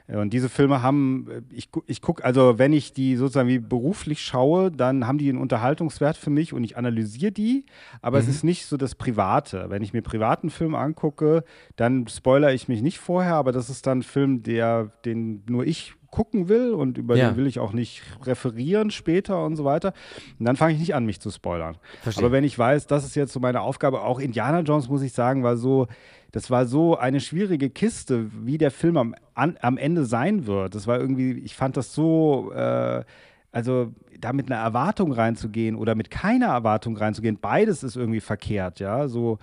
Und 0.09 0.33
diese 0.33 0.49
Filme 0.49 0.83
haben, 0.83 1.29
ich, 1.51 1.71
ich 1.87 2.03
gucke, 2.03 2.25
also 2.25 2.59
wenn 2.59 2.73
ich 2.73 2.93
die 2.93 3.17
sozusagen 3.17 3.49
wie 3.49 3.59
beruflich 3.59 4.21
schaue, 4.23 4.71
dann 4.71 5.07
haben 5.07 5.19
die 5.19 5.29
einen 5.29 5.39
Unterhaltungswert 5.39 6.17
für 6.17 6.31
mich 6.31 6.53
und 6.53 6.65
ich 6.65 6.77
analysiere 6.77 7.33
die, 7.33 7.67
aber 8.03 8.19
mhm. 8.19 8.25
es 8.25 8.29
ist 8.29 8.45
nicht 8.45 8.67
so 8.67 8.77
das 8.77 8.95
Private. 8.95 9.67
Wenn 9.69 9.83
ich 9.83 9.93
mir 9.93 10.03
privaten 10.03 10.51
Film 10.51 10.75
angucke, 10.75 11.45
dann 11.77 12.07
spoilere 12.09 12.53
ich 12.53 12.69
mich 12.69 12.83
nicht 12.83 12.99
vorher, 12.99 13.37
aber 13.37 13.53
das 13.53 13.71
ist 13.71 13.87
dann 13.87 13.99
ein 13.99 14.03
Film, 14.03 14.43
der, 14.43 14.93
den 15.05 15.45
nur 15.49 15.67
ich 15.67 15.95
gucken 16.13 16.49
will 16.49 16.75
und 16.75 16.99
über 16.99 17.17
ja. 17.17 17.31
den 17.31 17.37
will 17.37 17.47
ich 17.49 17.59
auch 17.59 17.73
nicht 17.73 18.03
referieren 18.25 18.91
später 18.91 19.45
und 19.45 19.57
so 19.57 19.65
weiter. 19.65 19.95
Und 20.39 20.45
dann 20.45 20.57
fange 20.57 20.75
ich 20.75 20.79
nicht 20.79 20.95
an, 20.95 21.05
mich 21.05 21.21
zu 21.21 21.31
spoilern. 21.31 21.79
Verstehe. 22.03 22.25
Aber 22.25 22.33
wenn 22.33 22.45
ich 22.45 22.57
weiß, 22.57 22.87
das 22.87 23.05
ist 23.05 23.17
jetzt 23.17 23.33
so 23.33 23.41
meine 23.41 23.63
Aufgabe, 23.63 24.03
auch 24.03 24.21
Indiana 24.21 24.61
Jones, 24.61 24.89
muss 24.89 25.03
ich 25.03 25.13
sagen, 25.13 25.43
war 25.43 25.57
so, 25.57 25.89
das 26.31 26.51
war 26.51 26.67
so 26.67 26.97
eine 26.97 27.19
schwierige 27.19 27.71
Kiste, 27.71 28.31
wie 28.45 28.59
der 28.59 28.71
Film 28.71 28.99
am, 28.99 29.15
an, 29.35 29.57
am 29.63 29.79
Ende 29.79 30.05
sein 30.05 30.47
wird. 30.47 30.75
Das 30.75 30.87
war 30.87 31.01
irgendwie, 31.01 31.33
ich 31.33 31.57
fand 31.57 31.77
das 31.79 31.95
so, 31.95 32.53
äh, 32.55 33.03
also 33.51 33.93
da 34.21 34.33
mit 34.33 34.53
einer 34.53 34.61
Erwartung 34.61 35.13
reinzugehen 35.13 35.77
oder 35.77 35.95
mit 35.95 36.11
keiner 36.11 36.49
Erwartung 36.49 36.97
reinzugehen, 36.97 37.39
beides 37.41 37.83
ist 37.83 37.97
irgendwie 37.97 38.21
verkehrt, 38.21 38.81
ja. 38.81 39.09
So, 39.09 39.39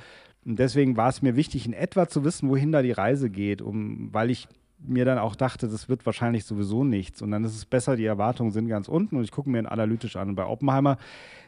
und 0.46 0.58
deswegen 0.58 0.98
war 0.98 1.10
es 1.10 1.22
mir 1.22 1.36
wichtig, 1.36 1.66
in 1.66 1.74
etwa 1.74 2.08
zu 2.08 2.24
wissen, 2.24 2.50
wohin 2.50 2.72
da 2.72 2.82
die 2.82 2.92
Reise 2.92 3.30
geht, 3.30 3.62
um, 3.62 4.10
weil 4.14 4.30
ich 4.30 4.48
mir 4.82 5.06
dann 5.06 5.18
auch 5.18 5.36
dachte, 5.36 5.68
das 5.68 5.90
wird 5.90 6.06
wahrscheinlich 6.06 6.46
sowieso 6.46 6.84
nichts. 6.84 7.22
Und 7.22 7.32
dann 7.32 7.44
ist 7.44 7.56
es 7.56 7.66
besser, 7.66 7.96
die 7.96 8.06
Erwartungen 8.06 8.52
sind 8.52 8.68
ganz 8.68 8.88
unten 8.88 9.18
und 9.18 9.24
ich 9.24 9.32
gucke 9.32 9.50
mir 9.50 9.60
ihn 9.60 9.66
analytisch 9.66 10.16
an. 10.16 10.30
Und 10.30 10.36
bei 10.36 10.46
Oppenheimer 10.46 10.98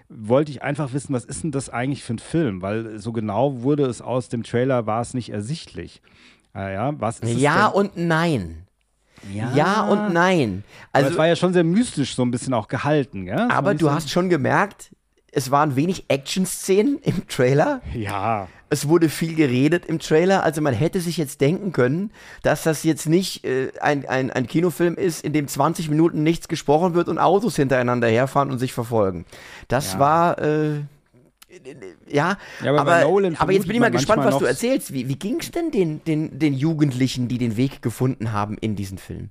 wollte 0.10 0.52
ich 0.52 0.62
einfach 0.62 0.94
wissen, 0.94 1.14
was 1.14 1.24
ist 1.24 1.44
denn 1.44 1.52
das 1.52 1.70
eigentlich 1.70 2.04
für 2.04 2.14
ein 2.14 2.20
Film? 2.20 2.62
Weil 2.62 3.00
so 3.00 3.12
genau 3.12 3.62
wurde 3.62 3.86
es 3.86 4.02
aus 4.02 4.30
dem 4.30 4.44
Trailer, 4.44 4.86
war 4.86 5.02
es 5.02 5.14
nicht 5.14 5.30
ersichtlich. 5.30 6.02
Ah 6.54 6.70
ja, 6.70 7.00
was 7.00 7.20
ist 7.20 7.40
ja 7.40 7.68
und 7.68 7.96
nein. 7.96 8.68
Ja. 9.34 9.54
ja. 9.56 9.82
und 9.84 10.14
nein. 10.14 10.64
Also, 10.92 11.06
aber 11.06 11.12
es 11.14 11.18
war 11.18 11.28
ja 11.28 11.36
schon 11.36 11.54
sehr 11.54 11.64
mystisch 11.64 12.16
so 12.16 12.24
ein 12.24 12.32
bisschen 12.32 12.54
auch 12.54 12.68
gehalten. 12.68 13.26
Gell? 13.26 13.48
aber 13.50 13.74
du 13.74 13.90
hast 13.92 14.10
schon 14.10 14.30
gemerkt, 14.30 14.92
es 15.32 15.52
waren 15.52 15.76
wenig 15.76 16.06
Action-Szenen 16.10 17.00
im 17.04 17.28
Trailer. 17.28 17.82
Ja. 17.94 18.48
Es 18.72 18.88
wurde 18.88 19.10
viel 19.10 19.36
geredet 19.36 19.86
im 19.86 20.00
Trailer. 20.00 20.44
Also 20.44 20.62
man 20.62 20.74
hätte 20.74 21.02
sich 21.02 21.18
jetzt 21.18 21.42
denken 21.42 21.74
können, 21.74 22.12
dass 22.42 22.64
das 22.64 22.84
jetzt 22.84 23.08
nicht 23.08 23.44
äh, 23.44 23.72
ein, 23.82 24.08
ein, 24.08 24.32
ein 24.32 24.48
Kinofilm 24.48 24.96
ist, 24.96 25.26
in 25.26 25.34
dem 25.34 25.48
20 25.48 25.90
Minuten 25.90 26.24
nichts 26.24 26.48
gesprochen 26.48 26.94
wird 26.94 27.10
und 27.10 27.20
Autos 27.20 27.58
hintereinander 27.58 28.08
herfahren 28.08 28.50
und 28.50 28.60
sich 28.60 28.72
verfolgen. 28.72 29.26
Das 29.68 29.94
ja. 29.94 30.00
war. 30.00 30.40
Äh, 30.40 30.82
ja, 32.08 32.38
ja, 32.64 32.74
aber, 32.74 32.96
aber, 32.96 33.32
aber 33.38 33.52
jetzt 33.52 33.68
bin 33.68 33.76
ich 33.76 33.82
mal 33.82 33.92
gespannt, 33.92 34.24
was 34.24 34.38
du 34.38 34.46
erzählst. 34.46 34.94
Wie, 34.94 35.10
wie 35.10 35.18
ging 35.18 35.42
es 35.42 35.52
denn 35.52 35.70
den, 35.70 36.02
den, 36.06 36.40
den 36.40 36.54
Jugendlichen, 36.54 37.28
die 37.28 37.38
den 37.38 37.58
Weg 37.58 37.82
gefunden 37.82 38.32
haben 38.32 38.58
in 38.58 38.78
diesen 38.78 38.98
Film? 38.98 39.30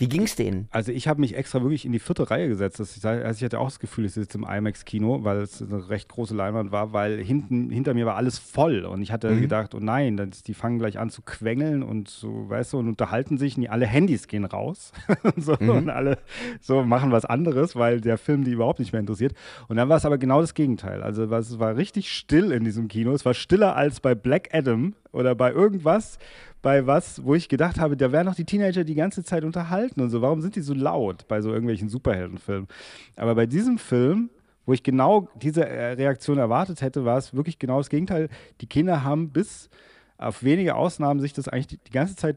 Wie 0.00 0.08
ging 0.08 0.22
es 0.22 0.34
denen? 0.34 0.66
Also 0.70 0.92
ich 0.92 1.06
habe 1.08 1.20
mich 1.20 1.36
extra 1.36 1.60
wirklich 1.60 1.84
in 1.84 1.92
die 1.92 1.98
vierte 1.98 2.30
Reihe 2.30 2.48
gesetzt. 2.48 2.80
Das, 2.80 3.04
also 3.04 3.36
ich 3.36 3.44
hatte 3.44 3.60
auch 3.60 3.66
das 3.66 3.78
Gefühl, 3.78 4.06
ich 4.06 4.12
sitze 4.12 4.38
im 4.38 4.44
IMAX-Kino, 4.44 5.24
weil 5.24 5.42
es 5.42 5.60
eine 5.60 5.90
recht 5.90 6.08
große 6.08 6.34
Leinwand 6.34 6.72
war, 6.72 6.94
weil 6.94 7.22
hinten, 7.22 7.68
hinter 7.68 7.92
mir 7.92 8.06
war 8.06 8.16
alles 8.16 8.38
voll. 8.38 8.86
Und 8.86 9.02
ich 9.02 9.12
hatte 9.12 9.30
mhm. 9.30 9.42
gedacht, 9.42 9.74
oh 9.74 9.78
nein, 9.78 10.16
das, 10.16 10.42
die 10.42 10.54
fangen 10.54 10.78
gleich 10.78 10.98
an 10.98 11.10
zu 11.10 11.20
quengeln 11.20 11.82
und 11.82 12.08
so, 12.08 12.48
weißt 12.48 12.72
du, 12.72 12.78
und 12.78 12.88
unterhalten 12.88 13.36
sich 13.36 13.58
und 13.58 13.68
alle 13.68 13.84
Handys 13.84 14.26
gehen 14.26 14.46
raus. 14.46 14.92
so, 15.36 15.54
mhm. 15.60 15.68
Und 15.68 15.90
alle 15.90 16.16
so 16.62 16.82
machen 16.82 17.12
was 17.12 17.26
anderes, 17.26 17.76
weil 17.76 18.00
der 18.00 18.16
Film 18.16 18.44
die 18.44 18.52
überhaupt 18.52 18.78
nicht 18.78 18.94
mehr 18.94 19.00
interessiert. 19.00 19.34
Und 19.68 19.76
dann 19.76 19.90
war 19.90 19.98
es 19.98 20.06
aber 20.06 20.16
genau 20.16 20.40
das 20.40 20.54
Gegenteil. 20.54 21.02
Also 21.02 21.24
es 21.24 21.58
war 21.58 21.76
richtig 21.76 22.10
still 22.10 22.52
in 22.52 22.64
diesem 22.64 22.88
Kino. 22.88 23.12
Es 23.12 23.26
war 23.26 23.34
stiller 23.34 23.76
als 23.76 24.00
bei 24.00 24.14
Black 24.14 24.48
Adam 24.54 24.94
oder 25.12 25.34
bei 25.34 25.52
irgendwas 25.52 26.18
bei 26.62 26.86
was, 26.86 27.24
wo 27.24 27.34
ich 27.34 27.48
gedacht 27.48 27.78
habe, 27.78 27.96
da 27.96 28.12
werden 28.12 28.26
doch 28.26 28.34
die 28.34 28.44
Teenager 28.44 28.84
die 28.84 28.94
ganze 28.94 29.24
Zeit 29.24 29.44
unterhalten 29.44 30.00
und 30.00 30.10
so. 30.10 30.20
Warum 30.22 30.40
sind 30.40 30.56
die 30.56 30.60
so 30.60 30.74
laut 30.74 31.26
bei 31.28 31.40
so 31.40 31.50
irgendwelchen 31.50 31.88
Superheldenfilmen? 31.88 32.68
Aber 33.16 33.34
bei 33.34 33.46
diesem 33.46 33.78
Film, 33.78 34.30
wo 34.66 34.72
ich 34.72 34.82
genau 34.82 35.28
diese 35.40 35.66
äh, 35.66 35.92
Reaktion 35.92 36.38
erwartet 36.38 36.82
hätte, 36.82 37.04
war 37.04 37.18
es 37.18 37.34
wirklich 37.34 37.58
genau 37.58 37.78
das 37.78 37.88
Gegenteil. 37.88 38.28
Die 38.60 38.66
Kinder 38.66 39.04
haben 39.04 39.30
bis 39.30 39.70
auf 40.18 40.42
wenige 40.42 40.74
Ausnahmen 40.74 41.20
sich 41.20 41.32
das 41.32 41.48
eigentlich 41.48 41.68
die, 41.68 41.78
die 41.78 41.92
ganze 41.92 42.14
Zeit 42.14 42.36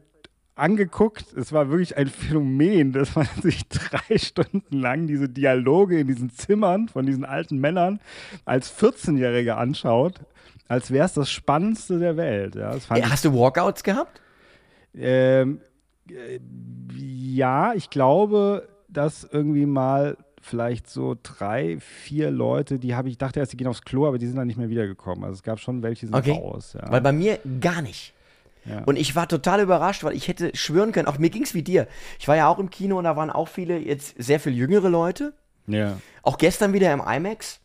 angeguckt. 0.56 1.32
Es 1.34 1.52
war 1.52 1.68
wirklich 1.68 1.96
ein 1.96 2.06
Phänomen, 2.06 2.92
dass 2.92 3.14
man 3.14 3.26
sich 3.42 3.68
drei 3.68 4.16
Stunden 4.16 4.78
lang 4.78 5.06
diese 5.06 5.28
Dialoge 5.28 5.98
in 5.98 6.06
diesen 6.06 6.30
Zimmern 6.30 6.88
von 6.88 7.04
diesen 7.04 7.24
alten 7.24 7.58
Männern 7.58 8.00
als 8.46 8.72
14-Jährige 8.78 9.56
anschaut 9.56 10.20
als 10.68 10.90
wäre 10.90 11.06
es 11.06 11.14
das 11.14 11.30
Spannendste 11.30 11.98
der 11.98 12.16
Welt. 12.16 12.54
Ja, 12.54 12.74
äh, 12.74 13.02
Hast 13.02 13.24
du 13.24 13.32
Walkouts 13.34 13.82
gehabt? 13.82 14.20
Ähm, 14.96 15.60
äh, 16.08 16.40
ja, 16.96 17.74
ich 17.74 17.90
glaube, 17.90 18.68
dass 18.88 19.24
irgendwie 19.24 19.66
mal 19.66 20.16
vielleicht 20.40 20.88
so 20.88 21.16
drei, 21.22 21.78
vier 21.80 22.30
Leute, 22.30 22.78
die 22.78 22.94
habe 22.94 23.08
ich 23.08 23.18
dachte 23.18 23.40
erst, 23.40 23.52
die 23.52 23.56
gehen 23.56 23.66
aufs 23.66 23.82
Klo, 23.82 24.06
aber 24.06 24.18
die 24.18 24.26
sind 24.26 24.36
dann 24.36 24.46
nicht 24.46 24.58
mehr 24.58 24.68
wiedergekommen. 24.68 25.24
Also 25.24 25.34
es 25.34 25.42
gab 25.42 25.58
schon 25.58 25.82
welche, 25.82 26.00
die 26.00 26.06
sind 26.06 26.14
okay. 26.14 26.32
raus. 26.32 26.76
Ja. 26.78 26.90
Weil 26.90 27.00
bei 27.00 27.12
mir 27.12 27.38
gar 27.60 27.82
nicht. 27.82 28.12
Ja. 28.66 28.82
Und 28.84 28.96
ich 28.96 29.14
war 29.14 29.28
total 29.28 29.60
überrascht, 29.60 30.04
weil 30.04 30.14
ich 30.14 30.28
hätte 30.28 30.50
schwören 30.54 30.92
können, 30.92 31.08
auch 31.08 31.18
mir 31.18 31.30
ging 31.30 31.42
es 31.42 31.54
wie 31.54 31.62
dir. 31.62 31.86
Ich 32.18 32.28
war 32.28 32.36
ja 32.36 32.48
auch 32.48 32.58
im 32.58 32.70
Kino 32.70 32.98
und 32.98 33.04
da 33.04 33.16
waren 33.16 33.30
auch 33.30 33.48
viele, 33.48 33.78
jetzt 33.78 34.14
sehr 34.22 34.40
viel 34.40 34.54
jüngere 34.54 34.88
Leute. 34.88 35.34
Ja. 35.66 35.98
Auch 36.22 36.38
gestern 36.38 36.72
wieder 36.72 36.92
im 36.92 37.00
IMAX. 37.00 37.60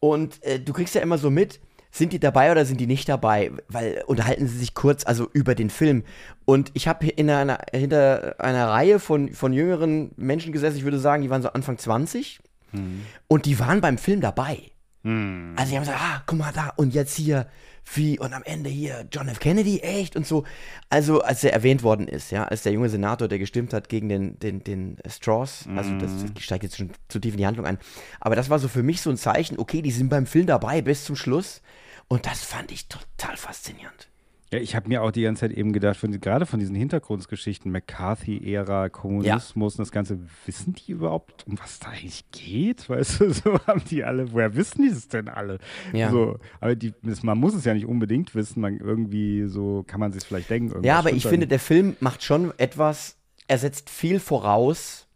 Und 0.00 0.42
äh, 0.44 0.60
du 0.60 0.72
kriegst 0.72 0.94
ja 0.94 1.00
immer 1.00 1.18
so 1.18 1.30
mit, 1.30 1.60
sind 1.90 2.12
die 2.12 2.20
dabei 2.20 2.50
oder 2.52 2.64
sind 2.64 2.80
die 2.80 2.86
nicht 2.86 3.08
dabei? 3.08 3.50
Weil 3.68 4.02
unterhalten 4.06 4.46
sie 4.46 4.58
sich 4.58 4.74
kurz, 4.74 5.06
also 5.06 5.28
über 5.32 5.54
den 5.54 5.70
Film. 5.70 6.04
Und 6.44 6.70
ich 6.74 6.88
habe 6.88 7.06
hinter 7.06 8.36
einer 8.38 8.68
Reihe 8.68 8.98
von, 8.98 9.32
von 9.32 9.52
jüngeren 9.52 10.12
Menschen 10.16 10.52
gesessen, 10.52 10.76
ich 10.76 10.84
würde 10.84 10.98
sagen, 10.98 11.22
die 11.22 11.30
waren 11.30 11.42
so 11.42 11.50
Anfang 11.50 11.78
20. 11.78 12.40
Mhm. 12.72 13.02
Und 13.28 13.46
die 13.46 13.58
waren 13.58 13.80
beim 13.80 13.98
Film 13.98 14.20
dabei. 14.20 14.58
Mhm. 15.02 15.54
Also 15.56 15.70
die 15.70 15.76
haben 15.76 15.84
gesagt, 15.84 16.00
ah, 16.00 16.22
guck 16.26 16.38
mal 16.38 16.52
da, 16.52 16.72
und 16.76 16.94
jetzt 16.94 17.16
hier, 17.16 17.46
wie, 17.94 18.18
und 18.18 18.32
am 18.32 18.42
Ende 18.42 18.70
hier 18.70 19.06
John 19.10 19.28
F. 19.28 19.40
Kennedy, 19.40 19.80
echt 19.80 20.16
und 20.16 20.26
so. 20.26 20.44
Also, 20.90 21.22
als 21.22 21.44
er 21.44 21.52
erwähnt 21.52 21.82
worden 21.82 22.08
ist, 22.08 22.30
ja, 22.30 22.44
als 22.44 22.62
der 22.62 22.72
junge 22.72 22.88
Senator, 22.88 23.28
der 23.28 23.38
gestimmt 23.38 23.72
hat 23.72 23.88
gegen 23.88 24.08
den, 24.08 24.38
den, 24.38 24.64
den 24.64 24.96
Strauss, 25.08 25.66
also 25.74 25.96
das 25.98 26.10
mhm. 26.10 26.34
steigt 26.38 26.64
jetzt 26.64 26.76
schon 26.76 26.90
zu 27.08 27.18
tief 27.18 27.34
in 27.34 27.38
die 27.38 27.46
Handlung 27.46 27.66
ein. 27.66 27.78
Aber 28.20 28.36
das 28.36 28.50
war 28.50 28.58
so 28.58 28.68
für 28.68 28.82
mich 28.82 29.00
so 29.00 29.10
ein 29.10 29.16
Zeichen, 29.16 29.58
okay, 29.58 29.82
die 29.82 29.90
sind 29.90 30.08
beim 30.08 30.26
Film 30.26 30.46
dabei 30.46 30.82
bis 30.82 31.04
zum 31.04 31.16
Schluss. 31.16 31.62
Und 32.08 32.26
das 32.26 32.42
fand 32.42 32.72
ich 32.72 32.88
total 32.88 33.36
faszinierend. 33.36 34.08
Ja, 34.52 34.58
ich 34.60 34.74
habe 34.74 34.88
mir 34.88 35.02
auch 35.02 35.10
die 35.10 35.22
ganze 35.22 35.40
Zeit 35.40 35.52
eben 35.52 35.72
gedacht, 35.72 35.98
von, 35.98 36.10
gerade 36.20 36.46
von 36.46 36.58
diesen 36.58 36.74
Hintergrundgeschichten, 36.74 37.70
McCarthy-Ära, 37.70 38.88
Kommunismus 38.88 39.74
ja. 39.74 39.78
und 39.78 39.86
das 39.86 39.92
Ganze, 39.92 40.18
wissen 40.46 40.74
die 40.74 40.92
überhaupt, 40.92 41.46
um 41.46 41.58
was 41.58 41.78
da 41.80 41.88
eigentlich 41.88 42.24
geht? 42.30 42.88
Weißt 42.88 43.20
du, 43.20 43.30
so 43.32 43.58
haben 43.66 43.82
die 43.90 44.04
alle, 44.04 44.32
woher 44.32 44.56
wissen 44.56 44.82
die 44.82 44.88
es 44.88 45.08
denn 45.08 45.28
alle? 45.28 45.58
Ja. 45.92 46.10
So, 46.10 46.38
aber 46.60 46.76
die, 46.76 46.94
man 47.22 47.36
muss 47.36 47.54
es 47.54 47.66
ja 47.66 47.74
nicht 47.74 47.86
unbedingt 47.86 48.34
wissen, 48.34 48.60
man 48.60 48.78
irgendwie 48.78 49.46
so 49.48 49.84
kann 49.86 50.00
man 50.00 50.12
sich 50.12 50.24
vielleicht 50.24 50.48
denken. 50.48 50.82
Ja, 50.82 50.98
aber 50.98 51.12
ich 51.12 51.26
finde, 51.26 51.46
der 51.46 51.60
Film 51.60 51.96
macht 52.00 52.22
schon 52.22 52.54
etwas, 52.56 53.16
er 53.48 53.58
setzt 53.58 53.90
viel 53.90 54.18
voraus. 54.18 55.06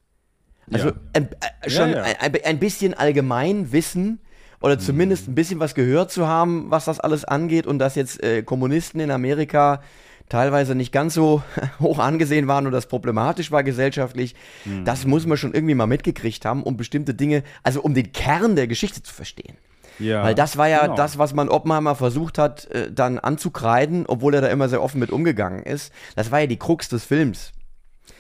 Also 0.70 0.89
ja. 0.89 0.95
ein, 1.14 1.28
äh, 1.62 1.70
schon 1.70 1.95
ein, 1.95 2.16
ein 2.45 2.59
bisschen 2.59 2.93
allgemein 2.95 3.72
Wissen 3.72 4.20
oder 4.62 4.78
zumindest 4.78 5.28
ein 5.28 5.34
bisschen 5.34 5.60
was 5.60 5.74
gehört 5.74 6.10
zu 6.10 6.26
haben, 6.26 6.70
was 6.70 6.84
das 6.84 7.00
alles 7.00 7.24
angeht 7.24 7.66
und 7.66 7.78
dass 7.78 7.94
jetzt 7.96 8.22
äh, 8.22 8.42
Kommunisten 8.42 9.00
in 9.00 9.10
Amerika 9.10 9.82
teilweise 10.28 10.74
nicht 10.74 10.92
ganz 10.92 11.14
so 11.14 11.42
hoch 11.80 11.98
angesehen 11.98 12.48
waren 12.48 12.66
und 12.66 12.72
das 12.72 12.86
problematisch 12.86 13.50
war 13.50 13.64
gesellschaftlich, 13.64 14.34
mhm. 14.64 14.84
das 14.84 15.04
muss 15.04 15.26
man 15.26 15.36
schon 15.36 15.52
irgendwie 15.52 15.74
mal 15.74 15.86
mitgekriegt 15.86 16.44
haben, 16.44 16.62
um 16.62 16.76
bestimmte 16.76 17.12
Dinge, 17.12 17.42
also 17.62 17.82
um 17.82 17.92
den 17.92 18.12
Kern 18.12 18.56
der 18.56 18.66
Geschichte 18.66 19.02
zu 19.02 19.12
verstehen. 19.12 19.56
Ja, 19.98 20.22
Weil 20.22 20.34
das 20.34 20.56
war 20.56 20.68
ja 20.68 20.82
genau. 20.82 20.96
das, 20.96 21.18
was 21.18 21.34
man 21.34 21.48
Oppenheimer 21.48 21.94
versucht 21.94 22.38
hat, 22.38 22.66
äh, 22.70 22.90
dann 22.90 23.18
anzukreiden, 23.18 24.06
obwohl 24.06 24.34
er 24.34 24.40
da 24.40 24.48
immer 24.48 24.68
sehr 24.68 24.82
offen 24.82 25.00
mit 25.00 25.10
umgegangen 25.10 25.62
ist. 25.62 25.92
Das 26.16 26.30
war 26.30 26.40
ja 26.40 26.46
die 26.46 26.58
Krux 26.58 26.88
des 26.88 27.04
Films. 27.04 27.52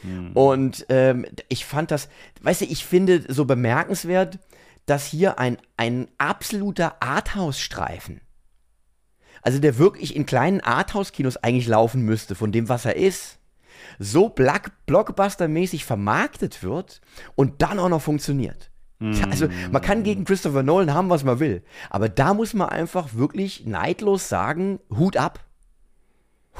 Mhm. 0.02 0.32
Und 0.32 0.86
ähm, 0.88 1.24
ich 1.48 1.64
fand 1.64 1.90
das, 1.90 2.08
weißt 2.42 2.62
du, 2.62 2.64
ich 2.66 2.84
finde 2.84 3.24
so 3.28 3.44
bemerkenswert, 3.44 4.38
dass 4.86 5.06
hier 5.06 5.38
ein, 5.38 5.58
ein 5.76 6.08
absoluter 6.18 7.02
Arthouse-Streifen, 7.02 8.20
also 9.42 9.58
der 9.58 9.78
wirklich 9.78 10.16
in 10.16 10.26
kleinen 10.26 10.60
Arthouse-Kinos 10.60 11.36
eigentlich 11.38 11.68
laufen 11.68 12.02
müsste, 12.02 12.34
von 12.34 12.52
dem, 12.52 12.68
was 12.68 12.84
er 12.84 12.96
ist, 12.96 13.38
so 13.98 14.28
Blockbuster-mäßig 14.28 15.84
vermarktet 15.84 16.62
wird 16.62 17.00
und 17.34 17.62
dann 17.62 17.78
auch 17.78 17.88
noch 17.88 18.02
funktioniert. 18.02 18.70
Also 19.30 19.48
man 19.72 19.82
kann 19.82 20.04
gegen 20.04 20.24
Christopher 20.24 20.62
Nolan 20.62 20.94
haben, 20.94 21.10
was 21.10 21.24
man 21.24 21.40
will, 21.40 21.64
aber 21.90 22.08
da 22.08 22.34
muss 22.34 22.54
man 22.54 22.68
einfach 22.68 23.14
wirklich 23.14 23.66
neidlos 23.66 24.28
sagen, 24.28 24.78
Hut 24.90 25.16
ab. 25.16 25.40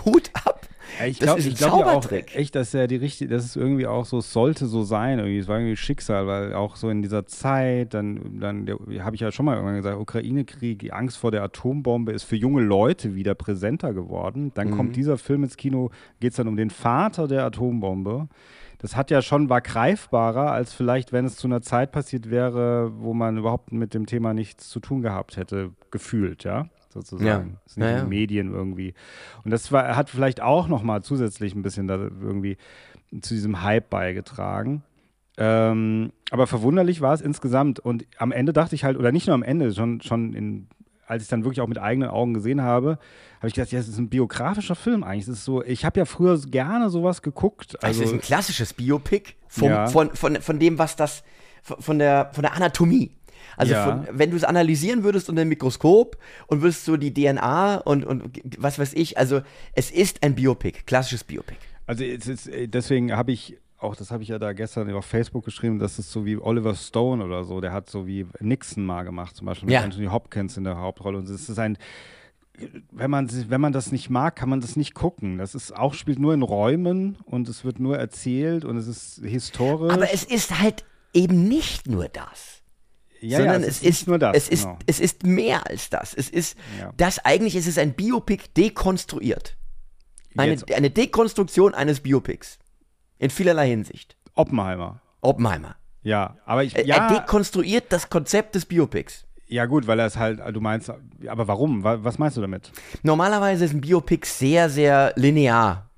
Hut 0.04 0.30
ab. 0.44 0.66
Ja, 0.98 1.06
ich 1.06 1.18
glaube 1.18 1.42
glaub 1.42 1.80
ja 1.80 1.86
auch 1.86 2.10
echt, 2.10 2.54
dass 2.54 2.74
er 2.74 2.86
die 2.86 2.96
richtige, 2.96 3.32
dass 3.32 3.44
es 3.44 3.56
irgendwie 3.56 3.86
auch 3.86 4.04
so 4.04 4.20
sollte 4.20 4.66
so 4.66 4.82
sein. 4.82 5.18
Irgendwie. 5.18 5.38
Es 5.38 5.48
war 5.48 5.58
irgendwie 5.58 5.76
Schicksal, 5.76 6.26
weil 6.26 6.54
auch 6.54 6.76
so 6.76 6.90
in 6.90 7.02
dieser 7.02 7.26
Zeit, 7.26 7.94
dann, 7.94 8.40
dann 8.40 8.68
habe 9.00 9.14
ich 9.14 9.20
ja 9.20 9.32
schon 9.32 9.46
mal 9.46 9.54
irgendwann 9.54 9.76
gesagt, 9.76 9.98
Ukraine-Krieg, 9.98 10.80
die 10.80 10.92
Angst 10.92 11.18
vor 11.18 11.30
der 11.30 11.42
Atombombe 11.42 12.12
ist 12.12 12.24
für 12.24 12.36
junge 12.36 12.62
Leute 12.62 13.14
wieder 13.14 13.34
präsenter 13.34 13.94
geworden. 13.94 14.52
Dann 14.54 14.70
mhm. 14.70 14.76
kommt 14.76 14.96
dieser 14.96 15.18
Film 15.18 15.44
ins 15.44 15.56
Kino, 15.56 15.90
geht 16.20 16.32
es 16.32 16.36
dann 16.36 16.48
um 16.48 16.56
den 16.56 16.70
Vater 16.70 17.28
der 17.28 17.44
Atombombe. 17.44 18.28
Das 18.78 18.96
hat 18.96 19.12
ja 19.12 19.22
schon, 19.22 19.48
war 19.48 19.60
greifbarer, 19.60 20.50
als 20.50 20.72
vielleicht, 20.72 21.12
wenn 21.12 21.24
es 21.24 21.36
zu 21.36 21.46
einer 21.46 21.62
Zeit 21.62 21.92
passiert 21.92 22.30
wäre, 22.30 22.92
wo 22.98 23.14
man 23.14 23.38
überhaupt 23.38 23.72
mit 23.72 23.94
dem 23.94 24.06
Thema 24.06 24.34
nichts 24.34 24.68
zu 24.68 24.80
tun 24.80 25.02
gehabt 25.02 25.36
hätte, 25.36 25.70
gefühlt, 25.90 26.42
ja 26.42 26.66
sozusagen. 26.92 27.26
Ja. 27.26 27.44
Das 27.64 27.74
sind 27.74 27.82
ja, 27.82 28.04
Medien 28.04 28.52
irgendwie. 28.52 28.94
Und 29.44 29.50
das 29.50 29.72
war, 29.72 29.96
hat 29.96 30.10
vielleicht 30.10 30.40
auch 30.40 30.68
noch 30.68 30.82
mal 30.82 31.02
zusätzlich 31.02 31.54
ein 31.54 31.62
bisschen 31.62 31.88
da 31.88 31.96
irgendwie 31.96 32.56
zu 33.20 33.34
diesem 33.34 33.62
Hype 33.62 33.90
beigetragen. 33.90 34.82
Ähm, 35.38 36.12
aber 36.30 36.46
verwunderlich 36.46 37.00
war 37.00 37.14
es 37.14 37.20
insgesamt. 37.20 37.80
Und 37.80 38.06
am 38.18 38.32
Ende 38.32 38.52
dachte 38.52 38.74
ich 38.74 38.84
halt, 38.84 38.96
oder 38.98 39.12
nicht 39.12 39.26
nur 39.26 39.34
am 39.34 39.42
Ende, 39.42 39.72
schon, 39.74 40.00
schon 40.00 40.34
in, 40.34 40.68
als 41.06 41.22
ich 41.22 41.26
es 41.26 41.30
dann 41.30 41.44
wirklich 41.44 41.60
auch 41.60 41.68
mit 41.68 41.78
eigenen 41.78 42.10
Augen 42.10 42.34
gesehen 42.34 42.62
habe, 42.62 42.98
habe 43.38 43.48
ich 43.48 43.54
gedacht, 43.54 43.72
ja, 43.72 43.80
es 43.80 43.88
ist 43.88 43.98
ein 43.98 44.08
biografischer 44.08 44.74
Film 44.74 45.04
eigentlich. 45.04 45.24
Es 45.24 45.38
ist 45.38 45.44
so, 45.44 45.62
ich 45.62 45.84
habe 45.84 45.98
ja 45.98 46.04
früher 46.04 46.38
gerne 46.38 46.90
sowas 46.90 47.22
geguckt. 47.22 47.82
Also, 47.82 48.02
es 48.02 48.08
ist 48.08 48.14
ein 48.14 48.20
klassisches 48.20 48.72
Biopic 48.72 49.34
vom, 49.48 49.68
ja. 49.68 49.86
von, 49.86 50.10
von, 50.14 50.36
von 50.36 50.58
dem, 50.58 50.78
was 50.78 50.96
das, 50.96 51.24
von 51.62 51.98
der, 51.98 52.30
von 52.32 52.42
der 52.42 52.54
Anatomie. 52.54 53.10
Also 53.56 53.72
ja. 53.72 53.84
von, 53.84 54.06
wenn 54.10 54.30
du 54.30 54.36
es 54.36 54.44
analysieren 54.44 55.04
würdest 55.04 55.28
unter 55.28 55.42
dem 55.42 55.48
Mikroskop 55.48 56.16
und 56.46 56.62
würdest 56.62 56.84
so 56.84 56.96
die 56.96 57.12
DNA 57.12 57.76
und, 57.78 58.04
und 58.04 58.40
was 58.58 58.78
weiß 58.78 58.92
ich, 58.94 59.18
also 59.18 59.42
es 59.74 59.90
ist 59.90 60.22
ein 60.22 60.34
Biopic, 60.34 60.82
klassisches 60.86 61.24
Biopic. 61.24 61.58
Also 61.86 62.04
ist, 62.04 62.48
äh, 62.48 62.68
deswegen 62.68 63.14
habe 63.14 63.32
ich 63.32 63.58
auch, 63.78 63.96
das 63.96 64.10
habe 64.10 64.22
ich 64.22 64.28
ja 64.28 64.38
da 64.38 64.52
gestern 64.52 64.90
auf 64.92 65.04
Facebook 65.04 65.44
geschrieben, 65.44 65.78
das 65.78 65.98
ist 65.98 66.12
so 66.12 66.24
wie 66.24 66.36
Oliver 66.36 66.74
Stone 66.74 67.24
oder 67.24 67.44
so, 67.44 67.60
der 67.60 67.72
hat 67.72 67.90
so 67.90 68.06
wie 68.06 68.26
Nixon 68.40 68.84
mal 68.84 69.02
gemacht, 69.02 69.36
zum 69.36 69.46
Beispiel 69.46 69.66
mit 69.66 69.74
ja. 69.74 69.82
Anthony 69.82 70.06
Hopkins 70.06 70.56
in 70.56 70.64
der 70.64 70.78
Hauptrolle. 70.78 71.18
Und 71.18 71.28
es 71.28 71.48
ist 71.48 71.58
ein, 71.58 71.76
wenn 72.90 73.10
man, 73.10 73.28
wenn 73.50 73.60
man 73.60 73.72
das 73.72 73.92
nicht 73.92 74.10
mag, 74.10 74.36
kann 74.36 74.48
man 74.48 74.60
das 74.60 74.76
nicht 74.76 74.94
gucken. 74.94 75.38
Das 75.38 75.54
ist 75.54 75.74
auch, 75.74 75.94
spielt 75.94 76.18
nur 76.18 76.34
in 76.34 76.42
Räumen 76.42 77.16
und 77.24 77.48
es 77.48 77.64
wird 77.64 77.80
nur 77.80 77.98
erzählt 77.98 78.64
und 78.64 78.76
es 78.76 78.86
ist 78.86 79.20
historisch. 79.24 79.92
Aber 79.92 80.12
es 80.12 80.24
ist 80.24 80.60
halt 80.60 80.84
eben 81.12 81.48
nicht 81.48 81.88
nur 81.88 82.08
das. 82.08 82.61
Ja, 83.22 83.38
sondern 83.38 83.62
ja, 83.62 83.68
es, 83.68 83.82
es, 83.82 84.00
ist, 84.00 84.08
nur 84.08 84.18
das. 84.18 84.36
Es, 84.36 84.62
genau. 84.62 84.78
ist, 84.86 84.98
es 84.98 85.00
ist 85.00 85.24
mehr 85.24 85.66
als 85.68 85.90
das. 85.90 86.12
Es 86.12 86.28
ist 86.28 86.58
ja. 86.78 86.92
das 86.96 87.24
eigentlich 87.24 87.54
ist 87.54 87.68
es 87.68 87.78
ein 87.78 87.94
Biopic 87.94 88.48
dekonstruiert. 88.56 89.56
Eine, 90.36 90.56
eine 90.74 90.90
Dekonstruktion 90.90 91.74
eines 91.74 92.00
Biopics. 92.00 92.58
In 93.18 93.30
vielerlei 93.30 93.68
Hinsicht. 93.68 94.16
Oppenheimer. 94.34 95.00
Oppenheimer. 95.20 95.76
Ja, 96.02 96.36
aber 96.44 96.64
ich. 96.64 96.72
Ja, 96.72 97.08
er 97.08 97.20
dekonstruiert 97.20 97.92
das 97.92 98.10
Konzept 98.10 98.56
des 98.56 98.66
Biopics. 98.66 99.24
Ja, 99.46 99.66
gut, 99.66 99.86
weil 99.86 100.00
er 100.00 100.06
es 100.06 100.16
halt, 100.16 100.40
du 100.52 100.60
meinst, 100.60 100.90
aber 101.28 101.46
warum? 101.46 101.84
Was 101.84 102.18
meinst 102.18 102.36
du 102.36 102.40
damit? 102.40 102.72
Normalerweise 103.02 103.66
ist 103.66 103.74
ein 103.74 103.82
Biopic 103.82 104.26
sehr, 104.26 104.68
sehr 104.68 105.12
linear 105.14 105.91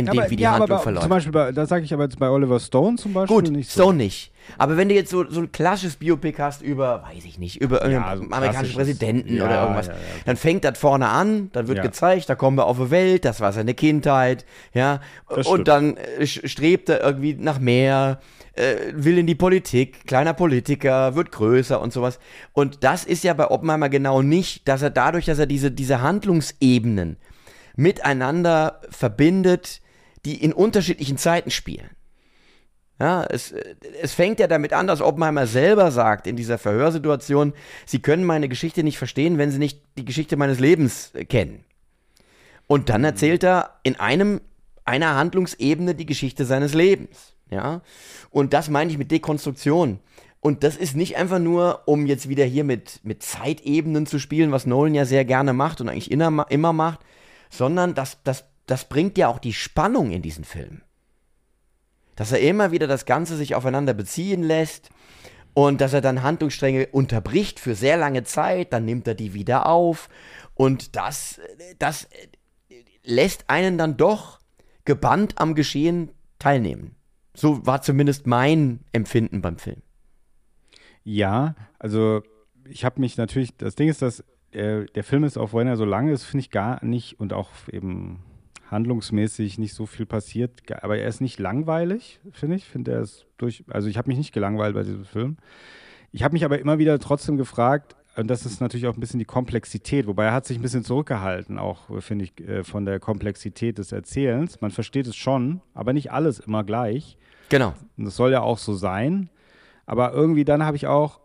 in 0.00 0.06
dem, 0.06 0.18
aber, 0.18 0.30
wie 0.30 0.36
die 0.36 0.42
ja, 0.42 0.52
Handlung 0.52 0.70
aber, 0.70 0.82
verläuft. 0.82 1.02
Zum 1.02 1.10
Beispiel, 1.10 1.32
bei, 1.32 1.52
da 1.52 1.66
sage 1.66 1.84
ich 1.84 1.94
aber 1.94 2.04
jetzt 2.04 2.18
bei 2.18 2.28
Oliver 2.28 2.60
Stone 2.60 2.96
zum 2.96 3.12
Beispiel 3.12 3.36
Gut, 3.36 3.50
nicht 3.50 3.70
so. 3.70 3.82
Stone 3.82 3.98
nicht. 3.98 4.32
Aber 4.58 4.76
wenn 4.76 4.88
du 4.88 4.94
jetzt 4.94 5.10
so, 5.10 5.28
so 5.30 5.40
ein 5.40 5.52
klassisches 5.52 5.96
Biopic 5.96 6.38
hast 6.38 6.62
über, 6.62 7.02
weiß 7.02 7.24
ich 7.24 7.38
nicht, 7.38 7.60
über 7.60 7.82
irgendeinen 7.82 8.22
ja, 8.22 8.28
so 8.28 8.34
amerikanischen 8.34 8.74
Präsidenten 8.74 9.36
ja, 9.36 9.44
oder 9.44 9.62
irgendwas, 9.62 9.90
dann 10.24 10.36
fängt 10.36 10.64
das 10.64 10.78
vorne 10.78 11.08
an, 11.08 11.50
dann 11.52 11.68
wird 11.68 11.82
gezeigt, 11.82 12.28
da 12.28 12.34
kommen 12.34 12.56
wir 12.56 12.66
auf 12.66 12.78
die 12.78 12.90
Welt, 12.90 13.24
das 13.24 13.40
war 13.40 13.52
seine 13.52 13.74
Kindheit, 13.74 14.44
ja, 14.74 15.00
und 15.28 15.68
dann 15.68 15.96
äh, 15.96 16.26
strebt 16.26 16.88
er 16.88 17.02
irgendwie 17.02 17.34
nach 17.34 17.58
mehr, 17.58 18.20
äh, 18.54 18.76
will 18.92 19.18
in 19.18 19.26
die 19.26 19.34
Politik, 19.34 20.06
kleiner 20.06 20.34
Politiker, 20.34 21.14
wird 21.14 21.32
größer 21.32 21.80
und 21.80 21.92
sowas. 21.92 22.18
Und 22.52 22.82
das 22.82 23.04
ist 23.04 23.24
ja 23.24 23.34
bei 23.34 23.50
Oppenheimer 23.50 23.88
genau 23.88 24.22
nicht, 24.22 24.66
dass 24.68 24.82
er 24.82 24.90
dadurch, 24.90 25.26
dass 25.26 25.38
er 25.38 25.46
diese, 25.46 25.70
diese 25.70 26.00
Handlungsebenen 26.00 27.16
miteinander 27.76 28.80
verbindet, 28.90 29.80
die 30.24 30.42
in 30.42 30.52
unterschiedlichen 30.52 31.18
Zeiten 31.18 31.50
spielen. 31.50 31.90
Ja, 33.00 33.24
es, 33.24 33.54
es 34.02 34.12
fängt 34.12 34.40
ja 34.40 34.46
damit 34.46 34.74
an, 34.74 34.86
dass 34.86 35.00
Oppenheimer 35.00 35.46
selber 35.46 35.90
sagt 35.90 36.26
in 36.26 36.36
dieser 36.36 36.58
Verhörsituation, 36.58 37.54
Sie 37.86 38.00
können 38.00 38.24
meine 38.24 38.48
Geschichte 38.48 38.82
nicht 38.82 38.98
verstehen, 38.98 39.38
wenn 39.38 39.50
Sie 39.50 39.58
nicht 39.58 39.80
die 39.96 40.04
Geschichte 40.04 40.36
meines 40.36 40.60
Lebens 40.60 41.12
kennen. 41.30 41.64
Und 42.66 42.90
dann 42.90 43.02
erzählt 43.02 43.42
er 43.42 43.78
in 43.84 43.98
einem, 43.98 44.42
einer 44.84 45.14
Handlungsebene 45.14 45.94
die 45.94 46.04
Geschichte 46.04 46.44
seines 46.44 46.74
Lebens. 46.74 47.34
Ja, 47.50 47.80
und 48.30 48.52
das 48.52 48.68
meine 48.68 48.90
ich 48.90 48.98
mit 48.98 49.10
Dekonstruktion. 49.10 49.98
Und 50.40 50.62
das 50.62 50.76
ist 50.76 50.94
nicht 50.94 51.16
einfach 51.16 51.38
nur, 51.38 51.82
um 51.86 52.06
jetzt 52.06 52.28
wieder 52.28 52.44
hier 52.44 52.64
mit, 52.64 53.00
mit 53.02 53.22
Zeitebenen 53.22 54.06
zu 54.06 54.18
spielen, 54.18 54.52
was 54.52 54.66
Nolan 54.66 54.94
ja 54.94 55.04
sehr 55.04 55.24
gerne 55.24 55.52
macht 55.52 55.80
und 55.80 55.88
eigentlich 55.88 56.10
immer, 56.10 56.46
immer 56.48 56.72
macht, 56.72 57.00
sondern 57.50 57.94
das, 57.94 58.18
das, 58.24 58.44
das 58.70 58.84
bringt 58.84 59.18
ja 59.18 59.28
auch 59.28 59.40
die 59.40 59.52
Spannung 59.52 60.12
in 60.12 60.22
diesen 60.22 60.44
Film. 60.44 60.82
Dass 62.14 62.30
er 62.30 62.40
immer 62.40 62.70
wieder 62.70 62.86
das 62.86 63.04
Ganze 63.04 63.36
sich 63.36 63.54
aufeinander 63.54 63.94
beziehen 63.94 64.42
lässt 64.44 64.90
und 65.54 65.80
dass 65.80 65.92
er 65.92 66.00
dann 66.00 66.22
Handlungsstränge 66.22 66.86
unterbricht 66.88 67.58
für 67.58 67.74
sehr 67.74 67.96
lange 67.96 68.22
Zeit, 68.22 68.72
dann 68.72 68.84
nimmt 68.84 69.08
er 69.08 69.14
die 69.14 69.34
wieder 69.34 69.66
auf 69.66 70.08
und 70.54 70.94
das, 70.94 71.40
das 71.80 72.08
lässt 73.02 73.50
einen 73.50 73.76
dann 73.76 73.96
doch 73.96 74.38
gebannt 74.84 75.38
am 75.38 75.56
Geschehen 75.56 76.12
teilnehmen. 76.38 76.94
So 77.34 77.66
war 77.66 77.82
zumindest 77.82 78.26
mein 78.26 78.84
Empfinden 78.92 79.42
beim 79.42 79.58
Film. 79.58 79.82
Ja, 81.02 81.56
also 81.78 82.22
ich 82.68 82.84
habe 82.84 83.00
mich 83.00 83.16
natürlich, 83.16 83.56
das 83.56 83.74
Ding 83.74 83.88
ist, 83.88 84.02
dass 84.02 84.22
der, 84.52 84.84
der 84.84 85.02
Film 85.02 85.24
ist, 85.24 85.38
auch 85.38 85.54
wenn 85.54 85.66
er 85.66 85.76
so 85.76 85.84
lang 85.84 86.08
ist, 86.08 86.24
finde 86.24 86.42
ich 86.42 86.50
gar 86.50 86.84
nicht 86.84 87.18
und 87.18 87.32
auch 87.32 87.50
eben 87.72 88.22
handlungsmäßig 88.70 89.58
nicht 89.58 89.74
so 89.74 89.86
viel 89.86 90.06
passiert, 90.06 90.62
aber 90.82 90.98
er 90.98 91.08
ist 91.08 91.20
nicht 91.20 91.38
langweilig, 91.38 92.20
finde 92.32 92.56
ich. 92.56 92.64
Finde 92.64 92.92
er 92.92 93.00
ist 93.00 93.26
durch, 93.38 93.64
also 93.68 93.88
ich 93.88 93.98
habe 93.98 94.08
mich 94.08 94.18
nicht 94.18 94.32
gelangweilt 94.32 94.74
bei 94.74 94.82
diesem 94.82 95.04
Film. 95.04 95.36
Ich 96.12 96.22
habe 96.22 96.32
mich 96.32 96.44
aber 96.44 96.58
immer 96.58 96.78
wieder 96.78 96.98
trotzdem 96.98 97.36
gefragt, 97.36 97.96
und 98.16 98.28
das 98.28 98.44
ist 98.44 98.60
natürlich 98.60 98.86
auch 98.86 98.94
ein 98.94 99.00
bisschen 99.00 99.18
die 99.18 99.24
Komplexität, 99.24 100.06
wobei 100.06 100.26
er 100.26 100.32
hat 100.32 100.44
sich 100.44 100.58
ein 100.58 100.62
bisschen 100.62 100.84
zurückgehalten, 100.84 101.58
auch 101.58 102.00
finde 102.00 102.24
ich, 102.24 102.40
äh, 102.40 102.64
von 102.64 102.84
der 102.84 102.98
Komplexität 102.98 103.78
des 103.78 103.92
Erzählens. 103.92 104.60
Man 104.60 104.72
versteht 104.72 105.06
es 105.06 105.16
schon, 105.16 105.60
aber 105.74 105.92
nicht 105.92 106.12
alles 106.12 106.40
immer 106.40 106.64
gleich. 106.64 107.16
Genau. 107.48 107.74
Und 107.96 108.04
das 108.04 108.16
soll 108.16 108.32
ja 108.32 108.40
auch 108.40 108.58
so 108.58 108.74
sein. 108.74 109.30
Aber 109.86 110.12
irgendwie 110.12 110.44
dann 110.44 110.64
habe 110.64 110.76
ich 110.76 110.86
auch 110.86 111.20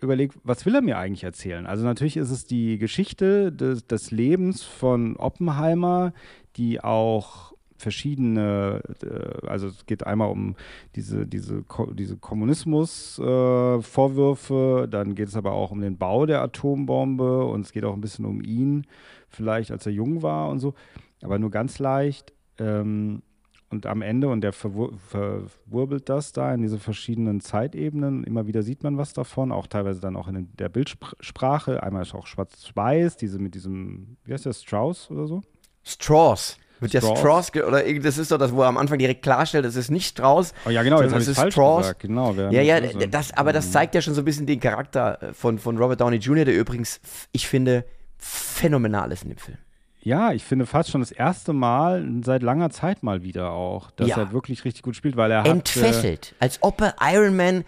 überlegt, 0.00 0.36
was 0.44 0.66
will 0.66 0.74
er 0.74 0.82
mir 0.82 0.98
eigentlich 0.98 1.24
erzählen? 1.24 1.66
Also 1.66 1.84
natürlich 1.84 2.16
ist 2.16 2.30
es 2.30 2.46
die 2.46 2.78
Geschichte 2.78 3.50
des, 3.52 3.86
des 3.86 4.10
Lebens 4.10 4.62
von 4.62 5.16
Oppenheimer, 5.16 6.12
die 6.56 6.82
auch 6.82 7.54
verschiedene, 7.76 8.80
äh, 9.02 9.46
also 9.46 9.66
es 9.68 9.86
geht 9.86 10.04
einmal 10.06 10.30
um 10.30 10.56
diese, 10.96 11.26
diese, 11.26 11.64
diese 11.92 12.16
Kommunismus-Vorwürfe, 12.16 14.82
äh, 14.84 14.88
dann 14.88 15.14
geht 15.14 15.28
es 15.28 15.36
aber 15.36 15.52
auch 15.52 15.70
um 15.70 15.80
den 15.80 15.96
Bau 15.98 16.26
der 16.26 16.42
Atombombe 16.42 17.44
und 17.44 17.60
es 17.62 17.70
geht 17.72 17.84
auch 17.84 17.94
ein 17.94 18.00
bisschen 18.00 18.24
um 18.24 18.42
ihn, 18.42 18.86
vielleicht 19.28 19.70
als 19.70 19.86
er 19.86 19.92
jung 19.92 20.22
war 20.22 20.48
und 20.48 20.58
so, 20.60 20.74
aber 21.22 21.38
nur 21.38 21.50
ganz 21.50 21.78
leicht. 21.78 22.32
Ähm, 22.58 23.22
und 23.70 23.86
am 23.86 24.02
Ende, 24.02 24.28
und 24.28 24.42
der 24.42 24.52
verwur 24.52 24.92
verwirbelt 24.98 26.08
das 26.08 26.32
da 26.32 26.54
in 26.54 26.62
diese 26.62 26.78
verschiedenen 26.78 27.40
Zeitebenen, 27.40 28.22
immer 28.22 28.46
wieder 28.46 28.62
sieht 28.62 28.84
man 28.84 28.98
was 28.98 29.14
davon, 29.14 29.50
auch 29.50 29.66
teilweise 29.66 30.00
dann 30.00 30.14
auch 30.16 30.28
in 30.28 30.48
der 30.56 30.68
Bildsprache. 30.68 31.82
Einmal 31.82 32.02
ist 32.02 32.14
auch 32.14 32.28
schwarz-weiß, 32.28 33.16
diese 33.16 33.40
mit 33.40 33.56
diesem, 33.56 34.16
wie 34.24 34.32
heißt 34.32 34.46
der, 34.46 34.52
Strauss 34.52 35.10
oder 35.10 35.26
so? 35.26 35.42
Strauss. 35.84 36.56
Wird 36.80 36.92
ja 36.92 37.00
Strauss, 37.00 37.50
oder 37.54 37.82
das 37.82 38.18
ist 38.18 38.30
doch 38.30 38.38
das, 38.38 38.52
wo 38.52 38.62
er 38.62 38.68
am 38.68 38.76
Anfang 38.76 38.98
direkt 38.98 39.22
klarstellt, 39.22 39.64
das 39.64 39.76
ist 39.76 39.90
nicht 39.90 40.08
Strauss. 40.08 40.52
Oh 40.66 40.70
ja, 40.70 40.82
genau, 40.82 41.00
jetzt 41.00 41.12
ich 41.12 41.28
es 41.28 41.36
falsch 41.36 41.54
Strauss. 41.54 41.82
gesagt. 41.82 42.00
Genau, 42.00 42.32
ja, 42.34 42.60
ja, 42.60 42.80
das, 42.80 43.32
aber 43.32 43.52
das 43.52 43.68
mhm. 43.68 43.72
zeigt 43.72 43.94
ja 43.94 44.02
schon 44.02 44.14
so 44.14 44.22
ein 44.22 44.24
bisschen 44.24 44.46
den 44.46 44.60
Charakter 44.60 45.32
von, 45.32 45.58
von 45.58 45.78
Robert 45.78 46.00
Downey 46.00 46.16
Jr., 46.16 46.44
der 46.44 46.56
übrigens, 46.56 47.00
ich 47.32 47.48
finde, 47.48 47.84
phänomenal 48.18 49.12
ist 49.12 49.22
in 49.22 49.30
dem 49.30 49.38
Film. 49.38 49.58
Ja, 50.02 50.32
ich 50.32 50.44
finde 50.44 50.66
fast 50.66 50.90
schon 50.90 51.00
das 51.00 51.12
erste 51.12 51.54
Mal 51.54 52.06
seit 52.22 52.42
langer 52.42 52.68
Zeit 52.68 53.02
mal 53.02 53.22
wieder 53.22 53.52
auch, 53.52 53.90
dass 53.92 54.08
ja. 54.08 54.18
er 54.18 54.32
wirklich 54.32 54.66
richtig 54.66 54.82
gut 54.82 54.96
spielt, 54.96 55.16
weil 55.16 55.30
er 55.30 55.46
Entfesselt, 55.46 56.26
hat, 56.26 56.32
äh, 56.32 56.44
als 56.44 56.58
ob 56.62 56.82
er 56.82 56.96
Iron 57.00 57.34
Man 57.36 57.64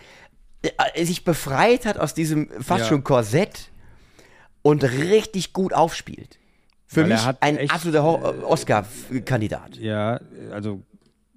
äh, 0.63 1.05
sich 1.05 1.25
befreit 1.25 1.87
hat 1.87 1.99
aus 1.99 2.13
diesem 2.13 2.51
fast 2.61 2.83
ja. 2.83 2.89
schon 2.89 3.05
Korsett 3.05 3.71
und 4.61 4.85
richtig 4.85 5.55
gut 5.55 5.73
aufspielt. 5.73 6.39
Für 6.87 7.03
Weil 7.03 7.11
mich 7.11 7.27
ein 7.41 7.57
echt, 7.57 7.73
absoluter 7.73 7.99
äh, 8.01 8.45
Oscar-Kandidat. 8.45 9.77
Ja, 9.77 10.21
also 10.53 10.83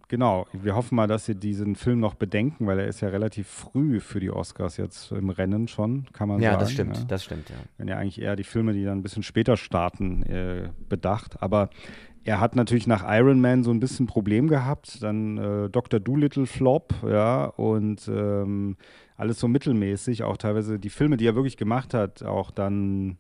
genau. 0.08 0.46
Wir 0.54 0.76
hoffen 0.76 0.96
mal, 0.96 1.08
dass 1.08 1.26
sie 1.26 1.36
diesen 1.36 1.76
Film 1.76 2.00
noch 2.00 2.14
bedenken, 2.14 2.68
weil 2.68 2.80
er 2.80 2.88
ist 2.88 3.02
ja 3.02 3.10
relativ 3.10 3.48
früh 3.48 4.00
für 4.00 4.20
die 4.20 4.30
Oscars 4.30 4.78
jetzt 4.78 5.12
im 5.12 5.30
Rennen 5.30 5.68
schon, 5.68 6.06
kann 6.14 6.28
man 6.28 6.40
ja, 6.40 6.52
sagen. 6.52 6.62
Das 6.62 6.72
stimmt, 6.72 6.98
ja. 6.98 7.04
das 7.08 7.24
stimmt, 7.24 7.50
ja. 7.50 7.56
Wenn 7.78 7.88
ja 7.88 7.98
eigentlich 7.98 8.22
eher 8.22 8.36
die 8.36 8.44
Filme, 8.44 8.74
die 8.74 8.84
dann 8.84 9.00
ein 9.00 9.04
bisschen 9.04 9.24
später 9.24 9.58
starten, 9.58 10.22
äh, 10.24 10.70
bedacht. 10.88 11.42
Aber 11.42 11.70
er 12.24 12.40
hat 12.40 12.56
natürlich 12.56 12.86
nach 12.86 13.04
Iron 13.08 13.42
Man 13.42 13.64
so 13.64 13.72
ein 13.72 13.80
bisschen 13.80 14.06
Problem 14.06 14.50
gehabt. 14.50 15.02
Dann 15.02 15.38
äh, 15.38 15.70
Dr. 15.70 16.00
Doolittle 16.00 16.46
Flop, 16.46 16.94
ja, 17.04 17.46
und 17.46 18.08
ähm, 18.08 18.78
alles 19.18 19.40
so 19.40 19.48
mittelmäßig. 19.48 20.24
Auch 20.24 20.38
teilweise 20.38 20.80
die 20.80 20.90
Filme, 20.90 21.18
die 21.18 21.26
er 21.26 21.36
wirklich 21.36 21.58
gemacht 21.58 21.94
hat, 21.94 22.24
auch 22.24 22.52
dann 22.52 23.18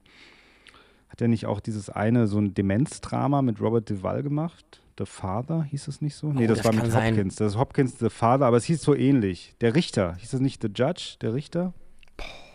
hat 1.09 1.21
er 1.21 1.27
nicht 1.27 1.45
auch 1.45 1.59
dieses 1.59 1.89
eine, 1.89 2.27
so 2.27 2.39
ein 2.39 2.53
Demenzdrama 2.53 3.41
mit 3.41 3.59
Robert 3.59 3.89
Duvall 3.89 4.23
gemacht? 4.23 4.81
The 4.97 5.05
Father 5.05 5.63
hieß 5.63 5.87
es 5.87 6.01
nicht 6.01 6.15
so? 6.15 6.31
Nee, 6.31 6.45
oh, 6.45 6.47
das, 6.47 6.57
das, 6.59 6.65
war 6.65 6.73
mit 6.73 6.91
sein. 6.91 7.13
Hopkins. 7.13 7.35
Das 7.35 7.53
ist 7.53 7.57
Hopkins 7.57 7.99
The 7.99 8.09
Father, 8.09 8.45
aber 8.45 8.57
es 8.57 8.65
hieß 8.65 8.81
so 8.81 8.93
ähnlich. 8.93 9.55
Der 9.61 9.73
Richter, 9.73 10.15
hieß 10.15 10.33
es 10.33 10.39
nicht 10.39 10.61
The 10.61 10.67
Judge, 10.73 11.15
der 11.21 11.33
Richter? 11.33 11.73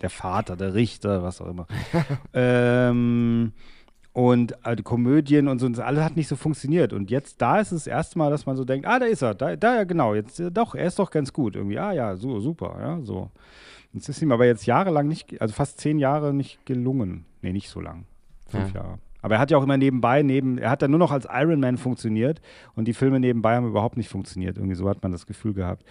Der 0.03 0.11
Vater, 0.11 0.55
der 0.55 0.75
Richter, 0.75 1.23
was 1.23 1.41
auch 1.41 1.47
immer. 1.47 1.67
ähm, 2.35 3.53
und 4.13 4.55
äh, 4.65 4.77
die 4.77 4.83
Komödien 4.83 5.49
und 5.49 5.59
so, 5.59 5.67
und 5.67 5.81
alles 5.81 6.05
hat 6.05 6.17
nicht 6.17 6.29
so 6.29 6.37
funktioniert. 6.37 6.93
Und 6.93 7.11
jetzt, 7.11 7.41
da 7.41 7.59
ist 7.59 7.73
es 7.73 7.85
das 7.85 7.87
erste 7.87 8.19
Mal, 8.19 8.31
dass 8.31 8.45
man 8.45 8.57
so 8.57 8.65
denkt, 8.65 8.87
ah, 8.87 8.99
da 8.99 9.07
ist 9.07 9.23
er, 9.23 9.35
da, 9.35 9.57
da 9.57 9.77
ja 9.77 9.85
genau, 9.85 10.15
jetzt 10.15 10.39
äh, 10.39 10.51
doch, 10.51 10.75
er 10.75 10.87
ist 10.87 10.99
doch 10.99 11.11
ganz 11.11 11.33
gut 11.33 11.57
irgendwie. 11.57 11.79
Ah 11.79 11.93
ja, 11.93 12.15
so, 12.17 12.39
super, 12.41 12.77
ja, 12.79 13.01
so. 13.03 13.31
Es 13.97 14.09
ist 14.09 14.21
ihm 14.21 14.33
aber 14.33 14.45
jetzt 14.45 14.67
jahrelang 14.67 15.09
nicht, 15.09 15.41
also 15.41 15.55
fast 15.55 15.81
zehn 15.81 15.99
Jahre 15.99 16.35
nicht 16.35 16.67
gelungen. 16.67 17.25
Nee, 17.43 17.53
nicht 17.53 17.71
so 17.71 17.81
lang. 17.81 18.05
Fünf 18.55 18.75
ja. 18.75 18.83
Jahre. 18.83 18.99
Aber 19.25 19.37
er 19.37 19.41
hat 19.41 19.51
ja 19.51 19.57
auch 19.57 19.63
immer 19.63 19.79
nebenbei, 19.79 20.23
neben, 20.23 20.59
er 20.59 20.69
hat 20.69 20.83
dann 20.83 20.91
nur 20.91 21.01
noch 21.01 21.11
als 21.11 21.27
Iron 21.33 21.59
Man 21.59 21.79
funktioniert 21.79 22.43
und 22.75 22.87
die 22.87 22.93
Filme 22.93 23.21
nebenbei 23.21 23.57
haben 23.57 23.67
überhaupt 23.67 23.97
nicht 23.97 24.11
funktioniert. 24.11 24.59
Irgendwie 24.59 24.75
so 24.75 24.87
hat 24.87 25.03
man 25.03 25.13
das 25.13 25.25
Gefühl 25.25 25.55
gehabt. 25.55 25.83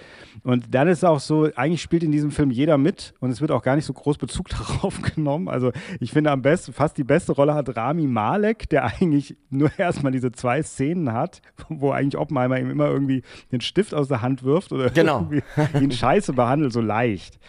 Und 0.43 0.75
dann 0.75 0.87
ist 0.87 1.03
auch 1.03 1.19
so, 1.19 1.49
eigentlich 1.55 1.81
spielt 1.81 2.03
in 2.03 2.11
diesem 2.11 2.29
Film 2.29 2.51
jeder 2.51 2.77
mit 2.77 3.15
und 3.21 3.31
es 3.31 3.41
wird 3.41 3.49
auch 3.49 3.63
gar 3.63 3.75
nicht 3.75 3.85
so 3.85 3.93
groß 3.93 4.19
Bezug 4.19 4.49
darauf 4.49 5.01
genommen. 5.01 5.47
Also 5.47 5.71
ich 5.99 6.11
finde 6.11 6.29
am 6.29 6.43
besten, 6.43 6.73
fast 6.73 6.95
die 6.99 7.03
beste 7.03 7.31
Rolle 7.31 7.55
hat 7.55 7.75
Rami 7.75 8.05
Malek, 8.05 8.69
der 8.69 8.85
eigentlich 8.85 9.35
nur 9.49 9.71
erstmal 9.79 10.11
diese 10.11 10.31
zwei 10.31 10.61
Szenen 10.61 11.11
hat, 11.11 11.41
wo 11.69 11.89
eigentlich 11.89 12.21
Oppenheimer 12.21 12.59
ihm 12.59 12.69
immer 12.69 12.85
irgendwie 12.85 13.23
den 13.51 13.61
Stift 13.61 13.95
aus 13.95 14.09
der 14.09 14.21
Hand 14.21 14.43
wirft 14.43 14.71
oder 14.71 14.91
genau. 14.91 15.27
ihn 15.81 15.91
scheiße 15.91 16.33
behandelt, 16.33 16.71
so 16.71 16.81
leicht. 16.81 17.39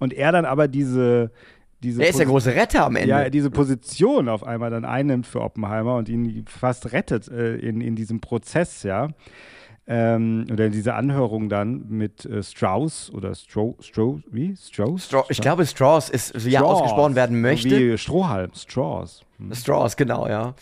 Und 0.00 0.12
er 0.12 0.32
dann 0.32 0.46
aber 0.46 0.66
diese, 0.66 1.30
diese 1.82 2.02
er 2.02 2.10
ist 2.10 2.18
der 2.18 2.26
große 2.26 2.54
Retter 2.54 2.86
am 2.86 2.96
Ende. 2.96 3.08
Ja, 3.08 3.30
diese 3.30 3.50
Position 3.50 4.28
auf 4.28 4.44
einmal 4.44 4.70
dann 4.70 4.84
einnimmt 4.84 5.26
für 5.26 5.40
Oppenheimer 5.40 5.96
und 5.96 6.08
ihn 6.08 6.44
fast 6.48 6.92
rettet 6.92 7.28
äh, 7.28 7.56
in, 7.56 7.80
in 7.80 7.96
diesem 7.96 8.20
Prozess, 8.20 8.82
ja. 8.82 9.08
Ähm, 9.84 10.46
oder 10.50 10.68
diese 10.68 10.94
Anhörung 10.94 11.48
dann 11.48 11.88
mit 11.88 12.24
äh, 12.24 12.44
Strauss 12.44 13.10
oder 13.12 13.34
Stro, 13.34 13.76
Stro 13.80 14.20
wie? 14.30 14.54
Strauss? 14.56 15.06
Stra 15.06 15.24
ich 15.28 15.40
glaube, 15.40 15.66
Strauss 15.66 16.08
ist, 16.08 16.44
wie 16.44 16.54
er 16.54 16.64
ausgesprochen 16.64 17.16
werden 17.16 17.40
möchte. 17.40 17.92
Wie 17.92 17.98
Strohhalm, 17.98 18.52
Strauss. 18.54 19.24
Hm. 19.38 19.52
Strauss, 19.52 19.96
genau, 19.96 20.28
ja. 20.28 20.54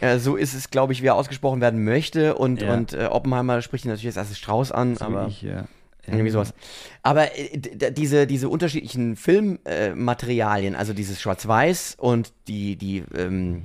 Äh, 0.00 0.18
so 0.18 0.34
ist 0.34 0.54
es, 0.54 0.70
glaube 0.70 0.92
ich, 0.92 1.02
wie 1.02 1.06
er 1.06 1.14
ausgesprochen 1.14 1.60
werden 1.60 1.84
möchte. 1.84 2.34
Und, 2.34 2.62
ja. 2.62 2.74
und 2.74 2.94
äh, 2.94 3.06
Oppenheimer 3.10 3.62
spricht 3.62 3.84
ihn 3.84 3.90
natürlich 3.90 4.16
jetzt 4.16 4.18
als 4.18 4.36
Strauss 4.36 4.72
an. 4.72 4.96
So 4.96 5.04
aber 5.04 5.28
ich, 5.28 5.42
ja. 5.42 5.66
Irgendwie 6.06 6.30
sowas. 6.30 6.54
Aber 7.02 7.36
äh, 7.38 7.58
diese, 7.92 8.26
diese 8.26 8.48
unterschiedlichen 8.48 9.14
Filmmaterialien, 9.16 10.74
äh, 10.74 10.76
also 10.76 10.92
dieses 10.92 11.20
Schwarz-Weiß 11.20 11.96
und 11.98 12.32
die, 12.48 12.74
die, 12.76 13.04
ähm, 13.16 13.64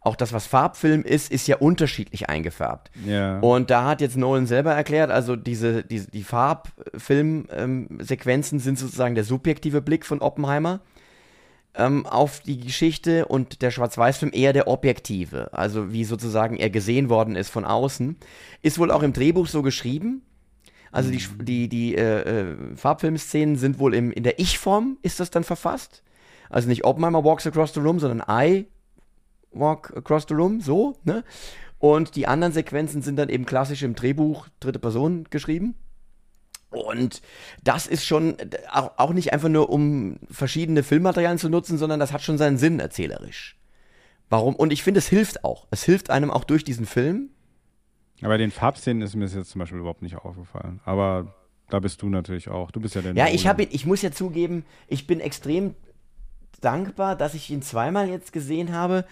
auch 0.00 0.16
das, 0.16 0.32
was 0.32 0.46
Farbfilm 0.46 1.02
ist, 1.02 1.30
ist 1.30 1.46
ja 1.46 1.58
unterschiedlich 1.58 2.28
eingefärbt. 2.28 2.90
Ja. 3.06 3.38
Und 3.40 3.70
da 3.70 3.84
hat 3.84 4.00
jetzt 4.00 4.16
Nolan 4.16 4.46
selber 4.46 4.72
erklärt, 4.72 5.12
also 5.12 5.36
diese, 5.36 5.84
diese 5.84 6.10
die 6.10 6.24
Farbfilmsequenzen 6.24 8.58
sind 8.58 8.78
sozusagen 8.78 9.14
der 9.14 9.24
subjektive 9.24 9.80
Blick 9.80 10.04
von 10.04 10.20
Oppenheimer 10.20 10.80
ähm, 11.74 12.04
auf 12.06 12.40
die 12.40 12.58
Geschichte 12.58 13.26
und 13.26 13.62
der 13.62 13.70
Schwarz-Weiß-Film 13.70 14.32
eher 14.34 14.52
der 14.52 14.66
objektive, 14.68 15.50
also 15.52 15.92
wie 15.92 16.04
sozusagen 16.04 16.56
er 16.56 16.70
gesehen 16.70 17.08
worden 17.08 17.36
ist 17.36 17.50
von 17.50 17.64
außen. 17.64 18.16
Ist 18.60 18.80
wohl 18.80 18.90
auch 18.90 19.04
im 19.04 19.12
Drehbuch 19.12 19.46
so 19.46 19.62
geschrieben, 19.62 20.22
also 20.92 21.10
die, 21.10 21.18
mhm. 21.18 21.44
die, 21.44 21.68
die 21.68 21.96
äh, 21.96 22.50
äh, 22.50 22.76
Farbfilmszenen 22.76 23.56
sind 23.56 23.78
wohl 23.78 23.94
im, 23.94 24.12
in 24.12 24.22
der 24.22 24.38
Ich-Form, 24.38 24.98
ist 25.02 25.18
das 25.18 25.30
dann 25.30 25.42
verfasst. 25.42 26.02
Also 26.50 26.68
nicht 26.68 26.84
Oppenheimer 26.84 27.24
walks 27.24 27.46
across 27.46 27.72
the 27.72 27.80
room, 27.80 27.98
sondern 27.98 28.22
I 28.28 28.66
walk 29.52 29.96
across 29.96 30.26
the 30.28 30.34
room, 30.34 30.60
so, 30.60 30.96
ne? 31.04 31.24
Und 31.78 32.14
die 32.14 32.28
anderen 32.28 32.52
Sequenzen 32.52 33.02
sind 33.02 33.16
dann 33.16 33.28
eben 33.28 33.44
klassisch 33.44 33.82
im 33.82 33.96
Drehbuch 33.96 34.46
dritte 34.60 34.78
Person 34.78 35.24
geschrieben. 35.30 35.74
Und 36.70 37.22
das 37.64 37.86
ist 37.86 38.04
schon 38.04 38.36
auch, 38.70 38.92
auch 38.98 39.12
nicht 39.12 39.32
einfach 39.32 39.48
nur, 39.48 39.68
um 39.68 40.18
verschiedene 40.30 40.84
Filmmaterialien 40.84 41.38
zu 41.38 41.48
nutzen, 41.48 41.78
sondern 41.78 41.98
das 41.98 42.12
hat 42.12 42.22
schon 42.22 42.38
seinen 42.38 42.56
Sinn 42.56 42.78
erzählerisch. 42.78 43.58
Warum? 44.28 44.54
Und 44.54 44.72
ich 44.72 44.82
finde, 44.82 44.98
es 44.98 45.08
hilft 45.08 45.44
auch. 45.44 45.66
Es 45.70 45.82
hilft 45.82 46.08
einem 46.10 46.30
auch 46.30 46.44
durch 46.44 46.64
diesen 46.64 46.86
Film, 46.86 47.30
aber 48.22 48.38
den 48.38 48.50
Farbszenen 48.50 49.02
ist 49.02 49.14
mir 49.16 49.26
jetzt 49.26 49.50
zum 49.50 49.58
Beispiel 49.58 49.78
überhaupt 49.78 50.02
nicht 50.02 50.16
aufgefallen. 50.16 50.80
Aber 50.84 51.34
da 51.68 51.80
bist 51.80 52.02
du 52.02 52.08
natürlich 52.08 52.48
auch. 52.48 52.70
Du 52.70 52.80
bist 52.80 52.94
ja 52.94 53.02
der. 53.02 53.14
Ja, 53.14 53.28
ich 53.28 53.46
habe 53.46 53.64
ich 53.64 53.86
muss 53.86 54.02
ja 54.02 54.10
zugeben, 54.10 54.64
ich 54.88 55.06
bin 55.06 55.20
extrem 55.20 55.74
dankbar, 56.60 57.16
dass 57.16 57.34
ich 57.34 57.50
ihn 57.50 57.62
zweimal 57.62 58.08
jetzt 58.08 58.32
gesehen 58.32 58.72
habe. 58.72 59.04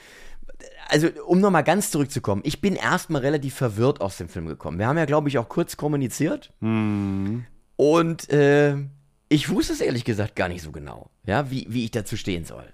Also, 0.89 1.09
um 1.27 1.41
nochmal 1.41 1.65
ganz 1.65 1.91
zurückzukommen, 1.91 2.43
ich 2.45 2.61
bin 2.61 2.77
erstmal 2.77 3.23
relativ 3.23 3.55
verwirrt 3.55 4.01
aus 4.01 4.19
dem 4.19 4.29
Film 4.29 4.47
gekommen. 4.47 4.79
Wir 4.79 4.87
haben 4.87 4.99
ja, 4.99 5.07
glaube 5.07 5.29
ich, 5.29 5.39
auch 5.39 5.49
kurz 5.49 5.77
kommuniziert. 5.77 6.53
Hm. 6.61 7.47
Und 7.77 8.29
äh, 8.31 8.77
ich 9.31 9.49
wusste 9.49 9.73
es 9.73 9.81
ehrlich 9.81 10.05
gesagt 10.05 10.37
gar 10.37 10.49
nicht 10.49 10.63
so 10.63 10.71
genau, 10.71 11.09
ja, 11.25 11.51
wie, 11.51 11.67
wie 11.71 11.85
ich 11.85 11.93
dazu 11.93 12.17
stehen 12.17 12.45
soll. 12.45 12.67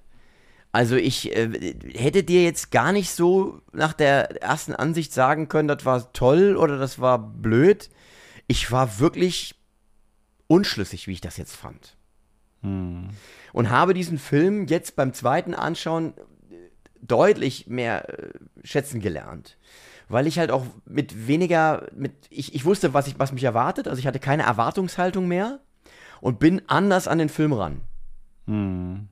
Also 0.76 0.96
ich 0.96 1.34
äh, 1.34 1.74
hätte 1.94 2.22
dir 2.22 2.44
jetzt 2.44 2.70
gar 2.70 2.92
nicht 2.92 3.10
so 3.10 3.62
nach 3.72 3.94
der 3.94 4.42
ersten 4.42 4.74
Ansicht 4.74 5.10
sagen 5.10 5.48
können, 5.48 5.68
das 5.68 5.86
war 5.86 6.12
toll 6.12 6.54
oder 6.54 6.76
das 6.76 6.98
war 6.98 7.18
blöd. 7.18 7.88
Ich 8.46 8.70
war 8.70 8.98
wirklich 8.98 9.54
unschlüssig, 10.48 11.06
wie 11.06 11.12
ich 11.12 11.22
das 11.22 11.38
jetzt 11.38 11.56
fand. 11.56 11.96
Hm. 12.60 13.08
Und 13.54 13.70
habe 13.70 13.94
diesen 13.94 14.18
Film 14.18 14.66
jetzt 14.66 14.96
beim 14.96 15.14
zweiten 15.14 15.54
Anschauen 15.54 16.12
deutlich 17.00 17.68
mehr 17.68 18.10
äh, 18.10 18.32
schätzen 18.62 19.00
gelernt. 19.00 19.56
Weil 20.10 20.26
ich 20.26 20.38
halt 20.38 20.50
auch 20.50 20.66
mit 20.84 21.26
weniger, 21.26 21.86
mit, 21.94 22.12
ich, 22.28 22.54
ich 22.54 22.66
wusste, 22.66 22.92
was, 22.92 23.06
ich, 23.06 23.18
was 23.18 23.32
mich 23.32 23.44
erwartet, 23.44 23.88
also 23.88 23.98
ich 23.98 24.06
hatte 24.06 24.20
keine 24.20 24.42
Erwartungshaltung 24.42 25.26
mehr 25.26 25.58
und 26.20 26.38
bin 26.38 26.60
anders 26.66 27.08
an 27.08 27.16
den 27.16 27.30
Film 27.30 27.54
ran. 27.54 27.80
Hm. 28.46 29.08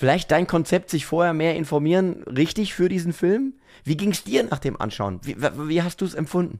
Vielleicht 0.00 0.30
dein 0.30 0.46
Konzept, 0.46 0.88
sich 0.88 1.04
vorher 1.04 1.34
mehr 1.34 1.56
informieren, 1.56 2.22
richtig 2.22 2.72
für 2.72 2.88
diesen 2.88 3.12
Film? 3.12 3.52
Wie 3.84 3.98
ging 3.98 4.12
es 4.12 4.24
dir 4.24 4.42
nach 4.44 4.58
dem 4.58 4.80
Anschauen? 4.80 5.20
Wie, 5.24 5.36
wie 5.38 5.82
hast 5.82 6.00
du 6.00 6.06
es 6.06 6.14
empfunden? 6.14 6.58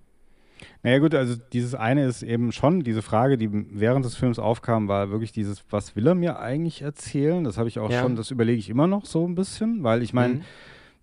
Naja 0.83 0.99
gut, 0.99 1.15
also 1.15 1.37
dieses 1.51 1.75
eine 1.75 2.05
ist 2.05 2.23
eben 2.23 2.53
schon, 2.53 2.83
diese 2.83 3.01
Frage, 3.01 3.39
die 3.39 3.49
während 3.51 4.05
des 4.05 4.15
Films 4.15 4.39
aufkam, 4.39 4.89
war 4.89 5.11
wirklich 5.11 5.33
dieses, 5.33 5.65
was 5.71 5.97
will 5.97 6.07
er 6.07 6.15
mir 6.15 6.39
eigentlich 6.39 6.83
erzählen? 6.83 7.43
Das 7.43 7.57
habe 7.57 7.71
ich 7.71 7.79
auch 7.79 7.91
Ja. 7.91 8.03
schon, 8.03 8.15
das 8.15 8.31
überlege 8.31 8.59
ich 8.59 8.69
immer 8.69 8.87
noch 8.87 9.07
so 9.07 9.27
ein 9.27 9.35
bisschen, 9.37 9.83
weil 9.85 10.03
ich 10.03 10.13
meine, 10.13 10.35
Mhm. 10.35 10.41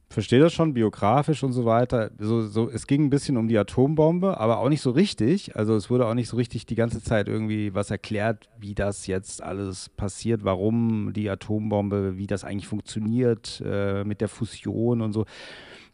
Verstehe 0.10 0.40
das 0.40 0.54
schon, 0.54 0.74
biografisch 0.74 1.44
und 1.44 1.52
so 1.52 1.66
weiter. 1.66 2.12
So, 2.18 2.48
so, 2.48 2.70
es 2.70 2.88
ging 2.88 3.06
ein 3.06 3.10
bisschen 3.10 3.38
um 3.38 3.48
die 3.48 3.58
Atombombe, 3.58 4.40
aber 4.40 4.60
auch 4.60 4.70
nicht 4.70 4.82
so 4.82 4.92
richtig. 4.92 5.56
Also 5.56 5.76
es 5.76 5.90
wurde 5.90 6.08
auch 6.08 6.14
nicht 6.14 6.30
so 6.30 6.38
richtig 6.38 6.66
die 6.66 6.76
ganze 6.76 7.04
Zeit 7.04 7.28
irgendwie 7.28 7.74
was 7.74 7.92
erklärt, 7.92 8.50
wie 8.58 8.74
das 8.74 9.08
jetzt 9.08 9.44
alles 9.44 9.90
passiert, 9.90 10.44
warum 10.44 11.12
die 11.14 11.30
Atombombe, 11.30 12.18
wie 12.18 12.28
das 12.28 12.46
eigentlich 12.46 12.68
funktioniert 12.68 13.62
äh, 13.66 14.04
mit 14.06 14.22
der 14.22 14.30
Fusion 14.30 15.02
und 15.02 15.12
so. 15.12 15.26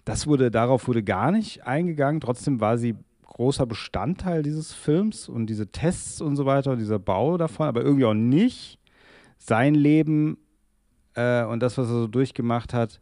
Das 0.05 0.27
wurde, 0.27 0.51
darauf 0.51 0.87
wurde 0.87 1.01
gar 1.01 1.31
nicht 1.31 1.65
eingegangen. 1.65 2.21
Trotzdem 2.21 2.59
war 2.59 2.77
sie 2.77 2.95
großer 3.23 3.65
Bestandteil 3.65 4.43
dieses 4.43 4.73
Films 4.73 5.27
und 5.27 5.47
diese 5.47 5.71
Tests 5.71 6.21
und 6.21 6.35
so 6.35 6.45
weiter 6.45 6.71
und 6.71 6.79
dieser 6.79 6.99
Bau 6.99 7.37
davon, 7.37 7.67
aber 7.67 7.81
irgendwie 7.81 8.05
auch 8.05 8.13
nicht. 8.13 8.77
Sein 9.39 9.73
Leben 9.75 10.37
äh, 11.15 11.43
und 11.43 11.61
das, 11.61 11.77
was 11.77 11.87
er 11.87 11.93
so 11.93 12.07
durchgemacht 12.07 12.73
hat, 12.73 13.01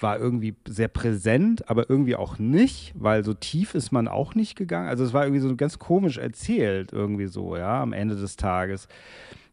war 0.00 0.18
irgendwie 0.18 0.54
sehr 0.66 0.88
präsent, 0.88 1.68
aber 1.68 1.90
irgendwie 1.90 2.16
auch 2.16 2.38
nicht, 2.38 2.92
weil 2.94 3.24
so 3.24 3.34
tief 3.34 3.74
ist 3.74 3.90
man 3.90 4.08
auch 4.08 4.34
nicht 4.34 4.56
gegangen. 4.56 4.88
Also 4.88 5.04
es 5.04 5.12
war 5.12 5.24
irgendwie 5.24 5.40
so 5.40 5.54
ganz 5.56 5.78
komisch 5.78 6.18
erzählt, 6.18 6.92
irgendwie 6.92 7.26
so, 7.26 7.56
ja, 7.56 7.82
am 7.82 7.92
Ende 7.92 8.16
des 8.16 8.36
Tages, 8.36 8.88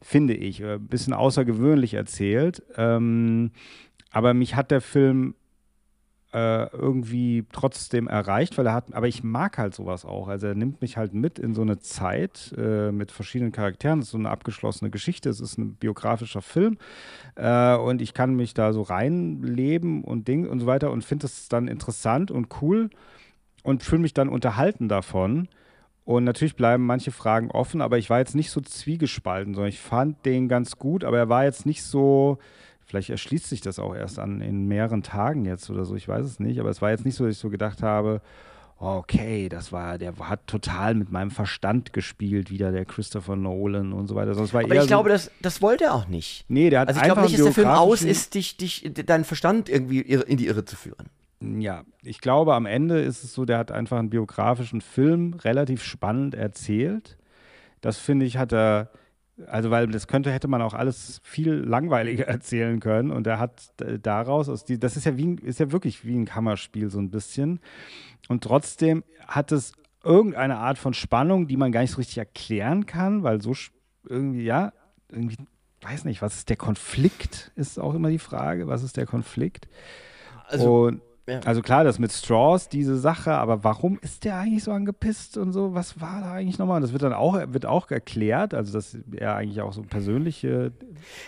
finde 0.01 0.33
ich. 0.33 0.61
Äh, 0.61 0.75
Ein 0.75 0.87
bisschen 0.87 1.13
außergewöhnlich 1.13 1.93
erzählt. 1.93 2.63
Ähm, 2.77 3.51
aber 4.11 4.33
mich 4.33 4.55
hat 4.55 4.71
der 4.71 4.81
Film 4.81 5.35
äh, 6.35 6.69
irgendwie 6.75 7.45
trotzdem 7.53 8.09
erreicht, 8.09 8.57
weil 8.57 8.65
er 8.65 8.73
hat, 8.73 8.93
aber 8.93 9.07
ich 9.07 9.23
mag 9.23 9.57
halt 9.57 9.73
sowas 9.73 10.03
auch. 10.03 10.27
Also 10.27 10.47
er 10.47 10.55
nimmt 10.55 10.81
mich 10.81 10.97
halt 10.97 11.13
mit 11.13 11.39
in 11.39 11.53
so 11.53 11.61
eine 11.61 11.79
Zeit 11.79 12.53
äh, 12.57 12.91
mit 12.91 13.13
verschiedenen 13.13 13.53
Charakteren. 13.53 13.99
Das 13.99 14.09
ist 14.09 14.11
so 14.11 14.17
eine 14.17 14.29
abgeschlossene 14.29 14.91
Geschichte, 14.91 15.29
es 15.29 15.39
ist 15.39 15.57
ein 15.57 15.75
biografischer 15.75 16.41
Film 16.41 16.77
äh, 17.35 17.75
und 17.77 18.01
ich 18.01 18.13
kann 18.13 18.35
mich 18.35 18.53
da 18.53 18.73
so 18.73 18.81
reinleben 18.81 20.03
und 20.03 20.27
Ding 20.27 20.45
und 20.45 20.59
so 20.59 20.65
weiter 20.65 20.91
und 20.91 21.05
finde 21.05 21.27
es 21.27 21.47
dann 21.47 21.69
interessant 21.69 22.31
und 22.31 22.61
cool 22.61 22.89
und 23.63 23.81
fühle 23.81 24.01
mich 24.01 24.13
dann 24.13 24.27
unterhalten 24.27 24.89
davon. 24.89 25.47
Und 26.03 26.25
natürlich 26.25 26.57
bleiben 26.57 26.85
manche 26.85 27.11
Fragen 27.11 27.49
offen, 27.49 27.81
aber 27.81 27.97
ich 27.97 28.09
war 28.09 28.19
jetzt 28.19 28.35
nicht 28.35 28.51
so 28.51 28.59
zwiegespalten, 28.59 29.53
sondern 29.53 29.69
ich 29.69 29.79
fand 29.79 30.25
den 30.25 30.49
ganz 30.49 30.77
gut, 30.77 31.05
aber 31.05 31.17
er 31.17 31.29
war 31.29 31.45
jetzt 31.45 31.65
nicht 31.65 31.81
so, 31.81 32.39
vielleicht 32.85 33.09
erschließt 33.09 33.47
sich 33.47 33.61
das 33.61 33.79
auch 33.79 33.95
erst 33.95 34.19
an 34.19 34.41
in 34.41 34.67
mehreren 34.67 35.03
Tagen 35.03 35.45
jetzt 35.45 35.69
oder 35.69 35.85
so, 35.85 35.95
ich 35.95 36.07
weiß 36.07 36.25
es 36.25 36.39
nicht, 36.39 36.59
aber 36.59 36.69
es 36.69 36.81
war 36.81 36.91
jetzt 36.91 37.05
nicht 37.05 37.15
so, 37.15 37.25
dass 37.25 37.35
ich 37.35 37.39
so 37.39 37.49
gedacht 37.49 37.83
habe, 37.83 38.21
okay, 38.77 39.47
das 39.49 39.71
war, 39.71 39.97
der 39.97 40.13
hat 40.19 40.47
total 40.47 40.95
mit 40.95 41.11
meinem 41.11 41.31
Verstand 41.31 41.93
gespielt, 41.93 42.51
wieder 42.51 42.71
der 42.71 42.85
Christopher 42.85 43.35
Nolan 43.35 43.93
und 43.93 44.07
so 44.07 44.15
weiter. 44.15 44.33
Sonst 44.33 44.53
war 44.53 44.63
Aber 44.63 44.75
ich 44.75 44.87
glaube, 44.87 45.09
so, 45.09 45.13
das, 45.13 45.31
das 45.41 45.61
wollte 45.61 45.85
er 45.85 45.93
auch 45.93 46.07
nicht. 46.07 46.45
nee, 46.49 46.69
der 46.69 46.81
hat 46.81 46.89
Also 46.89 46.99
ich 46.99 47.05
glaube 47.05 47.21
nicht, 47.21 47.37
dass 47.37 47.43
der 47.45 47.53
Film 47.53 47.67
aus 47.67 48.01
ist, 48.01 48.35
dich, 48.35 48.57
dich, 48.57 48.91
deinen 48.93 49.23
Verstand 49.23 49.69
irgendwie 49.69 50.01
in 50.01 50.37
die 50.37 50.47
Irre 50.47 50.65
zu 50.65 50.75
führen. 50.75 51.09
Ja, 51.41 51.83
ich 52.01 52.21
glaube, 52.21 52.55
am 52.55 52.65
Ende 52.65 53.01
ist 53.01 53.23
es 53.23 53.33
so, 53.33 53.45
der 53.45 53.57
hat 53.57 53.71
einfach 53.71 53.97
einen 53.97 54.09
biografischen 54.09 54.81
Film 54.81 55.33
relativ 55.33 55.83
spannend 55.83 56.33
erzählt. 56.33 57.17
Das 57.81 57.97
finde 57.97 58.25
ich, 58.25 58.37
hat 58.37 58.51
er, 58.51 58.89
also 59.47 59.69
weil 59.69 59.87
das 59.87 60.07
könnte, 60.07 60.31
hätte 60.31 60.47
man 60.47 60.61
auch 60.61 60.73
alles 60.73 61.19
viel 61.23 61.53
langweiliger 61.53 62.25
erzählen 62.27 62.79
können. 62.79 63.11
Und 63.11 63.27
er 63.27 63.39
hat 63.39 63.73
äh, 63.81 63.99
daraus, 63.99 64.49
aus 64.49 64.65
die, 64.65 64.79
das 64.79 64.97
ist 64.97 65.05
ja 65.05 65.17
wie 65.17 65.27
ein, 65.27 65.37
ist 65.37 65.59
ja 65.59 65.71
wirklich 65.71 66.05
wie 66.05 66.15
ein 66.15 66.25
Kammerspiel 66.25 66.89
so 66.89 66.99
ein 66.99 67.09
bisschen. 67.09 67.59
Und 68.27 68.43
trotzdem 68.43 69.03
hat 69.27 69.51
es 69.51 69.73
irgendeine 70.03 70.57
Art 70.57 70.77
von 70.77 70.93
Spannung, 70.93 71.47
die 71.47 71.57
man 71.57 71.71
gar 71.71 71.81
nicht 71.81 71.91
so 71.91 71.97
richtig 71.97 72.17
erklären 72.17 72.85
kann, 72.85 73.23
weil 73.23 73.41
so 73.41 73.53
irgendwie, 74.07 74.43
ja, 74.43 74.71
irgendwie, 75.09 75.37
weiß 75.81 76.05
nicht, 76.05 76.21
was 76.21 76.35
ist 76.35 76.49
der 76.49 76.57
Konflikt, 76.57 77.51
ist 77.55 77.79
auch 77.79 77.93
immer 77.93 78.09
die 78.09 78.19
Frage. 78.19 78.67
Was 78.67 78.83
ist 78.83 78.97
der 78.97 79.05
Konflikt? 79.05 79.67
Also, 80.47 80.85
und 80.85 81.01
ja. 81.27 81.39
also 81.45 81.61
klar, 81.61 81.83
das 81.83 81.97
mit 81.99 82.11
Straws, 82.11 82.69
diese 82.69 82.97
Sache, 82.97 83.33
aber 83.33 83.63
warum 83.63 83.97
ist 84.01 84.23
der 84.25 84.37
eigentlich 84.37 84.63
so 84.63 84.71
angepisst 84.71 85.37
und 85.37 85.51
so? 85.53 85.73
Was 85.73 85.99
war 85.99 86.21
da 86.21 86.33
eigentlich 86.33 86.59
nochmal? 86.59 86.77
Und 86.77 86.81
das 86.83 86.91
wird 86.91 87.01
dann 87.03 87.13
auch, 87.13 87.33
wird 87.47 87.65
auch 87.65 87.89
erklärt, 87.91 88.53
also 88.53 88.73
dass 88.73 88.97
er 89.15 89.35
eigentlich 89.35 89.61
auch 89.61 89.73
so 89.73 89.81
persönliche. 89.81 90.71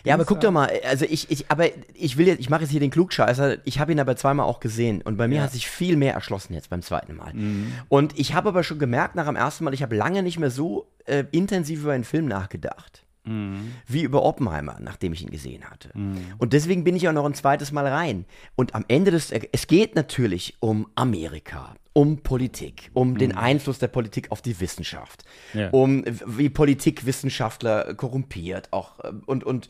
Ja, 0.03 0.13
aber 0.13 0.25
guck 0.25 0.39
doch 0.41 0.51
mal, 0.51 0.69
also 0.87 1.05
ich, 1.09 1.31
ich, 1.31 1.49
aber 1.49 1.65
ich 1.93 2.17
will 2.17 2.27
jetzt, 2.27 2.39
ich 2.39 2.49
mache 2.49 2.61
jetzt 2.61 2.71
hier 2.71 2.79
den 2.79 2.91
Klugscheißer, 2.91 3.57
ich 3.65 3.79
habe 3.79 3.91
ihn 3.91 3.99
aber 3.99 4.15
zweimal 4.15 4.45
auch 4.45 4.59
gesehen 4.59 5.01
und 5.01 5.17
bei 5.17 5.27
mir 5.27 5.37
Ja. 5.37 5.43
hat 5.43 5.51
sich 5.51 5.67
viel 5.67 5.95
mehr 5.97 6.13
erschlossen 6.13 6.53
jetzt 6.53 6.69
beim 6.69 6.81
zweiten 6.81 7.15
Mal. 7.15 7.33
Mhm. 7.33 7.71
Und 7.89 8.17
ich 8.19 8.33
habe 8.33 8.49
aber 8.49 8.63
schon 8.63 8.79
gemerkt 8.79 9.15
nach 9.15 9.25
dem 9.25 9.35
ersten 9.35 9.63
Mal, 9.63 9.73
ich 9.73 9.81
habe 9.83 9.95
lange 9.95 10.21
nicht 10.23 10.37
mehr 10.39 10.51
so 10.51 10.87
äh, 11.05 11.23
intensiv 11.31 11.81
über 11.81 11.93
einen 11.93 12.03
Film 12.03 12.27
nachgedacht. 12.27 13.03
Mhm. 13.27 13.73
Wie 13.87 14.01
über 14.03 14.23
Oppenheimer, 14.23 14.77
nachdem 14.81 15.13
ich 15.13 15.21
ihn 15.21 15.29
gesehen 15.29 15.65
hatte. 15.69 15.91
Und 16.37 16.53
deswegen 16.53 16.83
bin 16.83 16.95
ich 16.95 17.07
auch 17.07 17.13
noch 17.13 17.25
ein 17.25 17.33
zweites 17.33 17.71
Mal 17.71 17.85
rein. 17.87 18.25
Und 18.55 18.73
am 18.75 18.85
Ende 18.87 19.11
des, 19.11 19.31
es 19.31 19.67
geht 19.67 19.95
natürlich 19.95 20.55
um 20.59 20.87
Amerika, 20.95 21.75
um 21.93 22.17
Politik, 22.17 22.89
um 22.93 23.17
den 23.17 23.35
Einfluss 23.35 23.79
der 23.79 23.87
Politik 23.87 24.31
auf 24.31 24.41
die 24.41 24.59
Wissenschaft, 24.59 25.23
Mhm. 25.53 25.59
Ja. 25.59 25.69
um 25.71 26.03
wie 26.25 26.49
Politikwissenschaftler 26.49 27.93
korrumpiert 27.95 28.71
auch 28.71 28.99
äh, 29.03 29.11
und, 29.25 29.43
und, 29.43 29.69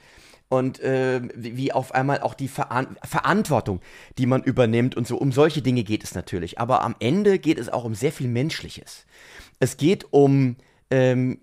und 0.49 0.79
äh, 0.79 1.21
wie 1.35 1.57
wie 1.57 1.71
auf 1.73 1.93
einmal 1.93 2.21
auch 2.21 2.33
die 2.33 2.47
Veran 2.47 2.95
Verantwortung, 3.03 3.81
die 4.17 4.25
man 4.25 4.43
übernimmt 4.43 4.95
und 4.95 5.07
so. 5.07 5.17
Um 5.17 5.31
solche 5.31 5.61
Dinge 5.61 5.83
geht 5.83 6.03
es 6.03 6.15
natürlich. 6.15 6.59
Aber 6.59 6.83
am 6.83 6.95
Ende 6.99 7.39
geht 7.39 7.57
es 7.57 7.69
auch 7.69 7.83
um 7.83 7.95
sehr 7.95 8.11
viel 8.11 8.27
Menschliches. 8.27 9.05
Es 9.59 9.75
geht 9.77 10.05
um 10.11 10.55
ähm, 10.91 11.39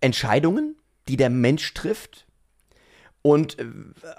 Entscheidungen, 0.00 0.76
die 1.08 1.16
der 1.16 1.30
Mensch 1.30 1.74
trifft 1.74 2.26
und 3.22 3.58
äh, 3.58 3.66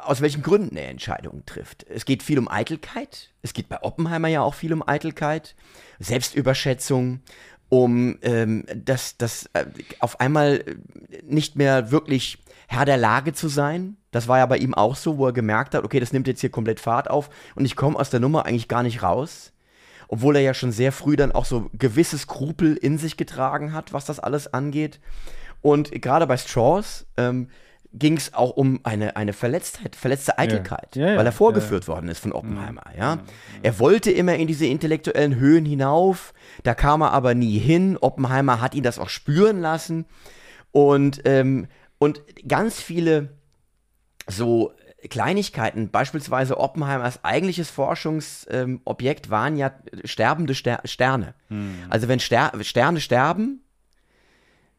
aus 0.03 0.21
welchen 0.21 0.43
Gründen 0.43 0.77
er 0.77 0.89
Entscheidungen 0.89 1.45
trifft. 1.45 1.85
Es 1.89 2.05
geht 2.05 2.23
viel 2.23 2.39
um 2.39 2.47
Eitelkeit. 2.47 3.29
Es 3.41 3.53
geht 3.53 3.69
bei 3.69 3.81
Oppenheimer 3.81 4.27
ja 4.27 4.41
auch 4.41 4.53
viel 4.53 4.73
um 4.73 4.87
Eitelkeit, 4.87 5.55
Selbstüberschätzung, 5.99 7.21
um 7.69 8.17
ähm, 8.21 8.65
das, 8.75 9.17
das 9.17 9.49
äh, 9.53 9.65
auf 9.99 10.19
einmal 10.19 10.63
äh, 10.65 10.75
nicht 11.23 11.55
mehr 11.55 11.89
wirklich 11.91 12.37
Herr 12.67 12.85
der 12.85 12.97
Lage 12.97 13.33
zu 13.33 13.47
sein. 13.47 13.97
Das 14.11 14.27
war 14.27 14.37
ja 14.37 14.45
bei 14.45 14.57
ihm 14.57 14.73
auch 14.73 14.95
so, 14.95 15.17
wo 15.17 15.27
er 15.27 15.33
gemerkt 15.33 15.73
hat, 15.73 15.83
okay, 15.83 15.99
das 15.99 16.13
nimmt 16.13 16.27
jetzt 16.27 16.41
hier 16.41 16.51
komplett 16.51 16.79
Fahrt 16.79 17.09
auf 17.09 17.29
und 17.55 17.65
ich 17.65 17.75
komme 17.75 17.97
aus 17.97 18.09
der 18.09 18.19
Nummer 18.19 18.45
eigentlich 18.45 18.67
gar 18.67 18.83
nicht 18.83 19.03
raus. 19.03 19.53
Obwohl 20.09 20.35
er 20.35 20.41
ja 20.41 20.53
schon 20.53 20.73
sehr 20.73 20.91
früh 20.91 21.15
dann 21.15 21.31
auch 21.31 21.45
so 21.45 21.69
gewisse 21.73 22.17
Skrupel 22.17 22.75
in 22.75 22.97
sich 22.97 23.15
getragen 23.15 23.71
hat, 23.71 23.93
was 23.93 24.03
das 24.03 24.19
alles 24.19 24.53
angeht. 24.53 24.99
Und 25.61 25.91
gerade 26.01 26.27
bei 26.27 26.37
Strauss 26.37 27.05
ähm, 27.17 27.49
ging 27.93 28.17
es 28.17 28.33
auch 28.33 28.51
um 28.51 28.79
eine, 28.83 29.15
eine 29.15 29.33
Verletztheit, 29.33 29.95
verletzte 29.95 30.37
Eitelkeit, 30.37 30.95
Ja, 30.95 31.07
ja, 31.07 31.17
weil 31.17 31.25
er 31.25 31.25
ja, 31.25 31.31
vorgeführt 31.31 31.87
worden 31.87 32.09
ist 32.09 32.19
von 32.19 32.31
Oppenheimer. 32.31 32.83
Ja? 32.97 33.19
Er 33.61 33.79
wollte 33.79 34.11
immer 34.11 34.35
in 34.35 34.47
diese 34.47 34.65
intellektuellen 34.65 35.35
Höhen 35.35 35.65
hinauf, 35.65 36.33
da 36.63 36.73
kam 36.73 37.01
er 37.01 37.11
aber 37.11 37.35
nie 37.35 37.59
hin. 37.59 37.97
Oppenheimer 37.99 38.61
hat 38.61 38.75
ihn 38.75 38.83
das 38.83 38.97
auch 38.97 39.09
spüren 39.09 39.59
lassen. 39.59 40.05
Und, 40.71 41.21
ähm, 41.25 41.67
und 41.99 42.21
ganz 42.47 42.81
viele 42.81 43.29
so 44.27 44.71
Kleinigkeiten, 45.09 45.89
beispielsweise 45.89 46.59
Oppenheimers 46.59 47.23
eigentliches 47.23 47.69
Forschungsobjekt 47.69 49.29
waren 49.29 49.57
ja 49.57 49.71
sterbende 50.05 50.53
Ster 50.53 50.81
Sterne. 50.85 51.33
Also 51.89 52.07
wenn 52.07 52.19
Ster 52.19 52.51
Sterne 52.61 53.01
sterben, 53.01 53.63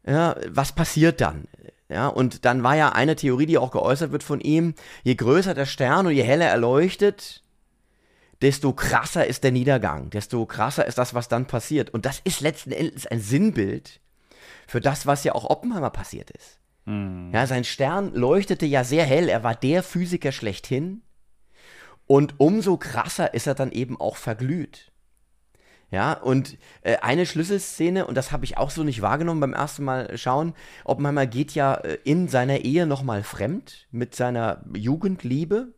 ja, 0.07 0.37
was 0.49 0.73
passiert 0.73 1.21
dann? 1.21 1.47
Ja, 1.89 2.09
und 2.09 2.45
dann 2.45 2.63
war 2.63 2.75
ja 2.75 2.91
eine 2.91 3.17
Theorie, 3.17 3.47
die 3.47 3.59
auch 3.59 3.71
geäußert 3.71 4.13
wird 4.13 4.23
von 4.23 4.41
ihm, 4.41 4.75
je 5.03 5.15
größer 5.15 5.55
der 5.55 5.67
Stern 5.67 6.07
und 6.07 6.15
je 6.15 6.23
heller 6.23 6.47
er 6.47 6.57
leuchtet, 6.57 7.43
desto 8.41 8.73
krasser 8.73 9.27
ist 9.27 9.45
der 9.45 9.53
Niedergang, 9.53 10.11
desto 10.11 10.47
krasser 10.47 10.87
ist 10.87 10.99
das, 10.99 11.13
was 11.15 11.29
dann 11.29 11.47
passiert. 11.47 11.91
Und 11.91 12.07
das 12.07 12.21
ist 12.25 12.41
letzten 12.41 12.73
Endes 12.73 13.07
ein 13.07 13.21
Sinnbild 13.21 14.01
für 14.67 14.81
das, 14.81 15.07
was 15.07 15.23
ja 15.25 15.35
auch 15.35 15.51
Oppenheimer 15.51 15.91
passiert 15.91 16.31
ist. 16.31 16.59
Ja, 17.33 17.47
sein 17.47 17.65
Stern 17.65 18.13
leuchtete 18.15 18.67
ja 18.67 18.85
sehr 18.85 19.05
hell, 19.05 19.29
er 19.29 19.45
war 19.45 19.55
der 19.55 19.83
Physiker 19.83 20.33
schlechthin. 20.33 21.03
Und 22.07 22.41
umso 22.41 22.77
krasser 22.77 23.35
ist 23.35 23.47
er 23.47 23.55
dann 23.55 23.71
eben 23.71 24.01
auch 24.01 24.17
verglüht. 24.17 24.92
Ja, 25.93 26.15
und 26.15 26.57
äh, 26.81 26.97
eine 27.03 27.27
Schlüsselszene, 27.27 28.07
und 28.07 28.17
das 28.17 28.33
habe 28.33 28.47
ich 28.47 28.57
auch 28.57 28.71
so 28.71 28.83
nicht 28.83 29.03
wahrgenommen 29.03 29.41
beim 29.41 29.53
ersten 29.53 29.85
Mal 29.85 30.17
schauen, 30.17 30.55
Oppenheimer 30.85 31.27
geht 31.27 31.55
ja 31.55 31.75
äh, 31.75 31.99
in 32.03 32.29
seiner 32.29 32.61
Ehe 32.61 32.87
nochmal 32.87 33.23
fremd 33.23 33.87
mit 33.93 34.15
seiner 34.17 34.65
Jugendliebe. 34.75 35.69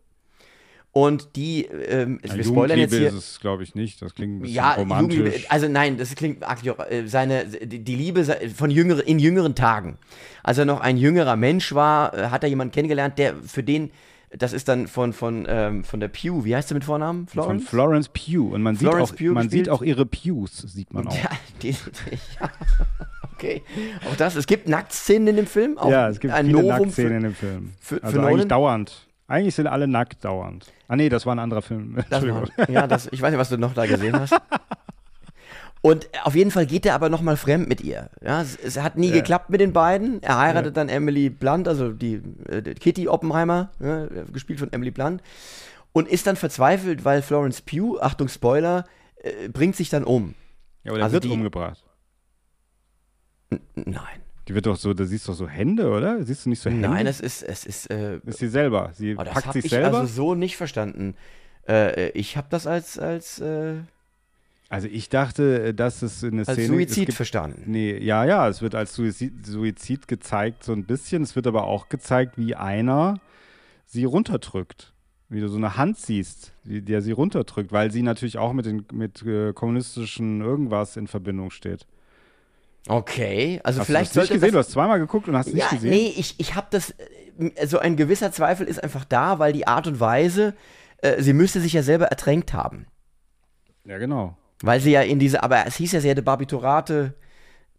Und 0.93 1.35
die, 1.35 1.65
ähm, 1.65 2.21
Ja, 2.25 2.37
wir 2.37 2.45
spoilern 2.45 2.79
jetzt 2.79 2.93
Jugendliebe 2.93 2.97
hier. 2.97 3.09
ist 3.09 3.15
es, 3.33 3.41
glaube 3.41 3.65
ich, 3.65 3.75
nicht. 3.75 4.01
Das 4.01 4.15
klingt 4.15 4.37
ein 4.37 4.43
bisschen 4.43 4.55
Ja, 4.55 4.75
romantisch. 4.75 5.17
Jugendliebe, 5.19 5.51
also 5.51 5.67
nein, 5.67 5.97
das 5.99 6.15
klingt 6.15 6.45
arg- 6.45 6.65
äh, 6.89 7.09
seine 7.09 7.47
die 7.47 7.83
die 7.83 7.97
Liebe 7.97 8.25
von 8.55 8.71
jüngere, 8.71 9.01
in 9.05 9.19
jüngeren 9.19 9.57
Tagen. 9.57 9.99
Als 10.45 10.59
er 10.59 10.65
noch 10.65 10.81
ein 10.81 10.97
jüngerer 10.97 11.35
Mensch 11.35 11.75
war, 11.75 12.17
äh, 12.17 12.27
hat 12.29 12.45
er 12.45 12.49
jemanden 12.49 12.73
kennengelernt, 12.73 13.19
der 13.19 13.35
für 13.35 13.65
den 13.65 13.91
Das 14.39 14.53
ist 14.53 14.69
dann 14.69 14.87
von, 14.87 15.13
von, 15.13 15.47
ähm, 15.49 15.85
von 15.85 16.01
der 16.01 16.09
Pew. 16.09 16.45
Wie 16.45 16.55
heißt 16.55 16.69
sie 16.69 16.75
mit 16.75 16.85
Vornamen? 16.85 17.27
Florence? 17.27 17.63
Von 17.65 17.69
Florence 17.69 18.09
Pugh. 18.09 18.55
Und 18.55 18.63
man, 18.63 18.77
Florence 18.77 19.11
sieht, 19.11 19.29
auch, 19.31 19.35
man 19.35 19.49
sieht 19.49 19.69
auch 19.69 19.83
ihre 19.83 20.07
Pews, 20.07 20.57
sieht 20.57 20.93
man 20.93 21.09
auch. 21.09 21.17
Ja, 21.17 21.31
die, 21.63 21.71
ja. 21.71 22.51
okay. 23.35 23.63
Auch 24.11 24.17
das. 24.17 24.35
Es 24.35 24.47
gibt 24.47 24.69
Nacktszenen 24.69 25.29
in 25.29 25.37
dem 25.37 25.47
Film. 25.47 25.79
Auch 25.79 25.91
ja, 25.91 26.09
es 26.09 26.21
gibt 26.21 26.35
viele 26.35 26.49
Novum 26.49 26.69
Nacktszenen 26.69 27.11
für, 27.11 27.17
in 27.17 27.23
dem 27.23 27.35
Film. 27.35 27.73
Für, 27.81 28.03
also 28.03 28.21
für 28.21 28.27
eigentlich 28.27 28.49
dauernd. 28.49 29.07
Eigentlich 29.27 29.55
sind 29.55 29.67
alle 29.67 29.89
nackt 29.89 30.25
dauernd. 30.25 30.67
Ah 30.87 30.97
nee, 30.97 31.09
das 31.09 31.25
war 31.25 31.35
ein 31.35 31.39
anderer 31.39 31.63
Film. 31.63 31.97
Entschuldigung. 31.97 32.49
War, 32.57 32.71
ja, 32.71 32.87
das, 32.87 33.09
ich 33.11 33.23
weiß 33.23 33.31
nicht, 33.31 33.41
was 33.41 33.49
du 33.49 33.57
noch 33.57 33.73
da 33.73 33.87
gesehen 33.87 34.19
hast. 34.19 34.35
Und 35.85 36.09
auf 36.23 36.35
jeden 36.35 36.51
Fall 36.51 36.65
geht 36.65 36.87
er 36.87 36.95
aber 36.95 37.11
nochmal 37.11 37.37
fremd 37.37 37.69
mit 37.69 37.83
ihr. 37.83 38.09
Ja, 38.23 38.41
es, 38.41 38.57
es 38.57 38.81
hat 38.81 38.97
nie 38.97 39.09
ja. 39.09 39.17
geklappt 39.17 39.51
mit 39.51 39.61
den 39.61 39.75
beiden. 39.75 40.23
Er 40.23 40.39
heiratet 40.39 40.75
ja. 40.75 40.83
dann 40.83 40.89
Emily 40.89 41.29
Blunt, 41.29 41.69
also 41.69 41.93
die 41.93 42.23
äh, 42.49 42.63
Kitty 42.63 43.07
Oppenheimer, 43.07 43.71
ja, 43.81 44.07
gespielt 44.33 44.61
von 44.61 44.73
Emily 44.73 44.91
Blunt, 44.91 45.23
und 45.93 46.09
ist 46.09 46.27
dann 46.27 46.37
verzweifelt, 46.37 47.05
weil 47.05 47.21
Florence 47.21 47.61
Pugh, 47.61 48.01
Achtung 48.01 48.29
Spoiler, 48.29 48.87
äh, 49.17 49.51
bringt 49.51 49.77
sich 49.77 49.91
dann 49.91 50.05
um. 50.05 50.35
Ja, 50.85 50.93
aber 50.93 50.97
der 51.01 51.05
also 51.05 51.15
wird 51.17 51.25
die, 51.25 51.29
umgebracht. 51.29 51.85
Nein. 53.75 54.23
Die 54.49 54.55
wird 54.55 54.65
doch 54.65 54.77
so, 54.77 54.95
da 54.95 55.05
siehst 55.05 55.29
du 55.29 55.33
doch 55.33 55.39
so 55.39 55.49
Hände, 55.49 55.91
oder? 55.91 56.25
Siehst 56.25 56.47
du 56.47 56.49
nicht 56.49 56.61
so 56.61 56.71
Hände? 56.71 56.89
Nein, 56.89 57.07
es 57.07 57.21
ist, 57.21 57.43
es 57.43 57.67
ist. 57.67 57.91
Äh, 57.91 58.21
ist 58.25 58.39
sie 58.39 58.49
selber. 58.49 58.91
Sie 58.95 59.17
oh, 59.17 59.23
packt 59.23 59.53
sich 59.53 59.67
ich 59.67 59.71
selber. 59.71 59.99
also 59.99 60.07
so 60.07 60.35
nicht 60.35 60.57
verstanden. 60.57 61.15
Äh, 61.69 62.09
ich 62.13 62.39
habe 62.39 62.47
das 62.49 62.67
als, 62.67 62.99
als 62.99 63.39
äh, 63.41 63.83
also 64.69 64.89
ich 64.89 65.09
dachte, 65.09 65.63
äh, 65.63 65.75
dass 65.75 66.03
es 66.03 66.25
eine 66.25 66.41
als 66.47 66.53
Szene... 66.53 66.69
Suizid 66.69 67.07
gibt, 67.07 67.17
verstanden. 67.17 67.65
Nee, 67.67 67.99
ja, 67.99 68.25
ja, 68.25 68.49
es 68.49 68.63
wird 68.63 68.75
als 68.75 68.95
Suizid, 68.95 69.47
Suizid 69.47 70.09
gezeigt 70.09 70.65
so 70.65 70.73
ein 70.73 70.85
bisschen. 70.85 71.23
Es 71.23 71.37
wird 71.37 71.47
aber 71.47 71.65
auch 71.65 71.89
gezeigt, 71.89 72.39
wie 72.39 72.55
einer 72.55 73.21
sie 73.85 74.05
runterdrückt. 74.05 74.93
Wie 75.29 75.41
du 75.41 75.49
so 75.49 75.57
eine 75.57 75.77
Hand 75.77 75.99
siehst, 75.99 76.53
die, 76.65 76.83
der 76.83 77.01
sie 77.01 77.13
runterdrückt, 77.13 77.73
weil 77.73 77.91
sie 77.91 78.03
natürlich 78.03 78.39
auch 78.39 78.53
mit, 78.53 78.67
den, 78.67 78.85
mit 78.93 79.23
äh, 79.23 79.53
kommunistischen 79.53 80.41
irgendwas 80.43 80.97
in 80.97 81.07
Verbindung 81.07 81.51
steht. 81.51 81.87
Okay, 82.87 83.61
also 83.65 83.81
hast 83.81 83.87
vielleicht 83.87 84.15
du 84.15 84.21
hast 84.21 84.31
nicht 84.31 84.41
gesehen, 84.41 84.53
du 84.53 84.59
hast 84.59 84.71
zweimal 84.71 84.99
geguckt 84.99 85.27
und 85.27 85.37
hast 85.37 85.49
ja, 85.49 85.55
nicht 85.55 85.71
gesehen. 85.71 85.91
Nee, 85.91 86.15
ich, 86.17 86.35
ich 86.39 86.55
habe 86.55 86.67
das, 86.71 86.91
äh, 87.39 87.67
so 87.67 87.79
ein 87.79 87.97
gewisser 87.97 88.33
Zweifel 88.33 88.67
ist 88.67 88.83
einfach 88.83 89.05
da, 89.05 89.39
weil 89.39 89.53
die 89.53 89.67
Art 89.67 89.87
und 89.87 89.99
Weise, 89.99 90.55
äh, 90.99 91.23
sie 91.23 91.33
müsste 91.33 91.61
sich 91.61 91.73
ja 91.73 91.83
selber 91.83 92.07
ertränkt 92.07 92.53
haben. 92.53 92.87
Ja, 93.85 93.99
genau. 93.99 94.37
Weil 94.67 94.81
sie 94.81 94.93
ja 94.93 95.03
in 95.03 95.19
diese, 95.19 95.43
aber 95.43 95.67
es 95.67 95.77
hieß 95.77 95.93
ja, 95.93 96.01
sie 96.01 96.09
hätte 96.09 96.23
Barbiturate, 96.23 97.15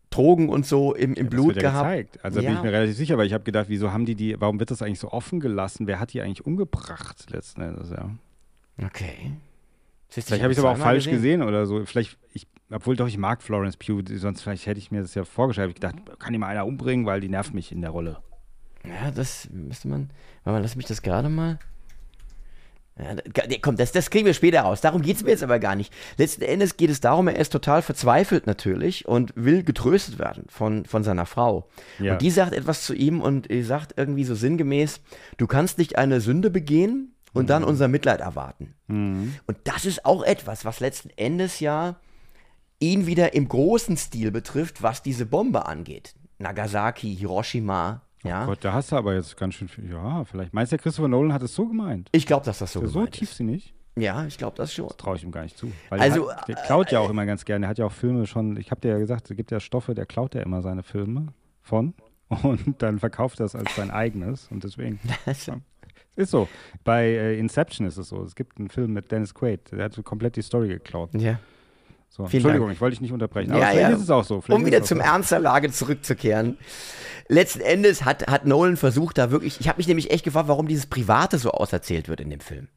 Drogen 0.10 0.50
und 0.50 0.66
so 0.66 0.94
im, 0.94 1.14
im 1.14 1.26
ja, 1.26 1.30
Blut 1.30 1.56
gehabt. 1.56 1.86
Gezeigt. 1.86 2.24
Also 2.24 2.40
ja. 2.40 2.50
bin 2.50 2.58
ich 2.58 2.64
mir 2.64 2.72
relativ 2.72 2.96
sicher, 2.96 3.18
weil 3.18 3.28
ich 3.28 3.34
habe 3.34 3.44
gedacht, 3.44 3.66
wieso 3.70 3.92
haben 3.92 4.06
die 4.06 4.16
die, 4.16 4.40
warum 4.40 4.60
wird 4.60 4.72
das 4.72 4.82
eigentlich 4.82 5.00
so 5.00 5.12
offen 5.12 5.40
gelassen? 5.40 5.88
Wer 5.88 6.00
hat 6.00 6.14
die 6.14 6.22
eigentlich 6.22 6.46
umgebracht 6.46 7.30
letzten 7.30 7.62
Endes, 7.62 7.90
ja. 7.90 8.10
Okay. 8.84 9.34
Vielleicht 10.10 10.44
habe 10.44 10.54
ich 10.54 10.58
es 10.58 10.64
aber 10.64 10.74
auch 10.74 10.78
falsch 10.78 11.06
gesehen. 11.06 11.40
gesehen. 11.40 11.42
oder 11.44 11.66
so. 11.66 11.84
Vielleicht, 11.86 12.18
ich, 12.34 12.48
obwohl 12.72 12.96
doch, 12.96 13.08
ich 13.08 13.18
mag 13.18 13.42
Florence 13.42 13.76
Pugh, 13.78 14.04
sonst 14.18 14.42
vielleicht 14.42 14.66
hätte 14.66 14.80
ich 14.80 14.92
mir 14.92 15.02
das 15.02 15.16
ja 15.16 15.26
vorgestellt. 15.26 15.70
Ich 15.70 15.76
gedacht, 15.76 15.96
kann 16.20 16.32
die 16.32 16.40
mal 16.40 16.48
einer 16.48 16.66
umbringen, 16.66 17.06
weil 17.06 17.20
die 17.20 17.30
nervt 17.30 17.54
mich 17.54 17.72
in 17.72 17.82
der 17.82 17.90
Rolle. 17.90 18.20
Ja, 18.86 19.12
das 19.12 19.50
müsste 19.52 19.88
man. 19.88 20.10
Warte 20.44 20.58
mal, 20.58 20.62
lass 20.62 20.76
mich 20.76 20.86
das 20.86 21.02
gerade 21.02 21.28
mal. 21.30 21.60
Ja, 22.98 23.14
komm, 23.62 23.76
das, 23.76 23.92
das 23.92 24.10
kriegen 24.10 24.26
wir 24.26 24.34
später 24.34 24.62
raus. 24.62 24.80
Darum 24.80 25.02
geht 25.02 25.18
es 25.18 25.24
mir 25.24 25.32
jetzt 25.32 25.44
aber 25.44 25.60
gar 25.60 25.76
nicht. 25.76 25.94
Letzten 26.18 26.44
Endes 26.44 26.78
geht 26.78 26.90
es 26.90 27.02
darum, 27.02 27.28
er 27.28 27.36
ist 27.36 27.52
total 27.52 27.82
verzweifelt 27.82 28.48
natürlich 28.48 29.06
und 29.06 29.34
will 29.36 29.64
getröstet 29.64 30.18
werden 30.18 30.46
von, 30.48 30.86
von 30.86 31.04
seiner 31.04 31.26
Frau. 31.26 31.68
Ja. 32.00 32.14
Und 32.14 32.22
die 32.22 32.32
sagt 32.32 32.54
etwas 32.54 32.86
zu 32.86 32.94
ihm 32.94 33.22
und 33.22 33.50
sagt 33.64 33.96
irgendwie 33.98 34.24
so 34.24 34.34
sinngemäß, 34.34 35.02
du 35.38 35.46
kannst 35.46 35.78
nicht 35.78 35.98
eine 35.98 36.22
Sünde 36.22 36.50
begehen 36.50 37.14
und 37.34 37.44
mhm. 37.44 37.48
dann 37.48 37.64
unser 37.66 37.90
Mitleid 37.90 38.22
erwarten. 38.22 38.76
Mhm. 38.88 39.36
Und 39.46 39.58
das 39.66 39.84
ist 39.84 40.06
auch 40.06 40.24
etwas, 40.24 40.64
was 40.64 40.80
letzten 40.80 41.10
Endes 41.18 41.60
ja 41.60 41.98
ihn 42.80 43.08
wieder 43.08 43.34
im 43.34 43.50
großen 43.50 43.98
Stil 43.98 44.32
betrifft, 44.32 44.82
was 44.82 45.04
diese 45.04 45.26
Bombe 45.26 45.66
angeht. 45.66 46.16
Nagasaki, 46.38 47.14
Hiroshima, 47.16 48.05
ja. 48.26 48.44
Oh 48.44 48.48
Gott, 48.48 48.60
da 48.62 48.74
hast 48.74 48.92
du 48.92 48.96
aber 48.96 49.14
jetzt 49.16 49.38
ganz 49.38 49.56
schön 49.56 49.68
viel. 49.68 49.90
Ja, 49.90 50.24
vielleicht. 50.26 50.54
Meinst 50.54 50.72
du, 50.72 50.78
Christopher 50.78 51.08
Nolan 51.08 51.34
hat 51.34 51.42
es 51.42 51.56
so 51.56 51.68
gemeint? 51.68 52.10
Ich 52.12 52.26
glaube, 52.26 52.46
dass 52.46 52.60
das 52.60 52.74
so 52.74 52.82
ist 52.82 52.92
So 52.92 53.06
tiefsinnig? 53.06 53.74
Ja, 53.98 54.26
ich 54.26 54.38
glaube 54.38 54.58
das 54.58 54.74
schon. 54.74 54.88
Das 54.88 54.98
traue 54.98 55.16
ich 55.16 55.24
ihm 55.24 55.32
gar 55.32 55.44
nicht 55.44 55.58
zu. 55.58 55.72
Also, 55.90 56.26
der, 56.26 56.36
hat, 56.36 56.48
der 56.48 56.56
klaut 56.56 56.92
ja 56.92 57.00
auch 57.00 57.08
äh, 57.08 57.12
immer 57.12 57.26
ganz 57.26 57.46
gerne. 57.46 57.62
Der 57.62 57.70
hat 57.70 57.78
ja 57.78 57.86
auch 57.86 57.92
Filme 57.92 58.28
schon, 58.28 58.58
ich 58.58 58.72
habe 58.72 58.82
dir 58.82 58.90
ja 58.90 58.98
gesagt, 58.98 59.30
es 59.30 59.38
gibt 59.38 59.52
ja 59.52 59.60
Stoffe, 59.60 59.96
der 59.96 60.06
klaut 60.06 60.36
ja 60.36 60.42
immer 60.42 60.62
seine 60.62 60.84
Filme 60.84 61.28
von 61.62 61.94
und 62.44 62.82
dann 62.82 63.00
verkauft 63.00 63.40
er 63.40 63.46
es 63.46 63.56
als 63.56 63.76
sein 63.76 63.92
eigenes 63.92 64.50
und 64.52 64.64
deswegen. 64.64 65.00
ja. 65.46 65.56
Ist 66.18 66.32
so. 66.32 66.48
Bei 66.84 67.06
äh, 67.06 67.40
Inception 67.40 67.88
ist 67.88 67.98
es 67.98 68.10
so. 68.10 68.24
Es 68.24 68.36
gibt 68.36 68.58
einen 68.58 68.70
Film 68.70 68.94
mit 68.94 69.12
Dennis 69.12 69.34
Quaid, 69.34 69.72
der 69.72 69.86
hat 69.86 69.94
so 69.94 70.04
komplett 70.04 70.36
die 70.36 70.42
Story 70.42 70.68
geklaut. 70.70 71.14
Ja. 71.14 71.40
So, 72.16 72.24
Entschuldigung, 72.24 72.68
Dank. 72.68 72.76
ich 72.76 72.80
wollte 72.80 72.94
dich 72.94 73.02
nicht 73.02 73.12
unterbrechen. 73.12 73.52
Aber 73.52 73.60
ja, 73.60 73.68
vielleicht 73.72 73.90
ja. 73.90 73.96
ist 73.98 74.04
es 74.04 74.10
auch 74.10 74.24
so. 74.24 74.40
Vielleicht 74.40 74.58
um 74.58 74.66
wieder 74.66 74.82
zum 74.84 75.00
so. 75.00 75.04
Ernst 75.04 75.32
der 75.34 75.40
Lage 75.40 75.70
zurückzukehren. 75.70 76.58
Letzten 77.28 77.60
Endes 77.60 78.06
hat, 78.06 78.28
hat 78.28 78.46
Nolan 78.46 78.78
versucht, 78.78 79.18
da 79.18 79.32
wirklich. 79.32 79.60
Ich 79.60 79.68
habe 79.68 79.78
mich 79.78 79.88
nämlich 79.88 80.12
echt 80.12 80.24
gefragt, 80.24 80.48
warum 80.48 80.70
dieses 80.70 80.86
Private 80.86 81.38
so 81.38 81.52
auserzählt 81.52 82.08
wird 82.08 82.22
in 82.22 82.30
dem 82.30 82.40
Film. 82.40 82.70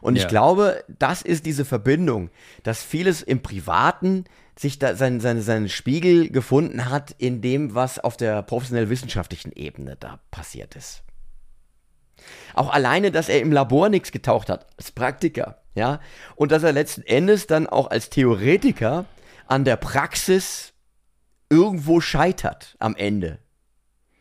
Und 0.00 0.14
ja. 0.14 0.22
ich 0.22 0.28
glaube, 0.28 0.84
das 0.96 1.22
ist 1.22 1.44
diese 1.44 1.64
Verbindung, 1.64 2.30
dass 2.62 2.84
vieles 2.84 3.20
im 3.20 3.42
Privaten 3.42 4.26
sich 4.56 4.78
da 4.78 4.94
sein, 4.94 5.18
seine, 5.18 5.42
seinen 5.42 5.68
Spiegel 5.68 6.30
gefunden 6.30 6.88
hat 6.88 7.16
in 7.18 7.40
dem, 7.40 7.74
was 7.74 7.98
auf 7.98 8.16
der 8.16 8.42
professionell-wissenschaftlichen 8.42 9.50
Ebene 9.50 9.96
da 9.98 10.20
passiert 10.30 10.76
ist. 10.76 11.02
Auch 12.54 12.72
alleine, 12.72 13.10
dass 13.10 13.28
er 13.28 13.40
im 13.40 13.50
Labor 13.50 13.88
nichts 13.88 14.12
getaucht 14.12 14.48
hat, 14.50 14.68
als 14.78 14.92
Praktiker, 14.92 15.62
ja, 15.76 16.00
und 16.34 16.50
dass 16.52 16.62
er 16.62 16.72
letzten 16.72 17.02
Endes 17.02 17.46
dann 17.46 17.66
auch 17.66 17.90
als 17.90 18.08
Theoretiker 18.08 19.04
an 19.46 19.64
der 19.64 19.76
Praxis 19.76 20.72
irgendwo 21.50 22.00
scheitert 22.00 22.76
am 22.80 22.96
Ende. 22.96 23.38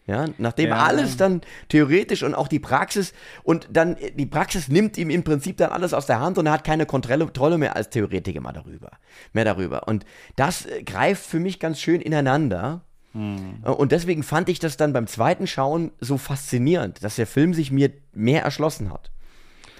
Ja, 0.06 0.26
nachdem 0.38 0.70
ja. 0.70 0.84
alles 0.84 1.18
dann 1.18 1.42
theoretisch 1.68 2.22
und 2.22 2.36
auch 2.36 2.48
die 2.48 2.60
Praxis 2.60 3.14
und 3.42 3.68
dann 3.72 3.96
die 4.14 4.28
Praxis 4.28 4.68
nimmt 4.68 5.00
ihm 5.00 5.10
im 5.10 5.24
Prinzip 5.24 5.58
dann 5.58 5.72
alles 5.72 5.96
aus 5.96 6.06
der 6.06 6.20
Hand 6.20 6.38
und 6.38 6.46
er 6.46 6.52
hat 6.52 6.64
keine 6.64 6.86
Kontrolle 6.86 7.58
mehr 7.58 7.76
als 7.76 7.90
Theoretiker 7.90 8.40
mal 8.40 8.52
darüber, 8.52 8.92
mehr 9.34 9.46
darüber. 9.46 9.88
Und 9.88 10.06
das 10.36 10.68
äh, 10.68 10.84
greift 10.84 11.26
für 11.26 11.40
mich 11.40 11.60
ganz 11.60 11.80
schön 11.80 12.02
ineinander. 12.02 12.82
Hm. 13.14 13.64
Und 13.64 13.94
deswegen 13.94 14.22
fand 14.22 14.50
ich 14.50 14.60
das 14.60 14.78
dann 14.78 14.94
beim 14.94 15.08
zweiten 15.08 15.48
Schauen 15.48 15.92
so 16.00 16.18
faszinierend, 16.20 17.04
dass 17.04 17.16
der 17.16 17.26
Film 17.26 17.56
sich 17.56 17.72
mir 17.72 17.92
mehr 18.14 18.44
erschlossen 18.44 18.94
hat. 18.94 19.10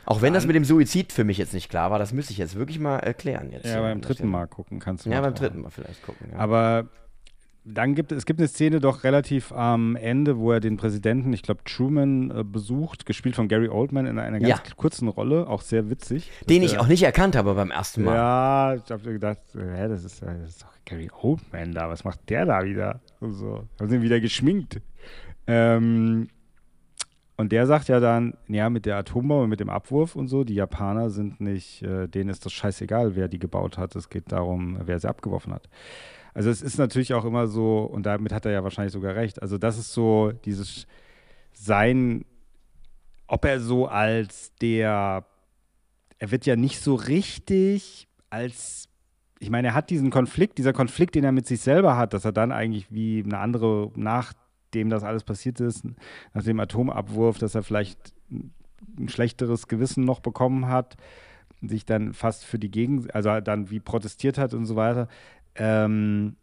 Auch 0.06 0.22
wenn 0.22 0.34
das 0.34 0.46
mit 0.46 0.56
dem 0.56 0.66
Suizid 0.66 1.12
für 1.12 1.24
mich 1.24 1.38
jetzt 1.38 1.54
nicht 1.54 1.70
klar 1.70 1.92
war, 1.92 2.00
das 2.00 2.14
müsste 2.14 2.32
ich 2.32 2.38
jetzt 2.38 2.56
wirklich 2.56 2.80
mal 2.80 3.00
erklären. 3.00 3.52
Jetzt 3.52 3.66
ja, 3.66 3.82
beim 3.82 4.02
dritten 4.02 4.28
Mal 4.28 4.48
gucken 4.48 4.80
kannst 4.80 5.06
du. 5.06 5.10
Ja, 5.10 5.22
beim 5.22 5.34
dritten 5.34 5.62
Mal 5.62 5.70
vielleicht 5.70 6.04
gucken. 6.04 6.28
Ja. 6.32 6.38
Aber 6.38 6.90
dann 7.66 7.96
gibt 7.96 8.12
es 8.12 8.26
gibt 8.26 8.40
eine 8.40 8.48
Szene 8.48 8.80
doch 8.80 9.04
relativ 9.04 9.52
am 9.52 9.96
Ende, 9.96 10.38
wo 10.38 10.52
er 10.52 10.60
den 10.60 10.78
Präsidenten, 10.78 11.34
ich 11.34 11.42
glaube 11.42 11.64
Truman, 11.66 12.30
äh, 12.30 12.44
besucht, 12.44 13.08
gespielt 13.08 13.36
von 13.36 13.48
Gary 13.48 13.70
Oldman 13.70 14.06
in 14.06 14.20
einer 14.20 14.40
ganz 14.40 14.50
ja. 14.50 14.76
kurzen 14.76 15.08
Rolle, 15.08 15.48
auch 15.48 15.62
sehr 15.62 15.90
witzig. 15.90 16.32
Den 16.48 16.62
ich 16.62 16.78
auch 16.78 16.88
nicht 16.88 17.02
erkannt 17.02 17.36
habe 17.36 17.56
beim 17.56 17.72
ersten 17.72 18.04
Mal. 18.04 18.16
Ja, 18.16 18.76
ich 18.76 18.92
habe 18.92 19.12
gedacht, 19.12 19.40
hä, 19.54 19.88
das 19.88 20.04
ist, 20.04 20.22
das 20.22 20.50
ist 20.50 20.62
doch 20.62 20.70
Gary 20.86 21.10
Oldman 21.22 21.72
da, 21.72 21.90
was 21.90 22.04
macht 22.04 22.30
der 22.30 22.46
da 22.46 22.64
wieder? 22.64 23.02
Und 23.20 23.34
so, 23.34 23.64
haben 23.80 23.90
sie 23.90 23.96
ihn 23.96 24.04
wieder 24.04 24.20
geschminkt. 24.20 24.80
Ähm, 25.48 26.28
und 27.38 27.52
der 27.52 27.68
sagt 27.68 27.90
ja 27.90 28.00
dann, 28.00 28.36
ja, 28.48 28.70
mit 28.70 28.86
der 28.86 28.98
Atombombe, 28.98 29.48
mit 29.48 29.60
dem 29.60 29.70
Abwurf 29.70 30.16
und 30.16 30.28
so, 30.30 30.44
die 30.44 30.56
Japaner 30.56 31.10
sind 31.10 31.42
nicht, 31.42 31.82
äh, 31.82 32.08
denen 32.08 32.30
ist 32.30 32.46
das 32.46 32.54
scheißegal, 32.54 33.16
wer 33.16 33.28
die 33.28 33.40
gebaut 33.40 33.78
hat. 33.78 33.96
Es 33.96 34.10
geht 34.10 34.32
darum, 34.32 34.80
wer 34.86 35.00
sie 35.00 35.10
abgeworfen 35.10 35.54
hat. 35.54 35.70
Also 36.34 36.50
es 36.50 36.62
ist 36.62 36.78
natürlich 36.78 37.14
auch 37.14 37.26
immer 37.26 37.48
so, 37.48 37.80
und 37.80 38.06
damit 38.06 38.32
hat 38.32 38.46
er 38.46 38.52
ja 38.52 38.64
wahrscheinlich 38.64 38.94
sogar 38.94 39.16
recht, 39.16 39.42
also 39.42 39.58
das 39.58 39.78
ist 39.78 39.94
so 39.94 40.32
dieses 40.46 40.86
sein, 41.54 42.26
ob 43.28 43.46
er 43.46 43.60
so 43.60 43.88
als 43.88 44.54
der, 44.62 45.26
er 46.20 46.32
wird 46.32 46.46
ja 46.46 46.56
nicht 46.56 46.82
so 46.82 46.96
richtig 46.96 48.08
als, 48.30 48.90
ich 49.40 49.50
meine, 49.50 49.70
er 49.70 49.74
hat 49.74 49.90
diesen 49.90 50.10
Konflikt, 50.10 50.58
dieser 50.58 50.74
Konflikt, 50.74 51.16
den 51.16 51.24
er 51.24 51.32
mit 51.32 51.48
sich 51.48 51.62
selber 51.62 51.98
hat, 51.98 52.14
dass 52.14 52.26
er 52.26 52.34
dann 52.34 52.52
eigentlich 52.52 52.92
wie 52.92 53.24
eine 53.24 53.40
andere, 53.40 53.92
nachdem 54.76 54.90
das 54.90 55.04
alles 55.04 55.24
passiert 55.24 55.62
ist, 55.62 55.86
nach 56.34 56.44
dem 56.44 56.60
Atomabwurf, 56.60 57.38
dass 57.38 57.56
er 57.56 57.64
vielleicht 57.64 58.14
ein 58.30 59.08
schlechteres 59.08 59.68
Gewissen 59.70 60.04
noch 60.04 60.20
bekommen 60.20 60.68
hat, 60.68 60.98
sich 61.62 61.86
dann 61.86 62.14
fast 62.14 62.44
für 62.44 62.60
die 62.60 62.70
Gegend, 62.70 63.16
also 63.16 63.40
dann 63.40 63.70
wie 63.72 63.80
protestiert 63.80 64.38
hat 64.38 64.54
und 64.54 64.66
so 64.66 64.76
weiter 64.76 65.08
ähm, 65.56 66.36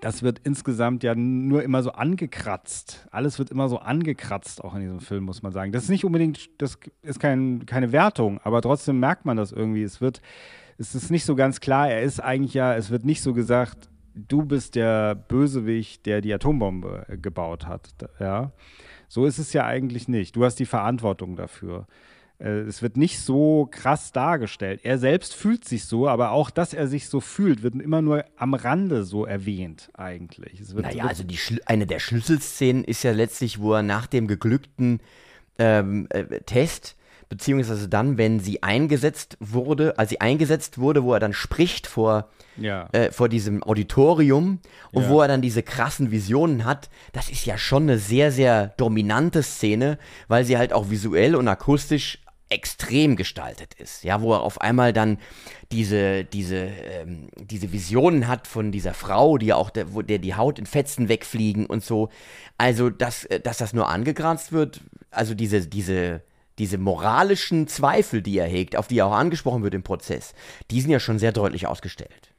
das 0.00 0.22
wird 0.22 0.40
insgesamt 0.44 1.02
ja 1.02 1.14
nur 1.14 1.62
immer 1.62 1.82
so 1.82 1.92
angekratzt. 1.92 3.06
Alles 3.10 3.38
wird 3.38 3.50
immer 3.50 3.68
so 3.68 3.78
angekratzt, 3.78 4.62
auch 4.62 4.74
in 4.74 4.80
diesem 4.80 5.00
Film, 5.00 5.24
muss 5.24 5.42
man 5.42 5.52
sagen. 5.52 5.72
Das 5.72 5.84
ist 5.84 5.88
nicht 5.88 6.04
unbedingt, 6.04 6.50
das 6.60 6.78
ist 7.02 7.20
kein, 7.20 7.64
keine 7.64 7.90
Wertung, 7.90 8.38
aber 8.44 8.60
trotzdem 8.60 9.00
merkt 9.00 9.24
man 9.24 9.36
das 9.36 9.50
irgendwie. 9.50 9.82
Es 9.82 10.00
wird, 10.00 10.20
es 10.76 10.94
ist 10.94 11.10
nicht 11.10 11.24
so 11.24 11.36
ganz 11.36 11.60
klar, 11.60 11.88
er 11.88 12.02
ist 12.02 12.20
eigentlich 12.20 12.54
ja, 12.54 12.74
es 12.74 12.90
wird 12.90 13.04
nicht 13.04 13.22
so 13.22 13.32
gesagt, 13.32 13.88
du 14.28 14.44
bist 14.44 14.74
der 14.74 15.14
Bösewicht, 15.14 16.06
der 16.06 16.20
die 16.20 16.32
Atombombe 16.32 17.06
gebaut 17.20 17.66
hat, 17.66 17.90
ja. 18.18 18.52
So 19.08 19.24
ist 19.24 19.38
es 19.38 19.52
ja 19.52 19.64
eigentlich 19.64 20.06
nicht. 20.08 20.36
Du 20.36 20.44
hast 20.44 20.56
die 20.56 20.66
Verantwortung 20.66 21.34
dafür. 21.36 21.86
Äh, 22.38 22.60
es 22.60 22.82
wird 22.82 22.96
nicht 22.96 23.20
so 23.20 23.68
krass 23.70 24.12
dargestellt. 24.12 24.80
Er 24.84 24.98
selbst 24.98 25.34
fühlt 25.34 25.64
sich 25.64 25.84
so, 25.84 26.08
aber 26.08 26.30
auch, 26.30 26.50
dass 26.50 26.74
er 26.74 26.86
sich 26.86 27.08
so 27.08 27.20
fühlt, 27.20 27.62
wird 27.62 27.74
immer 27.74 28.02
nur 28.02 28.24
am 28.36 28.54
Rande 28.54 29.04
so 29.04 29.24
erwähnt, 29.24 29.90
eigentlich. 29.94 30.60
Es 30.60 30.74
wird, 30.74 30.86
Naja, 30.86 31.06
also 31.06 31.24
die 31.24 31.38
Schl 31.38 31.60
eine 31.66 31.86
der 31.86 31.98
Schlüsselszenen 31.98 32.84
ist 32.84 33.02
ja 33.02 33.12
letztlich, 33.12 33.60
wo 33.60 33.74
er 33.74 33.82
nach 33.82 34.06
dem 34.06 34.26
geglückten 34.28 35.00
ähm, 35.58 36.06
äh, 36.10 36.40
Test, 36.40 36.96
beziehungsweise 37.28 37.88
dann, 37.88 38.18
wenn 38.18 38.40
sie 38.40 38.62
eingesetzt 38.62 39.36
wurde, 39.40 39.98
als 39.98 40.10
sie 40.10 40.20
eingesetzt 40.20 40.78
wurde, 40.78 41.04
wo 41.04 41.12
er 41.12 41.20
dann 41.20 41.32
spricht 41.32 41.86
vor, 41.86 42.28
ja. 42.56 42.88
äh, 42.92 43.12
vor 43.12 43.28
diesem 43.28 43.62
Auditorium 43.62 44.60
und 44.92 45.02
Ja. 45.02 45.08
wo 45.10 45.20
er 45.20 45.28
dann 45.28 45.42
diese 45.42 45.62
krassen 45.62 46.10
Visionen 46.10 46.64
hat, 46.64 46.88
das 47.12 47.28
ist 47.28 47.44
ja 47.44 47.58
schon 47.58 47.84
eine 47.84 47.98
sehr, 47.98 48.32
sehr 48.32 48.68
dominante 48.78 49.42
Szene, 49.42 49.98
weil 50.28 50.44
sie 50.44 50.56
halt 50.56 50.72
auch 50.72 50.90
visuell 50.90 51.36
und 51.36 51.48
akustisch 51.48 52.18
extrem 52.50 53.16
gestaltet 53.16 53.74
ist, 53.74 54.04
ja, 54.04 54.22
wo 54.22 54.32
er 54.32 54.40
auf 54.40 54.62
einmal 54.62 54.94
dann 54.94 55.18
diese, 55.70 56.24
diese, 56.24 56.56
ähm, 56.56 57.28
diese 57.36 57.72
Visionen 57.72 58.26
hat 58.26 58.46
von 58.46 58.72
dieser 58.72 58.94
Frau, 58.94 59.36
die 59.36 59.46
ja 59.46 59.56
auch, 59.56 59.68
der, 59.68 59.92
wo 59.92 60.00
der 60.00 60.18
die 60.18 60.34
Haut 60.34 60.58
in 60.58 60.64
Fetzen 60.64 61.10
wegfliegen 61.10 61.66
und 61.66 61.84
so. 61.84 62.08
Also, 62.56 62.88
dass, 62.88 63.26
äh, 63.26 63.38
dass 63.38 63.58
das 63.58 63.74
nur 63.74 63.90
angegranzt 63.90 64.52
wird, 64.52 64.80
also 65.10 65.34
diese, 65.34 65.66
diese, 65.66 66.22
diese 66.58 66.78
moralischen 66.78 67.68
Zweifel, 67.68 68.22
die 68.22 68.38
er 68.38 68.46
hegt, 68.46 68.76
auf 68.76 68.88
die 68.88 68.98
er 68.98 69.06
auch 69.06 69.16
angesprochen 69.16 69.62
wird 69.62 69.74
im 69.74 69.82
Prozess, 69.82 70.34
die 70.70 70.80
sind 70.80 70.90
ja 70.90 71.00
schon 71.00 71.18
sehr 71.18 71.32
deutlich 71.32 71.66
ausgestellt. 71.66 72.32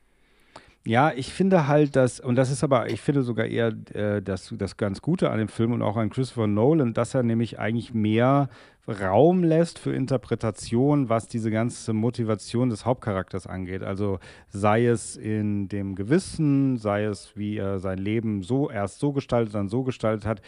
Ja, 0.86 1.12
ich 1.14 1.34
finde 1.34 1.68
halt, 1.68 1.96
dass, 1.96 2.20
und 2.20 2.36
das 2.36 2.50
ist 2.50 2.64
aber, 2.64 2.90
ich 2.90 3.02
finde 3.02 3.22
sogar 3.22 3.46
eher 3.46 3.74
äh, 3.94 4.22
das, 4.22 4.54
das 4.58 4.78
ganz 4.78 5.02
Gute 5.02 5.30
an 5.30 5.38
dem 5.38 5.50
Film 5.50 5.74
und 5.74 5.82
auch 5.82 5.98
an 5.98 6.10
Christopher 6.10 6.48
Nolan, 6.48 6.94
dass 6.94 7.14
er 7.14 7.22
nämlich 7.22 7.60
eigentlich 7.60 7.94
mehr 7.94 8.50
Raum 8.90 9.44
lässt 9.44 9.78
für 9.78 9.94
Interpretation, 9.94 11.10
was 11.10 11.28
diese 11.28 11.52
ganze 11.52 11.94
Motivation 11.94 12.70
des 12.70 12.86
Hauptcharakters 12.86 13.46
angeht. 13.46 13.84
Also 13.84 14.20
sei 14.48 14.88
es 14.88 15.16
in 15.16 15.68
dem 15.68 15.96
Gewissen, 15.96 16.78
sei 16.78 17.04
es, 17.04 17.36
wie 17.36 17.58
er 17.58 17.80
sein 17.80 18.00
Leben 18.00 18.42
so 18.42 18.70
erst 18.70 19.00
so 19.00 19.12
gestaltet, 19.12 19.54
dann 19.54 19.70
so 19.70 19.84
gestaltet 19.84 20.26
hat. 20.26 20.42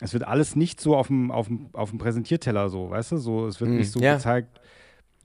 Es 0.00 0.12
wird 0.12 0.26
alles 0.26 0.56
nicht 0.56 0.80
so 0.80 0.96
auf 0.96 1.08
dem, 1.08 1.30
auf 1.30 1.46
dem, 1.48 1.68
auf 1.72 1.90
dem 1.90 1.98
Präsentierteller 1.98 2.68
so, 2.70 2.90
weißt 2.90 3.12
du? 3.12 3.16
So, 3.18 3.46
es 3.46 3.60
wird 3.60 3.70
Mhm, 3.70 3.76
nicht 3.76 3.90
so 3.92 4.00
ja. 4.00 4.14
gezeigt, 4.14 4.60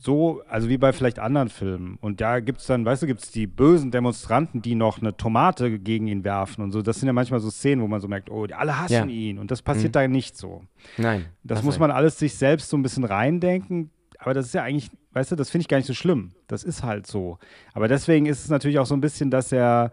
so, 0.02 0.42
also 0.50 0.68
wie 0.68 0.78
bei 0.78 0.92
vielleicht 0.92 1.20
anderen 1.20 1.48
Filmen. 1.50 1.98
Und 2.02 2.20
da 2.20 2.42
gibt 2.42 2.60
es 2.60 2.68
dann, 2.68 2.84
weißt 2.86 3.04
du, 3.04 3.08
gibt 3.08 3.24
es 3.24 3.32
die 3.32 3.48
bösen 3.48 3.92
Demonstranten, 3.92 4.62
die 4.62 4.76
noch 4.76 5.00
eine 5.00 5.16
Tomate 5.16 5.80
gegen 5.80 6.08
ihn 6.08 6.24
werfen 6.26 6.62
und 6.64 6.72
so. 6.74 6.82
Das 6.82 7.00
sind 7.00 7.08
ja 7.08 7.14
manchmal 7.14 7.40
so 7.40 7.50
Szenen, 7.50 7.82
wo 7.82 7.88
man 7.88 8.02
so 8.02 8.08
merkt, 8.10 8.30
oh, 8.30 8.46
die 8.46 8.54
alle 8.54 8.78
hassen 8.80 8.94
Ja. 9.10 9.16
ihn. 9.16 9.40
Und 9.40 9.50
das 9.52 9.62
passiert 9.62 9.96
da 9.96 10.06
nicht 10.08 10.38
so. 10.38 10.64
Nein. 10.98 11.26
Das 11.44 11.64
muss 11.64 11.80
man 11.80 11.92
alles 11.92 12.20
sich 12.20 12.36
selbst 12.36 12.70
so 12.70 12.76
ein 12.78 12.84
bisschen 12.84 13.06
reindenken. 13.06 13.90
Aber 14.20 14.34
das 14.34 14.48
ist 14.48 14.54
ja 14.54 14.64
eigentlich, 14.64 14.90
weißt 15.14 15.32
du, 15.32 15.36
das 15.38 15.50
finde 15.50 15.62
ich 15.64 15.68
gar 15.70 15.78
nicht 15.78 15.88
so 15.88 15.94
schlimm. 15.94 16.34
Das 16.48 16.64
ist 16.64 16.84
halt 16.84 17.08
so. 17.08 17.38
Aber 17.74 17.88
deswegen 17.88 18.26
ist 18.26 18.44
es 18.44 18.50
natürlich 18.50 18.80
auch 18.80 18.86
so 18.86 18.96
ein 18.96 19.02
bisschen, 19.02 19.32
dass 19.32 19.52
er, 19.54 19.92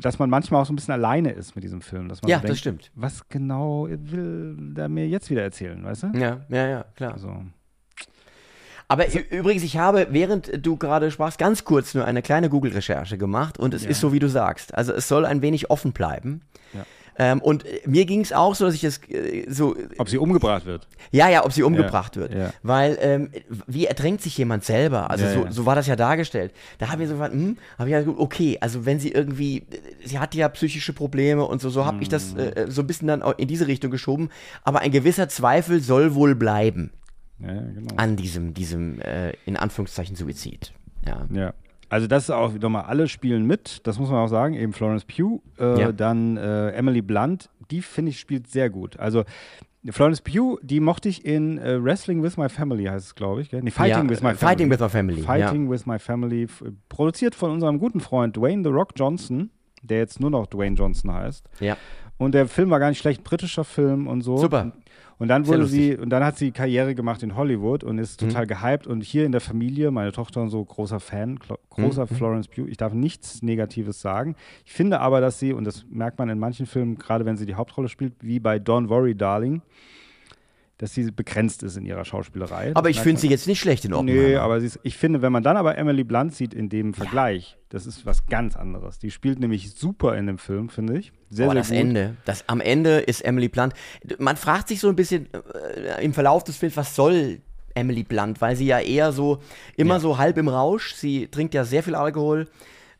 dass 0.00 0.18
man 0.18 0.30
manchmal 0.30 0.62
auch 0.62 0.66
so 0.66 0.72
ein 0.72 0.76
bisschen 0.76 0.94
alleine 0.94 1.30
ist 1.32 1.54
mit 1.54 1.64
diesem 1.64 1.80
Film. 1.80 2.08
Dass 2.08 2.22
man 2.22 2.30
Ja, 2.30 2.36
so 2.38 2.42
das 2.42 2.48
denkt, 2.48 2.58
stimmt. 2.60 2.90
Was 2.94 3.28
genau 3.28 3.86
will 3.88 4.56
der 4.74 4.88
mir 4.88 5.08
jetzt 5.08 5.28
wieder 5.30 5.42
erzählen, 5.42 5.82
weißt 5.84 6.04
du? 6.04 6.06
Ja, 6.14 6.40
ja, 6.48 6.66
ja, 6.68 6.84
klar. 6.96 7.12
Also, 7.14 7.44
Aber 8.88 9.06
ü- 9.06 9.24
übrigens, 9.30 9.62
ich 9.62 9.76
habe, 9.78 10.08
während 10.10 10.64
du 10.64 10.76
gerade 10.76 11.10
sprachst, 11.10 11.38
ganz 11.38 11.64
kurz 11.64 11.94
nur 11.94 12.04
eine 12.04 12.20
kleine 12.22 12.48
Google-Recherche 12.50 13.16
gemacht 13.16 13.58
und 13.58 13.72
es 13.74 13.84
Ja. 13.84 13.90
ist 13.90 14.00
so, 14.00 14.12
wie 14.12 14.18
du 14.18 14.28
sagst. 14.28 14.74
Also 14.74 14.92
es 14.92 15.08
soll 15.08 15.24
ein 15.24 15.40
wenig 15.42 15.70
offen 15.70 15.92
bleiben. 15.92 16.42
Ja. 16.74 16.84
Ähm, 17.18 17.40
und 17.42 17.66
äh, 17.66 17.80
mir 17.86 18.06
ging 18.06 18.20
es 18.22 18.32
auch 18.32 18.54
so, 18.54 18.64
dass 18.64 18.74
ich 18.74 18.84
es 18.84 18.98
äh, 19.08 19.44
so, 19.50 19.76
ob 19.98 20.08
sie 20.08 20.16
umgebracht 20.18 20.64
wird. 20.64 20.88
ja, 21.10 21.28
ja, 21.28 21.44
ob 21.44 21.52
sie 21.52 21.62
umgebracht 21.62 22.16
wird. 22.16 22.32
ja. 22.34 22.52
Weil, 22.62 22.96
ähm, 23.00 23.30
wie 23.66 23.86
ertränkt 23.86 24.22
sich 24.22 24.36
jemand 24.38 24.64
selber? 24.64 25.10
Also 25.10 25.24
Ja, 25.26 25.32
so, 25.32 25.44
ja. 25.44 25.52
so 25.52 25.66
war 25.66 25.74
das 25.74 25.86
ja 25.86 25.96
dargestellt. 25.96 26.52
Da 26.78 26.88
habe 26.90 27.02
ich 27.02 27.08
so 27.08 27.14
gefragt, 27.14 27.34
hm, 27.34 27.58
habe 27.78 27.90
ich 27.90 27.92
ja 27.92 28.02
gut, 28.02 28.18
okay, 28.18 28.56
also 28.60 28.86
wenn 28.86 28.98
sie 28.98 29.10
irgendwie, 29.12 29.58
äh, 29.58 29.64
sie 30.06 30.18
hat 30.18 30.34
ja 30.34 30.48
psychische 30.48 30.92
Probleme 30.94 31.44
und 31.44 31.60
so, 31.60 31.68
so 31.70 31.84
habe 31.84 31.98
ich 32.02 32.08
Mhm. 32.08 32.12
das 32.12 32.34
äh, 32.34 32.66
so 32.68 32.80
ein 32.82 32.86
bisschen 32.86 33.08
dann 33.08 33.22
in 33.36 33.46
diese 33.48 33.66
Richtung 33.66 33.90
geschoben. 33.90 34.30
Aber 34.64 34.80
ein 34.80 34.90
gewisser 34.90 35.28
Zweifel 35.28 35.80
soll 35.80 36.14
wohl 36.14 36.34
bleiben 36.34 36.92
Ja, 37.40 37.52
ja, 37.52 37.60
genau. 37.60 37.94
an 37.96 38.16
diesem, 38.16 38.54
diesem 38.54 39.00
äh, 39.02 39.32
in 39.44 39.56
Anführungszeichen 39.56 40.16
Suizid. 40.16 40.72
Ja. 41.06 41.26
Ja. 41.30 41.52
Also 41.92 42.06
das 42.06 42.24
ist 42.24 42.30
auch 42.30 42.52
nochmal, 42.54 42.84
alle 42.84 43.06
spielen 43.06 43.46
mit, 43.46 43.86
das 43.86 43.98
muss 43.98 44.08
man 44.08 44.18
auch 44.18 44.28
sagen, 44.28 44.54
eben 44.54 44.72
Florence 44.72 45.04
Pugh, 45.04 45.42
äh, 45.58 45.80
Ja. 45.80 45.92
dann 45.92 46.38
äh, 46.38 46.70
Emily 46.70 47.02
Blunt, 47.02 47.50
die 47.70 47.82
finde 47.82 48.10
ich 48.10 48.18
spielt 48.18 48.46
sehr 48.48 48.70
gut. 48.70 48.98
Also 48.98 49.24
Florence 49.90 50.22
Pugh, 50.22 50.58
die 50.62 50.80
mochte 50.80 51.08
ich 51.10 51.24
in 51.26 51.58
äh, 51.58 51.84
Wrestling 51.84 52.22
with 52.22 52.36
My 52.38 52.48
Family, 52.48 52.84
heißt 52.84 53.06
es, 53.08 53.14
glaube 53.14 53.42
ich. 53.42 53.50
Gell? 53.50 53.62
Nee, 53.62 53.70
Fighting 53.70 54.04
Ja, 54.04 54.08
with 54.08 54.22
My 54.22 54.30
äh, 54.30 54.34
Family. 54.34 54.38
Fighting 54.38 54.70
with 54.70 54.80
My 54.80 54.88
Family, 54.88 55.22
Fighting 55.22 55.70
with 55.70 55.86
My 55.86 55.98
Family, 55.98 56.46
produziert 56.88 57.34
von 57.34 57.50
unserem 57.50 57.78
guten 57.78 58.00
Freund 58.00 58.36
Dwayne 58.36 58.62
The 58.62 58.70
Rock 58.70 58.92
Johnson, 58.96 59.50
der 59.82 59.98
jetzt 59.98 60.18
nur 60.18 60.30
noch 60.30 60.46
Dwayne 60.46 60.76
Johnson 60.76 61.12
heißt. 61.12 61.44
Ja. 61.60 61.76
Und 62.16 62.32
der 62.34 62.46
Film 62.46 62.70
war 62.70 62.78
gar 62.78 62.88
nicht 62.88 63.00
schlecht, 63.00 63.24
britischer 63.24 63.64
Film 63.64 64.06
und 64.06 64.22
so. 64.22 64.36
Super. 64.38 64.72
Und 65.22 65.28
dann 65.28 65.46
wurde 65.46 65.66
sie, 65.66 65.96
und 65.96 66.10
dann 66.10 66.24
hat 66.24 66.36
sie 66.36 66.50
Karriere 66.50 66.96
gemacht 66.96 67.22
in 67.22 67.36
Hollywood 67.36 67.84
und 67.84 67.98
ist 67.98 68.20
Mhm. 68.20 68.28
total 68.30 68.46
gehypt. 68.48 68.88
Und 68.88 69.04
hier 69.04 69.24
in 69.24 69.30
der 69.30 69.40
Familie, 69.40 69.92
meine 69.92 70.10
Tochter 70.10 70.42
und 70.42 70.48
so, 70.48 70.64
großer 70.64 70.98
Fan, 70.98 71.38
großer 71.70 72.02
Mhm. 72.10 72.14
Florence 72.16 72.48
Pugh. 72.48 72.66
Ich 72.68 72.76
darf 72.76 72.92
nichts 72.92 73.40
Negatives 73.40 74.00
sagen. 74.00 74.34
Ich 74.64 74.72
finde 74.72 74.98
aber, 74.98 75.20
dass 75.20 75.38
sie, 75.38 75.52
und 75.52 75.62
das 75.64 75.86
merkt 75.88 76.18
man 76.18 76.28
in 76.28 76.40
manchen 76.40 76.66
Filmen, 76.66 76.96
gerade 76.98 77.24
wenn 77.24 77.36
sie 77.36 77.46
die 77.46 77.54
Hauptrolle 77.54 77.88
spielt, 77.88 78.14
wie 78.20 78.40
bei 78.40 78.56
Don't 78.56 78.88
Worry, 78.88 79.14
Darling, 79.14 79.62
dass 80.82 80.92
sie 80.94 81.12
begrenzt 81.12 81.62
ist 81.62 81.76
in 81.76 81.84
ihrer 81.86 82.04
Schauspielerei. 82.04 82.72
Aber 82.74 82.88
Das 82.88 82.96
ich 82.96 83.02
finde 83.04 83.20
sie 83.20 83.28
jetzt 83.28 83.46
nicht 83.46 83.60
schlecht 83.60 83.84
in 83.84 83.92
Oppenheimer. 83.94 84.20
Nee, 84.20 84.34
aber 84.34 84.56
ist, 84.56 84.80
ich 84.82 84.96
finde, 84.96 85.22
wenn 85.22 85.30
man 85.30 85.44
dann 85.44 85.56
aber 85.56 85.78
Emily 85.78 86.02
Blunt 86.02 86.34
sieht 86.34 86.52
in 86.52 86.68
dem 86.68 86.92
Vergleich, 86.92 87.56
das 87.68 87.86
ist 87.86 88.04
was 88.04 88.26
ganz 88.26 88.56
anderes. 88.56 88.98
Die 88.98 89.12
spielt 89.12 89.38
nämlich 89.38 89.70
super 89.76 90.16
in 90.16 90.26
dem 90.26 90.38
Film, 90.38 90.70
finde 90.70 90.98
ich. 90.98 91.12
Sehr, 91.30 91.44
Aber 91.44 91.52
sehr 91.54 91.60
das 91.62 91.68
gut. 91.68 91.78
Ende, 91.78 92.16
das, 92.24 92.48
am 92.48 92.60
Ende 92.60 92.98
ist 92.98 93.20
Emily 93.24 93.48
Blunt. 93.48 93.74
Man 94.18 94.36
fragt 94.36 94.66
sich 94.66 94.80
so 94.80 94.88
ein 94.88 94.96
bisschen 94.96 95.28
äh, 95.32 96.04
im 96.04 96.12
Verlauf 96.14 96.42
des 96.42 96.56
Films, 96.56 96.76
was 96.76 96.96
soll 96.96 97.38
Emily 97.76 98.02
Blunt, 98.02 98.40
weil 98.40 98.56
sie 98.56 98.66
ja 98.66 98.80
eher 98.80 99.12
so, 99.12 99.38
immer 99.76 99.94
Ja. 99.94 100.00
so 100.00 100.18
halb 100.18 100.36
im 100.36 100.48
Rausch, 100.48 100.94
sie 100.94 101.28
trinkt 101.28 101.54
ja 101.54 101.64
sehr 101.64 101.84
viel 101.84 101.94
Alkohol, 101.94 102.48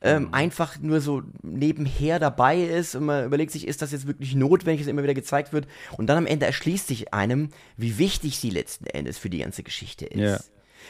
ähm, 0.03 0.25
Mhm. 0.25 0.35
einfach 0.35 0.79
nur 0.81 1.01
so 1.01 1.23
nebenher 1.43 2.19
dabei 2.19 2.61
ist 2.63 2.95
und 2.97 3.05
man 3.05 3.25
überlegt 3.25 3.53
sich, 3.53 3.67
ist 3.67 3.83
das 3.83 3.93
jetzt 3.93 4.07
wirklich 4.07 4.35
notwendig, 4.35 4.81
dass 4.83 4.89
immer 4.91 5.03
wieder 5.03 5.15
gezeigt 5.15 5.53
wird 5.53 5.67
und 5.97 6.07
dann 6.09 6.19
am 6.19 6.27
Ende 6.27 6.47
erschließt 6.47 6.87
sich 6.89 7.15
einem, 7.15 7.51
wie 7.77 7.99
wichtig 7.99 8.39
sie 8.39 8.51
letzten 8.51 8.87
Endes 8.87 9.19
für 9.19 9.31
die 9.31 9.39
ganze 9.39 9.63
Geschichte 9.63 10.05
ist. 10.07 10.21
Ja. 10.21 10.39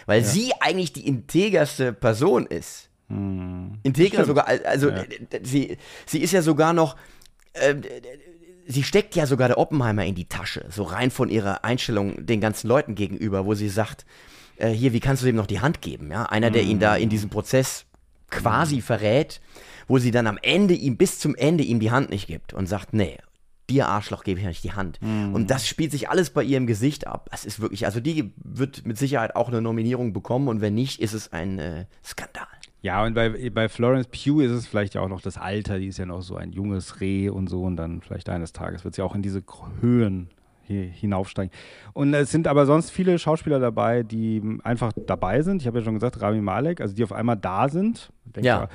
Weil 0.07 0.25
sie 0.25 0.53
eigentlich 0.61 0.93
die 0.93 1.07
integerste 1.07 1.93
Person 1.93 2.47
ist. 2.47 2.89
Integer 3.83 4.25
sogar, 4.25 4.49
al- 4.49 4.65
also 4.65 4.89
Ja. 4.91 5.05
sie, 5.43 5.77
sie 6.07 6.19
ist 6.23 6.33
ja 6.33 6.41
sogar 6.43 6.73
noch, 6.73 6.97
d- 7.55 8.01
sie 8.67 8.83
steckt 8.83 9.15
ja 9.15 9.27
sogar 9.27 9.49
der 9.49 9.59
Oppenheimer 9.59 10.05
in 10.07 10.15
die 10.15 10.25
Tasche, 10.25 10.65
so 10.71 10.85
rein 10.85 11.11
von 11.11 11.29
ihrer 11.29 11.65
Einstellung 11.65 12.25
den 12.25 12.41
ganzen 12.41 12.69
Leuten 12.69 12.95
gegenüber, 12.95 13.45
wo 13.45 13.55
sie 13.55 13.69
sagt, 13.69 14.07
äh, 14.57 14.71
hier, 14.71 14.93
wie 14.95 15.01
kannst 15.01 15.23
du 15.23 15.27
dem 15.27 15.37
noch 15.37 15.47
die 15.47 15.61
Hand 15.61 15.83
geben? 15.83 16.11
Ja, 16.11 16.25
einer, 16.25 16.51
der 16.51 16.63
ihn 16.63 16.79
da 16.81 16.97
in 16.97 17.09
diesem 17.11 17.29
Prozess 17.29 17.85
quasi 18.33 18.81
verrät, 18.81 19.41
wo 19.87 19.99
sie 19.99 20.11
dann 20.11 20.27
am 20.27 20.39
Ende 20.43 20.75
ihm 20.75 20.97
bis 20.97 21.21
zum 21.21 21.37
Ende 21.37 21.63
ihm 21.63 21.79
die 21.79 21.93
Hand 21.93 22.11
nicht 22.11 22.27
gibt 22.27 22.53
und 22.53 22.67
sagt, 22.67 22.93
nee. 22.93 23.19
Dir 23.71 23.87
Arschloch 23.87 24.25
gebe 24.25 24.41
ich 24.41 24.45
nicht 24.45 24.65
die 24.65 24.73
Hand. 24.73 24.99
Und 25.35 25.49
das 25.49 25.69
spielt 25.69 25.93
sich 25.93 26.11
alles 26.11 26.31
bei 26.31 26.43
ihr 26.43 26.57
im 26.57 26.67
Gesicht 26.67 27.07
ab. 27.07 27.31
Es 27.33 27.45
ist 27.45 27.61
wirklich, 27.61 27.87
also 27.87 28.01
die 28.01 28.33
wird 28.37 28.85
mit 28.85 28.99
Sicherheit 28.99 29.37
auch 29.37 29.49
eine 29.49 29.63
Nominierung 29.63 30.13
bekommen 30.13 30.49
und 30.49 30.61
wenn 30.61 30.75
nicht, 30.75 31.01
ist 31.01 31.13
es 31.13 31.33
ein 31.33 31.61
äh, 31.61 31.87
Skandal. 32.05 32.49
Ja, 32.83 33.05
und 33.05 33.15
bei, 33.15 33.51
bei 33.51 33.69
Florence 33.69 34.09
Pugh 34.09 34.45
ist 34.45 34.51
es 34.51 34.67
vielleicht 34.67 34.95
ja 34.95 35.01
auch 35.01 35.09
noch 35.09 35.23
das 35.23 35.39
Alter, 35.39 35.79
die 35.79 35.87
ist 35.87 35.99
ja 35.99 36.07
noch 36.07 36.23
so 36.23 36.35
ein 36.35 36.51
junges 36.51 37.01
Reh 37.01 37.29
und 37.29 37.49
so 37.49 37.63
und 37.63 37.77
dann 37.77 38.03
vielleicht 38.03 38.29
eines 38.29 38.53
Tages 38.53 38.85
wird 38.85 38.97
sie 38.97 39.03
auch 39.03 39.15
in 39.15 39.23
diese 39.23 39.45
Höhen 39.81 40.29
hinaufsteigen. 40.67 41.53
Und 41.93 42.15
es 42.15 42.31
sind 42.31 42.49
aber 42.49 42.67
sonst 42.67 42.91
viele 42.91 43.19
Schauspieler 43.19 43.59
dabei, 43.61 44.03
die 44.03 44.43
einfach 44.65 44.93
dabei 45.07 45.43
sind. 45.43 45.63
Ich 45.63 45.67
habe 45.67 45.79
ja 45.79 45.85
schon 45.85 45.95
gesagt, 45.95 46.21
Rami 46.21 46.41
Malek, 46.41 46.81
also 46.81 46.95
die 46.95 47.05
auf 47.05 47.13
einmal 47.13 47.37
da 47.37 47.69
sind. 47.69 48.11
Ich 48.27 48.33
denke 48.33 48.47
Ja. 48.47 48.59
mal, 48.61 48.69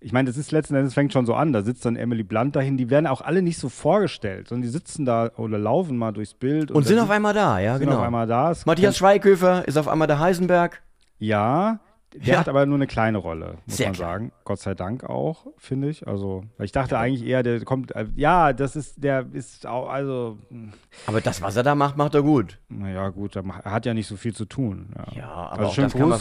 Ich 0.00 0.12
meine, 0.12 0.28
das 0.28 0.36
ist 0.36 0.52
letzten 0.52 0.74
Endes 0.74 0.92
fängt 0.92 1.14
schon 1.14 1.24
so 1.24 1.32
an. 1.32 1.54
Da 1.54 1.62
sitzt 1.62 1.86
dann 1.86 1.96
Emily 1.96 2.24
Blunt 2.24 2.54
dahin. 2.56 2.76
Die 2.76 2.90
werden 2.90 3.06
auch 3.06 3.22
alle 3.22 3.40
nicht 3.40 3.56
so 3.56 3.70
vorgestellt, 3.70 4.48
sondern 4.48 4.60
die 4.62 4.68
sitzen 4.68 5.06
da 5.06 5.30
oder 5.38 5.56
laufen 5.56 5.96
mal 5.96 6.12
durchs 6.12 6.34
Bild 6.34 6.70
Und 6.70 6.86
sind 6.86 6.96
dann 6.96 7.06
auf 7.06 7.10
einmal 7.10 7.32
da, 7.32 7.58
ja, 7.58 7.78
sind 7.78 7.86
genau. 7.86 8.00
auf 8.00 8.04
einmal 8.04 8.26
da. 8.26 8.50
Es 8.50 8.66
Matthias 8.66 8.98
Schweighöfer 8.98 9.66
ist 9.66 9.78
auf 9.78 9.88
einmal 9.88 10.06
der 10.06 10.18
Heisenberg. 10.18 10.82
Ja, 11.18 11.80
der 12.14 12.34
Ja. 12.34 12.40
hat 12.40 12.48
aber 12.48 12.64
nur 12.66 12.76
eine 12.76 12.86
kleine 12.86 13.18
Rolle, 13.18 13.58
muss 13.66 13.76
Sehr 13.76 13.86
man 13.88 13.94
klein. 13.94 14.08
sagen. 14.08 14.32
Gott 14.44 14.60
sei 14.60 14.74
Dank 14.74 15.04
auch, 15.04 15.46
finde 15.58 15.88
ich. 15.90 16.06
Also, 16.06 16.44
ich 16.60 16.72
dachte 16.72 16.98
eigentlich 16.98 17.26
eher, 17.26 17.42
der 17.42 17.62
kommt, 17.64 17.94
äh, 17.96 18.06
ja, 18.14 18.52
das 18.52 18.76
ist, 18.76 19.02
der 19.02 19.26
ist 19.32 19.66
auch, 19.66 19.88
also, 19.88 20.38
Aber 21.06 21.20
das, 21.20 21.42
was 21.42 21.56
er 21.56 21.62
da 21.64 21.74
macht, 21.74 21.96
macht 21.96 22.14
er 22.14 22.22
gut. 22.22 22.58
naja, 22.68 23.08
gut, 23.10 23.36
er 23.36 23.44
hat 23.64 23.84
ja 23.86 23.94
nicht 23.94 24.06
so 24.06 24.16
viel 24.16 24.34
zu 24.34 24.44
tun. 24.44 24.90
Ja, 24.96 25.16
Ja, 25.16 25.28
aber 25.32 25.52
also 25.58 25.64
auch 25.70 25.74
schön 25.74 25.84
das 25.84 25.92
kann 25.94 26.08
man- 26.08 26.20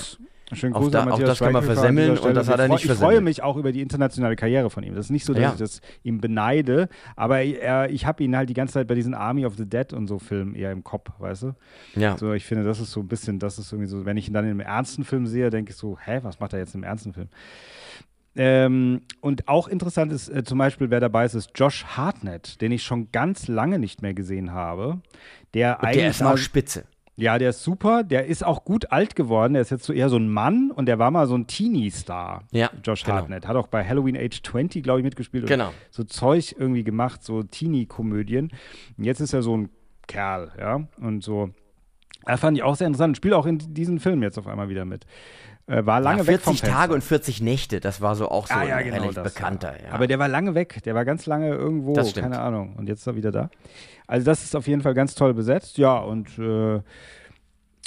Schönen 0.55 0.73
Gruß 0.73 0.91
da- 0.91 1.01
an 1.01 1.07
auch 1.07 1.11
Matthias 1.11 1.29
das 1.29 1.39
kann 1.39 1.53
man 1.53 1.63
versemmeln 1.63 2.17
und 2.17 2.33
das 2.35 2.47
hat 2.49 2.59
er 2.59 2.67
nicht 2.67 2.85
Ich 2.85 2.91
freue 2.91 3.21
mich 3.21 3.41
auch 3.43 3.57
über 3.57 3.71
die 3.71 3.81
internationale 3.81 4.35
Karriere 4.35 4.69
von 4.69 4.83
ihm. 4.83 4.95
Das 4.95 5.05
ist 5.05 5.11
nicht 5.11 5.25
so, 5.25 5.33
dass 5.33 5.41
Ja. 5.41 5.51
ich 5.53 5.59
das 5.59 5.81
ihm 6.03 6.19
beneide, 6.21 6.89
aber 7.15 7.41
er, 7.41 7.89
ich 7.89 8.05
habe 8.05 8.23
ihn 8.23 8.35
halt 8.35 8.49
die 8.49 8.53
ganze 8.53 8.73
Zeit 8.75 8.87
bei 8.87 8.95
diesen 8.95 9.13
Army 9.13 9.45
of 9.45 9.55
the 9.57 9.65
Dead 9.67 9.91
und 9.93 10.07
so 10.07 10.19
Filmen 10.19 10.55
eher 10.55 10.71
im 10.71 10.83
Kopf, 10.83 11.09
weißt 11.19 11.43
du? 11.43 11.55
Ja. 11.95 12.17
So, 12.17 12.33
ich 12.33 12.45
finde, 12.45 12.63
das 12.63 12.79
ist 12.79 12.91
so 12.91 12.99
ein 13.01 13.07
bisschen, 13.07 13.39
das 13.39 13.57
ist 13.59 13.71
irgendwie 13.71 13.89
so, 13.89 14.05
wenn 14.05 14.17
ich 14.17 14.27
ihn 14.27 14.33
dann 14.33 14.45
in 14.45 14.51
einem 14.51 14.59
ernsten 14.61 15.03
Film 15.03 15.25
sehe, 15.27 15.49
denke 15.49 15.71
ich 15.71 15.77
so, 15.77 15.97
hä, 16.03 16.19
was 16.23 16.39
macht 16.39 16.53
er 16.53 16.59
jetzt 16.59 16.75
im 16.75 16.83
ernsten 16.83 17.13
Film? 17.13 17.27
Ähm, 18.35 19.01
und 19.21 19.47
auch 19.47 19.67
interessant 19.67 20.11
ist 20.11 20.27
äh, 20.29 20.43
zum 20.43 20.57
Beispiel, 20.57 20.89
wer 20.89 20.99
dabei 20.99 21.25
ist, 21.25 21.35
ist 21.35 21.51
Josh 21.53 21.85
Hartnett, 21.85 22.61
den 22.61 22.71
ich 22.71 22.81
schon 22.81 23.11
ganz 23.11 23.47
lange 23.47 23.77
nicht 23.77 24.01
mehr 24.01 24.15
gesehen 24.15 24.51
habe. 24.51 25.01
Der 25.53 25.77
Und 25.79 25.85
eigentlich 25.85 25.97
der 26.01 26.09
ist 26.09 26.23
auch 26.23 26.37
spitze. 26.37 26.85
Ja, 27.15 27.37
der 27.37 27.49
ist 27.49 27.63
super. 27.63 28.03
Der 28.03 28.25
ist 28.25 28.43
auch 28.43 28.65
gut 28.65 28.91
alt 28.91 29.15
geworden. 29.15 29.53
Der 29.53 29.61
ist 29.61 29.69
jetzt 29.69 29.83
so 29.85 29.93
eher 29.93 30.09
so 30.09 30.17
ein 30.17 30.29
Mann 30.29 30.71
und 30.71 30.87
der 30.87 30.97
war 30.97 31.11
mal 31.11 31.27
so 31.27 31.35
ein 31.35 31.45
Teenie-Star. 31.45 32.43
Ja, 32.51 32.71
Josh 32.83 33.03
genau. 33.03 33.17
Hartnett. 33.17 33.47
Hat 33.47 33.55
auch 33.55 33.67
bei 33.67 33.87
Halloween 33.87 34.17
Age 34.17 34.41
20, 34.41 34.83
glaube 34.83 34.99
ich, 34.99 35.03
mitgespielt. 35.03 35.43
und 35.43 35.49
Genau. 35.49 35.71
So 35.91 36.03
Zeug 36.03 36.55
irgendwie 36.57 36.83
gemacht, 36.83 37.23
so 37.23 37.43
Teenie-Komödien. 37.43 38.51
Und 38.97 39.03
jetzt 39.03 39.19
ist 39.19 39.33
er 39.33 39.43
so 39.43 39.55
ein 39.55 39.69
Kerl, 40.07 40.51
ja. 40.57 40.87
Und 40.99 41.23
so. 41.23 41.51
Das 42.25 42.39
fand 42.39 42.57
ich 42.57 42.63
auch 42.63 42.75
sehr 42.75 42.87
interessant. 42.87 43.17
Spielt 43.17 43.33
auch 43.33 43.45
in 43.45 43.57
diesen 43.59 43.99
Film 43.99 44.23
jetzt 44.23 44.39
auf 44.39 44.47
einmal 44.47 44.69
wieder 44.69 44.85
mit. 44.85 45.05
Äh, 45.65 45.85
war 45.85 46.01
lange 46.01 46.23
ja, 46.23 46.27
weg 46.27 46.41
vom 46.41 46.55
40 46.55 46.59
Fenster. 46.59 46.77
Tage 46.77 46.93
und 46.93 47.03
40 47.03 47.41
Nächte, 47.41 47.79
das 47.79 48.01
war 48.01 48.15
so 48.15 48.29
auch 48.29 48.47
so 48.47 48.53
Ah, 48.53 48.63
ja, 48.63 48.75
ein 48.77 48.91
genau, 48.91 49.11
das, 49.11 49.33
bekannter. 49.33 49.73
Ja. 49.81 49.93
Aber 49.93 50.07
der 50.07 50.19
war 50.19 50.27
lange 50.27 50.55
weg. 50.55 50.83
Der 50.83 50.93
war 50.93 51.05
ganz 51.05 51.25
lange 51.25 51.49
irgendwo, 51.49 51.93
keine 51.93 52.39
Ahnung. 52.39 52.75
Und 52.75 52.89
jetzt 52.89 52.99
ist 52.99 53.07
er 53.07 53.15
wieder 53.15 53.31
da. 53.31 53.49
Also 54.05 54.25
das 54.25 54.43
ist 54.43 54.55
auf 54.55 54.67
jeden 54.67 54.81
Fall 54.81 54.93
ganz 54.93 55.15
toll 55.15 55.33
besetzt. 55.33 55.77
Ja, 55.77 55.97
und 55.97 56.37
äh, 56.37 56.81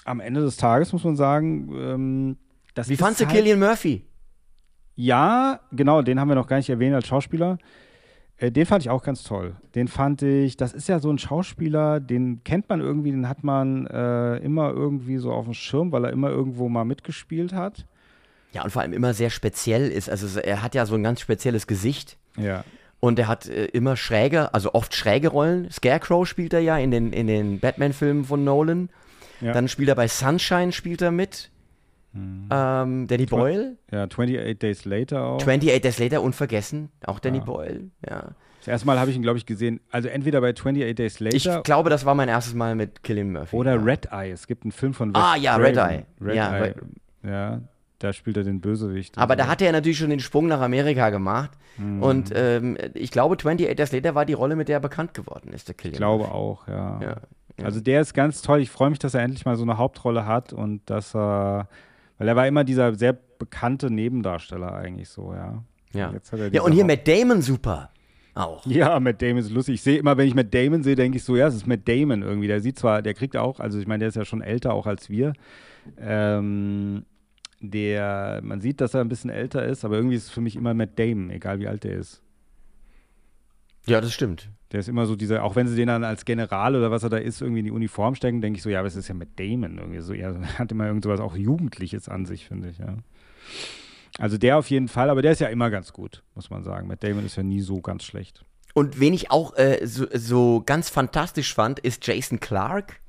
am 0.07 0.21
Ende 0.21 0.41
des 0.41 0.57
Tages 0.57 0.93
muss 0.93 1.05
man 1.05 1.17
sagen, 1.17 1.69
ähm, 1.77 2.37
das 2.75 2.89
Wie 2.89 2.97
fandst 2.97 3.21
du 3.21 3.27
halt, 3.27 3.37
Killian 3.37 3.59
Murphy? 3.59 4.07
Ja, 4.95 5.61
genau, 5.73 6.01
den 6.01 6.19
haben 6.19 6.29
wir 6.29 6.35
noch 6.35 6.47
gar 6.47 6.57
nicht 6.57 6.71
erwähnt 6.71 6.95
als 6.95 7.07
Schauspieler. 7.07 7.59
Äh, 8.39 8.51
den 8.53 8.67
fand 8.67 8.83
ich 8.83 8.91
auch 8.91 9.03
ganz 9.03 9.23
toll. 9.23 9.57
Den 9.75 9.89
fand 9.89 10.23
ich, 10.23 10.57
das 10.57 10.73
ist 10.73 10.89
ja 10.89 10.99
so 10.99 11.11
ein 11.11 11.19
Schauspieler, 11.19 12.01
den 12.01 12.43
kennt 12.45 12.69
man 12.69 12.81
irgendwie, 12.81 13.11
den 13.11 13.29
hat 13.29 13.43
man 13.45 13.87
äh, 13.87 14.37
immer 14.39 14.71
irgendwie 14.71 15.17
so 15.19 15.33
auf 15.33 15.45
dem 15.47 15.55
Schirm, 15.55 15.93
weil 15.93 16.05
er 16.05 16.13
immer 16.13 16.29
irgendwo 16.31 16.69
mal 16.69 16.85
mitgespielt 16.85 17.53
hat. 17.53 17.87
Ja, 18.53 18.63
und 18.65 18.71
vor 18.71 18.83
allem 18.83 18.93
immer 18.93 19.15
sehr 19.15 19.31
speziell 19.31 19.89
ist. 19.91 20.09
Also 20.11 20.27
so- 20.27 20.41
er 20.41 20.63
hat 20.63 20.75
ja 20.75 20.87
so 20.87 20.95
ein 20.95 21.03
ganz 21.03 21.21
spezielles 21.21 21.67
Gesicht. 21.67 22.17
Ja. 22.39 22.65
Und 23.01 23.19
er 23.19 23.29
hat 23.29 23.47
äh, 23.49 23.67
immer 23.67 23.97
schräge, 23.97 24.53
also 24.55 24.73
oft 24.75 24.95
schräge 24.95 25.29
Rollen. 25.29 25.71
Scarecrow 25.71 26.27
spielt 26.27 26.53
er 26.55 26.61
ja 26.61 26.79
in 26.79 26.91
den, 26.91 27.13
in 27.13 27.27
den 27.27 27.59
Batman-Filmen 27.61 28.25
von 28.25 28.45
Nolan. 28.45 28.89
Ja. 29.41 29.53
Dann 29.53 29.69
spielt 29.69 29.89
er 29.89 29.95
bei 29.95 30.09
Sunshine, 30.09 30.73
spielt 30.73 31.03
er 31.03 31.11
mit. 31.11 31.51
Mhm. 32.17 32.49
Ähm, 32.51 33.07
Danny 33.07 33.27
Boyle. 33.27 33.77
Ja, 33.91 34.05
28 34.05 34.59
Days 34.59 34.85
Later 34.85 35.25
auch. 35.25 35.37
28 35.41 35.81
Days 35.83 35.99
Later, 35.99 36.23
unvergessen. 36.23 36.91
Auch 37.07 37.19
Danny 37.19 37.39
Ja. 37.39 37.45
Boyle. 37.45 37.81
Ja. 38.09 38.29
Das 38.61 38.69
erste 38.69 38.87
Mal 38.87 38.99
habe 38.99 39.11
ich 39.11 39.17
ihn, 39.17 39.23
glaube 39.23 39.39
ich, 39.39 39.47
gesehen. 39.47 39.81
Also 39.93 40.09
entweder 40.09 40.41
bei 40.41 40.51
28 40.51 40.95
Days 40.97 41.21
Later 41.21 41.37
Ich 41.37 41.63
glaube, 41.63 41.89
das 41.91 42.05
war 42.05 42.15
mein 42.15 42.29
erstes 42.29 42.55
Mal 42.55 42.75
mit 42.75 43.03
Killian 43.05 43.33
Murphy. 43.33 43.55
oder 43.55 43.77
ja. 43.77 43.81
Red 43.83 44.09
Eye. 44.13 44.31
Es 44.33 44.47
gibt 44.47 44.65
einen 44.65 44.73
Film 44.73 44.93
von 44.95 45.15
Wes 45.15 45.23
Ah, 45.23 45.37
ja, 45.37 45.57
Red 45.57 45.75
Craven. 45.77 45.91
Eye. 46.01 46.05
Red 46.21 46.35
Ja, 46.35 46.57
Eye. 46.57 46.63
Red- 46.63 46.77
Ja, 47.23 47.61
da 48.01 48.13
spielt 48.13 48.37
er 48.37 48.45
den 48.45 48.61
Bösewicht. 48.61 49.17
Aber 49.19 49.35
so. 49.35 49.39
da 49.39 49.47
hat 49.49 49.63
er 49.63 49.71
natürlich 49.73 49.99
schon 49.99 50.11
den 50.11 50.21
Sprung 50.21 50.47
nach 50.49 50.61
Amerika 50.61 51.11
gemacht. 51.11 51.51
Mhm. 51.79 52.03
Und 52.03 52.33
ähm, 52.35 52.77
ich 52.95 53.11
glaube, 53.11 53.37
28 53.37 53.77
Days 53.77 53.93
Later 53.93 54.15
war 54.15 54.25
die 54.25 54.33
Rolle, 54.33 54.57
mit 54.57 54.69
der 54.69 54.79
er 54.79 54.81
bekannt 54.81 55.15
geworden 55.15 55.53
ist, 55.53 55.69
der 55.69 55.75
Killian. 55.77 55.93
Ich 55.95 55.99
glaube 55.99 56.25
Murphy. 56.25 56.35
auch. 56.35 56.69
Ja, 56.69 57.01
ja. 57.03 57.17
Also 57.63 57.81
der 57.81 58.01
ist 58.03 58.13
ganz 58.15 58.43
toll. 58.43 58.61
Ich 58.61 58.71
freue 58.71 58.91
mich, 58.91 58.99
dass 58.99 59.15
er 59.15 59.23
endlich 59.23 59.45
mal 59.47 59.57
so 59.57 59.63
eine 59.63 59.79
Hauptrolle 59.79 60.27
hat 60.27 60.53
und 60.53 60.83
dass 60.91 61.15
er, 61.15 61.69
weil 62.19 62.29
er 62.29 62.37
war 62.37 62.47
immer 62.47 62.65
dieser 62.65 62.95
sehr 62.95 63.13
bekannte 63.13 63.91
Nebendarsteller 63.91 64.73
eigentlich 64.75 65.09
so, 65.09 65.33
ja. 65.35 65.63
Ja. 65.93 66.11
Jetzt 66.13 66.33
hat 66.33 66.41
er 66.41 66.53
Ja, 66.53 66.63
und 66.63 66.73
hier 66.73 66.83
Haupt- 66.85 67.07
Matt 67.07 67.09
Damon 67.09 67.43
super. 67.43 67.91
Auch. 68.35 68.67
Ja, 68.67 69.01
Matt 69.01 69.23
Damon 69.23 69.39
ist 69.39 69.51
lustig. 69.51 69.77
Ich 69.77 69.83
sehe 69.83 69.97
immer, 69.99 70.17
wenn 70.19 70.29
ich 70.29 70.35
Matt 70.35 70.53
Damon 70.53 70.83
sehe, 70.83 70.95
denke 70.95 71.17
ich 71.17 71.25
so, 71.25 71.37
ja, 71.37 71.47
es 71.47 71.55
ist 71.55 71.67
Matt 71.67 71.89
Damon 71.89 72.21
irgendwie. 72.23 72.49
Der 72.49 72.61
sieht 72.61 72.79
zwar, 72.79 73.01
der 73.01 73.15
kriegt 73.15 73.35
auch, 73.37 73.61
also 73.61 73.79
ich 73.79 73.87
meine, 73.87 74.01
der 74.01 74.09
ist 74.09 74.15
ja 74.17 74.27
schon 74.27 74.43
älter 74.43 74.75
auch 74.75 74.87
als 74.87 75.09
wir. 75.09 75.33
Ähm, 75.99 77.07
der, 77.61 78.41
man 78.43 78.61
sieht, 78.61 78.83
dass 78.83 78.93
er 78.93 79.01
ein 79.01 79.09
bisschen 79.09 79.31
älter 79.31 79.65
ist, 79.65 79.85
aber 79.87 79.97
irgendwie 79.97 80.17
ist 80.17 80.25
es 80.25 80.31
für 80.31 80.43
mich 80.43 80.55
immer 80.57 80.75
Matt 80.75 80.99
Damon, 80.99 81.31
egal 81.31 81.59
wie 81.61 81.67
alt 81.69 81.85
der 81.85 81.95
ist. 81.95 82.23
Ja, 83.87 84.01
das 84.03 84.13
stimmt. 84.13 84.51
Der 84.73 84.81
ist 84.81 84.89
immer 84.89 85.07
so 85.07 85.15
dieser, 85.15 85.45
auch 85.45 85.55
wenn 85.55 85.69
sie 85.69 85.77
den 85.77 85.87
dann 85.89 86.03
als 86.03 86.25
General 86.25 86.75
oder 86.75 86.91
was 86.91 87.03
er 87.05 87.09
da 87.11 87.19
ist, 87.19 87.41
irgendwie 87.41 87.61
in 87.61 87.67
die 87.67 87.71
Uniform 87.71 88.15
stecken, 88.17 88.41
denke 88.41 88.57
ich 88.57 88.63
so, 88.63 88.69
ja, 88.71 88.85
es 88.85 88.97
ist 88.97 89.07
ja 89.09 89.15
Matt 89.15 89.29
Damon 89.37 89.79
irgendwie 89.79 90.01
so. 90.01 90.13
Er 90.13 90.35
hat 90.59 90.73
immer 90.73 90.87
irgend 90.87 91.05
sowas 91.05 91.21
auch 91.21 91.37
Jugendliches 91.37 92.09
an 92.09 92.27
sich, 92.27 92.47
finde 92.47 92.71
ich, 92.71 92.79
ja. 92.79 92.97
Also 94.19 94.39
der 94.39 94.57
auf 94.59 94.69
jeden 94.71 94.89
Fall, 94.89 95.11
aber 95.11 95.23
der 95.23 95.33
ist 95.33 95.41
ja 95.41 95.49
immer 95.49 95.71
ganz 95.71 95.93
gut, 95.93 96.23
muss 96.35 96.51
man 96.51 96.63
sagen. 96.65 96.89
Matt 96.89 97.05
Damon 97.05 97.25
ist 97.27 97.37
ja 97.37 97.43
nie 97.43 97.61
so 97.61 97.81
ganz 97.81 98.03
schlecht. 98.05 98.45
Und 98.75 98.99
wen 98.99 99.15
ich 99.15 99.31
auch 99.31 99.57
äh, 99.57 99.87
so, 99.87 100.07
so 100.13 100.63
ganz 100.65 100.89
fantastisch 100.91 101.55
fand, 101.55 101.79
ist 101.79 102.07
Jason 102.07 102.41
Clark, 102.41 103.01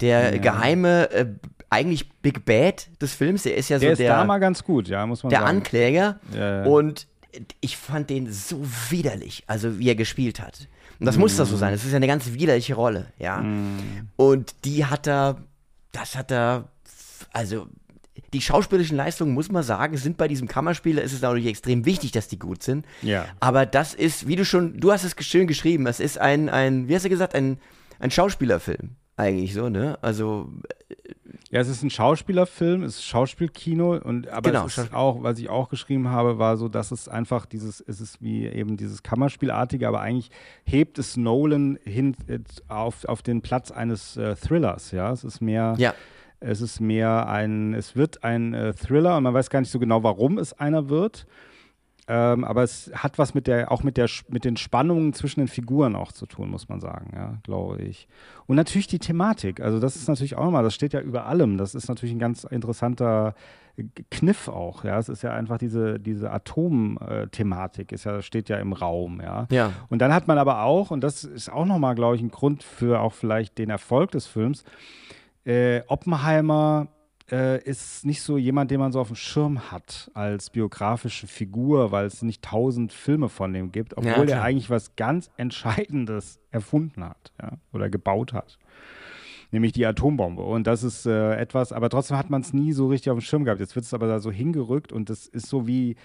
der 0.00 0.34
Ja. 0.34 0.40
geheime, 0.40 1.10
äh, 1.10 1.26
eigentlich 1.70 2.10
Big 2.20 2.44
Bad 2.44 2.88
des 3.00 3.14
Films. 3.14 3.44
Er 3.46 3.56
ist 3.56 3.68
ja 3.68 3.78
Der 3.78 3.90
so 3.90 3.92
ist 3.92 3.98
der, 3.98 4.16
da 4.16 4.24
mal 4.24 4.38
ganz 4.38 4.64
gut, 4.64 4.88
ja, 4.88 5.06
muss 5.06 5.22
man 5.22 5.30
der 5.30 5.40
sagen. 5.40 5.56
Ankläger. 5.58 6.20
Ja, 6.34 6.64
ja. 6.64 6.64
Und 6.64 7.06
ich 7.60 7.76
fand 7.76 8.08
den 8.10 8.32
so 8.32 8.62
widerlich, 8.90 9.44
also 9.46 9.78
wie 9.78 9.88
er 9.88 9.94
gespielt 9.94 10.40
hat. 10.40 10.68
Und 10.98 11.06
das 11.06 11.18
muss 11.18 11.36
das 11.36 11.50
so 11.50 11.56
sein. 11.56 11.72
Das 11.72 11.84
ist 11.84 11.90
ja 11.90 11.96
eine 11.96 12.06
ganz 12.06 12.32
widerliche 12.32 12.74
Rolle, 12.74 13.06
ja. 13.18 13.38
Mhm. 13.38 14.08
Und 14.16 14.54
die 14.64 14.84
hat 14.84 15.06
er, 15.06 15.36
das 15.92 16.16
hat 16.16 16.30
er, 16.30 16.68
also 17.32 17.66
die 18.32 18.40
schauspielerischen 18.40 18.96
Leistungen, 18.96 19.32
muss 19.32 19.50
man 19.50 19.62
sagen, 19.62 19.96
sind 19.96 20.16
bei 20.16 20.28
diesem 20.28 20.48
Kammerspieler, 20.48 21.02
ist 21.02 21.12
es 21.12 21.22
natürlich 21.22 21.46
extrem 21.46 21.84
wichtig, 21.84 22.12
dass 22.12 22.28
die 22.28 22.38
gut 22.38 22.62
sind. 22.62 22.84
Ja. 23.02 23.26
Aber 23.40 23.66
das 23.66 23.94
ist, 23.94 24.26
wie 24.26 24.36
du 24.36 24.44
schon, 24.44 24.78
du 24.78 24.92
hast 24.92 25.04
es 25.04 25.14
schön 25.24 25.46
geschrieben, 25.46 25.86
es 25.86 26.00
ist 26.00 26.18
ein, 26.18 26.48
ein 26.48 26.88
wie 26.88 26.94
hast 26.94 27.04
du 27.04 27.08
gesagt, 27.08 27.34
ein, 27.34 27.58
ein 27.98 28.10
Schauspielerfilm. 28.10 28.96
Eigentlich 29.16 29.54
so, 29.54 29.68
ne? 29.68 29.98
Also, 30.02 30.52
Ja, 31.56 31.62
es 31.62 31.68
ist 31.68 31.82
ein 31.82 31.88
Schauspielerfilm, 31.88 32.82
es 32.82 32.96
ist 32.96 33.04
Schauspielkino 33.06 33.96
und 33.96 34.28
aber 34.28 34.50
Genau, 34.50 34.66
es 34.66 34.76
ist 34.76 34.90
Schauspiel- 34.90 34.94
auch, 34.94 35.22
was 35.22 35.38
ich 35.38 35.48
auch 35.48 35.70
geschrieben 35.70 36.10
habe, 36.10 36.38
war 36.38 36.58
so, 36.58 36.68
dass 36.68 36.90
es 36.90 37.08
einfach 37.08 37.46
dieses, 37.46 37.80
es 37.80 38.02
ist 38.02 38.20
wie 38.20 38.46
eben 38.46 38.76
dieses 38.76 39.02
Kammerspielartige, 39.02 39.88
aber 39.88 40.02
eigentlich 40.02 40.30
hebt 40.64 40.98
es 40.98 41.16
Nolan 41.16 41.78
hin 41.82 42.14
äh, 42.28 42.40
auf, 42.68 43.06
auf 43.06 43.22
den 43.22 43.40
Platz 43.40 43.70
eines 43.70 44.18
äh, 44.18 44.36
Thrillers, 44.36 44.90
ja. 44.90 45.10
Es 45.10 45.24
ist 45.24 45.40
mehr, 45.40 45.76
ja, 45.78 45.94
es 46.40 46.60
ist 46.60 46.80
mehr 46.80 47.26
ein, 47.26 47.72
es 47.72 47.96
wird 47.96 48.22
ein 48.22 48.52
äh, 48.52 48.74
Thriller 48.74 49.16
und 49.16 49.22
man 49.22 49.32
weiß 49.32 49.48
gar 49.48 49.60
nicht 49.60 49.70
so 49.72 49.78
genau, 49.78 50.02
warum 50.02 50.36
es 50.36 50.52
einer 50.52 50.90
wird. 50.90 51.26
Ähm, 52.08 52.44
aber 52.44 52.62
es 52.62 52.90
hat 52.94 53.18
was 53.18 53.34
mit 53.34 53.46
der, 53.48 53.72
auch 53.72 53.82
mit 53.82 53.96
der, 53.96 54.08
mit 54.28 54.44
den 54.44 54.56
Spannungen 54.56 55.12
zwischen 55.12 55.40
den 55.40 55.48
Figuren 55.48 55.96
auch 55.96 56.12
zu 56.12 56.26
tun, 56.26 56.50
muss 56.50 56.68
man 56.68 56.80
sagen, 56.80 57.10
ja, 57.14 57.38
glaube 57.42 57.82
ich. 57.82 58.06
Und 58.46 58.56
natürlich 58.56 58.86
die 58.86 59.00
Thematik. 59.00 59.60
Also 59.60 59.80
das 59.80 59.96
ist 59.96 60.08
natürlich 60.08 60.36
auch 60.36 60.44
nochmal, 60.44 60.62
das 60.62 60.74
steht 60.74 60.92
ja 60.92 61.00
über 61.00 61.26
allem. 61.26 61.58
Das 61.58 61.74
ist 61.74 61.88
natürlich 61.88 62.14
ein 62.14 62.20
ganz 62.20 62.44
interessanter 62.44 63.34
Kniff 64.10 64.48
auch, 64.48 64.84
ja. 64.84 64.98
Es 64.98 65.08
ist 65.08 65.22
ja 65.22 65.32
einfach 65.32 65.58
diese, 65.58 66.00
diese 66.00 66.30
Atom-Thematik, 66.30 67.92
ist 67.92 68.04
ja, 68.04 68.22
steht 68.22 68.48
ja 68.48 68.56
im 68.56 68.72
Raum, 68.72 69.20
ja. 69.20 69.46
ja. 69.50 69.72
Und 69.88 70.00
dann 70.00 70.14
hat 70.14 70.28
man 70.28 70.38
aber 70.38 70.62
auch, 70.62 70.90
und 70.90 71.02
das 71.02 71.24
ist 71.24 71.52
auch 71.52 71.66
nochmal, 71.66 71.94
glaube 71.94 72.16
ich, 72.16 72.22
ein 72.22 72.30
Grund 72.30 72.62
für 72.62 73.00
auch 73.00 73.12
vielleicht 73.12 73.58
den 73.58 73.68
Erfolg 73.68 74.12
des 74.12 74.26
Films, 74.26 74.64
äh, 75.44 75.82
Oppenheimer 75.88 76.88
äh, 77.30 77.62
ist 77.62 78.04
nicht 78.06 78.22
so 78.22 78.38
jemand, 78.38 78.70
den 78.70 78.78
man 78.80 78.92
so 78.92 79.00
auf 79.00 79.08
dem 79.08 79.16
Schirm 79.16 79.70
hat 79.72 80.10
als 80.14 80.50
biografische 80.50 81.26
Figur, 81.26 81.90
weil 81.92 82.06
es 82.06 82.22
nicht 82.22 82.42
tausend 82.42 82.92
Filme 82.92 83.28
von 83.28 83.52
dem 83.52 83.72
gibt, 83.72 83.96
obwohl 83.96 84.12
er 84.12 84.26
klar. 84.26 84.44
eigentlich 84.44 84.70
was 84.70 84.94
ganz 84.96 85.30
Entscheidendes 85.36 86.38
erfunden 86.50 87.04
hat 87.04 87.32
ja, 87.40 87.52
oder 87.72 87.90
gebaut 87.90 88.32
hat. 88.32 88.58
Nämlich 89.52 89.72
die 89.72 89.86
Atombombe. 89.86 90.42
Und 90.42 90.66
das 90.66 90.82
ist 90.82 91.06
äh, 91.06 91.36
etwas, 91.36 91.72
aber 91.72 91.88
trotzdem 91.88 92.16
hat 92.16 92.30
man 92.30 92.42
es 92.42 92.52
nie 92.52 92.72
so 92.72 92.88
richtig 92.88 93.10
auf 93.10 93.18
dem 93.18 93.22
Schirm 93.22 93.44
gehabt. 93.44 93.60
Jetzt 93.60 93.74
wird 93.76 93.84
es 93.84 93.94
aber 93.94 94.06
da 94.08 94.18
so 94.18 94.30
hingerückt 94.30 94.92
und 94.92 95.08
das 95.08 95.26
ist 95.26 95.46
so 95.46 95.66
wie, 95.66 95.96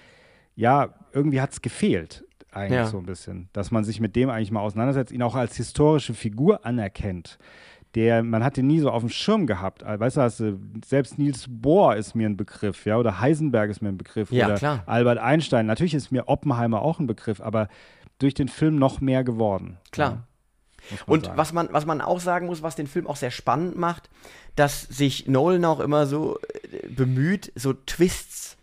ja, 0.56 0.94
irgendwie 1.12 1.42
hat 1.42 1.52
es 1.52 1.62
gefehlt, 1.62 2.24
eigentlich 2.52 2.78
Ja. 2.78 2.86
so 2.88 2.98
ein 2.98 3.06
bisschen. 3.06 3.50
Dass 3.54 3.72
man 3.72 3.84
sich 3.84 4.00
mit 4.00 4.16
dem 4.16 4.30
eigentlich 4.30 4.52
mal 4.52 4.62
auseinandersetzt, 4.62 5.12
ihn 5.12 5.24
auch 5.24 5.36
als 5.36 5.56
historische 5.56 6.14
Figur 6.14 6.66
anerkennt. 6.66 7.38
Der, 7.96 8.24
man 8.24 8.44
hat 8.44 8.56
den 8.56 8.68
nie 8.68 8.80
so 8.80 8.90
auf 8.90 9.02
dem 9.02 9.10
Schirm 9.10 9.48
gehabt. 9.48 9.84
Also, 9.84 10.00
Weißt 10.00 10.18
du, 10.18 10.22
hast 10.22 10.40
du, 10.40 10.60
selbst 10.86 11.20
Niels 11.20 11.46
Bohr 11.50 11.96
ist 11.96 12.16
mir 12.16 12.30
ein 12.30 12.38
Begriff, 12.38 12.86
ja, 12.86 12.98
oder 12.98 13.20
Heisenberg 13.20 13.70
ist 13.70 13.82
mir 13.82 13.90
ein 13.90 13.98
Begriff, 13.98 14.32
Ja, 14.32 14.48
oder 14.48 14.56
klar. 14.56 14.84
Albert 14.86 15.18
Einstein. 15.18 15.66
Natürlich 15.66 15.94
ist 15.94 16.12
mir 16.12 16.28
Oppenheimer 16.30 16.82
auch 16.82 17.00
ein 17.00 17.08
Begriff, 17.08 17.42
aber 17.42 17.68
durch 18.20 18.34
den 18.34 18.48
Film 18.48 18.78
noch 18.78 19.02
mehr 19.02 19.24
geworden. 19.24 19.78
Klar. 19.92 20.28
man 20.90 21.00
Und 21.08 21.26
sagen. 21.26 21.38
was 21.38 21.54
man, 21.54 21.70
was 21.72 21.86
man 21.86 22.02
auch 22.02 22.20
sagen 22.20 22.46
muss, 22.46 22.64
was 22.64 22.76
den 22.76 22.88
Film 22.88 23.08
auch 23.08 23.18
sehr 23.18 23.32
spannend 23.32 23.78
macht, 23.78 24.10
dass 24.56 24.82
sich 24.84 25.28
Nolan 25.28 25.66
auch 25.66 25.80
immer 25.80 26.06
so 26.06 26.40
äh, 26.72 26.88
bemüht, 26.88 27.52
so 27.56 27.74
Twists 27.74 28.58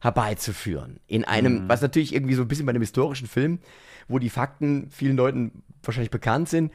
herbeizuführen. 0.00 1.00
In 1.06 1.24
einem, 1.24 1.68
was 1.68 1.80
natürlich 1.80 2.14
irgendwie 2.14 2.34
so 2.34 2.42
ein 2.42 2.48
bisschen 2.48 2.66
bei 2.66 2.70
einem 2.70 2.82
historischen 2.82 3.26
Film, 3.26 3.58
wo 4.06 4.18
die 4.18 4.28
Fakten 4.28 4.88
vielen 4.90 5.16
Leuten 5.16 5.62
wahrscheinlich 5.82 6.10
bekannt 6.10 6.48
sind, 6.48 6.72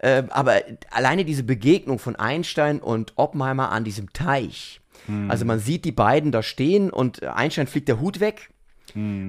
äh, 0.00 0.24
aber 0.30 0.62
alleine 0.90 1.24
diese 1.24 1.44
Begegnung 1.44 1.98
von 1.98 2.16
Einstein 2.16 2.80
und 2.80 3.12
Oppenheimer 3.16 3.70
an 3.70 3.84
diesem 3.84 4.12
Teich, 4.12 4.80
Also 5.28 5.44
man 5.44 5.58
sieht 5.58 5.84
die 5.84 5.92
beiden 5.92 6.32
da 6.32 6.42
stehen 6.42 6.90
und 6.90 7.22
Einstein 7.22 7.66
fliegt 7.66 7.88
der 7.88 8.00
Hut 8.00 8.20
weg. 8.20 8.50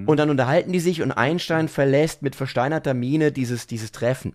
Und 0.07 0.18
dann 0.18 0.30
unterhalten 0.30 0.72
die 0.72 0.80
sich 0.80 1.02
und 1.02 1.11
Einstein 1.11 1.68
verlässt 1.68 2.23
mit 2.23 2.35
versteinerter 2.35 2.93
Miene 2.93 3.31
dieses, 3.31 3.68
dieses 3.68 3.91
Treffen. 3.91 4.34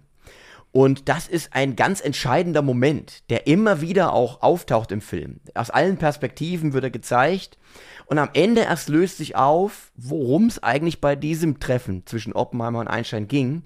Und 0.73 1.09
das 1.09 1.27
ist 1.27 1.53
ein 1.53 1.75
ganz 1.75 2.01
entscheidender 2.01 2.63
Moment, 2.63 3.23
der 3.31 3.47
immer 3.47 3.81
wieder 3.81 4.13
auch 4.13 4.43
auftaucht 4.43 4.93
im 4.93 5.01
Film. 5.01 5.41
Aus 5.55 5.71
allen 5.71 5.97
Perspektiven 5.97 6.75
wird 6.75 6.85
er 6.85 6.91
gezeigt. 6.91 7.59
Und 8.07 8.19
am 8.19 8.29
Ende 8.35 8.63
erst 8.63 8.89
löst 8.89 9.17
sich 9.17 9.37
auf, 9.37 9.91
worum 9.97 10.47
es 10.47 10.63
eigentlich 10.63 11.01
bei 11.01 11.17
diesem 11.17 11.61
Treffen 11.61 12.05
zwischen 12.07 12.35
Oppenheimer 12.35 12.81
und 12.81 12.89
Einstein 12.89 13.27
ging. 13.27 13.63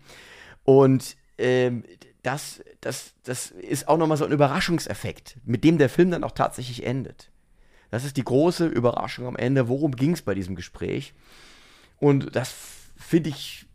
Und 0.65 1.17
ähm, 1.37 1.85
das, 2.23 2.63
das, 2.81 3.15
das 3.25 3.51
ist 3.51 3.89
auch 3.89 3.97
nochmal 3.97 4.17
so 4.17 4.25
ein 4.25 4.33
Überraschungseffekt, 4.33 5.37
mit 5.45 5.65
dem 5.65 5.79
der 5.79 5.89
Film 5.89 6.11
dann 6.11 6.25
auch 6.25 6.33
tatsächlich 6.33 6.85
endet. 6.85 7.31
Das 7.91 8.05
ist 8.05 8.17
die 8.17 8.25
große 8.25 8.67
Überraschung 8.67 9.27
am 9.27 9.37
Ende. 9.37 9.69
Worum 9.69 9.93
ging 9.97 10.13
es 10.13 10.23
bei 10.23 10.35
diesem 10.35 10.55
Gespräch? 10.55 11.13
Und 11.99 12.37
das 12.37 12.55
finde 12.97 13.31
ich, 13.31 13.67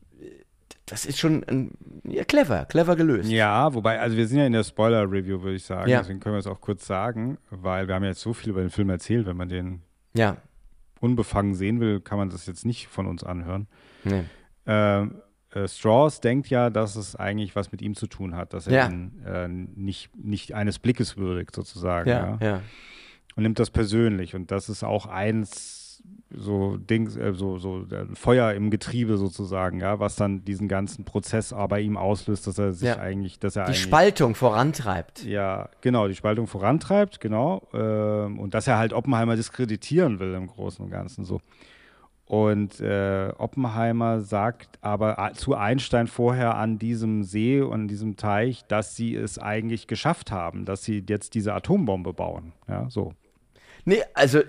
das 0.85 1.05
ist 1.05 1.19
schon 1.19 1.43
ein, 1.43 1.71
ja, 2.03 2.23
clever, 2.23 2.65
clever 2.65 2.95
gelöst. 2.95 3.29
Ja, 3.29 3.73
wobei, 3.73 3.99
also 3.99 4.15
wir 4.15 4.27
sind 4.27 4.37
ja 4.37 4.45
in 4.45 4.53
der 4.53 4.63
Spoiler-Review, 4.63 5.41
würde 5.41 5.55
ich 5.55 5.65
sagen. 5.65 5.89
Ja. 5.89 5.99
Deswegen 5.99 6.19
können 6.19 6.35
wir 6.35 6.39
es 6.39 6.47
auch 6.47 6.61
kurz 6.61 6.85
sagen, 6.85 7.37
weil 7.49 7.87
wir 7.87 7.95
haben 7.95 8.03
ja 8.03 8.09
jetzt 8.09 8.21
so 8.21 8.33
viel 8.33 8.51
über 8.51 8.61
den 8.61 8.69
Film 8.69 8.89
erzählt. 8.89 9.25
Wenn 9.25 9.37
man 9.37 9.49
den 9.49 9.81
Ja. 10.13 10.37
unbefangen 11.01 11.55
sehen 11.55 11.79
will, 11.79 11.99
kann 11.99 12.17
man 12.17 12.29
das 12.29 12.45
jetzt 12.45 12.65
nicht 12.65 12.87
von 12.87 13.07
uns 13.07 13.23
anhören. 13.23 13.67
Nee. 14.03 14.23
Ähm, 14.67 15.21
äh, 15.55 15.67
Strauss 15.67 16.19
denkt 16.21 16.49
ja, 16.49 16.69
dass 16.69 16.95
es 16.95 17.15
eigentlich 17.15 17.55
was 17.55 17.71
mit 17.71 17.81
ihm 17.81 17.95
zu 17.95 18.07
tun 18.07 18.35
hat, 18.35 18.53
dass 18.53 18.67
er 18.67 18.73
Ja. 18.73 18.87
ihn 18.89 19.21
äh, 19.25 19.47
nicht, 19.47 20.15
nicht 20.15 20.53
eines 20.53 20.77
Blickes 20.79 21.17
würdigt, 21.17 21.55
sozusagen. 21.55 22.09
Ja, 22.09 22.37
ja. 22.41 22.61
Und 23.35 23.43
nimmt 23.43 23.59
das 23.59 23.69
persönlich. 23.71 24.35
Und 24.35 24.51
das 24.51 24.69
ist 24.69 24.83
auch 24.83 25.07
eins 25.07 25.81
so 26.29 26.77
Dings, 26.77 27.15
äh, 27.15 27.33
so, 27.33 27.57
so 27.57 27.83
äh, 27.89 28.05
Feuer 28.13 28.53
im 28.53 28.69
Getriebe 28.69 29.17
sozusagen, 29.17 29.79
ja, 29.79 29.99
was 29.99 30.15
dann 30.15 30.43
diesen 30.45 30.67
ganzen 30.67 31.03
Prozess 31.05 31.53
bei 31.69 31.79
ihm 31.81 31.97
auslöst, 31.97 32.45
dass 32.47 32.57
er 32.59 32.73
sich 32.73 32.95
eigentlich, 32.97 33.39
dass 33.39 33.55
er 33.55 33.65
Die 33.65 33.73
Spaltung 33.73 34.35
vorantreibt. 34.35 35.23
ja, 35.23 35.69
genau, 35.81 36.07
die 36.07 36.15
Spaltung 36.15 36.47
vorantreibt, 36.47 37.19
genau. 37.21 37.67
Ähm, 37.73 38.39
und 38.39 38.53
dass 38.53 38.67
er 38.67 38.77
halt 38.77 38.93
Oppenheimer 38.93 39.35
diskreditieren 39.35 40.19
will 40.19 40.33
im 40.33 40.47
Großen 40.47 40.83
und 40.83 40.91
Ganzen 40.91 41.23
so. 41.25 41.41
Und 42.27 42.79
äh, 42.81 43.31
Oppenheimer 43.37 44.21
sagt 44.21 44.79
aber 44.81 45.19
a- 45.19 45.33
zu 45.33 45.53
Einstein 45.55 46.07
vorher 46.07 46.55
an 46.55 46.79
diesem 46.79 47.23
See 47.23 47.61
und 47.61 47.87
diesem 47.87 48.17
Teich, 48.17 48.65
dass 48.67 48.95
sie 48.95 49.15
es 49.15 49.37
eigentlich 49.37 49.85
geschafft 49.85 50.31
haben, 50.31 50.65
dass 50.65 50.83
sie 50.83 51.03
jetzt 51.07 51.35
diese 51.35 51.53
Atombombe 51.53 52.13
bauen. 52.13 52.53
Ja, 52.67 52.89
so. 52.89 53.13
Nee, 53.83 54.01
also 54.15 54.39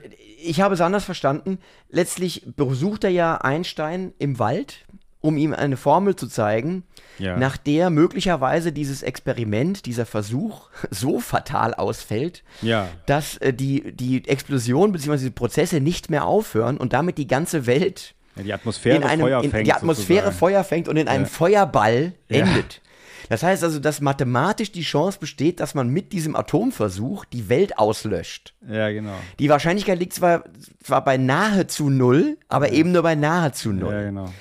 ich 0.42 0.62
habe 0.62 0.72
es 0.72 0.80
anders 0.80 1.04
verstanden. 1.04 1.58
Letztlich 1.90 2.44
besucht 2.56 3.04
er 3.04 3.10
ja 3.10 3.36
Einstein 3.36 4.14
im 4.18 4.38
Wald, 4.38 4.86
um 5.20 5.36
ihm 5.36 5.52
eine 5.54 5.76
Formel 5.76 6.14
zu 6.16 6.26
zeigen, 6.28 6.84
Ja. 7.18 7.36
nach 7.36 7.56
der 7.56 7.90
möglicherweise 7.90 8.72
dieses 8.72 9.02
Experiment, 9.02 9.86
dieser 9.86 10.06
Versuch 10.06 10.68
so 10.90 11.18
fatal 11.20 11.74
ausfällt, 11.74 12.44
Ja. 12.62 12.88
dass 13.06 13.36
äh, 13.38 13.52
die, 13.52 13.92
die 13.92 14.28
Explosion 14.28 14.92
bzw. 14.92 15.16
die 15.24 15.30
Prozesse 15.30 15.80
nicht 15.80 16.10
mehr 16.10 16.24
aufhören 16.26 16.76
und 16.76 16.92
damit 16.92 17.18
die 17.18 17.26
ganze 17.26 17.66
Welt 17.66 18.14
ja 18.36 18.42
die 18.42 18.52
Atmosphäre 18.52 18.96
in 18.98 19.02
einem, 19.04 19.20
Feuer 19.22 19.42
in, 19.44 19.50
fängt. 19.50 19.66
die 19.66 19.72
Atmosphäre. 19.72 20.30
Feuer 20.32 20.62
fängt 20.62 20.88
und 20.88 20.96
in 20.98 21.08
einem. 21.08 21.24
Feuerball 21.26 22.12
endet. 22.28 22.82
Das 23.28 23.42
heißt 23.42 23.64
also, 23.64 23.80
dass 23.80 24.00
mathematisch 24.00 24.70
die 24.70 24.82
Chance 24.82 25.18
besteht, 25.18 25.58
dass 25.58 25.74
man 25.74 25.88
mit 25.88 26.12
diesem 26.12 26.36
Atomversuch 26.36 27.24
die 27.24 27.48
Welt 27.48 27.76
auslöscht. 27.78 28.54
Ja, 28.70 28.90
genau. 28.92 29.14
Die 29.40 29.48
Wahrscheinlichkeit 29.48 29.98
liegt 29.98 30.12
zwar, 30.12 30.44
zwar 30.84 31.02
bei 31.02 31.16
nahezu 31.16 31.90
null, 31.90 32.36
aber 32.48 32.70
eben 32.70 32.92
nur 32.92 33.02
bei 33.02 33.14
nahezu 33.16 33.72
null. 33.72 33.92
Ja, 33.94 34.02
genau. 34.02 34.32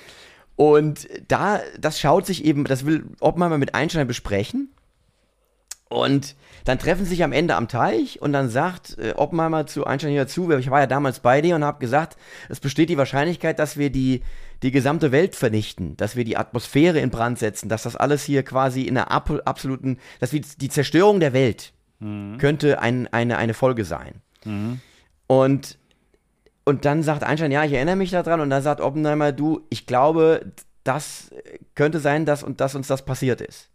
Und 0.55 1.07
da, 1.27 1.59
das 1.79 1.99
schaut 1.99 2.25
sich 2.25 2.45
eben, 2.45 2.63
das 2.65 2.85
will 2.85 3.05
Oppenheimer 3.19 3.57
mit 3.57 3.75
Einstein 3.75 4.07
besprechen. 4.07 4.69
Und 5.89 6.35
dann 6.63 6.79
treffen 6.79 7.03
sie 7.03 7.11
sich 7.11 7.23
am 7.23 7.31
Ende 7.31 7.55
am 7.55 7.67
Teich 7.67 8.19
und 8.21 8.33
dann 8.33 8.49
sagt 8.49 8.97
äh, 8.97 9.13
Oppenheimer 9.15 9.67
zu 9.67 9.85
Einstein 9.85 10.11
hier 10.11 10.23
dazu, 10.23 10.49
ich 10.51 10.71
war 10.71 10.79
ja 10.79 10.87
damals 10.87 11.19
bei 11.19 11.41
dir 11.41 11.55
und 11.55 11.63
habe 11.63 11.77
gesagt, 11.77 12.17
es 12.49 12.59
besteht 12.59 12.89
die 12.89 12.97
Wahrscheinlichkeit, 12.97 13.59
dass 13.59 13.77
wir 13.77 13.91
die, 13.91 14.23
die 14.63 14.71
gesamte 14.71 15.11
Welt 15.11 15.35
vernichten, 15.35 15.95
dass 15.95 16.15
wir 16.15 16.23
die 16.23 16.37
Atmosphäre 16.37 16.99
in 16.99 17.11
Brand 17.11 17.37
setzen, 17.37 17.69
dass 17.69 17.83
das 17.83 17.95
alles 17.95 18.23
hier 18.23 18.41
quasi 18.41 18.81
in 18.81 18.97
einer 18.97 19.11
ab 19.11 19.31
absoluten, 19.45 19.99
dass 20.19 20.33
wir 20.33 20.41
die 20.41 20.69
Zerstörung 20.69 21.19
der 21.19 21.33
Welt 21.33 21.71
könnte 22.39 22.81
ein, 22.81 23.07
eine, 23.07 23.37
eine 23.37 23.53
Folge 23.53 23.85
sein. 23.85 24.21
Und 25.27 25.77
und 26.65 26.83
dann 26.85 27.03
sagt 27.03 27.23
Einstein, 27.23 27.51
ja, 27.51 27.63
ich 27.63 27.73
erinnere 27.73 27.95
mich 27.95 28.11
daran. 28.11 28.41
Und 28.41 28.49
dann 28.49 28.63
sagt 28.63 28.81
Oppenheimer, 28.81 29.31
du, 29.31 29.65
ich 29.69 29.85
glaube, 29.85 30.51
das 30.83 31.31
könnte 31.75 31.99
sein, 31.99 32.25
dass 32.25 32.43
und 32.43 32.59
dass 32.59 32.75
uns 32.75 32.87
das 32.87 33.05
passiert 33.05 33.39
ist. 33.39 33.69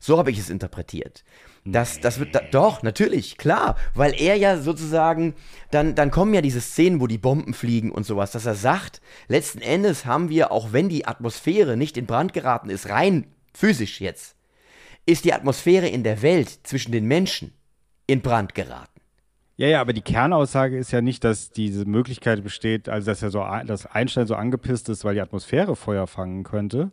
So 0.00 0.16
habe 0.16 0.30
ich 0.30 0.38
es 0.38 0.48
interpretiert. 0.48 1.24
Das, 1.64 2.00
das 2.00 2.20
wird 2.20 2.34
da, 2.34 2.40
doch, 2.52 2.82
natürlich, 2.84 3.36
klar, 3.36 3.76
weil 3.94 4.14
er 4.14 4.36
ja 4.36 4.56
sozusagen, 4.56 5.34
dann, 5.72 5.96
dann 5.96 6.12
kommen 6.12 6.32
ja 6.32 6.40
diese 6.40 6.60
Szenen, 6.60 7.00
wo 7.00 7.08
die 7.08 7.18
Bomben 7.18 7.52
fliegen 7.52 7.90
und 7.90 8.06
sowas, 8.06 8.30
dass 8.30 8.46
er 8.46 8.54
sagt, 8.54 9.02
letzten 9.26 9.60
Endes 9.60 10.06
haben 10.06 10.30
wir, 10.30 10.52
auch 10.52 10.72
wenn 10.72 10.88
die 10.88 11.06
Atmosphäre 11.06 11.76
nicht 11.76 11.96
in 11.96 12.06
Brand 12.06 12.32
geraten 12.32 12.70
ist, 12.70 12.88
rein 12.88 13.26
physisch 13.52 14.00
jetzt, 14.00 14.36
ist 15.04 15.24
die 15.24 15.34
Atmosphäre 15.34 15.88
in 15.88 16.04
der 16.04 16.22
Welt 16.22 16.48
zwischen 16.62 16.92
den 16.92 17.06
Menschen 17.06 17.52
in 18.06 18.22
Brand 18.22 18.54
geraten. 18.54 18.87
Ja, 19.58 19.66
ja, 19.66 19.80
aber 19.80 19.92
die 19.92 20.02
Kernaussage 20.02 20.78
ist 20.78 20.92
ja 20.92 21.00
nicht, 21.00 21.24
dass 21.24 21.50
diese 21.50 21.84
Möglichkeit 21.84 22.44
besteht, 22.44 22.88
also 22.88 23.06
dass 23.10 23.22
er 23.22 23.30
so, 23.30 23.44
dass 23.66 23.86
Einstein 23.86 24.28
so 24.28 24.36
angepisst 24.36 24.88
ist, 24.88 25.04
weil 25.04 25.14
die 25.16 25.20
Atmosphäre 25.20 25.74
Feuer 25.74 26.06
fangen 26.06 26.44
könnte, 26.44 26.92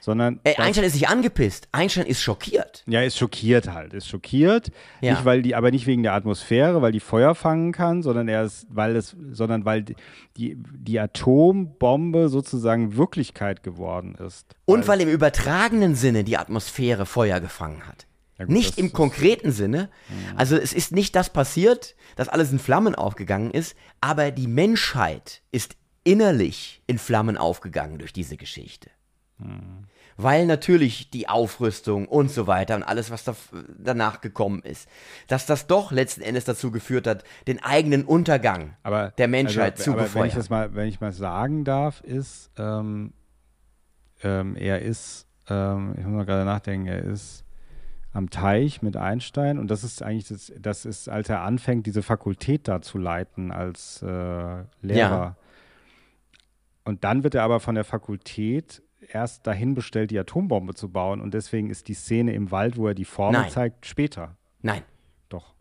sondern 0.00 0.40
Ey, 0.42 0.56
Einstein 0.56 0.82
ist 0.86 0.94
nicht 0.94 1.08
angepisst, 1.08 1.68
Einstein 1.70 2.06
ist 2.06 2.20
schockiert. 2.20 2.82
ja, 2.88 3.00
ist 3.02 3.16
schockiert 3.16 3.72
halt, 3.72 3.92
ist 3.94 4.08
schockiert, 4.08 4.72
Ja. 5.00 5.12
nicht 5.12 5.24
weil 5.24 5.42
die, 5.42 5.54
aber 5.54 5.70
nicht 5.70 5.86
wegen 5.86 6.02
der 6.02 6.14
Atmosphäre, 6.14 6.82
weil 6.82 6.90
die 6.90 6.98
Feuer 6.98 7.36
fangen 7.36 7.70
kann, 7.70 8.02
sondern 8.02 8.26
er 8.26 8.42
ist, 8.42 8.66
weil 8.70 8.96
es, 8.96 9.14
sondern 9.30 9.64
weil 9.64 9.84
die, 9.84 9.94
die, 10.36 10.98
Atombombe 10.98 12.28
sozusagen 12.28 12.96
Wirklichkeit 12.96 13.62
geworden 13.62 14.16
ist. 14.16 14.56
Und 14.64 14.88
weil 14.88 15.00
im 15.00 15.08
übertragenen 15.08 15.94
Sinne 15.94 16.24
die 16.24 16.36
Atmosphäre 16.38 17.06
Feuer 17.06 17.38
gefangen 17.38 17.86
hat. 17.86 18.06
Ja 18.38 18.46
gut, 18.46 18.54
nicht 18.54 18.78
im 18.78 18.92
konkreten 18.94 19.52
Sinne. 19.52 19.90
Also 20.34 20.56
es 20.56 20.72
ist 20.72 20.92
nicht 20.92 21.14
das 21.14 21.28
passiert, 21.28 21.94
dass 22.16 22.28
alles 22.28 22.52
in 22.52 22.58
Flammen 22.58 22.94
aufgegangen 22.94 23.50
ist, 23.50 23.76
aber 24.00 24.30
die 24.30 24.46
Menschheit 24.46 25.42
ist 25.52 25.76
innerlich 26.04 26.82
in 26.86 26.98
Flammen 26.98 27.36
aufgegangen 27.36 27.98
durch 27.98 28.12
diese 28.12 28.36
Geschichte. 28.36 28.90
Weil 30.16 30.44
natürlich 30.44 31.10
die 31.10 31.28
Aufrüstung 31.28 32.06
und 32.06 32.30
so 32.30 32.46
weiter 32.46 32.76
und 32.76 32.82
alles, 32.82 33.10
was 33.10 33.24
da, 33.24 33.34
danach 33.78 34.20
gekommen 34.20 34.60
ist, 34.62 34.86
dass 35.28 35.46
das 35.46 35.66
doch 35.66 35.92
letzten 35.92 36.20
Endes 36.20 36.44
dazu 36.44 36.70
geführt 36.70 37.06
hat, 37.06 37.24
den 37.46 37.62
eigenen 37.62 38.04
Untergang 38.04 38.76
aber, 38.82 39.12
der 39.16 39.28
Menschheit 39.28 39.78
also, 39.78 39.84
zu 39.84 39.90
aber 39.92 40.00
wenn 40.00 40.06
befeuern. 40.06 40.26
ich 40.26 40.34
das 40.34 40.50
mal, 40.50 40.74
wenn 40.74 40.88
ich 40.88 41.00
mal 41.00 41.12
sagen 41.12 41.64
darf, 41.64 42.02
ist, 42.02 42.50
ähm, 42.58 43.14
ähm, 44.22 44.56
er 44.56 44.82
ist, 44.82 45.26
ähm, 45.48 45.94
ich 45.96 46.04
muss 46.04 46.12
mal 46.12 46.26
gerade 46.26 46.44
nachdenken, 46.44 46.86
er 46.86 47.02
ist 47.02 47.44
am 48.12 48.28
Teich 48.30 48.82
mit 48.82 48.96
Einstein 48.96 49.58
und 49.58 49.70
das 49.70 49.84
ist 49.84 50.02
eigentlich, 50.02 50.28
das, 50.28 50.52
das 50.58 50.84
ist, 50.84 51.08
als 51.08 51.28
er 51.28 51.42
anfängt, 51.42 51.86
diese 51.86 52.02
Fakultät 52.02 52.66
da 52.66 52.82
zu 52.82 52.98
leiten 52.98 53.52
als 53.52 54.02
äh, 54.02 54.64
Lehrer. 54.82 55.36
Und 56.84 57.04
dann 57.04 57.22
wird 57.22 57.34
er 57.36 57.44
aber 57.44 57.60
von 57.60 57.74
der 57.76 57.84
Fakultät 57.84 58.82
erst 59.12 59.46
dahin 59.46 59.74
bestellt, 59.74 60.10
die 60.10 60.18
Atombombe 60.18 60.74
zu 60.74 60.88
bauen 60.90 61.20
und 61.20 61.34
deswegen 61.34 61.70
ist 61.70 61.86
die 61.88 61.94
Szene 61.94 62.34
im 62.34 62.50
Wald, 62.50 62.76
wo 62.76 62.88
er 62.88 62.94
die 62.94 63.04
Formel 63.04 63.42
Nein. 63.42 63.50
zeigt, 63.50 63.86
später. 63.86 64.36
Nein. 64.60 64.82
Doch. 65.28 65.54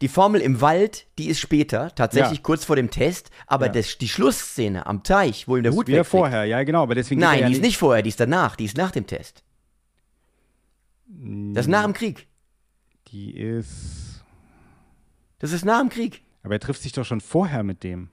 Die 0.00 0.08
Formel 0.08 0.40
im 0.40 0.60
Wald, 0.60 1.06
die 1.18 1.28
ist 1.28 1.38
später, 1.38 1.94
tatsächlich 1.94 2.38
Ja. 2.38 2.42
kurz 2.42 2.64
vor 2.64 2.74
dem 2.74 2.90
Test, 2.90 3.30
aber 3.46 3.66
Ja. 3.66 3.72
das, 3.72 3.98
die 3.98 4.08
Schlussszene 4.08 4.86
am 4.86 5.04
Teich, 5.04 5.46
wo 5.46 5.56
ihm 5.56 5.62
der 5.62 5.72
Hut 5.72 5.86
Wieder 5.86 5.98
wegfliegt, 5.98 6.10
vorher, 6.10 6.44
ja 6.44 6.62
genau, 6.64 6.82
aber 6.82 6.96
deswegen 6.96 7.20
Nein, 7.20 7.38
ja 7.40 7.46
die 7.46 7.52
ist 7.52 7.62
nicht 7.62 7.78
vorher, 7.78 8.02
die 8.02 8.08
ist 8.08 8.18
danach, 8.18 8.56
die 8.56 8.64
ist 8.64 8.76
nach 8.76 8.90
dem 8.90 9.06
Test. 9.06 9.43
Das 11.06 11.66
ist 11.66 11.70
nach 11.70 11.84
dem 11.84 11.92
Krieg. 11.92 12.26
Die 13.08 13.36
ist. 13.36 14.24
Das 15.38 15.52
ist 15.52 15.64
nach 15.64 15.80
dem 15.80 15.88
Krieg. 15.88 16.22
Aber 16.42 16.54
er 16.54 16.60
trifft 16.60 16.82
sich 16.82 16.92
doch 16.92 17.04
schon 17.04 17.20
vorher 17.20 17.62
mit 17.62 17.82
dem. 17.82 18.08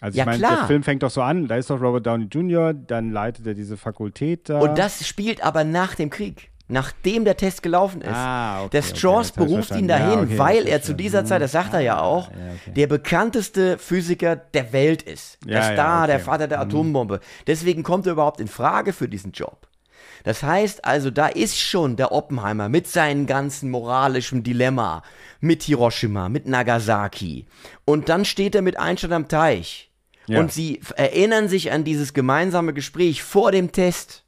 Also 0.00 0.18
Ja, 0.18 0.24
ich 0.24 0.26
meine, 0.26 0.56
der 0.56 0.66
Film 0.66 0.82
fängt 0.82 1.02
doch 1.04 1.10
so 1.10 1.22
an, 1.22 1.46
da 1.46 1.56
ist 1.56 1.70
doch 1.70 1.80
Robert 1.80 2.06
Downey 2.06 2.24
Jr., 2.24 2.74
dann 2.74 3.10
leitet 3.10 3.46
er 3.46 3.54
diese 3.54 3.76
Fakultät 3.76 4.48
da. 4.48 4.58
Und 4.58 4.76
das 4.76 5.06
spielt 5.06 5.44
aber 5.44 5.62
nach 5.62 5.94
dem 5.94 6.10
Krieg. 6.10 6.50
Nachdem 6.68 7.24
der 7.24 7.36
Test 7.36 7.62
gelaufen 7.62 8.00
ist. 8.00 8.08
Ah, 8.08 8.62
okay, 8.62 8.70
der 8.72 8.80
okay, 8.80 8.96
Strauss 8.96 9.28
ich 9.28 9.34
beruft 9.34 9.72
ihn 9.72 9.88
dahin, 9.88 10.10
Ja, 10.10 10.22
okay, 10.22 10.38
weil 10.38 10.66
er 10.66 10.80
zu 10.80 10.94
dieser 10.94 11.24
Zeit, 11.24 11.42
das 11.42 11.52
sagt 11.52 11.74
er 11.74 11.80
ja 11.80 12.00
auch, 12.00 12.30
ja, 12.30 12.36
okay. 12.36 12.72
der 12.74 12.86
bekannteste 12.86 13.78
Physiker 13.78 14.36
der 14.36 14.72
Welt 14.72 15.02
ist. 15.02 15.38
Der 15.44 15.62
Star, 15.62 16.06
der 16.06 16.16
okay. 16.16 16.22
Mhm. 16.22 16.26
Vater 16.26 16.48
der 16.48 16.60
Atombombe. 16.60 17.20
Deswegen 17.46 17.82
kommt 17.82 18.06
er 18.06 18.12
überhaupt 18.12 18.40
in 18.40 18.48
Frage 18.48 18.92
für 18.92 19.08
diesen 19.08 19.32
Job. 19.32 19.68
Das 20.24 20.42
heißt 20.42 20.84
also, 20.84 21.10
da 21.10 21.26
ist 21.26 21.58
schon 21.58 21.96
der 21.96 22.12
Oppenheimer 22.12 22.68
mit 22.68 22.86
seinem 22.86 23.26
ganzen 23.26 23.70
moralischen 23.70 24.42
Dilemma, 24.42 25.02
mit 25.40 25.64
Hiroshima, 25.64 26.28
mit 26.28 26.46
Nagasaki. 26.46 27.46
Und 27.84 28.08
dann 28.08 28.24
steht 28.24 28.54
er 28.54 28.62
mit 28.62 28.78
Einstein 28.78 29.12
am 29.12 29.28
Teich. 29.28 29.90
Ja. 30.26 30.38
Und 30.38 30.52
sie 30.52 30.80
erinnern 30.96 31.48
sich 31.48 31.72
an 31.72 31.84
dieses 31.84 32.14
gemeinsame 32.14 32.72
Gespräch 32.72 33.22
vor 33.22 33.50
dem 33.50 33.72
Test. 33.72 34.24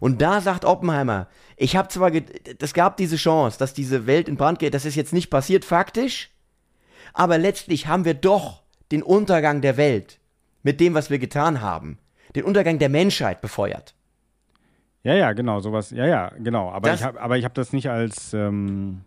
Und 0.00 0.22
da 0.22 0.40
sagt 0.40 0.64
Oppenheimer, 0.64 1.28
ich 1.56 1.76
habe 1.76 1.88
zwar, 1.88 2.10
es 2.58 2.74
gab 2.74 2.96
diese 2.96 3.16
Chance, 3.16 3.58
dass 3.58 3.74
diese 3.74 4.06
Welt 4.06 4.28
in 4.28 4.36
Brand 4.36 4.58
geht, 4.58 4.74
das 4.74 4.84
ist 4.84 4.94
jetzt 4.94 5.12
nicht 5.12 5.30
passiert 5.30 5.64
faktisch, 5.64 6.30
aber 7.12 7.38
letztlich 7.38 7.86
haben 7.86 8.04
wir 8.04 8.14
doch 8.14 8.62
den 8.90 9.02
Untergang 9.02 9.62
der 9.62 9.76
Welt 9.76 10.18
mit 10.62 10.80
dem, 10.80 10.94
was 10.94 11.08
wir 11.08 11.18
getan 11.18 11.60
haben, 11.60 11.98
den 12.34 12.44
Untergang 12.44 12.78
der 12.78 12.88
Menschheit 12.88 13.40
befeuert. 13.40 13.95
Ja, 15.06 15.14
ja, 15.14 15.32
genau, 15.34 15.60
sowas. 15.60 15.92
Ja, 15.92 16.04
ja, 16.04 16.32
genau. 16.36 16.68
Aber 16.70 16.88
Das- 16.88 16.98
ich 17.00 17.06
habe 17.06 17.44
hab 17.44 17.54
das 17.54 17.72
nicht 17.72 17.88
als, 17.88 18.34
ähm, 18.34 19.02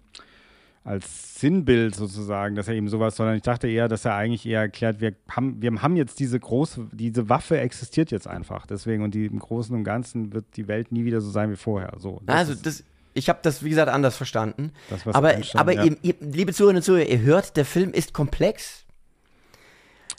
als 0.86 1.38
Sinnbild 1.42 1.94
sozusagen, 1.94 2.56
dass 2.56 2.70
er 2.70 2.76
eben 2.76 2.88
sowas, 2.88 3.18
sondern 3.18 3.36
ich 3.36 3.42
dachte 3.42 3.68
eher, 3.68 3.90
dass 3.90 4.06
er 4.06 4.16
eigentlich 4.16 4.46
eher 4.46 4.62
erklärt, 4.62 5.02
wir 5.02 5.14
haben, 5.30 5.62
wir 5.62 5.74
haben 5.82 5.98
jetzt 5.98 6.22
diese 6.22 6.40
große, 6.40 6.88
diese 6.94 7.28
Waffe 7.28 7.60
existiert 7.60 8.12
jetzt 8.12 8.30
einfach. 8.30 8.66
Deswegen 8.66 9.04
und 9.04 9.14
die, 9.14 9.26
im 9.26 9.40
Großen 9.40 9.76
und 9.76 9.84
Ganzen 9.84 10.32
wird 10.32 10.46
die 10.56 10.70
Welt 10.70 10.94
nie 10.94 11.04
wieder 11.04 11.20
so 11.20 11.32
sein 11.32 11.52
wie 11.52 11.58
vorher. 11.58 11.92
So, 11.98 12.22
das 12.26 12.36
also 12.38 12.56
das, 12.56 12.86
ich 13.14 13.28
habe 13.28 13.40
das, 13.42 13.62
wie 13.62 13.70
gesagt, 13.70 13.92
anders 13.92 14.16
verstanden. 14.16 14.72
das, 14.90 15.06
aber 15.06 15.36
aber 15.56 15.74
ja. 15.74 15.84
ihr, 15.84 15.98
ihr, 16.02 16.16
liebe 16.22 16.54
Zuhörerinnen 16.54 16.80
und 16.80 16.86
Zuhörer, 16.86 17.10
ihr 17.10 17.22
hört, 17.24 17.58
der 17.58 17.66
Film 17.66 17.92
ist 17.92 18.14
komplex. 18.14 18.86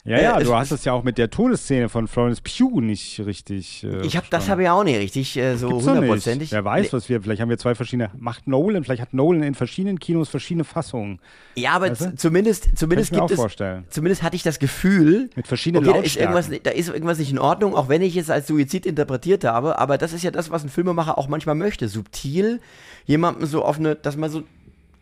Ja, 0.03 0.19
ja, 0.19 0.39
äh, 0.39 0.43
du 0.43 0.55
hast 0.55 0.71
es 0.71 0.83
ja 0.83 0.93
auch 0.93 1.03
mit 1.03 1.19
der 1.19 1.29
Todesszene 1.29 1.87
von 1.87 2.07
Florence 2.07 2.41
Pugh 2.41 2.81
nicht 2.81 3.19
richtig. 3.19 3.83
Äh, 3.83 4.01
Ich 4.05 4.17
habe 4.17 4.25
das 4.31 4.49
habe 4.49 4.63
ich 4.63 4.69
auch 4.69 4.83
nicht 4.83 4.97
richtig 4.97 5.37
äh, 5.37 5.55
so 5.57 5.69
hundertprozentig. 5.69 6.51
Wer 6.51 6.65
weiß, 6.65 6.91
was 6.93 7.07
wir, 7.07 7.21
vielleicht 7.21 7.39
haben 7.39 7.49
wir 7.49 7.59
zwei 7.59 7.75
verschiedene, 7.75 8.09
macht 8.17 8.47
Nolan, 8.47 8.83
vielleicht 8.83 9.01
hat 9.01 9.13
Nolan 9.13 9.43
in 9.43 9.53
verschiedenen 9.53 9.99
Kinos 9.99 10.29
verschiedene 10.29 10.63
Fassungen. 10.63 11.19
Ja, 11.55 11.73
aber 11.73 11.91
Weißt 11.91 12.01
du? 12.01 12.15
zumindest, 12.15 12.69
zumindest 12.75 13.11
Kann 13.11 13.17
ich 13.17 13.21
mir 13.21 13.27
gibt 13.27 13.31
auch 13.31 13.31
es, 13.31 13.39
vorstellen. 13.39 13.85
zumindest 13.89 14.23
hatte 14.23 14.35
ich 14.35 14.43
das 14.43 14.57
Gefühl, 14.57 15.29
Mit 15.35 15.47
verschiedenen 15.47 15.87
okay, 15.87 15.99
da 15.99 16.03
ist, 16.03 16.15
irgendwas, 16.17 16.49
da 16.63 16.71
ist 16.71 16.89
irgendwas 16.89 17.19
nicht 17.19 17.31
in 17.31 17.39
Ordnung, 17.39 17.75
auch 17.75 17.87
wenn 17.87 18.01
ich 18.01 18.17
es 18.17 18.31
als 18.31 18.47
Suizid 18.47 18.87
interpretiert 18.87 19.43
habe, 19.43 19.77
aber 19.77 19.99
das 19.99 20.13
ist 20.13 20.23
ja 20.23 20.31
das, 20.31 20.49
was 20.49 20.63
ein 20.63 20.69
Filmemacher 20.69 21.17
auch 21.19 21.27
manchmal 21.27 21.55
möchte. 21.55 21.87
Subtil 21.87 22.59
jemandem 23.05 23.45
so 23.45 23.63
auf 23.63 23.77
eine, 23.77 23.95
dass 23.95 24.17
man 24.17 24.31
so, 24.31 24.43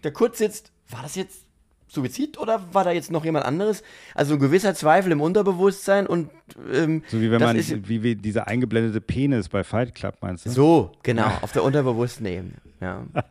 der 0.04 0.12
kurz 0.12 0.40
sitzt, 0.40 0.72
war 0.90 1.04
das 1.04 1.16
jetzt 1.16 1.46
Suizid 1.90 2.38
oder 2.38 2.62
war 2.72 2.84
da 2.84 2.92
jetzt 2.92 3.12
noch 3.12 3.26
jemand 3.26 3.46
anderes? 3.46 3.84
Also 4.16 4.36
ein 4.36 4.40
gewisser 4.40 4.74
Zweifel 4.76 5.12
im 5.12 5.22
Unterbewusstsein 5.22 6.08
und 6.08 6.30
ähm, 6.72 7.04
So 7.08 7.20
wie 7.20 7.32
wenn 7.32 7.42
man, 7.42 7.56
ist, 7.56 7.90
wie, 7.90 8.04
wie 8.04 8.16
dieser 8.16 8.48
eingeblendete 8.48 9.02
Penis 9.02 9.50
bei 9.50 9.64
Fight 9.64 9.96
Club, 9.96 10.16
meinst 10.22 10.46
du? 10.46 10.50
so, 10.52 10.92
genau, 11.04 11.32
auf 11.42 11.52
der 11.52 11.64
unterbewussten 11.64 12.26
Ebene. 12.26 12.54
Ja. 12.80 13.06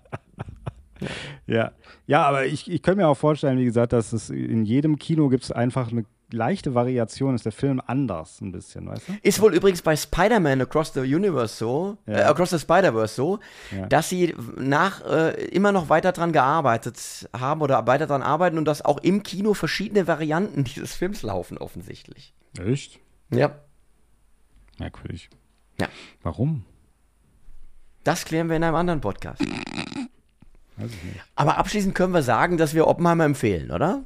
Ja, 1.47 1.71
ja 2.09 2.23
aber 2.23 2.47
ich, 2.47 2.69
ich 2.69 2.83
könnte 2.83 3.03
mir 3.03 3.07
auch 3.07 3.17
vorstellen, 3.17 3.57
wie 3.57 3.65
gesagt, 3.65 3.93
dass 3.93 4.13
es 4.13 4.31
in 4.31 4.65
jedem 4.65 4.99
Kino 4.99 5.29
gibt 5.29 5.45
es 5.45 5.53
einfach 5.53 5.93
eine 5.93 6.05
leichte 6.31 6.75
Variation, 6.75 7.35
ist 7.35 7.45
der 7.45 7.53
Film 7.53 7.81
anders 7.87 8.41
ein 8.41 8.53
bisschen, 8.53 8.87
weißt 8.87 9.09
du? 9.09 9.13
Ist 9.23 9.41
wohl 9.41 9.55
übrigens 9.55 9.83
bei 9.83 9.97
Spider-Man 9.97 10.61
Across 10.63 10.93
the 10.95 11.01
Universe 11.01 11.57
so, 11.57 11.97
Ja. 12.07 12.19
äh, 12.19 12.23
Across 12.25 12.51
the 12.51 12.59
Spider-Verse 12.59 13.15
so, 13.15 13.39
Ja. 13.75 13.87
dass 13.87 14.09
sie 14.09 14.35
nach 14.57 15.05
äh, 15.07 15.31
immer 15.47 15.73
noch 15.73 15.89
weiter 15.89 16.13
dran 16.13 16.33
gearbeitet 16.33 17.29
haben 17.37 17.63
oder 17.63 17.87
weiter 17.87 18.07
dran 18.07 18.23
arbeiten 18.23 18.59
und 18.59 18.65
dass 18.67 18.85
auch 18.85 18.99
im 18.99 19.23
Kino 19.23 19.55
verschiedene 19.55 20.07
Varianten 20.07 20.65
dieses 20.65 20.95
Films 20.95 21.23
laufen, 21.23 21.57
offensichtlich. 21.59 22.35
Echt? 22.59 22.99
Ja. 23.31 23.53
Merkwürdig. 24.79 25.31
Ja. 25.81 25.89
Warum? 26.23 26.65
Das 28.05 28.25
klären 28.25 28.49
wir 28.49 28.57
in 28.57 28.65
einem 28.65 28.75
anderen 28.77 29.01
Podcast. 29.01 29.41
Weiß 30.77 30.91
ich 30.93 31.03
nicht. 31.05 31.21
Aber 31.35 31.59
abschließend 31.59 31.95
können 31.95 32.15
wir 32.15 32.23
sagen, 32.23 32.57
dass 32.57 32.75
wir 32.75 32.87
Oppenheimer 32.87 33.25
empfehlen, 33.25 33.71
oder? 33.71 34.05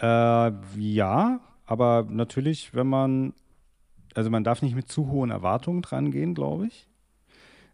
Äh, 0.00 0.52
ja, 0.78 1.40
aber 1.66 2.06
natürlich, 2.08 2.74
wenn 2.74 2.86
man, 2.86 3.32
also 4.14 4.30
man 4.30 4.44
darf 4.44 4.62
nicht 4.62 4.74
mit 4.74 4.88
zu 4.88 5.08
hohen 5.08 5.30
Erwartungen 5.30 5.82
dran 5.82 6.10
gehen, 6.10 6.34
glaube 6.34 6.66
ich, 6.66 6.88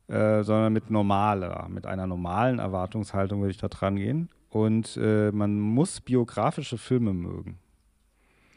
äh, 0.09 0.43
sondern 0.43 0.73
mit 0.73 0.91
normaler, 0.91 1.69
mit 1.69 1.87
einer 1.87 2.07
normalen 2.07 2.59
Erwartungshaltung 2.59 3.41
würde 3.41 3.51
ich 3.53 3.59
da 3.59 3.69
dran 3.69 3.97
gehen. 3.97 4.29
Und 4.51 4.97
äh, 5.01 5.31
man 5.33 5.59
muss 5.61 6.01
biografische 6.01 6.79
Filme 6.79 7.13
mögen. 7.13 7.59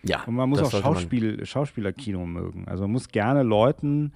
Ja. 0.04 0.24
Und 0.26 0.36
man 0.36 0.50
muss 0.50 0.60
auch 0.62 0.72
sollte 0.72 0.86
man- 0.88 0.96
Schauspiel, 0.96 1.46
Schauspielerkino 1.46 2.26
mögen. 2.26 2.68
Also 2.68 2.84
man 2.84 2.92
muss 2.92 3.10
gerne 3.10 3.44
Leuten 3.44 4.14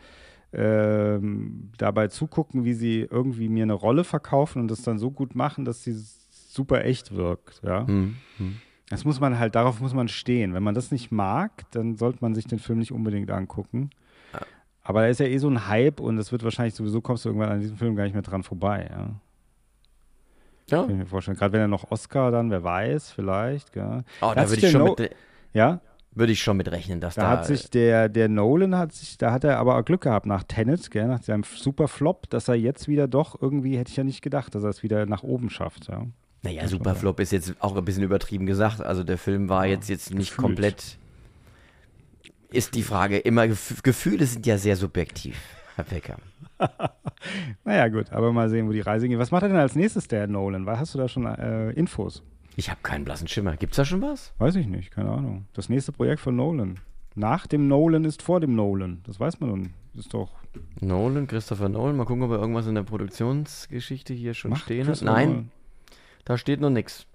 ähm, 0.54 1.72
dabei 1.78 2.08
zugucken, 2.08 2.64
wie 2.64 2.74
sie 2.74 3.02
irgendwie 3.10 3.50
mir 3.50 3.64
eine 3.64 3.74
Rolle 3.74 4.04
verkaufen 4.04 4.62
und 4.62 4.70
das 4.70 4.84
dann 4.84 5.00
so 5.00 5.12
gut 5.12 5.36
machen, 5.36 5.66
dass 5.66 5.84
sie 5.84 5.94
super 5.94 6.86
echt 6.86 7.16
wirkt. 7.16 7.62
Ja? 7.64 7.88
Hm, 7.88 8.16
hm. 8.38 8.58
Das 8.94 9.06
muss 9.06 9.20
man 9.20 9.38
halt, 9.40 9.56
darauf 9.56 9.80
muss 9.82 9.94
man 9.94 10.08
stehen. 10.08 10.54
Wenn 10.54 10.64
man 10.64 10.76
das 10.76 10.92
nicht 10.92 11.12
mag, 11.12 11.66
dann 11.72 11.96
sollte 11.96 12.20
man 12.22 12.34
sich 12.36 12.46
den 12.46 12.60
Film 12.60 12.80
nicht 12.80 12.92
unbedingt 12.92 13.30
angucken. 13.32 13.90
Aber 14.86 15.02
da 15.02 15.08
ist 15.08 15.20
ja 15.20 15.26
eh 15.28 15.38
so 15.38 15.50
ein 15.50 15.68
Hype 15.68 16.00
und 16.02 16.18
es 16.18 16.32
wird 16.32 16.44
wahrscheinlich 16.44 16.74
sowieso, 16.76 17.00
kommst 17.02 17.24
du 17.26 17.30
irgendwann 17.30 17.50
an 17.52 17.62
diesem 17.62 17.78
Film 17.78 17.96
gar 17.96 18.04
nicht 18.04 18.14
mehr 18.14 18.22
dran 18.22 18.44
vorbei. 18.44 18.90
Ja? 18.90 19.10
Ja. 20.70 20.82
Kann 20.82 20.92
ich 20.92 20.98
mir 20.98 21.06
vorstellen. 21.06 21.38
Gerade 21.38 21.54
wenn 21.54 21.62
er 21.62 21.68
noch 21.68 21.90
Oscar 21.92 22.32
dann, 22.32 22.50
wer 22.52 22.64
weiß, 22.64 23.12
vielleicht. 23.12 23.74
Gell? 23.74 24.04
Oh, 24.22 24.32
Da 24.36 24.50
würde 24.50 24.66
ich, 24.66 24.72
schon 24.72 24.84
No- 24.84 24.96
mit, 24.98 25.16
Ja, 25.54 25.80
würde 26.12 26.32
ich 26.34 26.42
schon 26.44 26.58
mit 26.58 26.70
rechnen, 26.72 27.00
dass 27.00 27.16
da 27.16 27.22
da. 27.24 27.30
hat 27.30 27.46
sich 27.46 27.70
der, 27.70 28.08
der 28.10 28.30
Nolan 28.30 28.76
hat 28.78 28.92
sich, 28.94 29.18
da 29.18 29.32
hat 29.32 29.44
er 29.44 29.58
aber 29.58 29.78
auch 29.78 29.86
Glück 29.86 30.02
gehabt 30.02 30.26
nach 30.26 30.44
Tenet, 30.44 30.92
gell, 30.92 31.08
nach 31.08 31.22
seinem 31.24 31.44
super 31.44 31.88
Flop, 31.88 32.30
dass 32.30 32.48
er 32.48 32.56
jetzt 32.56 32.88
wieder 32.88 33.08
doch 33.08 33.42
irgendwie, 33.42 33.78
hätte 33.78 33.90
ich 33.92 33.98
ja 33.98 34.04
nicht 34.04 34.22
gedacht, 34.22 34.54
dass 34.54 34.64
er 34.64 34.70
es 34.70 34.84
wieder 34.84 35.06
nach 35.06 35.24
oben 35.24 35.50
schafft. 35.50 35.88
Ja. 35.88 36.06
Naja, 36.44 36.68
Superflop 36.68 37.20
ist 37.22 37.32
jetzt 37.32 37.56
auch 37.60 37.76
ein 37.76 37.86
bisschen 37.86 38.04
übertrieben 38.04 38.46
gesagt. 38.46 38.82
Also 38.82 39.04
der 39.04 39.18
Film 39.18 39.50
war 39.50 39.66
jetzt, 39.66 39.90
jetzt 39.90 40.14
nicht 40.14 40.32
gefühlt. 40.32 40.46
komplett. 40.46 40.98
Ist 42.52 42.76
die 42.76 42.84
Frage 42.84 43.18
immer, 43.18 43.48
Gef 43.48 43.82
Gefühle 43.82 44.26
sind 44.26 44.46
ja 44.46 44.58
sehr 44.58 44.76
subjektiv, 44.76 45.38
Herr 45.76 45.86
Becker. 45.86 46.18
Naja, 47.64 47.88
gut, 47.88 48.12
aber 48.12 48.34
mal 48.34 48.50
sehen, 48.50 48.68
wo 48.68 48.74
die 48.74 48.82
Reise 48.82 49.08
geht. 49.08 49.18
Was 49.18 49.32
macht 49.32 49.44
er 49.44 49.50
denn 49.50 49.58
als 49.58 49.76
nächstes, 49.76 50.08
der 50.10 50.28
Nolan? 50.28 50.68
Hast 50.68 50.94
du 50.94 50.98
da 50.98 51.08
schon 51.08 51.26
äh, 51.26 51.72
Infos? 51.72 52.22
Ich 52.56 52.70
habe 52.70 52.80
keinen 52.84 53.06
blassen 53.06 53.28
Schimmer. 53.28 53.56
Gibt's 53.56 53.78
da 53.78 53.86
schon 53.86 54.02
was? 54.02 54.34
Weiß 54.38 54.56
ich 54.56 54.68
nicht, 54.68 54.92
keine 54.92 55.10
Ahnung. 55.10 55.46
Das 55.54 55.70
nächste 55.70 55.92
Projekt 55.94 56.20
von 56.20 56.36
Nolan. 56.36 56.80
Nach 57.16 57.48
dem 57.48 57.68
Nolan 57.68 58.06
ist 58.06 58.22
vor 58.22 58.40
dem 58.40 58.56
Nolan. 58.56 59.02
Das 59.06 59.20
weiß 59.20 59.40
man 59.40 59.50
nun. 59.50 59.74
Ist 59.96 60.14
doch. 60.14 60.32
Nolan, 60.82 61.28
Christopher 61.28 61.70
Nolan. 61.70 61.96
Mal 61.96 62.06
gucken, 62.06 62.24
ob 62.24 62.32
er 62.32 62.40
irgendwas 62.40 62.68
in 62.68 62.76
der 62.76 62.84
Produktionsgeschichte 62.84 64.14
hier 64.14 64.34
schon 64.34 64.52
Macht 64.52 64.64
stehen 64.64 64.88
hat. 64.88 65.02
Nein. 65.02 65.52
Da 66.26 66.38
steht 66.38 66.62
noch 66.62 66.70
nichts. 66.70 67.06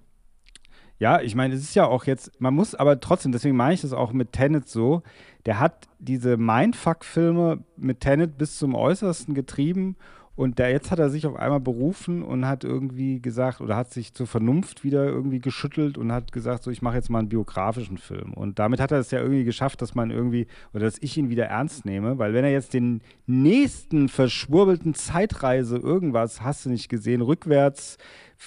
Ja, 0.99 1.21
ich 1.21 1.35
meine, 1.35 1.55
es 1.55 1.63
ist 1.63 1.77
ja 1.77 1.87
auch 1.87 2.05
jetzt, 2.05 2.41
man 2.41 2.55
muss 2.55 2.75
aber 2.75 2.99
trotzdem, 2.99 3.31
deswegen 3.31 3.57
meine 3.57 3.75
ich 3.75 3.83
das 3.83 3.93
auch 3.93 4.13
mit 4.13 4.33
Tenet 4.33 4.69
so, 4.69 5.03
der 5.47 5.61
hat 5.61 5.89
diese 6.01 6.37
Mindfuck-Filme 6.37 7.63
mit 7.77 8.01
Tenet 8.01 8.37
bis 8.37 8.59
zum 8.59 8.75
Äußersten 8.75 9.35
getrieben 9.35 9.97
und 10.39 10.61
der, 10.61 10.71
jetzt 10.71 10.93
hat 10.93 11.01
er 11.01 11.11
sich 11.11 11.27
auf 11.27 11.35
einmal 11.35 11.59
berufen 11.59 12.23
und 12.23 12.47
hat 12.47 12.63
irgendwie 12.63 13.21
gesagt 13.21 13.61
oder 13.61 13.75
hat 13.75 13.93
sich 13.93 14.15
zur 14.15 14.29
Vernunft 14.29 14.85
wieder 14.85 15.05
irgendwie 15.05 15.41
geschüttelt 15.41 15.99
und 15.99 16.13
hat 16.13 16.31
gesagt, 16.31 16.63
so 16.63 16.71
ich 16.71 16.81
mache 16.81 16.95
jetzt 16.95 17.11
mal 17.11 17.19
einen 17.19 17.29
biografischen 17.29 17.99
Film. 17.99 18.35
Und 18.35 18.61
damit 18.61 18.79
hat 18.79 18.93
er 18.93 19.01
es 19.01 19.11
ja 19.11 19.19
irgendwie 19.19 19.43
geschafft, 19.43 19.83
dass 19.83 19.97
man 19.97 20.13
irgendwie, 20.13 20.47
oder 20.73 20.85
dass 20.85 20.99
ich 21.01 21.17
ihn 21.17 21.29
wieder 21.29 21.47
ernst 21.47 21.85
nehme, 21.85 22.19
weil 22.19 22.35
wenn 22.35 22.45
er 22.45 22.53
jetzt 22.53 22.73
den 22.73 23.01
nächsten 23.27 24.09
verschwurbelten 24.09 24.95
Zeitreise 24.95 25.77
irgendwas, 25.77 26.41
hast 26.41 26.67
du 26.67 26.71
nicht 26.71 26.89
gesehen, 26.89 27.21
rückwärts 27.21 27.99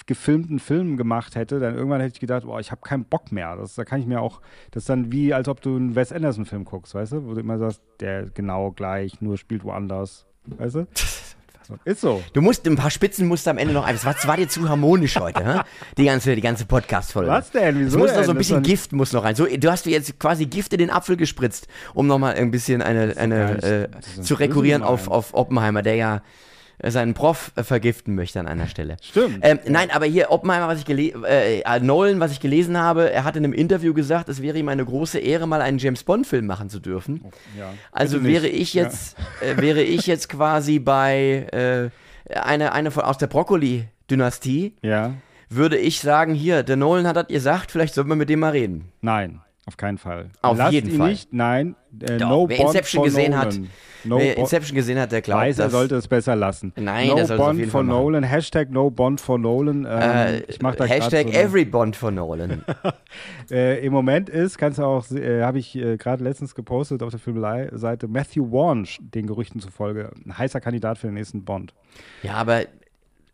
gefilmten 0.05 0.59
Film 0.59 0.97
gemacht 0.97 1.35
hätte, 1.35 1.59
dann 1.59 1.75
irgendwann 1.75 2.01
hätte 2.01 2.15
ich 2.15 2.19
gedacht, 2.19 2.45
boah, 2.45 2.59
ich 2.59 2.71
habe 2.71 2.81
keinen 2.81 3.05
Bock 3.05 3.31
mehr. 3.31 3.55
Das, 3.55 3.75
da 3.75 3.83
kann 3.83 3.99
ich 3.99 4.07
mir 4.07 4.21
auch, 4.21 4.41
das 4.71 4.83
ist 4.83 4.89
dann 4.89 5.11
wie, 5.11 5.33
als 5.33 5.47
ob 5.47 5.61
du 5.61 5.75
einen 5.75 5.95
Wes 5.95 6.11
Anderson-Film 6.11 6.65
guckst, 6.65 6.95
weißt 6.95 7.13
du? 7.13 7.25
Wo 7.25 7.33
du 7.33 7.41
immer 7.41 7.57
sagst, 7.57 7.81
der 7.99 8.29
genau 8.29 8.71
gleich, 8.71 9.21
nur 9.21 9.37
spielt 9.37 9.63
woanders. 9.63 10.25
Weißt 10.45 10.75
du? 10.75 10.87
Ist 11.85 12.01
so. 12.01 12.21
Du 12.33 12.41
musst 12.41 12.67
ein 12.67 12.75
paar 12.75 12.89
Spitzen 12.89 13.27
musst 13.27 13.45
du 13.45 13.51
am 13.51 13.57
Ende 13.57 13.73
noch 13.73 13.85
ein. 13.85 13.95
Es 13.95 14.03
war, 14.03 14.15
es 14.17 14.27
war 14.27 14.35
dir 14.35 14.49
zu 14.49 14.67
harmonisch 14.67 15.17
heute, 15.17 15.45
hä? 15.45 15.61
Die 15.97 16.05
ganze, 16.05 16.35
die 16.35 16.41
ganze 16.41 16.65
Podcast-Folge. 16.65 17.29
Was 17.29 17.51
denn? 17.51 17.77
Es 17.77 17.85
Wieso 17.87 17.99
muss 17.99 18.13
noch 18.13 18.23
so 18.23 18.31
ein 18.31 18.37
bisschen 18.37 18.61
Gift 18.61 18.91
muss 18.91 19.13
noch 19.13 19.23
rein. 19.23 19.35
So, 19.35 19.45
du 19.45 19.71
hast 19.71 19.85
jetzt 19.85 20.19
quasi 20.19 20.45
Gift 20.45 20.73
in 20.73 20.79
den 20.79 20.89
Apfel 20.89 21.17
gespritzt, 21.17 21.67
um 21.93 22.07
nochmal 22.07 22.35
ein 22.35 22.51
bisschen 22.51 22.81
eine, 22.81 23.15
eine 23.17 23.63
äh, 23.63 24.21
zu 24.21 24.33
rekurrieren 24.35 24.83
auf, 24.83 25.07
auf 25.07 25.33
Oppenheimer, 25.33 25.81
der 25.81 25.95
ja 25.95 26.21
seinen 26.89 27.13
Prof 27.13 27.51
äh, 27.55 27.63
vergiften 27.63 28.15
möchte 28.15 28.39
an 28.39 28.47
einer 28.47 28.67
Stelle. 28.67 28.97
Stimmt. 29.01 29.39
Ähm, 29.41 29.59
nein, 29.67 29.91
aber 29.91 30.05
hier 30.05 30.31
Oppenheimer, 30.31 30.67
was 30.67 30.79
ich 30.79 30.85
gelesen, 30.85 31.23
äh, 31.25 31.59
äh, 31.59 31.79
Nolan, 31.79 32.19
was 32.19 32.31
ich 32.31 32.39
gelesen 32.39 32.77
habe, 32.77 33.11
er 33.11 33.23
hat 33.23 33.35
in 33.35 33.43
einem 33.43 33.53
Interview 33.53 33.93
gesagt, 33.93 34.29
es 34.29 34.41
wäre 34.41 34.57
ihm 34.57 34.67
eine 34.69 34.83
große 34.85 35.19
Ehre, 35.19 35.47
mal 35.47 35.61
einen 35.61 35.77
James 35.77 36.03
Bond 36.03 36.25
Film 36.25 36.47
machen 36.47 36.69
zu 36.69 36.79
dürfen. 36.79 37.23
Ja. 37.57 37.73
Also 37.91 38.23
wäre 38.23 38.47
ich 38.47 38.73
jetzt, 38.73 39.15
äh, 39.41 39.61
wäre 39.61 39.83
ich 39.83 40.07
jetzt 40.07 40.29
quasi 40.29 40.79
bei 40.79 41.91
äh, 42.31 42.35
eine, 42.39 42.71
eine 42.71 42.91
von, 42.91 43.03
aus 43.03 43.17
der 43.17 43.27
Brokkoli-Dynastie, 43.27 44.73
Ja. 44.81 45.13
würde 45.49 45.77
ich 45.77 45.99
sagen, 45.99 46.33
hier, 46.33 46.63
der 46.63 46.77
Nolan 46.77 47.07
hat 47.07 47.15
das 47.17 47.27
gesagt, 47.27 47.71
vielleicht 47.71 47.93
sollten 47.93 48.09
wir 48.09 48.15
mit 48.15 48.29
dem 48.29 48.39
mal 48.39 48.51
reden. 48.51 48.91
Nein. 49.01 49.41
Auf 49.67 49.77
keinen 49.77 49.99
Fall. 49.99 50.29
Auf 50.41 50.57
Lasst 50.57 50.73
jeden 50.73 50.89
ihn 50.89 50.97
Fall. 50.97 51.09
nicht, 51.11 51.31
nein. 51.33 51.75
Äh, 52.01 52.17
Doch, 52.17 52.29
no 52.29 52.49
wer 52.49 52.57
Bond 52.57 52.69
Inception 52.69 53.03
gesehen 53.03 53.31
Nolan. 53.31 53.45
hat, 53.47 53.59
no 54.05 54.17
Wer 54.17 54.37
Inception 54.37 54.75
gesehen 54.75 54.99
hat, 54.99 55.11
der 55.11 55.21
glaubt, 55.21 55.41
weiß, 55.43 55.59
er 55.59 55.69
sollte 55.69 55.95
es 55.97 56.07
besser 56.07 56.35
lassen. 56.35 56.73
Nein, 56.77 57.09
no 57.09 57.13
auf 57.13 57.27
Bond 57.37 57.67
for. 57.67 57.83
Nolan. 57.83 58.23
Hashtag 58.23 58.71
No 58.71 58.89
Bond 58.89 59.21
for 59.21 59.37
Nolan. 59.37 59.85
Ähm, 59.85 60.01
äh, 60.01 60.39
ich 60.45 60.61
mach 60.63 60.75
da 60.75 60.85
Hashtag 60.85 61.27
so 61.27 61.33
Every 61.37 61.65
Bond 61.65 61.95
for 61.95 62.09
Nolan. 62.11 62.63
Äh, 63.51 63.85
Im 63.85 63.91
Moment 63.91 64.29
ist, 64.29 64.57
kannst 64.57 64.79
du 64.79 64.83
auch, 64.83 65.11
äh, 65.11 65.41
habe 65.43 65.59
ich 65.59 65.75
äh, 65.75 65.97
gerade 65.97 66.23
letztens 66.23 66.55
gepostet 66.55 67.03
auf 67.03 67.09
der 67.09 67.19
Filmelei-Seite, 67.19 68.07
Matthew 68.07 68.49
Vaughn, 68.49 68.87
den 68.99 69.27
Gerüchten 69.27 69.59
zufolge, 69.59 70.11
ein 70.25 70.37
heißer 70.37 70.61
Kandidat 70.61 70.97
für 70.97 71.07
den 71.07 71.15
nächsten 71.15 71.43
Bond. 71.43 71.73
ja, 72.23 72.35
aber 72.35 72.61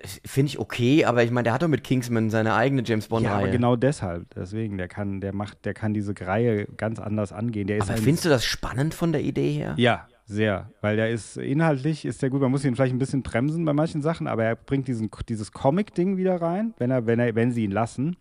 finde 0.03 0.49
ich 0.49 0.60
okay, 0.60 1.06
aber 1.06 1.24
ich 1.24 1.32
meine, 1.32 1.45
der 1.45 1.53
hat 1.53 1.64
doch 1.64 1.68
mit 1.68 1.84
Kingsman 1.84 2.30
seine 2.30 2.53
eigene 2.53 2.84
James 2.86 3.07
Bond 3.07 3.26
Ja, 3.26 3.38
aber 3.38 3.48
genau 3.48 3.76
deshalb, 3.76 4.34
deswegen, 4.36 4.78
der 4.78 4.88
kann, 4.88 5.22
der 5.22 5.34
macht, 5.34 5.65
der 5.65 5.74
kann 5.74 5.94
diese 5.94 6.14
Reihe 6.19 6.65
ganz 6.78 6.99
anders 6.99 7.32
angehen. 7.32 7.68
Der 7.68 7.78
ist 7.78 7.90
Aber 7.90 7.98
findest 7.98 8.26
du 8.26 8.30
das 8.30 8.45
spannend 8.45 8.94
von 8.94 9.11
der 9.11 9.22
Idee 9.22 9.52
her? 9.52 9.74
Ja, 9.78 10.07
sehr, 10.26 10.72
weil 10.82 10.98
der 10.98 11.10
ist 11.10 11.38
inhaltlich 11.38 12.06
ist 12.06 12.22
der 12.22 12.30
gut. 12.30 12.41
Man 12.41 12.52
muss 12.52 12.64
ihn 12.64 12.76
vielleicht 12.76 12.94
ein 12.94 12.99
bisschen 12.99 13.24
bremsen 13.24 13.65
bei 13.65 13.74
manchen 13.74 14.02
Sachen, 14.02 14.28
aber 14.28 14.44
er 14.44 14.56
bringt 14.56 14.88
diesen, 14.88 15.10
dieses 15.28 15.52
Comic-Ding 15.52 16.18
wieder 16.18 16.41
rein, 16.41 16.74
wenn 16.78 16.91
er, 16.91 17.07
wenn 17.07 17.19
er, 17.19 17.34
wenn 17.34 17.52
sie 17.52 17.64
ihn 17.64 17.72
lassen. 17.72 18.18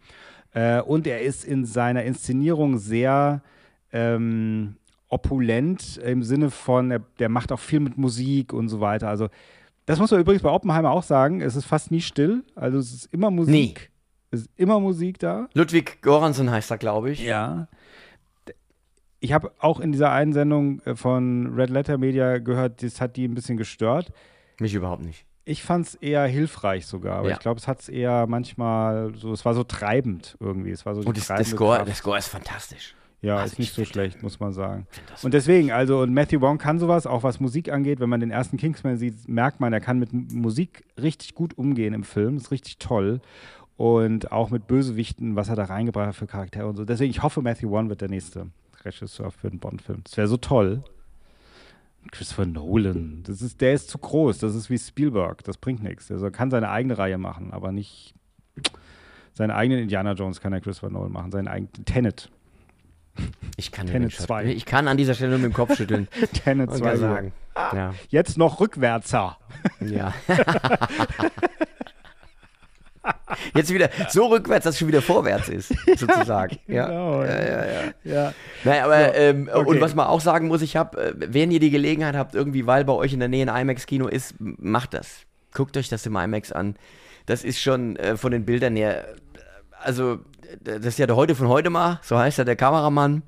Äh, 0.54 0.80
und 0.80 1.06
er 1.06 1.20
ist 1.20 1.44
in 1.44 1.66
seiner 1.66 2.04
Inszenierung 2.04 2.78
sehr 2.78 3.42
ähm, 3.92 4.76
opulent 5.08 5.98
im 5.98 6.22
Sinne 6.22 6.50
von, 6.50 6.90
er, 6.90 7.00
der 7.18 7.28
macht 7.28 7.52
auch 7.52 7.60
viel 7.60 7.80
mit 7.80 7.98
Musik 7.98 8.52
und 8.52 8.68
so 8.68 8.80
weiter. 8.80 9.08
Also 9.08 9.28
das 9.86 9.98
muss 9.98 10.10
man 10.10 10.20
übrigens 10.20 10.42
bei 10.42 10.50
Oppenheimer 10.50 10.90
auch 10.90 11.02
sagen. 11.02 11.40
Es 11.40 11.56
ist 11.56 11.64
fast 11.64 11.90
nie 11.90 12.00
still. 12.00 12.44
Also 12.54 12.78
es 12.78 12.92
ist 12.92 13.12
immer 13.12 13.30
Musik. 13.30 13.90
Es 14.30 14.40
ist 14.42 14.50
immer 14.56 14.80
Musik 14.80 15.18
da. 15.18 15.48
Ludwig 15.54 16.02
Göransson 16.02 16.50
heißt 16.50 16.70
er, 16.70 16.78
glaube 16.78 17.10
ich. 17.10 17.22
Ja. 17.22 17.68
Ich 19.20 19.32
habe 19.32 19.52
auch 19.58 19.80
in 19.80 19.92
dieser 19.92 20.12
einen 20.12 20.32
Sendung 20.32 20.80
äh, 20.82 20.94
von 20.94 21.54
Red 21.54 21.70
Letter 21.70 21.96
Media 21.98 22.38
gehört, 22.38 22.82
das 22.82 23.00
hat 23.00 23.16
die 23.16 23.26
ein 23.26 23.34
bisschen 23.34 23.56
gestört. 23.56 24.12
Mich 24.60 24.74
überhaupt 24.74 25.02
nicht. 25.02 25.24
Ich 25.44 25.62
fand 25.62 25.86
es 25.86 25.94
eher 25.94 26.26
hilfreich 26.26 26.86
sogar, 26.86 27.18
aber 27.18 27.28
Ja. 27.28 27.34
ich 27.34 27.40
glaube, 27.40 27.58
es 27.58 27.68
hat 27.68 27.80
es 27.80 27.88
eher 27.88 28.26
manchmal 28.26 29.14
so, 29.16 29.32
es 29.32 29.44
war 29.44 29.54
so 29.54 29.62
treibend 29.64 30.36
irgendwie. 30.40 30.70
Es 30.70 30.84
war 30.84 30.94
so 30.94 31.02
Und 31.02 31.16
das, 31.16 31.28
der, 31.28 31.44
Score, 31.44 31.76
Kraft. 31.76 31.88
der 31.88 31.94
Score 31.94 32.18
ist 32.18 32.28
fantastisch. 32.28 32.94
Ja, 33.22 33.36
Also 33.36 33.52
ist 33.52 33.58
nicht 33.58 33.70
ich 33.70 33.74
so 33.74 33.84
schlecht, 33.84 34.22
muss 34.22 34.40
man 34.40 34.52
sagen. 34.52 34.86
Und 35.22 35.32
deswegen, 35.34 35.72
also, 35.72 36.00
und 36.02 36.12
Matthew 36.12 36.40
Vaughn 36.40 36.58
kann 36.58 36.78
sowas, 36.78 37.06
auch 37.06 37.22
was 37.22 37.40
Musik 37.40 37.72
angeht. 37.72 37.98
Wenn 37.98 38.08
man 38.08 38.20
den 38.20 38.30
ersten 38.30 38.56
Kingsman 38.56 38.98
sieht, 38.98 39.28
merkt 39.28 39.58
man, 39.58 39.72
er 39.72 39.80
kann 39.80 39.98
mit 39.98 40.12
Musik 40.12 40.84
richtig 41.00 41.34
gut 41.34 41.56
umgehen 41.56 41.94
im 41.94 42.04
Film. 42.04 42.36
Ist 42.36 42.50
richtig 42.50 42.78
toll. 42.78 43.20
Und 43.76 44.32
auch 44.32 44.50
mit 44.50 44.66
Bösewichten, 44.66 45.36
was 45.36 45.48
er 45.48 45.56
da 45.56 45.64
reingebracht 45.64 46.08
hat 46.08 46.16
für 46.16 46.26
Charaktere 46.26 46.66
und 46.66 46.76
so. 46.76 46.84
Deswegen, 46.84 47.10
ich 47.10 47.22
hoffe, 47.22 47.42
Matthew 47.42 47.70
Vaughn 47.70 47.88
wird 47.88 48.00
der 48.00 48.08
nächste 48.08 48.48
Regisseur 48.84 49.30
für 49.30 49.48
einen 49.48 49.58
Bond-Film. 49.58 50.02
Das 50.04 50.16
wäre 50.16 50.28
so 50.28 50.36
toll. 50.36 50.82
Christopher 52.12 52.46
Nolan, 52.46 53.24
das 53.24 53.42
ist, 53.42 53.60
der 53.60 53.72
ist 53.74 53.90
zu 53.90 53.98
groß. 53.98 54.38
Das 54.38 54.54
ist 54.54 54.70
wie 54.70 54.78
Spielberg. 54.78 55.42
Das 55.42 55.56
bringt 55.56 55.82
nichts. 55.82 56.10
Also, 56.10 56.26
er 56.26 56.30
kann 56.30 56.50
seine 56.50 56.70
eigene 56.70 56.96
Reihe 56.96 57.18
machen, 57.18 57.52
aber 57.52 57.72
nicht 57.72 58.14
seinen 59.32 59.50
eigenen 59.50 59.82
Indiana 59.82 60.12
Jones 60.12 60.40
kann 60.40 60.52
er 60.52 60.60
Christopher 60.60 60.90
Nolan 60.90 61.12
machen. 61.12 61.32
Seinen 61.32 61.48
eigenen 61.48 61.84
Tenet. 61.84 62.30
Ich 63.56 63.72
kann, 63.72 63.86
Tenet 63.86 64.02
den 64.02 64.10
Shot- 64.10 64.26
2. 64.26 64.44
ich 64.46 64.64
kann 64.66 64.88
an 64.88 64.96
dieser 64.96 65.14
Stelle 65.14 65.30
nur 65.30 65.38
mit 65.38 65.50
dem 65.50 65.54
Kopf 65.54 65.76
schütteln 65.76 66.08
Tenet 66.44 66.68
und 66.70 66.76
2 66.78 66.88
kann 66.90 66.98
sagen. 66.98 67.32
Ja. 67.54 67.94
Jetzt 68.08 68.36
noch 68.36 68.60
rückwärtser. 68.60 69.38
ja. 69.80 70.12
Jetzt 73.54 73.72
wieder 73.72 73.88
so 74.08 74.26
rückwärts, 74.26 74.64
dass 74.64 74.74
es 74.74 74.78
schon 74.80 74.88
wieder 74.88 75.00
vorwärts 75.02 75.48
ist, 75.48 75.68
sozusagen. 75.96 76.58
ja. 76.66 76.86
Genau, 76.86 77.22
ja, 77.22 77.40
ja, 77.44 77.64
ja. 77.66 77.82
Ja. 78.04 78.34
Nein, 78.64 78.82
aber 78.82 79.14
ähm, 79.14 79.48
okay. 79.52 79.68
und 79.68 79.80
was 79.80 79.94
man 79.94 80.06
auch 80.06 80.20
sagen 80.20 80.48
muss, 80.48 80.60
ich 80.62 80.76
habe, 80.76 81.00
äh, 81.00 81.12
wenn 81.16 81.50
ihr 81.52 81.60
die 81.60 81.70
Gelegenheit 81.70 82.16
habt, 82.16 82.34
irgendwie, 82.34 82.66
weil 82.66 82.84
bei 82.84 82.92
euch 82.92 83.12
in 83.12 83.20
der 83.20 83.28
Nähe 83.28 83.50
ein 83.50 83.62
IMAX-Kino 83.62 84.08
ist, 84.08 84.34
macht 84.38 84.94
das. 84.94 85.20
Guckt 85.54 85.76
euch 85.76 85.88
das 85.88 86.04
im 86.06 86.16
IMAX 86.16 86.50
an. 86.50 86.74
Das 87.26 87.44
ist 87.44 87.60
schon 87.60 87.96
äh, 87.96 88.16
von 88.16 88.32
den 88.32 88.44
Bildern 88.44 88.74
her, 88.76 89.06
also 89.86 90.18
das 90.62 90.84
ist 90.84 90.98
ja 90.98 91.06
der 91.06 91.16
heute 91.16 91.34
von 91.34 91.48
heute 91.48 91.70
mal, 91.70 92.00
so 92.02 92.18
heißt 92.18 92.38
er 92.38 92.44
der 92.44 92.56
Kameramann. 92.56 93.22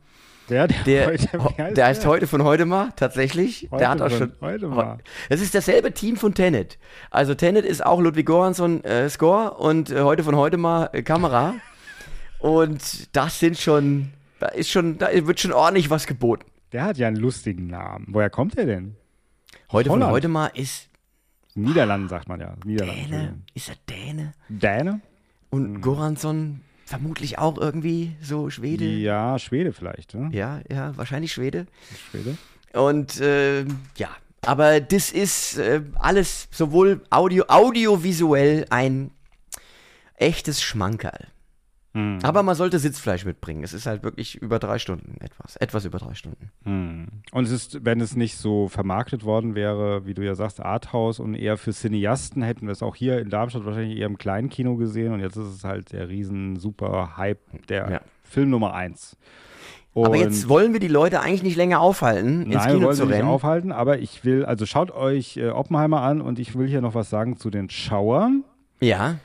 Der, 0.49 0.67
der, 0.67 0.83
Der, 0.85 1.07
heute, 1.07 1.29
heißt 1.59 1.77
der 1.77 1.87
heißt 1.87 2.07
heute 2.07 2.27
von 2.27 2.43
heute 2.43 2.65
mal, 2.65 2.91
tatsächlich. 2.97 3.69
Heute 3.71 3.81
der 3.81 3.91
hat 3.91 4.01
auch 4.01 4.09
von 4.11 4.19
schon. 4.19 4.33
heute 4.41 4.67
mal. 4.69 4.99
Es 5.29 5.41
ist 5.43 5.55
dasselbe 5.55 5.93
Team 5.93 6.17
von 6.17 6.35
Tenet. 6.35 6.79
Also 7.11 7.35
Tenet 7.35 7.67
ist 7.67 7.85
auch 7.85 8.01
Ludwig 8.01 8.27
Göransson 8.27 8.83
äh, 8.83 9.09
Score 9.11 9.55
und 9.55 9.91
äh, 9.91 10.01
heute 10.01 10.25
von 10.25 10.37
heute 10.37 10.57
mal 10.57 10.89
äh, 10.93 11.03
Kamera. 11.03 11.55
und 12.39 13.15
das 13.15 13.39
sind 13.39 13.59
schon, 13.59 14.11
da 14.41 14.47
ist 14.47 14.71
schon, 14.71 14.97
da 14.99 15.09
wird 15.13 15.39
schon 15.39 15.53
ordentlich 15.53 15.91
was 15.91 16.07
geboten. 16.07 16.47
Der 16.73 16.85
hat 16.85 16.97
ja 16.97 17.09
einen 17.09 17.17
lustigen 17.17 17.67
Namen. 17.67 18.07
Woher 18.09 18.31
kommt 18.31 18.57
der 18.57 18.67
denn? 18.67 18.97
Heute 19.71 19.91
von 19.91 20.01
Holland. 20.01 20.13
heute 20.13 20.29
mal 20.29 20.47
ist 20.55 20.89
Niederlanden, 21.55 22.09
sagt 22.09 22.29
man 22.29 22.41
ja. 22.41 22.55
Niederlande. 22.65 23.03
Däne, 23.03 23.39
ist 23.55 23.69
er 23.69 23.77
Däne? 23.89 24.33
Däne? 24.49 25.01
Und 25.51 25.77
Hm. 25.77 25.81
Göransson 25.83 26.61
vermutlich 26.85 27.39
auch 27.39 27.59
irgendwie 27.59 28.17
so 28.23 28.51
Schwede. 28.51 28.85
Ja, 28.85 29.39
Schwede 29.39 29.73
vielleicht. 29.73 30.15
Ne? 30.15 30.31
Ja, 30.33 30.61
ja, 30.71 30.97
wahrscheinlich 30.97 31.33
Schwede. 31.33 31.67
Schwede. 32.11 32.37
Und 32.73 33.21
äh, 33.21 33.65
ja, 33.97 34.09
aber 34.43 34.81
das 34.81 35.11
ist 35.11 35.59
äh, 35.59 35.83
alles 35.97 36.49
sowohl 36.51 37.03
audio, 37.11 37.45
audiovisuell 37.49 38.67
ein 38.71 39.11
echtes 40.17 40.63
Schmankerl. 40.63 41.27
Hm. 41.99 42.19
Aber 42.23 42.43
man 42.45 42.55
sollte 42.55 42.79
Sitzfleisch 42.79 43.25
mitbringen. 43.25 43.65
Es 43.65 43.73
ist 43.73 43.87
halt 43.87 44.03
wirklich 44.05 44.37
über 44.37 44.59
drei 44.59 44.79
Stunden 44.79 45.17
etwas. 45.21 45.57
Etwas 45.57 45.85
über 45.85 45.99
drei 45.99 46.15
Stunden. 46.15 46.51
Hm. 46.65 47.07
Und 47.33 47.45
es 47.45 47.51
ist, 47.51 47.85
wenn 47.85 48.01
es 48.01 48.15
nicht 48.15 48.37
so 48.37 48.69
vermarktet 48.69 49.25
worden 49.25 49.55
wäre, 49.57 50.07
wie 50.07 50.15
du 50.15 50.23
ja 50.25 50.35
sagst, 50.37 50.61
Arthouse 50.61 51.19
und 51.19 51.35
eher 51.35 51.57
für 51.57 51.73
Cineasten, 51.73 52.43
hätten 52.43 52.67
wir 52.67 52.73
es 52.73 52.83
auch 52.83 52.95
hier 52.95 53.19
in 53.19 53.31
Darmstadt 53.31 53.65
wahrscheinlich 53.65 53.99
eher 53.99 54.07
im 54.07 54.17
kleinen 54.19 54.49
Kino 54.49 54.77
gesehen. 54.77 55.13
Und 55.13 55.21
jetzt 55.21 55.37
ist 55.37 55.49
es 55.49 55.65
halt 55.65 55.93
der 55.93 56.09
riesen 56.09 56.57
super 56.57 57.17
Hype, 57.17 57.41
der 57.69 57.91
Ja. 57.91 58.01
Film 58.23 58.51
Nummer 58.51 58.75
eins. 58.75 59.17
aber 59.95 60.11
Und- 60.11 60.19
jetzt 60.19 60.49
wollen 60.49 60.73
wir 60.75 60.81
die 60.81 60.87
Leute 60.87 61.21
eigentlich 61.21 61.43
nicht 61.43 61.57
länger 61.57 61.81
aufhalten, 61.81 62.43
ins 62.43 62.55
Nein, 62.55 62.67
wir 62.67 62.75
Kino 62.75 62.87
wollen 62.87 62.97
zu 62.97 63.03
sie 63.03 63.09
nicht 63.09 63.19
rennen. 63.19 63.29
aufhalten, 63.29 63.73
aber 63.73 63.99
ich 63.99 64.25
will, 64.25 64.45
also 64.45 64.65
schaut 64.67 64.93
euch 64.93 65.37
äh, 65.39 65.49
Oppenheimer 65.49 66.03
an 66.03 66.21
und 66.21 66.39
ich 66.39 66.57
will 66.57 66.69
hier 66.69 66.81
noch 66.83 66.95
was 66.95 67.11
sagen 67.11 67.37
zu 67.39 67.51
den 67.51 67.69
Schauern. 67.71 68.45
Ja, 68.81 69.17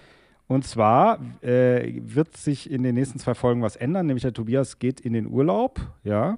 Und 0.47 0.65
zwar 0.67 1.19
äh, 1.41 1.99
wird 2.03 2.35
sich 2.37 2.69
in 2.69 2.83
den 2.83 2.95
nächsten 2.95 3.17
zwei 3.19 3.33
Folgen 3.33 3.61
was 3.61 3.75
ändern, 3.75 4.05
nämlich 4.05 4.23
der 4.23 4.33
Tobias 4.33 4.77
geht 4.79 4.99
in 4.99 5.13
den 5.13 5.27
Urlaub, 5.27 5.79
ja. 6.03 6.37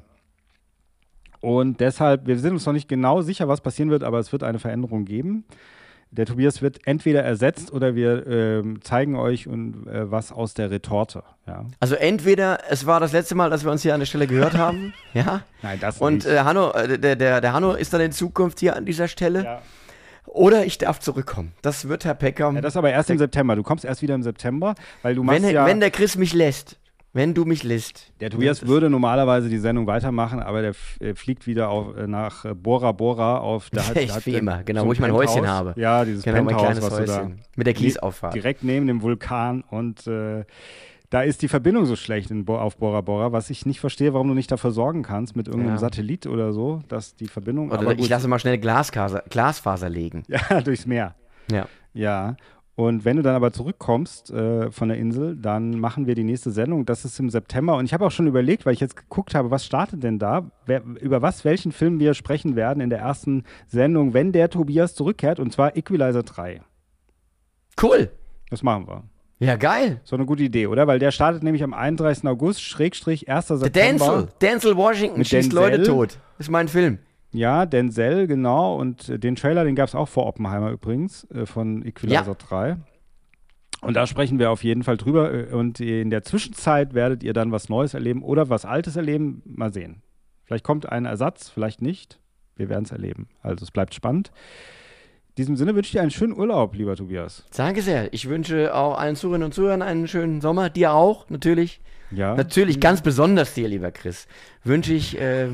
Und 1.42 1.80
deshalb, 1.80 2.26
wir 2.28 2.40
sind 2.40 2.54
uns 2.54 2.66
noch 2.66 2.74
nicht 2.74 2.88
genau 2.88 3.22
sicher, 3.22 3.48
was 3.48 3.62
passieren 3.62 3.92
wird, 3.92 4.04
aber 4.04 4.20
es 4.20 4.32
wird 4.32 4.44
eine 4.44 4.58
Veränderung 4.60 5.06
geben. 5.06 5.44
Der 6.12 6.26
Tobias 6.26 6.62
wird 6.62 6.88
entweder 6.88 7.24
ersetzt 7.24 7.74
oder 7.74 7.94
wir 7.94 8.26
ähm, 8.26 8.82
zeigen 8.82 9.16
euch 9.16 9.48
und, 9.48 9.86
äh, 9.88 10.10
was 10.10 10.32
aus 10.32 10.54
der 10.54 10.72
Retorte. 10.72 11.24
Ja. 11.46 11.66
also 11.80 11.96
entweder 11.96 12.60
es 12.70 12.86
war 12.86 13.00
das 13.00 13.12
letzte 13.12 13.36
Mal, 13.36 13.50
dass 13.50 13.64
wir 13.66 13.72
uns 13.72 13.82
hier 13.82 13.94
an 13.94 14.00
der 14.00 14.08
Stelle 14.08 14.26
gehört 14.28 14.56
haben, 14.58 14.94
ja. 15.14 15.42
Nein, 15.62 15.80
das 15.82 16.00
Und 16.00 16.26
nicht. 16.26 16.28
äh, 16.28 16.40
Hanno, 16.40 16.72
äh, 16.72 16.98
der, 16.98 17.16
der, 17.16 17.42
der 17.42 17.54
Hanno 17.54 17.74
ist 17.74 17.94
dann 17.94 18.02
in 18.02 18.12
Zukunft 18.12 18.60
hier 18.60 18.76
an 18.76 18.86
dieser 18.86 19.08
Stelle. 19.08 19.44
ja. 19.44 19.62
Oder 20.36 20.66
ich 20.66 20.78
darf 20.78 21.00
zurückkommen. 21.00 21.54
Das 21.62 21.88
wird 21.88 22.04
Herr 22.04 22.14
Peckham. 22.14 22.56
ja, 22.56 22.62
das 22.62 22.74
ist 22.74 22.78
aber 22.78 22.92
erst 22.92 23.10
im 23.10 23.18
September. 23.18 23.56
Du 23.56 23.64
kommst 23.64 23.86
erst 23.86 24.02
wieder 24.02 24.16
im 24.16 24.22
September, 24.24 24.76
weil 25.02 25.16
du 25.16 25.24
machst 25.24 25.42
wenn, 25.42 25.50
ja... 25.50 25.66
wenn 25.66 25.80
der 25.80 25.92
Chris 25.92 26.18
mich 26.18 26.34
lässt. 26.34 26.78
Wenn 27.14 27.34
du 27.34 27.46
mich 27.46 27.64
lässt. 27.64 28.12
Der 28.20 28.30
Tobias 28.30 28.68
würde 28.68 28.90
normalerweise 28.90 29.48
die 29.48 29.58
Sendung 29.60 29.88
weitermachen, 29.88 30.42
aber 30.42 30.62
der 30.62 30.74
äh, 31.00 31.16
fliegt 31.16 31.48
wieder 31.48 31.70
auf, 31.70 31.96
äh, 31.96 32.08
nach 32.08 32.44
äh, 32.44 32.54
Bora 32.54 32.92
Bora 32.92 33.38
auf. 33.38 33.70
Da 33.70 33.88
hat, 33.88 33.96
hat 33.96 34.26
wie 34.26 34.32
der- 34.32 34.42
immer, 34.42 34.64
genau, 34.66 34.86
wo 34.86 34.92
ich 34.92 35.00
mein 35.00 35.14
Häuschen 35.14 35.36
Penthouse. 35.36 35.56
habe. 35.56 35.74
Ja, 35.80 36.04
dieses 36.04 36.24
Genau, 36.24 36.44
mein 36.44 36.48
Penthouse, 36.48 36.66
kleines 36.66 36.84
was 36.84 36.98
du 36.98 37.06
da. 37.06 37.18
Häuschen. 37.20 37.42
Mit 37.56 37.68
der 37.68 37.74
Kiesauffahrt. 37.74 38.34
Direkt 38.36 38.66
neben 38.66 38.88
dem 38.88 39.02
Vulkan 39.02 39.62
und 39.70 40.06
äh, 40.08 40.44
da 41.10 41.22
ist 41.22 41.42
die 41.42 41.48
Verbindung 41.48 41.86
so 41.86 41.96
schlecht 41.96 42.32
in 42.32 42.46
Bo 42.46 42.58
auf 42.58 42.78
Bora 42.78 43.02
Bora, 43.02 43.32
was 43.32 43.50
ich 43.50 43.66
nicht 43.66 43.80
verstehe, 43.80 44.14
warum 44.14 44.28
du 44.28 44.34
nicht 44.34 44.52
dafür 44.52 44.72
sorgen 44.72 45.04
kannst 45.04 45.36
mit 45.36 45.48
irgendeinem 45.48 45.76
Ja. 45.76 45.80
Satellit 45.80 46.28
oder 46.28 46.54
so, 46.54 46.82
dass 46.88 47.16
die 47.16 47.28
Verbindung. 47.28 47.72
Oder 47.72 47.92
ich 47.92 47.98
gut. 47.98 48.10
lasse 48.10 48.28
mal 48.28 48.40
schnell 48.40 48.58
Glasfaser, 48.58 49.24
Glasfaser 49.30 49.90
legen. 49.90 50.24
Ja, 50.50 50.62
durchs 50.62 50.86
Meer. 50.86 51.16
Ja. 51.52 51.68
Ja. 51.94 52.36
Und 52.76 53.06
wenn 53.06 53.16
du 53.16 53.24
dann 53.24 53.36
aber 53.36 53.54
zurückkommst 53.54 54.32
äh, 54.32 54.70
von 54.70 54.90
der 54.90 54.98
Insel, 54.98 55.38
dann 55.38 55.80
machen 55.80 56.08
wir 56.08 56.16
die 56.16 56.26
nächste 56.26 56.52
Sendung. 56.52 56.86
Das 56.86 57.06
ist 57.06 57.18
im 57.20 57.30
September. 57.30 57.78
Und 57.78 57.86
ich 57.86 57.94
habe 57.94 58.06
auch 58.06 58.12
schon 58.12 58.28
überlegt, 58.28 58.66
weil 58.66 58.74
ich 58.74 58.82
jetzt 58.82 58.98
geguckt 58.98 59.34
habe, 59.34 59.50
was 59.50 59.66
startet 59.66 60.04
denn 60.04 60.20
da? 60.20 60.52
Wer, 60.66 60.84
über 60.84 61.22
was, 61.22 61.46
welchen 61.46 61.72
Film 61.72 62.00
wir 62.02 62.14
sprechen 62.14 62.58
werden 62.58 62.82
in 62.82 62.90
der 62.90 63.00
ersten 63.00 63.44
Sendung, 63.68 64.14
wenn 64.14 64.34
der 64.34 64.50
Tobias 64.50 64.94
zurückkehrt. 64.94 65.40
Und 65.40 65.54
zwar 65.54 65.78
Equalizer 65.78 66.24
3. 66.24 66.62
Cool. 67.82 68.12
Das 68.50 68.62
machen 68.62 68.88
wir. 68.88 69.04
Ja, 69.40 69.58
geil. 69.58 70.00
So 70.04 70.16
eine 70.16 70.26
gute 70.26 70.44
Idee, 70.44 70.68
oder? 70.68 70.88
Weil 70.88 71.00
der 71.00 71.12
startet 71.12 71.44
nämlich 71.44 71.64
am 71.64 71.74
31. 71.74 72.26
August, 72.26 72.62
Schrägstrich 72.62 73.30
1. 73.30 73.48
Der 73.48 73.58
September. 73.58 74.06
Denzel. 74.06 74.28
Denzel 74.42 74.78
Washington 74.78 75.18
Mit 75.18 75.28
schießt 75.28 75.52
Denzel. 75.52 75.60
Leute 75.60 75.84
tot. 75.84 76.20
Ist 76.40 76.50
mein 76.50 76.68
Film. 76.68 77.00
Ja, 77.32 77.66
Denzel, 77.66 78.28
genau. 78.28 78.78
Und 78.78 79.10
äh, 79.10 79.20
den 79.20 79.36
Trailer, 79.36 79.66
den 79.66 79.76
gab 79.76 79.90
es 79.90 79.96
auch 79.96 80.08
vor 80.08 80.26
Oppenheimer 80.26 80.72
übrigens, 80.72 81.30
äh, 81.32 81.46
von 81.46 81.86
Equalizer 81.86 82.36
3. 82.36 82.78
Und 83.82 83.94
da 83.96 84.08
sprechen 84.08 84.40
wir 84.40 84.52
auf 84.52 84.64
jeden 84.64 84.84
Fall 84.84 84.98
drüber. 84.98 85.48
Und 85.52 85.80
in 85.80 86.10
der 86.10 86.24
Zwischenzeit 86.24 86.94
werdet 86.94 87.22
ihr 87.22 87.34
dann 87.34 87.52
was 87.52 87.68
Neues 87.70 87.94
erleben 87.94 88.24
oder 88.24 88.50
was 88.50 88.66
Altes 88.66 88.96
erleben. 88.96 89.44
Mal 89.46 89.74
sehen. 89.74 90.02
Vielleicht 90.46 90.64
kommt 90.64 90.90
ein 90.90 91.06
Ersatz, 91.06 91.50
vielleicht 91.50 91.82
nicht. 91.82 92.20
Wir 92.56 92.70
werden 92.70 92.86
es 92.86 92.92
erleben. 92.92 93.28
Also 93.42 93.64
es 93.64 93.72
bleibt 93.72 93.94
spannend. 93.94 94.32
In 95.38 95.42
diesem 95.42 95.58
Sinne 95.58 95.76
wünsche 95.76 95.90
ich 95.90 95.92
dir 95.92 96.02
einen 96.02 96.12
schönen 96.12 96.32
Urlaub, 96.32 96.76
lieber 96.76 96.96
Tobias. 96.96 97.44
Danke 97.58 97.82
sehr. 97.82 98.14
Ich 98.14 98.30
wünsche 98.30 98.74
auch 98.74 98.98
allen 98.98 99.18
Zuhörerinnen 99.18 99.48
und 99.48 99.54
Zuhörern 99.54 99.82
einen 99.82 100.08
schönen 100.08 100.40
Sommer. 100.40 100.70
Dir 100.70 100.94
auch, 100.94 101.30
natürlich. 101.30 101.82
Ja. 102.10 102.36
Natürlich, 102.36 102.80
ganz 102.80 103.02
besonders 103.02 103.54
dir, 103.54 103.68
lieber 103.68 103.92
Chris, 103.92 104.28
wünsche 104.64 104.94
ich 104.94 105.20
äh, 105.20 105.48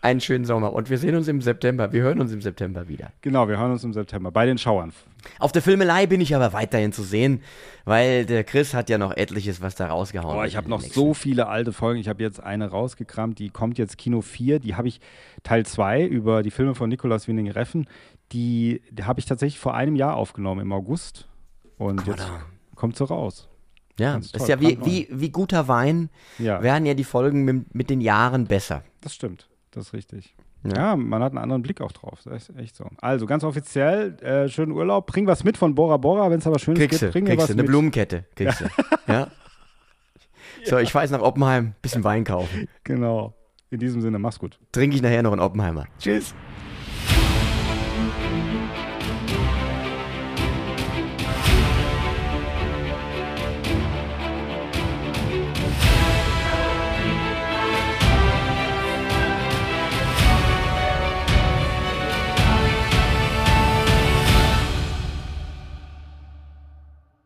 einen 0.00 0.22
schönen 0.22 0.46
Sommer. 0.46 0.72
Und 0.72 0.88
wir 0.88 0.96
sehen 0.96 1.14
uns 1.14 1.28
im 1.28 1.42
September. 1.42 1.92
Wir 1.92 2.00
hören 2.04 2.20
uns 2.22 2.32
im 2.32 2.40
September 2.40 2.88
wieder. 2.88 3.12
Genau, 3.20 3.46
wir 3.48 3.58
hören 3.58 3.72
uns 3.72 3.84
im 3.84 3.92
September 3.92 4.30
bei 4.30 4.46
den 4.46 4.56
Schauern. 4.56 4.94
Auf 5.40 5.52
der 5.52 5.60
Filmelei 5.60 6.06
bin 6.06 6.22
ich 6.22 6.34
aber 6.34 6.54
weiterhin 6.54 6.92
zu 6.94 7.02
sehen, 7.02 7.42
weil 7.84 8.24
der 8.24 8.44
Chris 8.44 8.72
hat 8.72 8.88
ja 8.88 8.96
noch 8.96 9.14
etliches, 9.14 9.60
was 9.60 9.74
da 9.74 9.88
rausgehauen 9.88 10.36
Boah, 10.36 10.46
ich 10.46 10.56
habe 10.56 10.70
noch 10.70 10.80
den 10.80 10.90
so 10.90 11.08
nächsten- 11.08 11.22
viele 11.22 11.48
alte 11.48 11.74
Folgen. 11.74 12.00
Ich 12.00 12.08
habe 12.08 12.22
jetzt 12.22 12.42
eine 12.42 12.68
rausgekramt, 12.70 13.38
die 13.40 13.50
kommt 13.50 13.76
jetzt 13.76 13.98
Kino 13.98 14.22
4. 14.22 14.58
Die 14.58 14.74
habe 14.74 14.88
ich 14.88 15.00
Teil 15.42 15.66
2 15.66 16.06
über 16.06 16.42
die 16.42 16.50
Filme 16.50 16.74
von 16.74 16.88
Nikolaus 16.88 17.28
Winding 17.28 17.50
Reffen. 17.50 17.86
Die, 18.32 18.82
die 18.90 19.04
habe 19.04 19.20
ich 19.20 19.26
tatsächlich 19.26 19.58
vor 19.58 19.74
einem 19.74 19.96
Jahr 19.96 20.16
aufgenommen, 20.16 20.60
im 20.60 20.72
August. 20.72 21.28
Und 21.78 22.06
jetzt 22.06 22.20
da. 22.20 22.42
kommt 22.74 22.96
sie 22.96 23.04
raus. 23.04 23.48
Ja, 23.98 24.12
Ganz 24.12 24.32
das 24.32 24.42
ist 24.42 24.48
toll, 24.48 24.62
ja 24.62 24.78
wie, 24.78 24.84
wie, 24.84 25.08
wie 25.10 25.30
guter 25.30 25.66
Wein, 25.66 26.08
Ja, 26.38 26.62
werden 26.62 26.86
ja 26.86 26.94
die 26.94 27.04
Folgen 27.04 27.44
mit, 27.44 27.74
mit 27.74 27.90
den 27.90 28.00
Jahren 28.00 28.46
besser. 28.46 28.82
das 29.00 29.14
stimmt. 29.14 29.48
Das 29.70 29.88
ist 29.88 29.92
richtig. 29.92 30.34
Ja. 30.64 30.76
Ja. 30.76 30.96
man 30.96 31.22
hat 31.22 31.32
einen 31.32 31.38
anderen 31.38 31.62
Blick 31.62 31.80
auch 31.80 31.92
drauf. 31.92 32.20
Das 32.24 32.48
ist 32.48 32.56
echt 32.58 32.74
so. 32.76 32.86
Also 33.00 33.26
ganz 33.26 33.44
offiziell, 33.44 34.16
äh, 34.22 34.48
schönen 34.48 34.72
Urlaub. 34.72 35.06
Bring 35.06 35.26
was 35.26 35.44
mit 35.44 35.56
von 35.56 35.74
Bora 35.74 35.96
Bora, 35.98 36.30
wenn 36.30 36.38
es 36.38 36.46
aber 36.46 36.58
schön 36.58 36.74
Kriegst 36.74 37.00
du, 37.02 37.06
gibt. 37.06 37.12
Bring 37.12 37.24
kriegst 37.26 37.44
was 37.44 37.50
eine 37.50 37.62
mit. 37.62 37.70
Blumenkette, 37.70 38.24
kriegst 38.34 38.60
du. 38.62 38.64
Ja. 39.06 39.28
So, 40.64 40.78
ich 40.78 40.90
fahre 40.90 41.04
jetzt 41.04 41.12
nach 41.12 41.20
Oppenheim, 41.22 41.74
bisschen 41.82 42.02
Wein 42.04 42.24
kaufen. 42.24 42.68
Genau. 42.84 43.34
In 43.70 43.78
diesem 43.78 44.00
Sinne, 44.00 44.18
mach's 44.18 44.38
gut. 44.38 44.58
Trinke 44.72 44.96
ich 44.96 45.02
nachher 45.02 45.22
noch 45.22 45.32
einen 45.32 45.40
Oppenheimer. 45.40 45.86
Tschüss. 45.98 46.34